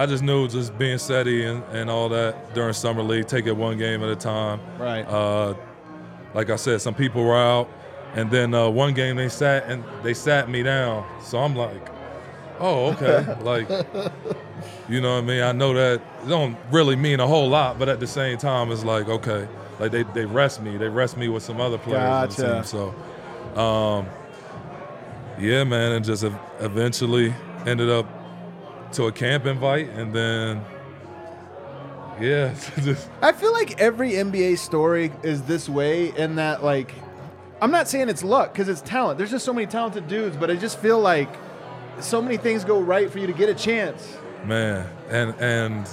I 0.00 0.06
just 0.06 0.22
knew 0.22 0.48
just 0.48 0.78
being 0.78 0.96
steady 0.96 1.44
and, 1.44 1.62
and 1.72 1.90
all 1.90 2.08
that 2.08 2.54
during 2.54 2.72
summer 2.72 3.02
league, 3.02 3.26
take 3.26 3.44
it 3.44 3.54
one 3.54 3.76
game 3.76 4.02
at 4.02 4.08
a 4.08 4.16
time. 4.16 4.58
Right. 4.78 5.02
Uh, 5.02 5.54
like 6.32 6.48
I 6.48 6.56
said, 6.56 6.80
some 6.80 6.94
people 6.94 7.22
were 7.22 7.36
out, 7.36 7.68
and 8.14 8.30
then 8.30 8.54
uh, 8.54 8.70
one 8.70 8.94
game 8.94 9.16
they 9.16 9.28
sat 9.28 9.68
and 9.68 9.84
they 10.02 10.14
sat 10.14 10.48
me 10.48 10.62
down, 10.62 11.06
so 11.22 11.36
I'm 11.36 11.54
like, 11.54 11.86
oh, 12.60 12.92
okay, 12.94 13.36
like. 13.42 13.68
You 14.88 15.00
know 15.00 15.14
what 15.14 15.24
I 15.24 15.26
mean? 15.26 15.42
I 15.42 15.52
know 15.52 15.72
that 15.74 16.00
it 16.22 16.28
don't 16.28 16.56
really 16.70 16.96
mean 16.96 17.20
a 17.20 17.26
whole 17.26 17.48
lot, 17.48 17.78
but 17.78 17.88
at 17.88 18.00
the 18.00 18.06
same 18.06 18.38
time, 18.38 18.72
it's 18.72 18.84
like 18.84 19.08
okay, 19.08 19.46
like 19.78 19.92
they, 19.92 20.02
they 20.02 20.24
rest 20.24 20.60
me, 20.62 20.76
they 20.76 20.88
rest 20.88 21.16
me 21.16 21.28
with 21.28 21.42
some 21.42 21.60
other 21.60 21.78
players 21.78 22.02
on 22.02 22.28
the 22.28 22.36
Gotcha. 22.36 22.54
team. 22.54 22.64
So, 23.54 23.60
um, 23.60 24.06
yeah, 25.38 25.64
man, 25.64 25.92
and 25.92 26.04
just 26.04 26.24
ev- 26.24 26.38
eventually 26.58 27.34
ended 27.66 27.88
up 27.88 28.06
to 28.92 29.04
a 29.06 29.12
camp 29.12 29.46
invite, 29.46 29.88
and 29.90 30.12
then 30.14 30.64
yeah, 32.20 32.54
I 33.22 33.32
feel 33.32 33.52
like 33.52 33.80
every 33.80 34.12
NBA 34.12 34.58
story 34.58 35.10
is 35.22 35.42
this 35.42 35.68
way 35.68 36.14
in 36.16 36.36
that 36.36 36.62
like 36.62 36.94
I'm 37.62 37.70
not 37.70 37.88
saying 37.88 38.08
it's 38.08 38.24
luck 38.24 38.52
because 38.52 38.68
it's 38.68 38.80
talent. 38.82 39.18
There's 39.18 39.30
just 39.30 39.44
so 39.44 39.52
many 39.52 39.66
talented 39.66 40.08
dudes, 40.08 40.36
but 40.36 40.50
I 40.50 40.56
just 40.56 40.78
feel 40.78 40.98
like 41.00 41.28
so 42.00 42.22
many 42.22 42.36
things 42.36 42.64
go 42.64 42.80
right 42.80 43.10
for 43.10 43.18
you 43.18 43.26
to 43.26 43.32
get 43.32 43.48
a 43.48 43.54
chance. 43.54 44.16
man, 44.44 44.88
and 45.08 45.34
and 45.40 45.88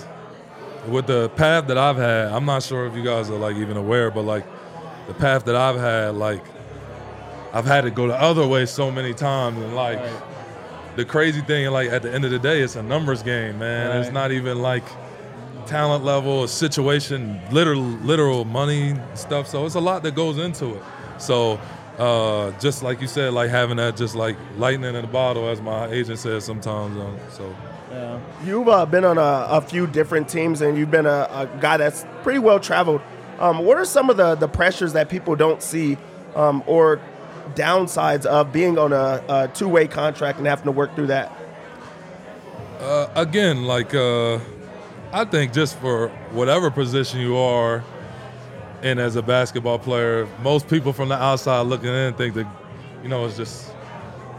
with 0.87 1.07
the 1.07 1.29
path 1.29 1.67
that 1.67 1.77
I've 1.77 1.97
had, 1.97 2.31
I'm 2.31 2.45
not 2.45 2.63
sure 2.63 2.85
if 2.87 2.95
you 2.95 3.03
guys 3.03 3.29
are 3.29 3.37
like 3.37 3.57
even 3.57 3.77
aware, 3.77 4.09
but 4.11 4.23
like 4.23 4.45
the 5.07 5.13
path 5.13 5.45
that 5.45 5.55
I've 5.55 5.77
had, 5.77 6.15
like 6.15 6.43
I've 7.53 7.65
had 7.65 7.81
to 7.81 7.91
go 7.91 8.07
the 8.07 8.19
other 8.19 8.47
way 8.47 8.65
so 8.65 8.91
many 8.91 9.13
times, 9.13 9.57
and 9.57 9.75
like 9.75 9.99
the 10.97 11.05
crazy 11.05 11.41
thing, 11.41 11.69
like 11.71 11.89
at 11.89 12.01
the 12.01 12.13
end 12.13 12.25
of 12.25 12.31
the 12.31 12.39
day, 12.39 12.61
it's 12.61 12.75
a 12.75 12.83
numbers 12.83 13.23
game, 13.23 13.59
man. 13.59 14.01
It's 14.01 14.11
not 14.11 14.31
even 14.31 14.61
like 14.61 14.83
talent 15.67 16.03
level, 16.03 16.47
situation, 16.47 17.39
literal, 17.51 17.81
literal 17.81 18.43
money 18.45 18.95
stuff. 19.13 19.47
So 19.47 19.65
it's 19.65 19.75
a 19.75 19.79
lot 19.79 20.03
that 20.03 20.15
goes 20.15 20.37
into 20.37 20.75
it. 20.75 20.83
So 21.19 21.59
uh, 21.97 22.51
just 22.59 22.83
like 22.83 22.99
you 22.99 23.07
said, 23.07 23.33
like 23.33 23.49
having 23.49 23.77
that, 23.77 23.95
just 23.95 24.15
like 24.15 24.35
lightning 24.57 24.95
in 24.95 25.03
a 25.03 25.07
bottle, 25.07 25.47
as 25.47 25.61
my 25.61 25.87
agent 25.87 26.19
says 26.19 26.43
sometimes. 26.43 26.97
Um, 26.97 27.17
so 27.29 27.55
You've 28.43 28.67
uh, 28.67 28.85
been 28.85 29.05
on 29.05 29.17
a, 29.17 29.47
a 29.49 29.61
few 29.61 29.87
different 29.87 30.29
teams, 30.29 30.61
and 30.61 30.77
you've 30.77 30.91
been 30.91 31.05
a, 31.05 31.27
a 31.31 31.49
guy 31.59 31.77
that's 31.77 32.05
pretty 32.23 32.39
well 32.39 32.59
traveled. 32.59 33.01
Um, 33.39 33.59
what 33.59 33.77
are 33.77 33.85
some 33.85 34.09
of 34.09 34.17
the, 34.17 34.35
the 34.35 34.47
pressures 34.47 34.93
that 34.93 35.09
people 35.09 35.35
don't 35.35 35.61
see, 35.61 35.97
um, 36.35 36.63
or 36.65 36.99
downsides 37.55 38.25
of 38.25 38.51
being 38.51 38.77
on 38.77 38.93
a, 38.93 39.23
a 39.29 39.47
two 39.53 39.67
way 39.67 39.87
contract 39.87 40.37
and 40.37 40.47
having 40.47 40.65
to 40.65 40.71
work 40.71 40.93
through 40.95 41.07
that? 41.07 41.31
uh, 42.79 43.07
again, 43.15 43.63
like 43.65 43.93
uh, 43.95 44.39
I 45.11 45.25
think 45.25 45.53
just 45.53 45.77
for 45.79 46.09
whatever 46.31 46.69
position 46.69 47.19
you 47.19 47.35
are 47.37 47.83
and 48.83 48.99
as 48.99 49.15
a 49.15 49.21
basketball 49.21 49.79
player, 49.79 50.27
most 50.43 50.67
people 50.67 50.93
from 50.93 51.09
the 51.09 51.15
outside 51.15 51.61
looking 51.61 51.89
in 51.89 52.13
think 52.13 52.35
that 52.35 52.47
you 53.01 53.09
know 53.09 53.25
it's 53.25 53.37
just 53.37 53.71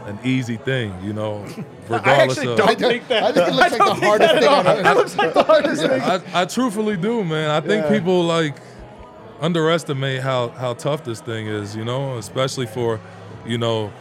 an 0.05 0.17
easy 0.23 0.55
thing, 0.57 0.93
you 1.03 1.11
know, 1.13 1.45
regardless 1.89 2.37
actually 2.37 2.53
of. 2.53 2.57
don't 2.57 2.69
I, 2.69 2.73
don't- 2.75 2.89
think 2.91 3.07
that. 3.09 3.23
I 3.23 3.31
think 3.33 3.47
it 3.49 3.53
looks 3.53 3.71
like 3.77 3.99
the 3.99 4.05
hardest 4.07 4.33
thing 4.35 4.47
on 4.47 4.67
earth. 4.67 4.83
That 4.83 4.95
looks 4.97 5.15
like 5.17 5.33
the 5.33 5.43
hardest 5.43 5.81
thing. 5.81 6.01
I, 6.01 6.21
I 6.41 6.45
truthfully 6.45 6.95
do, 6.97 7.23
man. 7.25 7.49
I 7.51 7.59
think 7.59 7.83
Yeah. 7.85 7.99
people 7.99 8.23
like 8.23 8.55
underestimate 9.41 10.21
how 10.21 10.49
how 10.49 10.73
tough 10.73 11.03
this 11.03 11.21
thing 11.21 11.47
is, 11.47 11.75
you 11.75 11.85
know, 11.85 12.17
especially 12.17 12.65
for, 12.65 12.99
you 13.45 13.57
know, 13.57 13.91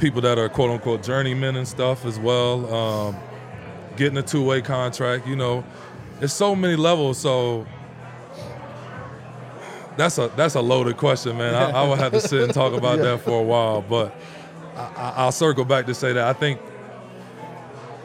people 0.00 0.20
that 0.22 0.38
are 0.38 0.48
quote 0.48 0.70
unquote 0.70 1.02
journeymen 1.02 1.56
and 1.56 1.66
stuff 1.66 2.04
as 2.04 2.18
well. 2.18 2.72
Um, 2.74 3.16
getting 3.96 4.18
a 4.18 4.22
two 4.22 4.44
way 4.44 4.62
contract, 4.62 5.26
you 5.26 5.36
know, 5.36 5.64
it's 6.20 6.32
so 6.32 6.54
many 6.54 6.76
levels. 6.76 7.18
So 7.18 7.66
that's 9.96 10.18
a 10.18 10.28
that's 10.36 10.54
a 10.54 10.60
loaded 10.60 10.96
question, 10.96 11.36
man. 11.36 11.54
I, 11.54 11.70
I 11.70 11.88
would 11.88 11.98
have 11.98 12.12
to 12.12 12.20
sit 12.20 12.42
and 12.42 12.54
talk 12.54 12.72
about 12.72 12.98
that 13.00 13.20
for 13.20 13.40
a 13.40 13.42
while, 13.42 13.82
but 13.82 14.14
I, 14.76 15.14
I'll 15.16 15.32
circle 15.32 15.64
back 15.64 15.86
to 15.86 15.94
say 15.94 16.12
that 16.12 16.24
I 16.26 16.32
think 16.32 16.60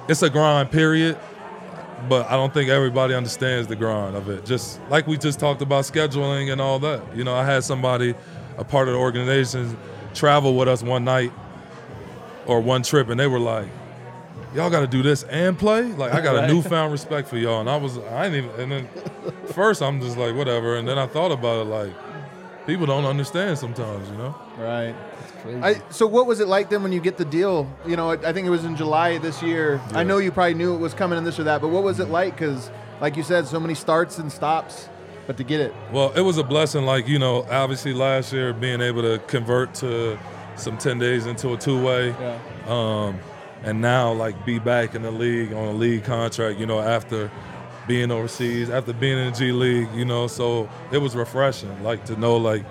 it's 0.07 0.21
a 0.21 0.29
grind. 0.29 0.71
Period 0.71 1.17
but 2.09 2.27
I 2.27 2.33
don't 2.33 2.53
think 2.53 2.69
everybody 2.69 3.13
understands 3.13 3.67
the 3.67 3.75
grind 3.75 4.15
of 4.15 4.29
it. 4.29 4.45
Just 4.45 4.79
like 4.89 5.07
we 5.07 5.17
just 5.17 5.39
talked 5.39 5.61
about 5.61 5.83
scheduling 5.83 6.51
and 6.51 6.61
all 6.61 6.79
that. 6.79 7.01
You 7.15 7.23
know, 7.23 7.35
I 7.35 7.43
had 7.43 7.63
somebody, 7.63 8.13
a 8.57 8.63
part 8.63 8.87
of 8.87 8.93
the 8.93 8.99
organization, 8.99 9.77
travel 10.13 10.55
with 10.55 10.67
us 10.67 10.83
one 10.83 11.03
night 11.03 11.31
or 12.45 12.61
one 12.61 12.83
trip, 12.83 13.09
and 13.09 13.19
they 13.19 13.27
were 13.27 13.39
like, 13.39 13.67
"Y'all 14.55 14.69
got 14.69 14.81
to 14.81 14.87
do 14.87 15.01
this 15.01 15.23
and 15.23 15.57
play." 15.57 15.83
Like 15.83 16.13
I 16.13 16.21
got 16.21 16.43
a 16.43 16.47
newfound 16.47 16.91
respect 16.91 17.27
for 17.27 17.37
y'all, 17.37 17.59
and 17.59 17.69
I 17.69 17.77
was, 17.77 17.97
I 17.97 18.29
didn't 18.29 18.45
even. 18.45 18.59
And 18.61 18.71
then 18.71 18.89
first, 19.53 19.81
I'm 19.81 19.99
just 20.01 20.17
like, 20.17 20.35
whatever, 20.35 20.77
and 20.77 20.87
then 20.87 20.97
I 20.97 21.07
thought 21.07 21.31
about 21.31 21.65
it, 21.65 21.69
like, 21.69 21.93
people 22.65 22.85
don't 22.85 23.05
understand 23.05 23.57
sometimes, 23.57 24.09
you 24.09 24.17
know. 24.17 24.35
Right. 24.57 24.95
Crazy. 25.47 25.61
I, 25.63 25.81
so 25.91 26.07
what 26.07 26.25
was 26.27 26.39
it 26.39 26.47
like 26.47 26.69
then 26.69 26.83
when 26.83 26.91
you 26.91 26.99
get 26.99 27.17
the 27.17 27.25
deal? 27.25 27.67
You 27.85 27.95
know, 27.95 28.09
I 28.11 28.13
I 28.29 28.33
think 28.33 28.45
it 28.47 28.49
was 28.51 28.65
in 28.65 28.75
July 28.75 29.17
this 29.17 29.41
year. 29.41 29.81
I 29.93 30.03
know 30.03 30.17
you 30.17 30.31
probably 30.31 30.53
knew 30.55 30.73
it 30.75 30.79
was 30.79 30.93
coming 30.93 31.17
in 31.17 31.23
this 31.23 31.39
or 31.39 31.43
that, 31.45 31.61
but 31.61 31.69
what 31.69 31.83
was 31.83 31.99
it 31.99 32.09
like? 32.09 32.33
Because, 32.33 32.69
like 33.01 33.15
you 33.17 33.23
said, 33.23 33.47
so 33.47 33.59
many 33.59 33.73
starts 33.75 34.17
and 34.17 34.31
stops, 34.31 34.89
but 35.25 35.37
to 35.37 35.43
get 35.43 35.59
it. 35.61 35.73
Well, 35.91 36.11
it 36.13 36.21
was 36.21 36.37
a 36.37 36.43
blessing. 36.43 36.85
Like 36.85 37.07
you 37.07 37.19
know, 37.19 37.45
obviously 37.49 37.93
last 37.93 38.33
year 38.33 38.53
being 38.53 38.81
able 38.81 39.01
to 39.03 39.19
convert 39.27 39.73
to 39.75 40.17
some 40.55 40.77
ten 40.77 40.99
days 40.99 41.25
into 41.25 41.53
a 41.53 41.57
two 41.57 41.81
way, 41.83 42.09
Yeah. 42.09 42.37
um, 42.67 43.19
and 43.63 43.81
now 43.81 44.11
like 44.13 44.45
be 44.45 44.59
back 44.59 44.95
in 44.95 45.01
the 45.03 45.11
league 45.11 45.53
on 45.53 45.67
a 45.69 45.71
league 45.73 46.03
contract. 46.03 46.59
You 46.59 46.65
know, 46.65 46.79
after 46.79 47.31
being 47.87 48.11
overseas, 48.11 48.69
after 48.69 48.91
being 48.91 49.17
in 49.17 49.31
the 49.31 49.37
G 49.37 49.51
League. 49.53 49.87
You 49.95 50.03
know, 50.05 50.27
so 50.27 50.69
it 50.91 50.97
was 50.97 51.15
refreshing. 51.15 51.83
Like 51.83 52.03
to 52.05 52.19
know 52.19 52.35
like 52.37 52.65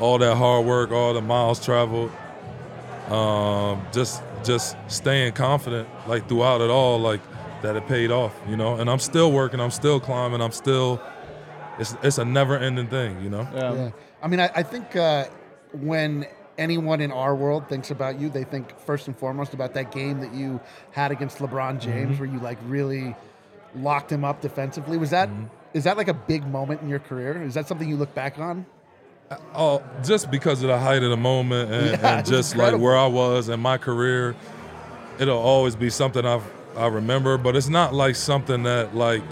all 0.00 0.18
that 0.18 0.36
hard 0.36 0.64
work, 0.66 0.90
all 0.90 1.12
the 1.14 1.20
miles 1.20 1.62
traveled, 1.64 2.10
um, 3.10 3.84
just 3.92 4.22
just 4.44 4.76
staying 4.88 5.32
confident 5.32 5.88
like 6.06 6.28
throughout 6.28 6.60
it 6.60 6.70
all, 6.70 6.98
like 6.98 7.20
that 7.62 7.76
it 7.76 7.86
paid 7.86 8.10
off. 8.10 8.34
You 8.48 8.56
know, 8.56 8.76
and 8.76 8.90
I'm 8.90 8.98
still 8.98 9.32
working. 9.32 9.60
I'm 9.60 9.70
still 9.70 10.00
climbing. 10.00 10.40
I'm 10.40 10.52
still. 10.52 11.00
It's 11.78 11.96
it's 12.02 12.18
a 12.18 12.24
never 12.24 12.58
ending 12.58 12.88
thing. 12.88 13.22
You 13.22 13.30
know. 13.30 13.48
Yeah. 13.54 13.74
Yeah. 13.74 13.90
I 14.22 14.28
mean, 14.28 14.40
I, 14.40 14.50
I 14.54 14.62
think 14.62 14.94
uh, 14.94 15.24
when 15.72 16.26
anyone 16.58 17.00
in 17.00 17.10
our 17.10 17.34
world 17.34 17.68
thinks 17.68 17.90
about 17.90 18.20
you, 18.20 18.28
they 18.28 18.44
think 18.44 18.78
first 18.80 19.08
and 19.08 19.16
foremost 19.16 19.54
about 19.54 19.74
that 19.74 19.90
game 19.90 20.20
that 20.20 20.32
you 20.32 20.60
had 20.92 21.10
against 21.10 21.38
LeBron 21.38 21.80
James, 21.80 22.18
where 22.18 22.28
you 22.28 22.38
like 22.38 22.58
really 22.66 23.16
locked 23.74 24.12
him 24.12 24.24
up 24.24 24.40
defensively. 24.40 24.96
Was 24.96 25.10
that 25.10 25.28
is 25.74 25.84
that 25.84 25.96
like 25.96 26.08
a 26.08 26.14
big 26.14 26.46
moment 26.46 26.82
in 26.82 26.88
your 26.88 26.98
career? 26.98 27.42
Is 27.42 27.54
that 27.54 27.66
something 27.66 27.88
you 27.88 27.96
look 27.96 28.14
back 28.14 28.38
on? 28.38 28.66
Uh, 29.32 29.36
oh, 29.54 29.82
just 30.04 30.30
because 30.30 30.62
of 30.62 30.68
the 30.68 30.78
height 30.78 31.02
of 31.02 31.10
the 31.10 31.16
moment 31.16 31.70
and, 31.72 31.86
Yeah, 31.86 32.08
and 32.18 32.20
was 32.26 32.28
just 32.28 32.56
like 32.56 32.78
where 32.78 32.96
I 32.96 33.06
was 33.06 33.48
in 33.48 33.60
my 33.60 33.78
career, 33.78 34.34
it'll 35.18 35.38
always 35.38 35.74
be 35.76 35.90
something 35.90 36.24
I 36.26 36.40
I 36.76 36.86
remember. 36.86 37.38
But 37.38 37.56
it's 37.56 37.68
not 37.68 37.92
like 37.94 38.16
something 38.16 38.62
that 38.64 38.94
like 38.96 39.22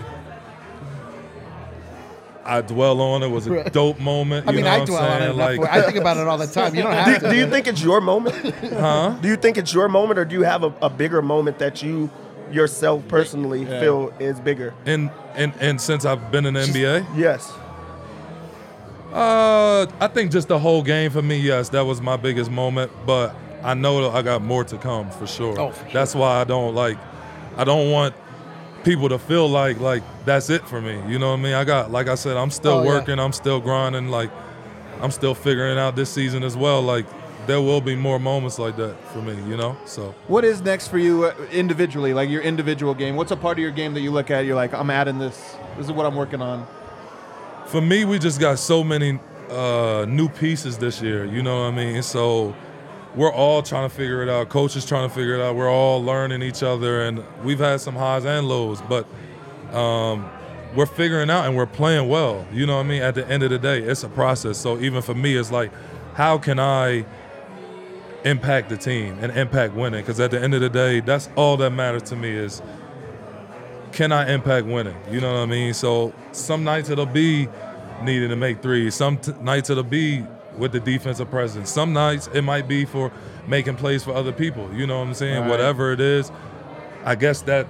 I 2.44 2.62
dwell 2.62 3.00
on. 3.00 3.22
It 3.22 3.28
was 3.28 3.46
a 3.46 3.50
Right. 3.52 3.72
dope 3.72 4.00
moment. 4.00 4.48
I 4.48 4.50
you 4.50 4.56
mean, 4.56 4.64
know 4.64 4.70
I 4.72 4.78
what 4.78 4.86
dwell 4.88 5.02
I'm 5.04 5.10
on 5.10 5.22
it. 5.22 5.26
saying? 5.36 5.60
Like, 5.60 5.70
I 5.70 5.82
think 5.82 5.96
about 5.98 6.16
it 6.16 6.26
all 6.26 6.38
the 6.38 6.46
time. 6.46 6.74
You 6.74 6.82
don't 6.82 6.92
Do, 7.04 7.10
have 7.10 7.20
to. 7.22 7.30
do 7.30 7.36
you 7.36 7.46
think 7.48 7.66
it's 7.66 7.82
your 7.82 8.00
moment? 8.00 8.34
huh? 8.72 9.16
Do 9.20 9.28
you 9.28 9.36
think 9.36 9.58
it's 9.58 9.72
your 9.74 9.88
moment, 9.88 10.18
or 10.18 10.24
do 10.24 10.34
you 10.34 10.42
have 10.42 10.64
a, 10.64 10.72
a 10.82 10.90
bigger 10.90 11.22
moment 11.22 11.58
that 11.58 11.82
you 11.82 12.10
yourself 12.50 13.06
personally 13.08 13.64
feel 13.66 14.12
is 14.18 14.40
bigger? 14.40 14.74
And 14.86 15.10
and 15.34 15.52
and 15.60 15.80
since 15.80 16.04
I've 16.04 16.30
been 16.32 16.46
in 16.46 16.54
the 16.54 16.60
NBA, 16.60 17.06
Yes. 17.16 17.52
Uh, 19.12 19.86
I 20.00 20.08
think 20.08 20.30
just 20.30 20.48
the 20.48 20.58
whole 20.58 20.82
game 20.82 21.10
for 21.10 21.22
me, 21.22 21.38
yes, 21.38 21.68
that 21.70 21.82
was 21.84 22.00
my 22.00 22.16
biggest 22.16 22.50
moment. 22.50 22.92
But 23.06 23.34
I 23.62 23.74
know 23.74 24.10
I 24.10 24.22
got 24.22 24.42
more 24.42 24.64
to 24.64 24.78
come 24.78 25.10
for 25.10 25.26
sure. 25.26 25.58
Oh, 25.60 25.70
for 25.72 25.92
That's 25.92 26.14
why 26.14 26.40
I 26.40 26.44
don't 26.44 26.74
like. 26.74 26.98
I 27.56 27.64
don't 27.64 27.90
want 27.90 28.14
people 28.84 29.08
to 29.10 29.18
feel 29.18 29.48
like 29.48 29.78
like 29.80 30.02
that's 30.24 30.48
it 30.48 30.66
for 30.66 30.80
me. 30.80 31.00
You 31.08 31.18
know 31.18 31.30
what 31.32 31.38
I 31.40 31.42
mean? 31.42 31.54
I 31.54 31.64
got 31.64 31.90
like 31.90 32.08
I 32.08 32.14
said, 32.14 32.36
I'm 32.36 32.50
still 32.50 32.78
Oh, 32.78 32.82
yeah. 32.82 32.88
working. 32.88 33.18
I'm 33.18 33.32
still 33.32 33.60
grinding. 33.60 34.08
Like 34.08 34.30
I'm 35.02 35.10
still 35.10 35.34
figuring 35.34 35.78
out 35.78 35.96
this 35.96 36.10
season 36.10 36.42
as 36.42 36.56
well. 36.56 36.80
Like 36.80 37.06
there 37.46 37.60
will 37.60 37.80
be 37.80 37.96
more 37.96 38.18
moments 38.20 38.58
like 38.58 38.76
that 38.76 38.96
for 39.12 39.18
me. 39.22 39.34
You 39.48 39.56
know. 39.56 39.76
So 39.86 40.14
What 40.28 40.44
is 40.44 40.62
next 40.62 40.88
for 40.88 40.98
you 40.98 41.24
uh, 41.24 41.34
individually, 41.52 42.14
like 42.14 42.30
your 42.30 42.42
individual 42.42 42.94
game? 42.94 43.16
What's 43.16 43.32
a 43.32 43.36
part 43.36 43.58
of 43.58 43.62
your 43.62 43.72
game 43.72 43.92
that 43.94 44.00
you 44.02 44.12
look 44.12 44.30
at? 44.30 44.44
You're 44.46 44.56
like, 44.56 44.72
I'm 44.72 44.90
adding 44.90 45.18
this. 45.18 45.56
This 45.76 45.86
is 45.86 45.92
what 45.92 46.06
I'm 46.06 46.14
working 46.14 46.40
on. 46.40 46.66
For 47.70 47.80
me, 47.80 48.04
we 48.04 48.18
just 48.18 48.40
got 48.40 48.58
so 48.58 48.82
many 48.82 49.20
uh, 49.48 50.04
new 50.08 50.28
pieces 50.28 50.76
this 50.76 51.00
year. 51.00 51.24
You 51.24 51.40
know 51.40 51.60
what 51.60 51.66
I 51.66 51.70
mean? 51.70 52.02
So 52.02 52.52
we're 53.14 53.32
all 53.32 53.62
trying 53.62 53.88
to 53.88 53.94
figure 53.94 54.24
it 54.24 54.28
out. 54.28 54.48
Coaches 54.48 54.84
trying 54.84 55.08
to 55.08 55.14
figure 55.14 55.34
it 55.34 55.40
out. 55.40 55.54
We're 55.54 55.70
all 55.70 56.02
learning 56.02 56.42
each 56.42 56.64
other, 56.64 57.02
and 57.02 57.22
we've 57.44 57.60
had 57.60 57.80
some 57.80 57.94
highs 57.94 58.24
and 58.24 58.48
lows, 58.48 58.82
but 58.82 59.06
um, 59.72 60.28
we're 60.74 60.84
figuring 60.84 61.30
out 61.30 61.46
and 61.46 61.56
we're 61.56 61.64
playing 61.64 62.08
well. 62.08 62.44
You 62.52 62.66
know 62.66 62.74
what 62.74 62.86
I 62.86 62.88
mean? 62.88 63.02
At 63.02 63.14
the 63.14 63.28
end 63.28 63.44
of 63.44 63.50
the 63.50 63.58
day, 63.58 63.80
it's 63.82 64.02
a 64.02 64.08
process. 64.08 64.58
So 64.58 64.80
even 64.80 65.00
for 65.00 65.14
me, 65.14 65.36
it's 65.36 65.52
like, 65.52 65.70
how 66.14 66.38
can 66.38 66.58
I 66.58 67.06
impact 68.24 68.68
the 68.70 68.76
team 68.78 69.16
and 69.20 69.30
impact 69.38 69.74
winning? 69.74 70.00
Because 70.00 70.18
at 70.18 70.32
the 70.32 70.42
end 70.42 70.54
of 70.54 70.60
the 70.60 70.70
day, 70.70 70.98
that's 70.98 71.28
all 71.36 71.56
that 71.58 71.70
matters 71.70 72.02
to 72.10 72.16
me 72.16 72.30
is 72.30 72.62
can 73.92 74.12
I 74.12 74.32
impact 74.32 74.66
winning? 74.66 74.96
You 75.10 75.20
know 75.20 75.32
what 75.32 75.40
I 75.40 75.46
mean? 75.46 75.74
So 75.74 76.12
some 76.32 76.64
nights 76.64 76.90
it'll 76.90 77.06
be 77.06 77.48
needing 78.02 78.30
to 78.30 78.36
make 78.36 78.62
threes. 78.62 78.94
Some 78.94 79.18
t- 79.18 79.32
nights 79.40 79.70
it'll 79.70 79.82
be 79.82 80.24
with 80.56 80.72
the 80.72 80.80
defensive 80.80 81.30
presence. 81.30 81.70
Some 81.70 81.92
nights 81.92 82.28
it 82.32 82.42
might 82.42 82.68
be 82.68 82.84
for 82.84 83.12
making 83.46 83.76
plays 83.76 84.02
for 84.02 84.12
other 84.12 84.32
people. 84.32 84.72
You 84.74 84.86
know 84.86 84.98
what 84.98 85.08
I'm 85.08 85.14
saying? 85.14 85.42
Right. 85.42 85.50
Whatever 85.50 85.92
it 85.92 86.00
is, 86.00 86.30
I 87.04 87.14
guess 87.14 87.42
that 87.42 87.66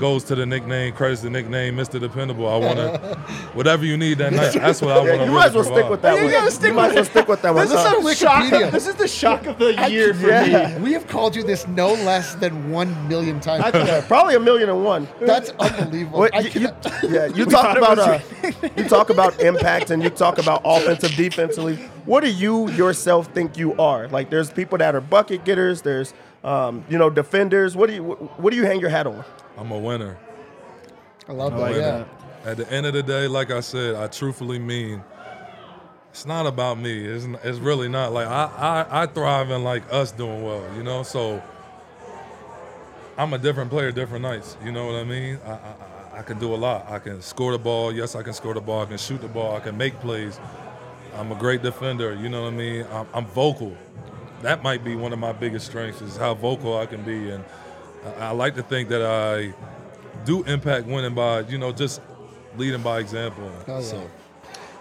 goes 0.00 0.24
to 0.24 0.34
the 0.34 0.46
nickname, 0.46 0.92
credits 0.94 1.20
the 1.22 1.30
nickname, 1.30 1.76
Mr. 1.76 2.00
Dependable. 2.00 2.48
I 2.48 2.56
want 2.56 2.76
to, 2.78 2.98
whatever 3.54 3.84
you 3.84 3.96
need 3.96 4.18
that 4.18 4.32
night, 4.32 4.54
that's 4.54 4.80
what 4.80 4.92
I 4.92 4.96
want 4.98 5.08
Yeah, 5.10 5.16
to 5.18 5.24
you 5.26 5.30
might 5.32 5.46
as 5.48 5.54
well 5.54 5.64
stick 5.64 5.88
with 5.90 6.02
that 6.02 6.16
You 6.16 6.24
one. 6.24 6.32
gotta 6.32 6.50
stick 6.50 6.68
you 6.68 6.74
might 6.74 6.86
as 6.86 6.92
well 6.94 7.02
with 7.02 7.10
stick 7.10 7.28
with 7.28 7.42
that 7.42 7.54
one. 7.54 7.68
This 7.68 7.76
is 7.76 7.84
the 8.04 8.14
shock. 8.14 8.44
Wikipedia. 8.44 8.70
This 8.72 8.86
is 8.88 8.94
the 8.96 9.08
shock 9.08 9.46
of 9.46 9.58
the 9.58 9.88
year 9.90 10.14
for 10.14 10.28
yeah. 10.28 10.78
me. 10.78 10.82
We 10.90 10.92
have 10.94 11.06
called 11.06 11.36
you 11.36 11.42
this 11.42 11.66
no 11.68 11.88
less 11.92 12.34
than 12.36 12.70
one 12.70 12.90
million 13.08 13.38
times. 13.40 13.64
yeah, 13.74 14.00
probably 14.06 14.34
a 14.34 14.40
million 14.40 14.68
and 14.70 14.82
one. 14.84 15.06
That's 15.20 15.50
unbelievable. 15.50 16.20
What, 16.20 16.34
I 16.34 16.40
you, 16.40 16.60
you- 16.60 17.10
yeah, 17.10 17.26
you 17.26 17.44
talk 17.44 17.76
about 17.76 17.98
uh, 17.98 18.18
you 18.76 18.84
talk 18.88 19.10
about 19.10 19.38
impact 19.40 19.90
and 19.90 20.02
you 20.02 20.10
talk 20.10 20.38
about 20.38 20.62
offensive, 20.64 21.12
defensively. 21.14 21.76
What 22.06 22.24
do 22.24 22.30
you 22.30 22.70
yourself 22.70 23.26
think 23.34 23.58
you 23.58 23.74
are? 23.78 24.08
Like, 24.08 24.30
there's 24.30 24.50
people 24.50 24.78
that 24.78 24.94
are 24.94 25.00
bucket 25.00 25.44
getters. 25.44 25.82
There's 25.82 26.14
um, 26.42 26.84
you 26.88 26.96
know 26.98 27.10
defenders. 27.10 27.76
What 27.76 27.88
do 27.88 27.94
you 27.94 28.02
what, 28.04 28.40
what 28.40 28.50
do 28.50 28.56
you 28.56 28.64
hang 28.64 28.80
your 28.80 28.90
hat 28.90 29.06
on? 29.06 29.24
I'm 29.60 29.70
a 29.70 29.78
winner. 29.78 30.16
I 31.28 31.32
love 31.32 31.52
like 31.54 31.74
that. 31.76 31.92
winner. 31.94 32.06
Yeah. 32.44 32.50
At 32.50 32.56
the 32.56 32.72
end 32.72 32.86
of 32.86 32.94
the 32.94 33.02
day, 33.02 33.28
like 33.28 33.50
I 33.50 33.60
said, 33.60 33.94
I 33.94 34.06
truthfully 34.06 34.58
mean 34.58 35.04
it's 36.10 36.24
not 36.26 36.46
about 36.46 36.78
me. 36.78 37.04
It's, 37.04 37.26
it's 37.44 37.58
really 37.58 37.88
not. 37.88 38.12
Like 38.12 38.26
I, 38.26 38.86
I, 38.90 39.02
I 39.02 39.06
thrive 39.06 39.50
in 39.50 39.62
like 39.62 39.82
us 39.92 40.10
doing 40.12 40.42
well, 40.42 40.64
you 40.76 40.82
know. 40.82 41.02
So 41.02 41.42
I'm 43.18 43.32
a 43.34 43.38
different 43.38 43.70
player, 43.70 43.92
different 43.92 44.22
nights. 44.22 44.56
You 44.64 44.72
know 44.72 44.86
what 44.86 44.94
I 44.96 45.04
mean? 45.04 45.38
I, 45.44 45.50
I, 45.50 45.54
I- 45.54 45.86
I 46.12 46.22
can 46.22 46.38
do 46.38 46.52
a 46.52 46.56
lot. 46.56 46.90
I 46.90 46.98
can 46.98 47.22
score 47.22 47.52
the 47.52 47.58
ball. 47.58 47.92
Yes, 47.94 48.14
I 48.14 48.22
can 48.22 48.34
score 48.34 48.52
the 48.52 48.60
ball. 48.60 48.82
I 48.82 48.86
can 48.86 48.98
shoot 48.98 49.22
the 49.22 49.28
ball. 49.28 49.56
I 49.56 49.60
can 49.60 49.78
make 49.78 49.98
plays. 50.00 50.38
I'm 51.16 51.32
a 51.32 51.34
great 51.34 51.62
defender. 51.62 52.12
You 52.14 52.28
know 52.28 52.42
what 52.42 52.52
I 52.52 52.56
mean? 52.56 52.84
I'm, 52.92 53.06
I'm 53.14 53.24
vocal. 53.26 53.74
That 54.42 54.62
might 54.62 54.84
be 54.84 54.96
one 54.96 55.14
of 55.14 55.18
my 55.18 55.32
biggest 55.32 55.64
strengths 55.66 56.02
is 56.02 56.18
how 56.18 56.34
vocal 56.34 56.76
I 56.76 56.84
can 56.84 57.02
be, 57.04 57.30
and 57.30 57.42
I, 58.18 58.30
like 58.30 58.54
to 58.56 58.62
think 58.62 58.88
that 58.88 59.02
I 59.02 59.52
do 60.24 60.42
impact 60.44 60.86
winning 60.86 61.14
by 61.14 61.40
you 61.40 61.58
know 61.58 61.72
just 61.72 62.00
leading 62.56 62.82
by 62.82 62.98
example. 62.98 63.50
Oh, 63.68 63.78
yeah. 63.78 63.80
So 63.80 64.10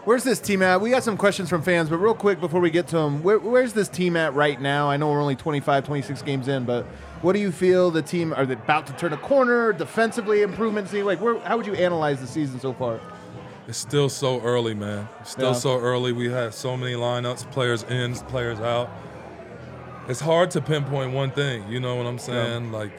Where's 0.05 0.23
this 0.23 0.39
team 0.39 0.61
at? 0.61 0.79
We 0.79 0.89
got 0.91 1.03
some 1.03 1.17
questions 1.17 1.49
from 1.49 1.61
fans, 1.61 1.89
but 1.89 1.97
real 1.97 2.15
quick 2.15 2.39
before 2.39 2.61
we 2.61 2.69
get 2.69 2.87
to 2.87 2.95
them, 2.95 3.21
where, 3.21 3.37
where's 3.37 3.73
this 3.73 3.89
team 3.89 4.15
at 4.15 4.33
right 4.33 4.59
now? 4.59 4.89
I 4.89 4.95
know 4.97 5.11
we're 5.11 5.21
only 5.21 5.35
25, 5.35 5.85
26 5.85 6.21
games 6.21 6.47
in, 6.47 6.63
but 6.63 6.85
what 7.21 7.33
do 7.33 7.39
you 7.39 7.51
feel 7.51 7.91
the 7.91 8.01
team 8.01 8.33
are 8.33 8.45
they 8.45 8.53
about 8.53 8.87
to 8.87 8.93
turn 8.93 9.11
a 9.11 9.17
corner 9.17 9.73
defensively? 9.73 10.41
Improvements? 10.41 10.93
Like, 10.93 11.19
where, 11.19 11.37
how 11.39 11.57
would 11.57 11.67
you 11.67 11.73
analyze 11.73 12.21
the 12.21 12.27
season 12.27 12.59
so 12.59 12.73
far? 12.73 12.99
it's 13.67 13.77
still 13.77 14.09
so 14.09 14.41
early, 14.41 14.73
man. 14.73 15.07
It's 15.21 15.29
still 15.31 15.51
Yeah. 15.51 15.53
so 15.53 15.79
early. 15.79 16.11
We 16.11 16.31
have 16.31 16.55
so 16.55 16.75
many 16.75 16.93
lineups, 16.93 17.51
players 17.51 17.83
in, 17.83 18.15
players 18.15 18.59
out. 18.59 18.89
It's 20.07 20.21
hard 20.21 20.49
to 20.51 20.61
pinpoint 20.61 21.13
one 21.13 21.29
thing. 21.29 21.69
You 21.69 21.79
know 21.79 21.95
what 21.95 22.07
I'm 22.07 22.17
saying? 22.17 22.71
Like, 22.71 22.91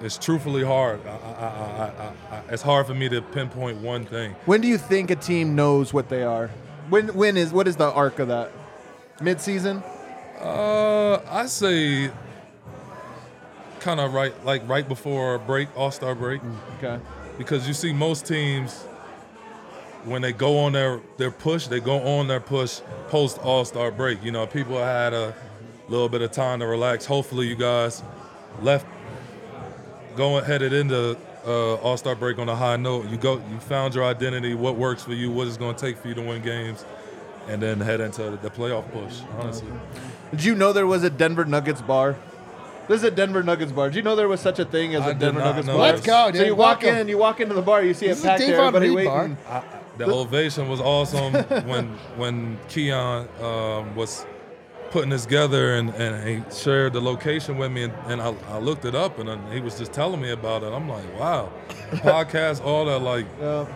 it's 0.00 0.18
truthfully 0.18 0.64
hard. 0.64 1.00
I, 1.06 1.10
I, 1.10 2.36
I, 2.36 2.42
it's 2.50 2.62
hard 2.62 2.86
for 2.86 2.94
me 2.94 3.08
to 3.08 3.20
pinpoint 3.22 3.78
one 3.78 4.04
thing. 4.04 4.34
When 4.46 4.60
do 4.60 4.68
you 4.68 4.78
think 4.78 5.10
a 5.10 5.16
team 5.16 5.54
knows 5.54 5.92
what 5.92 6.08
they 6.08 6.22
are? 6.22 6.48
When 6.88 7.08
when 7.14 7.36
is 7.36 7.52
what 7.52 7.68
is 7.68 7.76
the 7.76 7.90
arc 7.90 8.18
of 8.18 8.28
that? 8.28 8.50
Mid 9.20 9.40
season? 9.40 9.82
Uh, 10.40 11.20
I 11.28 11.46
say 11.46 12.10
kind 13.80 14.00
of 14.00 14.12
right, 14.14 14.32
like 14.44 14.66
right 14.68 14.86
before 14.86 15.38
break, 15.38 15.68
All 15.76 15.90
Star 15.90 16.14
break. 16.14 16.40
Okay. 16.78 16.98
because 17.38 17.68
you 17.68 17.74
see 17.74 17.92
most 17.92 18.26
teams 18.26 18.82
when 20.04 20.22
they 20.22 20.32
go 20.32 20.58
on 20.58 20.72
their 20.72 21.00
their 21.18 21.30
push, 21.30 21.66
they 21.66 21.80
go 21.80 22.00
on 22.00 22.26
their 22.26 22.40
push 22.40 22.80
post 23.08 23.38
All 23.38 23.64
Star 23.64 23.90
break. 23.90 24.22
You 24.24 24.32
know, 24.32 24.46
people 24.46 24.78
had 24.78 25.12
a 25.12 25.34
little 25.88 26.08
bit 26.08 26.22
of 26.22 26.32
time 26.32 26.60
to 26.60 26.66
relax. 26.66 27.04
Hopefully, 27.06 27.46
you 27.46 27.56
guys 27.56 28.02
left 28.62 28.86
going 30.16 30.44
headed 30.44 30.72
into 30.72 31.16
uh, 31.46 31.74
All 31.76 31.96
Star 31.96 32.14
break 32.14 32.38
on 32.38 32.48
a 32.48 32.56
high 32.56 32.76
note. 32.76 33.08
You 33.08 33.16
go, 33.16 33.42
you 33.50 33.58
found 33.60 33.94
your 33.94 34.04
identity, 34.04 34.54
what 34.54 34.76
works 34.76 35.02
for 35.02 35.12
you, 35.12 35.30
what 35.30 35.46
it's 35.46 35.56
going 35.56 35.74
to 35.74 35.80
take 35.80 35.98
for 35.98 36.08
you 36.08 36.14
to 36.14 36.22
win 36.22 36.42
games, 36.42 36.84
and 37.48 37.62
then 37.62 37.80
head 37.80 38.00
into 38.00 38.38
the 38.42 38.50
playoff 38.50 38.90
push. 38.92 39.20
Honestly, 39.38 39.68
Did 40.30 40.44
you 40.44 40.54
know 40.54 40.72
there 40.72 40.86
was 40.86 41.04
a 41.04 41.10
Denver 41.10 41.44
Nuggets 41.44 41.82
bar? 41.82 42.16
This 42.88 43.02
is 43.02 43.04
a 43.04 43.10
Denver 43.10 43.42
Nuggets 43.42 43.70
bar. 43.70 43.88
Did 43.88 43.96
you 43.96 44.02
know 44.02 44.16
there 44.16 44.26
was 44.26 44.40
such 44.40 44.58
a 44.58 44.64
thing 44.64 44.96
as 44.96 45.02
a 45.02 45.10
I 45.10 45.12
Denver 45.12 45.40
Nuggets 45.40 45.66
bar? 45.68 45.76
Let's 45.76 46.00
go, 46.00 46.30
dude. 46.32 46.40
So 46.40 46.46
you 46.46 46.56
walk 46.56 46.82
Welcome. 46.82 47.00
in, 47.00 47.08
you 47.08 47.18
walk 47.18 47.40
into 47.40 47.54
the 47.54 47.62
bar, 47.62 47.84
you 47.84 47.94
see 47.94 48.08
This 48.08 48.24
a 48.24 48.26
packed, 48.26 48.40
Davon 48.40 48.58
everybody 48.58 48.88
Reed 48.88 49.06
waiting. 49.06 49.38
I, 49.48 49.62
the 49.96 50.12
ovation 50.12 50.68
was 50.68 50.80
awesome 50.80 51.34
when 51.68 51.88
when 52.16 52.58
Keon 52.68 53.28
um, 53.40 53.94
was 53.94 54.26
putting 54.90 55.10
this 55.10 55.22
together 55.24 55.74
and, 55.74 55.90
and 55.94 56.28
he 56.28 56.54
shared 56.54 56.92
the 56.92 57.00
location 57.00 57.56
with 57.58 57.70
me 57.70 57.84
and, 57.84 57.94
and 58.06 58.20
I, 58.20 58.34
I 58.48 58.58
looked 58.58 58.84
it 58.84 58.94
up 58.94 59.18
and 59.18 59.28
then 59.28 59.40
he 59.52 59.60
was 59.60 59.78
just 59.78 59.92
telling 59.92 60.20
me 60.20 60.30
about 60.30 60.62
it. 60.62 60.72
I'm 60.72 60.88
like, 60.88 61.04
wow, 61.18 61.50
podcast, 61.90 62.64
all 62.64 62.84
that 62.86 62.98
like 63.00 63.26
Yeah. 63.40 63.66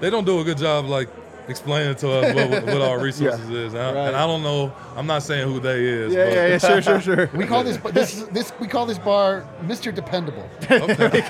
they 0.00 0.10
don't 0.10 0.24
do 0.24 0.40
a 0.40 0.44
good 0.44 0.58
job 0.58 0.86
like 0.86 1.08
explaining 1.48 1.94
to 1.96 2.10
us 2.10 2.34
what, 2.34 2.64
what 2.66 2.82
our 2.82 2.98
resources 3.02 3.48
is. 3.50 3.72
And, 3.74 3.82
I, 3.82 3.92
Right. 3.92 4.06
and 4.08 4.16
I 4.16 4.26
don't 4.26 4.42
know. 4.42 4.72
I'm 4.96 5.06
not 5.06 5.22
saying 5.22 5.48
who 5.50 5.60
they 5.60 5.84
is. 5.84 6.12
Yeah, 6.12 6.24
but 6.24 6.32
yeah, 6.34 6.46
yeah, 6.48 6.58
sure, 6.58 6.82
sure, 6.82 7.00
sure. 7.00 7.30
We 7.34 7.46
call 7.46 7.62
this 7.64 7.76
this 7.92 8.22
this 8.32 8.52
we 8.60 8.66
call 8.66 8.86
this 8.86 8.98
bar 8.98 9.44
Mr. 9.64 9.94
Dependable. 9.94 10.48
Okay. 10.70 11.22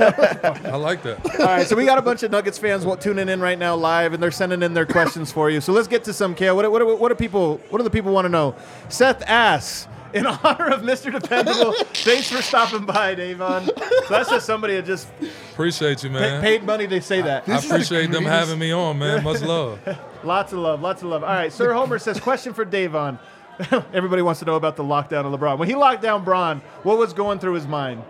I 0.64 0.76
like 0.76 1.02
that. 1.02 1.24
All 1.40 1.46
right, 1.46 1.66
so 1.66 1.76
we 1.76 1.84
got 1.84 1.98
a 1.98 2.02
bunch 2.02 2.22
of 2.22 2.30
Nuggets 2.30 2.58
fans 2.58 2.84
wa- 2.86 2.96
tuning 2.96 3.28
in 3.28 3.40
right 3.40 3.58
now 3.58 3.74
live, 3.76 4.12
and 4.12 4.22
they're 4.22 4.30
sending 4.30 4.62
in 4.62 4.74
their 4.74 4.86
questions 4.86 5.30
for 5.32 5.50
you. 5.50 5.60
So 5.60 5.72
let's 5.72 5.88
get 5.88 6.04
to 6.04 6.12
some. 6.12 6.34
Kale, 6.34 6.54
what, 6.56 6.70
what, 6.70 6.98
what 6.98 7.08
do 7.08 7.14
people? 7.14 7.58
What 7.70 7.78
do 7.78 7.84
the 7.84 7.90
people 7.90 8.12
want 8.12 8.24
to 8.24 8.28
know? 8.28 8.54
Seth 8.88 9.22
asks, 9.26 9.88
in 10.16 10.26
honor 10.26 10.68
of 10.70 10.82
Mr. 10.82 11.12
Dependable, 11.12 11.72
thanks 11.94 12.30
for 12.30 12.42
stopping 12.42 12.84
by, 12.86 13.14
Davon. 13.14 13.66
So 13.66 13.72
that's 14.08 14.30
just 14.30 14.46
somebody 14.46 14.74
that 14.76 14.86
just 14.86 15.08
Appreciate 15.52 16.02
you, 16.02 16.10
pa- 16.10 16.14
man. 16.18 16.40
paid 16.42 16.64
money 16.64 16.86
to 16.88 17.00
say 17.00 17.22
that. 17.22 17.48
I 17.48 17.58
appreciate 17.58 18.10
them 18.10 18.24
having 18.24 18.58
me 18.58 18.72
on, 18.72 18.98
man. 18.98 19.22
Much 19.22 19.42
love. 19.42 19.78
Lots 20.24 20.52
of 20.52 20.58
love, 20.58 20.80
lots 20.82 21.02
of 21.02 21.08
love. 21.08 21.22
All 21.22 21.30
right, 21.30 21.52
Sir 21.52 21.72
Homer 21.72 22.00
says, 22.00 22.18
question 22.18 22.52
for 22.52 22.64
Davon. 22.64 23.16
Everybody 23.92 24.22
wants 24.22 24.40
to 24.40 24.46
know 24.46 24.56
about 24.56 24.74
the 24.74 24.82
lockdown 24.82 25.24
of 25.24 25.38
LeBron. 25.38 25.56
When 25.58 25.68
he 25.68 25.76
locked 25.76 26.02
down 26.02 26.24
Bron, 26.24 26.60
what 26.82 26.98
was 26.98 27.12
going 27.12 27.38
through 27.38 27.54
his 27.54 27.66
mind? 27.68 28.02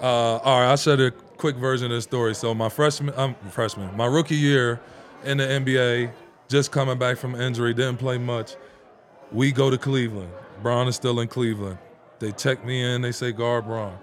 Uh, 0.00 0.04
all 0.38 0.60
right, 0.60 0.68
I'll 0.68 0.76
share 0.76 0.96
the 0.96 1.12
quick 1.36 1.54
version 1.56 1.86
of 1.86 1.96
the 1.98 2.02
story. 2.02 2.34
So 2.34 2.52
my 2.54 2.68
freshman, 2.68 3.14
I'm 3.16 3.34
freshman, 3.50 3.96
my 3.96 4.06
rookie 4.06 4.34
year 4.36 4.80
in 5.24 5.38
the 5.38 5.44
NBA, 5.44 6.10
just 6.48 6.72
coming 6.72 6.98
back 6.98 7.16
from 7.16 7.34
injury, 7.40 7.74
didn't 7.74 7.98
play 7.98 8.18
much. 8.18 8.56
We 9.30 9.52
go 9.52 9.70
to 9.70 9.78
Cleveland. 9.78 10.32
Bron 10.62 10.88
is 10.88 10.96
still 10.96 11.20
in 11.20 11.28
Cleveland. 11.28 11.78
They 12.18 12.32
check 12.32 12.64
me 12.64 12.82
in. 12.82 13.02
They 13.02 13.12
say 13.12 13.32
guard 13.32 13.66
Bron. 13.66 13.98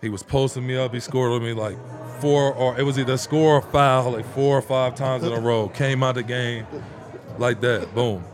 He 0.00 0.08
was 0.08 0.22
posting 0.22 0.66
me 0.66 0.76
up. 0.76 0.92
He 0.92 1.00
scored 1.00 1.32
with 1.32 1.42
me 1.42 1.52
like 1.52 1.76
four, 2.20 2.52
or 2.54 2.78
it 2.78 2.82
was 2.82 2.98
either 2.98 3.16
score 3.16 3.56
or 3.56 3.62
foul, 3.62 4.12
like 4.12 4.26
four 4.34 4.58
or 4.58 4.62
five 4.62 4.94
times 4.94 5.24
in 5.24 5.32
a 5.32 5.40
row. 5.40 5.68
Came 5.68 6.02
out 6.02 6.16
the 6.16 6.22
game 6.22 6.66
like 7.38 7.60
that. 7.60 7.94
Boom. 7.94 8.24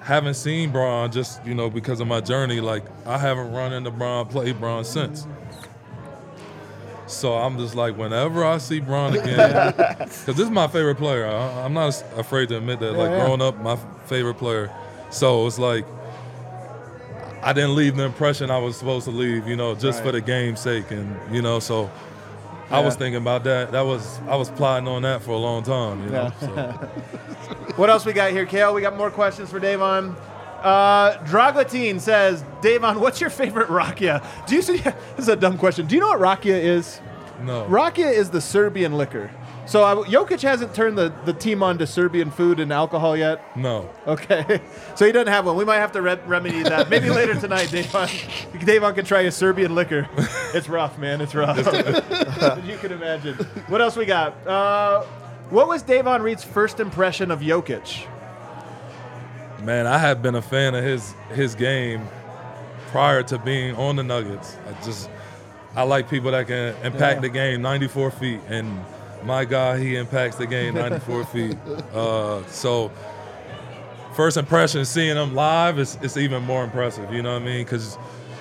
Haven't 0.00 0.34
seen 0.34 0.70
Bron 0.70 1.12
just 1.12 1.44
you 1.44 1.54
know 1.54 1.68
because 1.68 2.00
of 2.00 2.06
my 2.06 2.20
journey. 2.20 2.60
Like 2.60 2.84
I 3.06 3.18
haven't 3.18 3.52
run 3.52 3.72
into 3.72 3.90
Bron, 3.90 4.26
played 4.26 4.58
Bron 4.58 4.84
since. 4.84 5.26
So 7.06 7.34
I'm 7.34 7.58
just 7.58 7.74
like, 7.74 7.96
whenever 7.96 8.44
I 8.44 8.58
see 8.58 8.80
Bron 8.80 9.16
again, 9.16 9.74
because 9.76 10.24
this 10.26 10.40
is 10.40 10.50
my 10.50 10.68
favorite 10.68 10.96
player. 10.96 11.26
I, 11.26 11.64
I'm 11.64 11.72
not 11.72 12.02
afraid 12.16 12.50
to 12.50 12.58
admit 12.58 12.80
that. 12.80 12.92
Like 12.92 13.10
yeah. 13.10 13.24
growing 13.24 13.42
up, 13.42 13.58
my 13.60 13.76
favorite 14.06 14.34
player. 14.34 14.70
So 15.10 15.46
it's 15.46 15.58
like 15.58 15.86
I 17.48 17.54
didn't 17.54 17.76
leave 17.76 17.96
the 17.96 18.04
impression 18.04 18.50
I 18.50 18.58
was 18.58 18.76
supposed 18.76 19.06
to 19.06 19.10
leave, 19.10 19.48
you 19.48 19.56
know, 19.56 19.74
just 19.74 20.02
for 20.02 20.12
the 20.12 20.20
game's 20.20 20.60
sake, 20.60 20.90
and 20.90 21.34
you 21.34 21.40
know, 21.40 21.60
so 21.60 21.90
I 22.70 22.80
was 22.80 22.94
thinking 22.94 23.22
about 23.22 23.42
that. 23.44 23.72
That 23.72 23.86
was 23.86 24.20
I 24.28 24.36
was 24.36 24.50
plotting 24.50 24.86
on 24.86 25.00
that 25.00 25.22
for 25.22 25.30
a 25.30 25.38
long 25.38 25.62
time, 25.62 26.04
you 26.04 26.10
know. 26.10 26.30
So. 26.40 26.90
What 27.76 27.88
else 27.88 28.04
we 28.04 28.12
got 28.12 28.32
here, 28.32 28.44
Kale? 28.44 28.74
We 28.74 28.82
got 28.82 28.96
more 28.96 29.10
questions 29.10 29.50
for 29.50 29.60
Davon. 29.60 30.16
Uh, 30.62 31.16
Draglatine 31.18 32.00
says, 32.00 32.44
Davon, 32.60 32.98
what's 33.00 33.20
your 33.20 33.30
favorite 33.30 33.68
rakia? 33.68 34.22
Do 34.46 34.56
you 34.56 34.62
see? 34.62 34.78
This 35.16 35.20
is 35.20 35.28
a 35.28 35.36
dumb 35.36 35.56
question. 35.56 35.86
Do 35.86 35.94
you 35.94 36.00
know 36.00 36.08
what 36.08 36.18
rakia 36.18 36.60
is? 36.60 37.00
No. 37.40 37.64
Rakia 37.66 38.12
is 38.12 38.30
the 38.30 38.40
Serbian 38.40 38.98
liquor. 38.98 39.30
So 39.68 39.84
uh, 39.84 39.96
Jokic 40.06 40.40
hasn't 40.40 40.74
turned 40.74 40.96
the, 40.96 41.12
the 41.26 41.34
team 41.34 41.62
on 41.62 41.76
to 41.76 41.86
Serbian 41.86 42.30
food 42.30 42.58
and 42.58 42.72
alcohol 42.72 43.14
yet. 43.14 43.54
No. 43.54 43.90
Okay, 44.06 44.62
so 44.94 45.04
he 45.04 45.12
doesn't 45.12 45.30
have 45.30 45.44
one. 45.44 45.56
We 45.56 45.66
might 45.66 45.76
have 45.76 45.92
to 45.92 46.00
re- 46.00 46.18
remedy 46.26 46.62
that. 46.62 46.88
Maybe 46.88 47.10
later 47.10 47.38
tonight, 47.38 47.70
Davon. 47.70 48.08
Davon 48.64 48.94
can 48.94 49.04
try 49.04 49.20
a 49.20 49.30
Serbian 49.30 49.74
liquor. 49.74 50.08
It's 50.54 50.66
rough, 50.66 50.96
man. 50.96 51.20
It's 51.20 51.34
rough. 51.34 51.58
you 52.64 52.78
can 52.78 52.90
imagine. 52.90 53.34
What 53.66 53.82
else 53.82 53.96
we 53.96 54.06
got? 54.06 54.34
Uh, 54.46 55.02
what 55.50 55.68
was 55.68 55.82
Davon 55.82 56.22
Reed's 56.22 56.42
first 56.42 56.80
impression 56.80 57.30
of 57.30 57.40
Jokic? 57.40 58.06
Man, 59.62 59.86
I 59.86 59.98
have 59.98 60.22
been 60.22 60.36
a 60.36 60.40
fan 60.40 60.74
of 60.74 60.82
his 60.82 61.12
his 61.34 61.54
game 61.54 62.08
prior 62.86 63.22
to 63.24 63.38
being 63.38 63.74
on 63.76 63.96
the 63.96 64.02
Nuggets. 64.02 64.56
I 64.66 64.82
just 64.82 65.10
I 65.76 65.82
like 65.82 66.08
people 66.08 66.30
that 66.30 66.46
can 66.46 66.74
impact 66.82 67.20
the 67.20 67.28
game 67.28 67.60
94 67.60 68.10
feet, 68.12 68.40
and 68.48 68.80
my 69.24 69.44
God, 69.44 69.80
he 69.80 69.96
impacts 69.96 70.36
the 70.36 70.46
game 70.46 70.74
94 70.74 71.24
feet. 71.26 71.56
Uh, 71.92 72.44
so 72.46 72.90
first 74.14 74.36
impression, 74.36 74.84
seeing 74.84 75.16
him 75.16 75.34
live 75.34 75.78
is 75.78 75.98
it's 76.02 76.16
even 76.16 76.42
more 76.44 76.64
impressive. 76.64 77.12
You 77.12 77.22
know 77.22 77.34
what 77.34 77.42
I 77.42 77.44
mean? 77.44 77.64
Because 77.64 77.96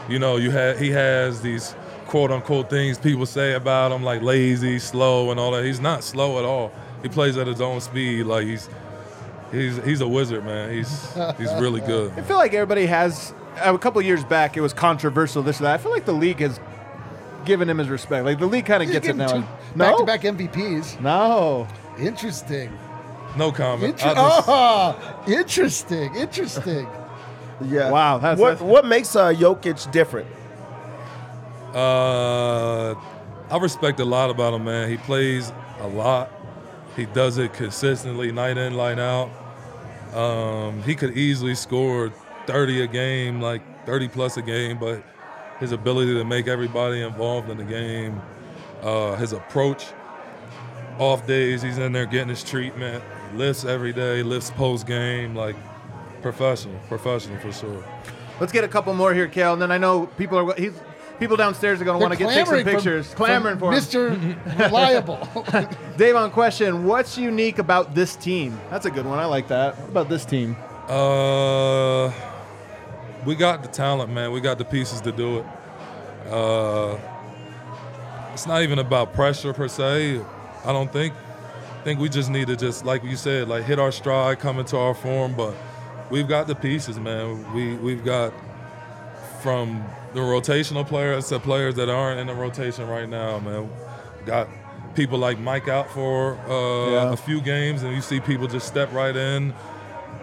you 0.10 0.20
know 0.20 0.38
you 0.38 0.52
had 0.52 0.78
he 0.80 0.90
has 0.92 1.42
these 1.42 1.76
quote 2.08 2.32
unquote 2.32 2.70
things 2.70 2.98
people 2.98 3.26
say 3.26 3.54
about 3.54 3.92
him 3.92 4.04
like 4.04 4.22
lazy, 4.22 4.80
slow, 4.80 5.32
and 5.32 5.40
all 5.40 5.52
that. 5.52 5.66
He's 5.66 5.80
not 5.80 6.04
slow 6.04 6.40
at 6.40 6.46
all. 6.46 6.72
He 7.04 7.10
plays 7.10 7.38
at 7.38 7.48
his 7.48 7.62
own 7.62 7.82
speed. 7.82 8.24
Like 8.24 8.46
he's 8.48 8.70
he's 9.52 9.78
he's 9.84 10.02
a 10.02 10.08
wizard, 10.08 10.46
man. 10.46 10.72
He's 10.74 11.14
he's 11.38 11.54
really 11.56 11.82
good. 11.94 12.12
I 12.18 12.22
feel 12.22 12.38
like 12.38 12.54
everybody 12.54 12.86
has. 12.86 13.34
A 13.60 13.76
couple 13.76 14.00
years 14.04 14.24
back, 14.24 14.56
it 14.56 14.62
was 14.62 14.72
controversial. 14.72 15.42
This 15.42 15.60
or 15.60 15.64
that. 15.64 15.74
I 15.74 15.78
feel 15.80 15.92
like 15.92 16.06
the 16.06 16.14
league 16.14 16.40
has 16.42 16.60
given 17.44 17.68
him 17.68 17.80
his 17.80 17.90
respect. 17.90 18.24
Like 18.24 18.38
the 18.38 18.46
league 18.46 18.68
kind 18.68 18.84
of 18.84 18.92
gets 18.92 19.08
it 19.08 19.16
now. 19.16 19.48
No, 19.78 20.06
Back 20.06 20.22
to 20.22 20.30
back 20.36 20.52
MVPs. 20.52 21.00
no. 21.02 21.68
Interesting. 22.00 22.72
No 23.38 23.52
comment. 23.52 23.94
Inter- 23.94 24.10
I 24.10 24.14
just- 24.14 24.48
oh, 24.50 25.24
interesting. 25.28 26.16
Interesting. 26.16 26.88
Yeah. 27.66 27.90
Wow, 27.90 28.20
that's- 28.20 28.38
what 28.40 28.50
that's- 28.52 28.62
what 28.70 28.86
makes 28.86 29.16
uh, 29.16 29.30
Jokic 29.34 29.92
different? 29.92 30.28
Uh, 31.74 32.94
I 33.50 33.58
respect 33.60 34.00
a 34.00 34.06
lot 34.06 34.30
about 34.30 34.54
him, 34.54 34.66
man. 34.66 34.90
He 34.90 34.98
plays 34.98 35.52
a 35.82 35.88
lot. 35.88 36.32
He 36.96 37.06
does 37.06 37.38
it 37.40 37.54
consistently, 37.54 38.32
night 38.32 38.58
in, 38.58 38.76
night 38.76 39.00
out. 39.00 39.30
Um, 40.16 40.82
he 40.84 40.96
could 40.96 41.18
easily 41.18 41.56
score 41.56 42.12
30 42.46 42.82
a 42.84 42.88
game, 42.88 43.42
like 43.42 43.62
30 43.86 44.08
plus 44.08 44.38
a 44.38 44.42
game, 44.42 44.78
but 44.80 45.04
his 45.60 45.72
ability 45.72 46.14
to 46.14 46.24
make 46.24 46.48
everybody 46.48 47.02
involved 47.02 47.50
in 47.50 47.58
the 47.58 47.64
game, 47.64 48.22
uh, 48.82 49.16
his 49.16 49.34
approach, 49.34 49.86
off 51.00 51.26
days, 51.28 51.62
he's 51.62 51.78
in 51.78 51.92
there 51.92 52.06
getting 52.06 52.30
his 52.30 52.44
treatment. 52.44 53.04
He 53.32 53.38
lifts 53.38 53.66
every 53.66 53.94
day, 53.94 54.24
lifts 54.24 54.52
post 54.52 54.88
game, 54.88 55.36
like 55.36 55.56
professional, 56.22 56.80
professional 56.88 57.40
for 57.40 57.52
sure. 57.52 57.84
Let's 58.40 58.52
get 58.52 58.64
a 58.64 58.68
couple 58.68 58.94
more 58.94 59.14
here, 59.14 59.28
Kale, 59.28 59.54
and 59.54 59.62
then 59.62 59.72
I 59.72 59.78
know 59.78 60.08
people 60.08 60.38
are 60.38 60.56
he's 60.56 60.74
people 61.20 61.36
downstairs 61.38 61.82
are 61.82 61.86
going 61.86 62.00
to 62.00 62.02
want 62.02 62.14
to 62.14 62.20
get 62.20 62.28
take 62.30 62.46
some 62.46 62.46
clamoring 62.46 62.66
from- 62.66 62.74
pictures, 62.76 63.14
clamoring 63.16 63.58
for 63.60 63.72
him. 63.74 63.80
Mr. 63.80 64.60
Reliable. 64.60 65.28
Dave, 65.98 66.16
on 66.16 66.32
question: 66.32 66.86
What's 66.86 67.18
unique 67.18 67.60
about 67.60 67.96
this 67.96 68.16
team? 68.16 68.60
That's 68.70 68.86
a 68.86 68.92
good 68.92 69.06
one. 69.06 69.20
I 69.20 69.26
like 69.26 69.48
that. 69.48 69.78
What 69.80 69.90
about 69.90 70.10
this 70.10 70.26
team? 70.26 70.56
Uh, 70.88 72.12
we 73.26 73.36
got 73.36 73.62
the 73.62 73.68
talent, 73.70 74.12
man. 74.12 74.32
We 74.32 74.40
got 74.40 74.58
the 74.58 74.66
pieces 74.66 75.02
to 75.02 75.12
do 75.12 75.40
it. 75.40 75.46
Uh, 76.32 76.98
it's 78.38 78.46
not 78.46 78.62
even 78.62 78.78
about 78.78 79.14
pressure 79.14 79.52
per 79.52 79.68
se. 79.68 80.22
I 80.64 80.72
don't 80.72 80.94
think. 80.94 81.12
I 81.16 81.84
think 81.84 82.00
we 82.00 82.08
just 82.08 82.30
need 82.30 82.46
to 82.50 82.56
just, 82.56 82.86
like 82.86 83.04
you 83.04 83.16
said, 83.16 83.48
like 83.48 83.64
hit 83.64 83.80
our 83.80 83.92
stride, 83.92 84.38
come 84.40 84.60
into 84.60 84.78
our 84.78 84.94
form. 84.94 85.34
But 85.36 85.56
we've 86.12 86.28
got 86.28 86.46
the 86.46 86.54
pieces, 86.54 87.00
man. 87.00 87.52
We 87.56 87.74
we've 87.78 88.06
got 88.06 88.32
from 89.42 89.84
the 90.14 90.20
rotational 90.20 90.86
players 90.86 91.30
to 91.30 91.40
players 91.40 91.74
that 91.76 91.90
aren't 91.90 92.20
in 92.20 92.28
the 92.28 92.36
rotation 92.36 92.88
right 92.88 93.10
now, 93.10 93.40
man. 93.40 93.72
Got 94.28 94.50
people 94.94 95.18
like 95.18 95.40
Mike 95.40 95.68
out 95.68 95.90
for 95.90 96.38
uh, 96.48 96.92
Yeah. 96.92 97.14
a 97.14 97.18
few 97.18 97.42
games, 97.42 97.82
and 97.82 97.96
you 97.96 98.02
see 98.02 98.20
people 98.20 98.46
just 98.48 98.68
step 98.68 98.94
right 98.94 99.16
in. 99.16 99.52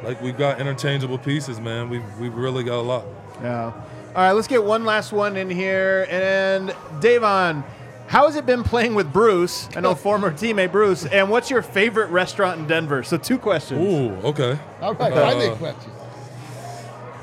Like 0.05 0.23
we've 0.23 0.39
got 0.39 0.61
interchangeable 0.61 1.19
pieces, 1.19 1.59
man. 1.59 1.91
We've 1.91 2.19
we've 2.21 2.35
really 2.37 2.63
got 2.63 2.79
a 2.79 2.87
lot. 2.87 3.07
Yeah. 3.43 3.73
All 4.15 4.23
right, 4.23 4.31
let's 4.31 4.47
get 4.47 4.63
one 4.63 4.85
last 4.85 5.11
one 5.13 5.37
in 5.37 5.51
here. 5.51 6.07
And 6.09 6.73
Davon, 7.01 7.65
how 8.07 8.27
has 8.27 8.37
it 8.37 8.47
been 8.47 8.63
playing 8.63 8.95
with 8.95 9.13
Bruce? 9.13 9.69
I 9.75 9.81
know 9.81 9.95
former 9.95 10.31
teammate 10.31 10.73
Bruce. 10.73 11.07
And 11.07 11.31
what's 11.31 11.51
your 11.51 11.63
favorite 11.63 12.11
restaurant 12.11 12.61
in 12.61 12.67
Denver? 12.67 13.03
So 13.03 13.17
two 13.17 13.39
questions. 13.39 13.81
Ooh, 13.81 14.11
okay. 14.27 14.59
All 14.81 14.95
right, 14.95 15.13
finally 15.13 15.57
questions. 15.57 15.95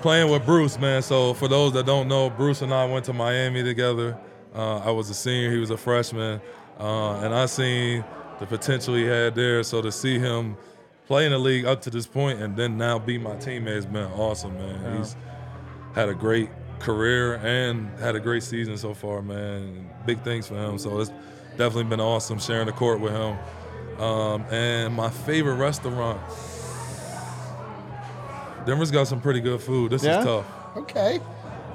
Playing 0.01 0.31
with 0.31 0.45
Bruce, 0.45 0.79
man. 0.79 1.01
So 1.01 1.33
for 1.35 1.47
those 1.47 1.73
that 1.73 1.85
don't 1.85 2.07
know, 2.07 2.29
Bruce 2.29 2.61
and 2.61 2.73
I 2.73 2.85
went 2.85 3.05
to 3.05 3.13
Miami 3.13 3.63
together. 3.63 4.17
Uh, 4.53 4.79
I 4.79 4.91
was 4.91 5.09
a 5.09 5.13
senior, 5.13 5.51
he 5.51 5.59
was 5.59 5.69
a 5.69 5.77
freshman, 5.77 6.41
uh, 6.79 7.19
and 7.19 7.33
I 7.33 7.45
seen 7.45 8.03
the 8.39 8.45
potential 8.45 8.95
he 8.95 9.03
had 9.03 9.35
there. 9.35 9.63
So 9.63 9.81
to 9.81 9.91
see 9.91 10.19
him 10.19 10.57
play 11.07 11.25
in 11.25 11.31
the 11.31 11.37
league 11.37 11.65
up 11.65 11.81
to 11.81 11.89
this 11.89 12.07
point 12.07 12.41
and 12.41 12.55
then 12.55 12.77
now 12.77 12.97
be 12.97 13.17
my 13.17 13.35
teammate 13.35 13.75
has 13.75 13.85
been 13.85 14.09
awesome, 14.13 14.57
man. 14.57 14.97
He's 14.97 15.15
had 15.93 16.09
a 16.09 16.13
great 16.13 16.49
career 16.81 17.35
and 17.35 17.89
had 17.99 18.15
a 18.15 18.19
great 18.19 18.43
season 18.43 18.77
so 18.77 18.93
far, 18.93 19.21
man. 19.21 19.89
Big 20.05 20.21
things 20.23 20.47
for 20.47 20.55
him. 20.55 20.77
So 20.77 20.99
it's 20.99 21.11
definitely 21.57 21.85
been 21.85 22.01
awesome 22.01 22.39
sharing 22.39 22.65
the 22.65 22.71
court 22.73 22.99
with 22.99 23.13
him. 23.13 23.37
Um, 24.01 24.41
and 24.51 24.93
my 24.93 25.09
favorite 25.09 25.55
restaurant. 25.55 26.19
Denver's 28.65 28.91
got 28.91 29.07
some 29.07 29.21
pretty 29.21 29.39
good 29.41 29.61
food. 29.61 29.91
This 29.91 30.03
Yeah? 30.03 30.19
is 30.19 30.25
tough. 30.25 30.45
Okay. 30.77 31.19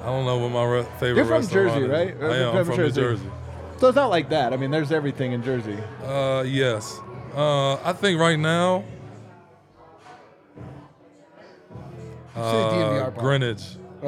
I 0.01 0.05
don't 0.05 0.25
know 0.25 0.37
what 0.37 0.49
my 0.51 0.63
re- 0.65 0.83
favorite 0.99 1.15
You're 1.17 1.25
from 1.41 1.47
Jersey, 1.47 1.81
is. 1.83 1.89
right? 1.89 2.15
I 2.21 2.35
am. 2.37 2.49
from 2.51 2.57
I'm 2.59 2.65
from 2.65 2.75
Jersey? 2.75 3.01
New 3.01 3.07
Jersey. 3.09 3.31
So 3.77 3.87
it's 3.89 3.95
not 3.95 4.09
like 4.09 4.29
that. 4.29 4.53
I 4.53 4.57
mean, 4.57 4.71
there's 4.71 4.91
everything 4.91 5.33
in 5.33 5.43
Jersey. 5.43 5.77
Uh, 6.03 6.43
yes. 6.47 6.99
Uh, 7.35 7.75
I 7.75 7.93
think 7.93 8.19
right 8.19 8.39
now, 8.39 8.83
uh, 12.35 13.09
bar. 13.11 13.23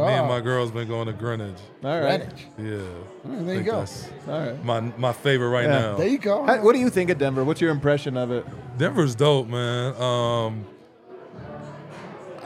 Greenwich. 0.04 0.14
Me 0.14 0.20
Oh. 0.20 0.20
and 0.24 0.28
my 0.28 0.40
girl's 0.42 0.72
been 0.72 0.88
going 0.88 1.08
to 1.08 1.14
Greenwich. 1.14 1.58
All 1.84 2.00
right. 2.02 2.22
Greenwich. 2.58 2.84
Yeah. 3.26 3.32
Oh, 3.32 3.44
there 3.46 3.56
you 3.56 3.64
go. 3.64 3.86
All 4.28 4.40
right. 4.40 4.64
My 4.66 4.80
my 4.98 5.14
favorite 5.14 5.50
right 5.50 5.66
Yeah. 5.66 5.80
now. 5.80 5.96
There 5.98 6.08
you 6.08 6.18
go. 6.18 6.44
How- 6.46 6.62
what 6.62 6.74
do 6.74 6.80
you 6.80 6.90
think 6.90 7.10
of 7.10 7.18
Denver? 7.18 7.44
What's 7.44 7.62
your 7.62 7.72
impression 7.72 8.18
of 8.18 8.32
it? 8.32 8.46
Denver's 8.78 9.16
dope, 9.16 9.48
man. 9.48 9.96
Um, 10.02 10.66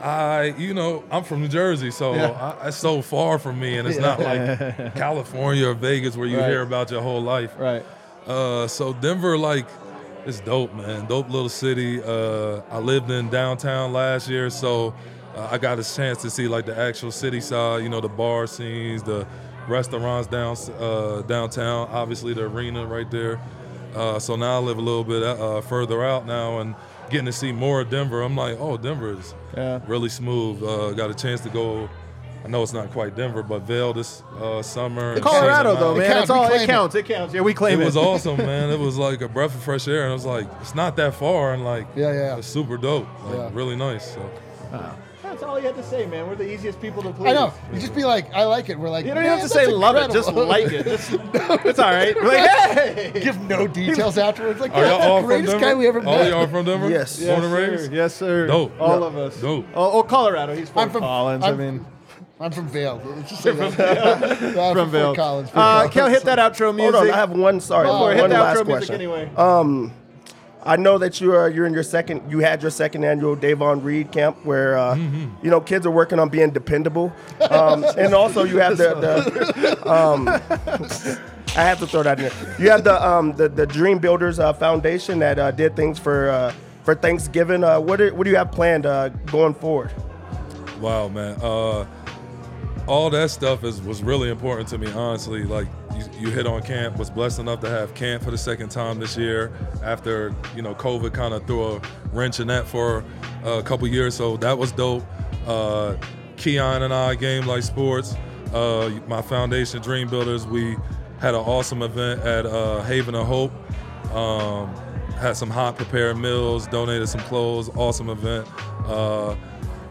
I, 0.01 0.53
you 0.57 0.73
know, 0.73 1.03
I'm 1.09 1.23
from 1.23 1.41
New 1.41 1.47
Jersey, 1.47 1.89
so 1.89 2.13
Yeah. 2.13 2.55
I, 2.61 2.67
it's 2.67 2.77
so 2.77 3.01
far 3.01 3.39
from 3.39 3.59
me, 3.59 3.77
and 3.77 3.87
it's 3.87 3.99
not 3.99 4.19
like 4.19 4.95
California 4.95 5.67
or 5.69 5.73
Vegas 5.73 6.17
where 6.17 6.27
you 6.27 6.39
Right. 6.39 6.49
hear 6.49 6.61
about 6.61 6.91
your 6.91 7.01
whole 7.01 7.21
life. 7.21 7.51
Right. 7.57 7.85
Uh, 8.27 8.67
so 8.67 8.91
Denver, 8.93 9.37
like, 9.37 9.65
it's 10.25 10.41
dope, 10.41 10.73
man. 10.73 11.05
Dope 11.05 11.29
little 11.29 11.47
city. 11.49 12.01
Uh, 12.03 12.61
I 12.69 12.79
lived 12.79 13.11
in 13.11 13.29
downtown 13.29 13.93
last 13.93 14.27
year, 14.29 14.49
so 14.49 14.93
uh, 15.35 15.47
I 15.51 15.57
got 15.57 15.79
a 15.79 15.83
chance 15.83 16.21
to 16.21 16.29
see 16.29 16.47
like 16.47 16.65
the 16.65 16.77
actual 16.77 17.11
city 17.11 17.41
side. 17.41 17.83
You 17.83 17.89
know, 17.89 18.01
the 18.01 18.09
bar 18.09 18.47
scenes, 18.47 19.03
the 19.03 19.25
restaurants 19.67 20.27
down 20.27 20.55
uh, 20.79 21.21
downtown. 21.23 21.87
Obviously, 21.91 22.33
the 22.33 22.43
arena 22.45 22.85
right 22.85 23.09
there. 23.09 23.39
Uh, 23.95 24.17
so 24.19 24.35
now 24.35 24.55
I 24.57 24.59
live 24.59 24.77
a 24.77 24.81
little 24.81 25.03
bit 25.03 25.21
uh, 25.23 25.61
further 25.61 26.03
out 26.03 26.25
now, 26.25 26.59
and 26.59 26.73
getting 27.09 27.25
to 27.27 27.31
see 27.33 27.51
more 27.51 27.81
of 27.81 27.89
Denver. 27.91 28.21
I'm 28.23 28.35
like, 28.35 28.57
oh, 28.59 28.75
Denver 28.77 29.11
is 29.19 29.35
Yeah. 29.55 29.79
really 29.87 30.09
smooth. 30.09 30.63
Uh, 30.63 30.91
got 30.93 31.11
a 31.11 31.13
chance 31.13 31.41
to 31.41 31.49
go. 31.49 31.87
I 32.43 32.49
know 32.49 32.61
it's 32.61 32.73
not 32.73 32.91
quite 32.91 33.15
Denver, 33.15 33.41
but 33.43 33.59
Vail 33.61 33.93
this 33.93 34.21
uh, 34.41 34.61
summer. 34.63 35.13
and 35.13 35.21
Colorado, 35.21 35.75
though, 35.75 35.93
Monica. 35.93 35.99
man. 35.99 36.11
counts. 36.11 36.21
It's 36.23 36.29
all, 36.31 36.43
it 36.43 36.47
claim 36.49 36.61
it. 36.61 36.67
counts. 36.67 36.95
It 36.95 37.05
counts. 37.05 37.33
Yeah, 37.33 37.41
we 37.41 37.53
claim 37.53 37.79
It 37.79 37.83
it. 37.83 37.85
was 37.85 37.95
awesome, 37.95 38.35
man. 38.37 38.69
It 38.71 38.79
was 38.79 38.97
like 38.97 39.21
a 39.21 39.29
breath 39.29 39.55
of 39.55 39.63
fresh 39.63 39.87
air, 39.87 40.01
and 40.03 40.09
I 40.09 40.13
was 40.13 40.25
like, 40.25 40.47
it's 40.59 40.75
not 40.75 40.95
that 40.97 41.13
far, 41.13 41.53
and 41.53 41.63
like, 41.63 41.87
Yeah, 41.95 42.11
yeah. 42.11 42.35
it's 42.37 42.47
super 42.47 42.75
dope, 42.77 43.07
like, 43.25 43.35
Yeah. 43.37 43.49
really 43.53 43.75
nice. 43.77 44.13
So. 44.15 44.29
That's 45.43 45.51
all 45.51 45.59
you 45.59 45.65
had 45.65 45.75
to 45.75 45.83
say, 45.83 46.05
man. 46.05 46.27
We're 46.27 46.35
the 46.35 46.49
easiest 46.53 46.79
people 46.81 47.03
to 47.03 47.11
please. 47.11 47.29
I 47.29 47.33
know. 47.33 47.53
You 47.73 47.79
just 47.79 47.93
be 47.93 48.05
like, 48.05 48.33
I 48.33 48.45
like 48.45 48.69
it. 48.69 48.79
We're 48.79 48.89
like, 48.89 49.05
You 49.05 49.13
don't 49.13 49.23
even 49.23 49.29
"Man, 49.31 49.39
have 49.39 49.47
to 49.49 49.53
say 49.53 49.65
that's 49.65 49.77
love 49.77 49.95
it. 49.97 50.11
Just 50.11 50.29
incredible." 50.29 50.45
like 50.49 50.71
it. 50.71 50.83
Just, 50.85 51.11
it's 51.65 51.79
all 51.79 51.91
right. 51.91 52.15
We're 52.15 52.27
like, 52.29 52.49
hey. 52.49 53.11
Give 53.21 53.39
no 53.41 53.67
details 53.67 54.17
afterwards. 54.17 54.61
Like, 54.61 54.73
Are 54.73 54.85
y'all 54.85 54.99
the 54.99 55.05
all 55.05 55.17
from 55.19 55.27
greatest 55.27 55.51
Denver? 55.51 55.65
guy 55.65 55.73
we 55.75 55.87
ever 55.87 55.99
All 55.99 56.17
met. 56.17 56.29
y'all 56.29 56.47
from 56.47 56.65
Denver? 56.65 56.89
Yes. 56.89 57.19
Yes, 57.19 57.27
Born 57.29 57.43
and 57.43 57.51
sir. 57.51 57.71
raised? 57.71 57.91
Yes, 57.93 58.15
sir. 58.15 58.47
Dope. 58.47 58.71
All 58.79 58.99
Yeah. 59.01 59.05
of 59.05 59.17
us. 59.17 59.41
Dope. 59.41 59.65
Oh, 59.75 59.99
oh, 59.99 60.03
Colorado. 60.03 60.55
He's 60.55 60.69
from 60.69 60.79
I'm 60.83 60.89
from 60.89 61.01
Collins. 61.01 61.43
I'm, 61.43 61.53
I 61.53 61.57
mean, 61.57 61.85
I'm 62.39 62.51
from 62.51 62.67
Vail. 62.69 63.01
Let's 63.05 63.29
just 63.29 63.43
say 63.43 63.51
that. 63.51 63.77
Yeah, 63.77 64.17
from 64.71 64.75
Fort 64.75 64.87
Vail. 64.89 65.15
Collins. 65.15 65.49
Fort 65.49 65.57
Uh, 65.57 65.71
Collins. 65.73 65.93
Kel, 65.93 66.07
hit 66.09 66.23
that 66.23 66.39
outro 66.39 66.73
music. 66.73 66.95
Hold 66.95 67.07
on, 67.09 67.13
I 67.13 67.17
have 67.17 67.31
one. 67.31 67.59
Sorry, 67.59 67.85
Go 67.87 67.97
for 67.99 68.11
it. 68.11 68.15
Hit 68.15 68.21
one 68.21 68.29
the 68.29 68.37
last 68.39 68.57
outro 68.59 68.67
music 68.67 68.87
question. 68.89 68.95
anyway. 68.95 69.29
Um, 69.35 69.91
I 70.65 70.77
know 70.77 70.97
that 70.97 71.19
you 71.21 71.33
are 71.33 71.49
you're 71.49 71.65
in 71.65 71.73
your 71.73 71.83
second. 71.83 72.29
You 72.31 72.39
had 72.39 72.61
your 72.61 72.71
second 72.71 73.03
annual 73.03 73.35
Davon 73.35 73.83
Reed 73.83 74.11
camp, 74.11 74.37
where 74.45 74.77
uh, 74.77 74.95
Mm-hmm. 74.95 75.43
you 75.45 75.51
know 75.51 75.59
kids 75.61 75.85
are 75.85 75.91
working 75.91 76.19
on 76.19 76.29
being 76.29 76.51
dependable, 76.51 77.11
um, 77.49 77.83
and 77.97 78.13
also 78.13 78.43
you 78.43 78.57
have 78.59 78.77
the, 78.77 78.93
the 78.95 79.91
um, 79.91 80.27
I 81.55 81.61
have 81.63 81.79
to 81.79 81.87
throw 81.87 82.03
that 82.03 82.19
in 82.19 82.25
there. 82.29 82.55
You 82.59 82.69
have 82.69 82.83
the 82.83 82.95
um 83.05 83.33
the, 83.35 83.49
the 83.49 83.65
Dream 83.67 83.99
Builders 83.99 84.39
uh, 84.39 84.53
Foundation 84.53 85.19
that 85.19 85.37
uh, 85.39 85.51
did 85.51 85.75
things 85.75 85.99
for 85.99 86.29
uh, 86.29 86.53
for 86.83 86.95
Thanksgiving. 86.95 87.63
Uh, 87.63 87.79
what 87.79 87.99
are, 88.01 88.13
what 88.13 88.23
do 88.25 88.29
you 88.31 88.37
have 88.37 88.51
planned 88.51 88.85
uh, 88.85 89.09
going 89.09 89.53
forward? 89.53 89.91
Wow, 90.79 91.07
man. 91.09 91.37
Uh, 91.41 91.85
all 92.87 93.09
that 93.09 93.29
stuff 93.31 93.63
is 93.63 93.81
was 93.81 94.01
really 94.03 94.29
important 94.29 94.67
to 94.69 94.77
me, 94.77 94.91
honestly. 94.91 95.43
Like 95.43 95.67
you, 95.95 96.05
you 96.19 96.31
hit 96.31 96.47
on 96.47 96.61
camp. 96.61 96.97
Was 96.97 97.09
blessed 97.09 97.39
enough 97.39 97.59
to 97.61 97.69
have 97.69 97.93
camp 97.93 98.23
for 98.23 98.31
the 98.31 98.37
second 98.37 98.69
time 98.69 98.99
this 98.99 99.17
year 99.17 99.51
after 99.83 100.35
you 100.55 100.61
know 100.61 100.73
COVID 100.75 101.13
kind 101.13 101.33
of 101.33 101.45
threw 101.47 101.63
a 101.63 101.81
wrench 102.11 102.39
in 102.39 102.47
that 102.47 102.67
for 102.67 103.03
a 103.43 103.63
couple 103.63 103.87
years. 103.87 104.15
So 104.15 104.37
that 104.37 104.57
was 104.57 104.71
dope. 104.71 105.03
Uh, 105.45 105.95
Keon 106.37 106.83
and 106.83 106.93
I, 106.93 107.15
Game 107.15 107.45
Like 107.45 107.63
Sports, 107.63 108.15
uh, 108.53 108.89
my 109.07 109.21
foundation, 109.21 109.81
Dream 109.81 110.09
Builders, 110.09 110.45
we 110.45 110.77
had 111.19 111.35
an 111.35 111.41
awesome 111.41 111.81
event 111.81 112.21
at 112.21 112.45
uh, 112.45 112.81
Haven 112.83 113.15
of 113.15 113.25
Hope. 113.25 113.51
Um, 114.13 114.73
had 115.15 115.37
some 115.37 115.49
hot 115.49 115.77
prepared 115.77 116.17
meals, 116.17 116.67
donated 116.67 117.07
some 117.07 117.21
clothes. 117.21 117.69
Awesome 117.75 118.09
event. 118.09 118.47
Uh, 118.85 119.35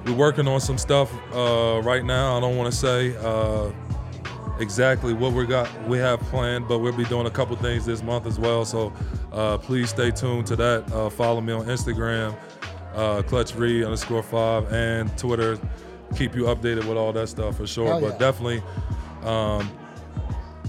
we're 0.05 0.13
working 0.13 0.47
on 0.47 0.61
some 0.61 0.77
stuff 0.77 1.13
uh, 1.33 1.81
right 1.83 2.05
now. 2.05 2.37
I 2.37 2.41
don't 2.41 2.57
want 2.57 2.73
to 2.73 2.79
say 2.79 3.17
uh, 3.17 3.71
exactly 4.59 5.13
what 5.13 5.33
we 5.33 5.47
got 5.47 5.69
we 5.89 5.99
have 5.99 6.21
planned, 6.21 6.69
but 6.69 6.79
we'll 6.79 6.93
be 6.93 7.05
doing 7.05 7.27
a 7.27 7.31
couple 7.31 7.57
things 7.57 7.85
this 7.85 8.03
month 8.03 8.27
as 8.27 8.39
well. 8.39 8.65
So 8.65 8.93
uh, 9.33 9.59
please 9.59 9.91
stay 9.91 10.11
tuned 10.11 10.47
to 10.49 10.57
that. 10.57 10.91
Uh, 10.93 11.11
follow 11.11 11.41
me 11.41 11.53
on 11.53 11.67
Instagram, 11.67 12.37
uh, 12.95 13.23
Clutch 13.23 13.55
Reed 13.55 13.85
underscore 13.85 14.23
five, 14.23 14.73
and 14.73 15.17
Twitter. 15.19 15.59
Keep 16.17 16.35
you 16.35 16.45
updated 16.45 16.87
with 16.87 16.97
all 16.97 17.13
that 17.13 17.29
stuff 17.29 17.57
for 17.57 17.67
sure. 17.67 17.87
Hell 17.87 18.01
but 18.01 18.19
definitely 18.19 18.63
um, 19.23 19.71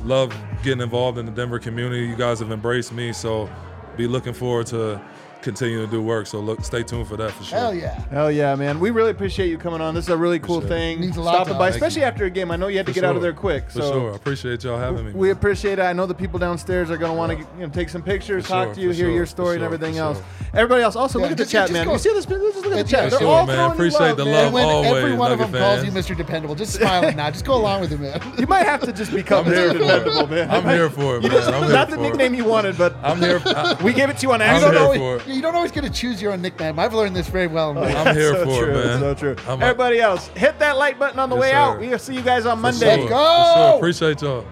love 0.03 0.33
getting 0.63 0.81
involved 0.81 1.17
in 1.17 1.25
the 1.25 1.31
Denver 1.31 1.59
community. 1.59 2.05
You 2.05 2.15
guys 2.15 2.39
have 2.39 2.51
embraced 2.51 2.93
me, 2.93 3.11
so 3.11 3.49
be 3.97 4.07
looking 4.07 4.33
forward 4.33 4.67
to 4.67 5.01
continuing 5.43 5.85
to 5.85 5.91
do 5.91 6.01
work. 6.01 6.25
So 6.25 6.39
look, 6.39 6.63
stay 6.63 6.81
tuned 6.81 7.07
for 7.07 7.17
that 7.17 7.31
for 7.31 7.43
sure. 7.43 7.59
Hell 7.59 7.75
yeah. 7.75 7.99
Hell 8.09 8.31
yeah, 8.31 8.55
man. 8.55 8.79
We 8.79 8.89
really 8.89 9.11
appreciate 9.11 9.49
you 9.49 9.57
coming 9.57 9.81
on. 9.81 9.93
This 9.93 10.05
is 10.05 10.09
a 10.09 10.17
really 10.17 10.39
cool 10.39 10.61
sure. 10.61 10.69
thing. 10.69 10.99
Means 10.99 11.17
a 11.17 11.21
lot 11.21 11.35
Stopping 11.35 11.57
by, 11.59 11.69
us. 11.69 11.75
especially 11.75 12.03
after 12.03 12.25
a 12.25 12.29
game. 12.29 12.49
I 12.49 12.55
know 12.55 12.67
you 12.67 12.77
had 12.77 12.85
to 12.87 12.93
For 12.93 13.01
get 13.01 13.03
out 13.03 13.15
of 13.15 13.21
there 13.21 13.33
quick. 13.33 13.69
For 13.69 13.81
sure. 13.81 14.13
I 14.13 14.15
appreciate 14.15 14.63
y'all 14.63 14.79
having 14.79 15.05
me. 15.05 15.11
We 15.11 15.29
appreciate 15.29 15.73
it. 15.79 15.83
I 15.83 15.93
know 15.93 16.05
the 16.05 16.15
people 16.15 16.39
downstairs 16.39 16.89
are 16.89 16.97
going 16.97 17.11
to 17.11 17.17
want 17.17 17.31
to 17.33 17.37
you 17.59 17.67
know, 17.67 17.73
take 17.73 17.89
some 17.89 18.01
pictures, 18.01 18.43
For 18.45 18.49
talk 18.49 18.67
sure, 18.67 18.75
to 18.75 18.81
you, 18.81 18.89
for 18.89 18.95
hear 18.95 19.05
sure, 19.05 19.15
your 19.15 19.25
for 19.25 19.29
story 19.29 19.55
and 19.55 19.63
everything 19.63 19.93
for 19.95 19.99
else. 19.99 20.21
Sure. 20.53 20.59
Everybody 20.61 20.83
else, 20.83 20.95
also 20.95 21.19
Yeah, 21.19 21.23
look 21.23 21.31
at 21.31 21.37
the 21.37 21.43
just- 21.43 21.51
chat, 21.51 21.61
just 21.67 21.73
man. 21.73 21.85
go- 21.87 21.93
You 21.93 21.97
see 21.99 22.09
this? 22.13 22.25
Just 22.25 22.41
look 22.41 22.65
at 22.65 22.69
the 22.71 22.77
Yeah, 22.77 22.83
chat. 22.83 23.09
They're 23.11 23.19
sure, 23.19 23.27
all 23.27 23.45
man. 23.45 23.55
throwing 23.55 23.69
you 23.69 23.73
Appreciate 23.73 23.99
love, 23.99 24.17
the 24.17 24.25
man. 24.25 24.33
love. 24.33 24.45
And 24.45 24.53
when 24.53 24.65
always, 24.65 24.91
every 25.03 25.13
one 25.15 25.31
of 25.31 25.39
them 25.39 25.51
Nugget 25.51 25.67
calls 25.67 25.83
you. 25.85 25.91
Mr. 25.91 26.17
Dependable, 26.17 26.55
just 26.55 26.73
smile 26.73 26.99
smiling 27.01 27.15
now. 27.17 27.29
Just 27.31 27.45
go 27.45 27.55
along 27.55 27.81
with 27.81 27.91
it, 27.91 27.99
man. 27.99 28.21
You 28.37 28.47
might 28.47 28.65
have 28.65 28.81
to 28.81 28.93
just 28.93 29.11
become 29.11 29.45
Mr. 29.45 29.73
Dependable, 29.73 30.27
man. 30.27 30.49
I'm 30.51 30.63
here 30.67 30.89
for 30.89 31.17
it, 31.17 31.23
You 31.23 31.29
man. 31.29 31.37
just- 31.39 31.49
I'm 31.49 31.63
here 31.63 31.71
not 31.73 31.89
the 31.89 31.95
for 31.95 32.01
it. 32.01 32.07
nickname 32.09 32.33
you 32.35 32.45
wanted, 32.45 32.77
but 32.77 32.95
I'm 33.03 33.19
here. 33.19 33.41
We 33.83 33.93
gave 33.93 34.09
it 34.09 34.17
to 34.17 34.21
you 34.27 34.31
on 34.33 34.41
I'm 34.41 34.49
accident. 34.49 34.77
here 34.77 34.95
for 34.95 35.15
it. 35.17 35.27
you 35.27 35.41
don't 35.41 35.55
always 35.55 35.71
get 35.71 35.83
to 35.83 35.89
choose 35.89 36.21
your 36.21 36.31
own 36.33 36.41
nickname. 36.41 36.79
I've 36.79 36.93
learned 36.93 37.15
this 37.15 37.27
very 37.27 37.47
well. 37.47 37.77
I'm 37.77 38.15
here 38.15 38.33
for 38.35 38.45
true, 38.45 38.71
it, 38.71 38.85
man. 38.85 38.99
So 38.99 39.13
true. 39.15 39.35
I'm 39.47 39.61
a- 39.61 39.65
Everybody 39.65 39.99
else, 39.99 40.27
hit 40.35 40.59
that 40.59 40.77
like 40.77 40.99
button 40.99 41.19
on 41.19 41.29
the 41.29 41.35
way 41.35 41.51
out. 41.53 41.79
We'll 41.79 41.97
see 41.99 42.13
you 42.15 42.21
guys 42.21 42.45
on 42.45 42.57
for 42.57 42.61
Monday. 42.63 42.97
sure, 42.99 43.09
Go! 43.09 43.73
Appreciate 43.77 44.21
y'all. 44.21 44.45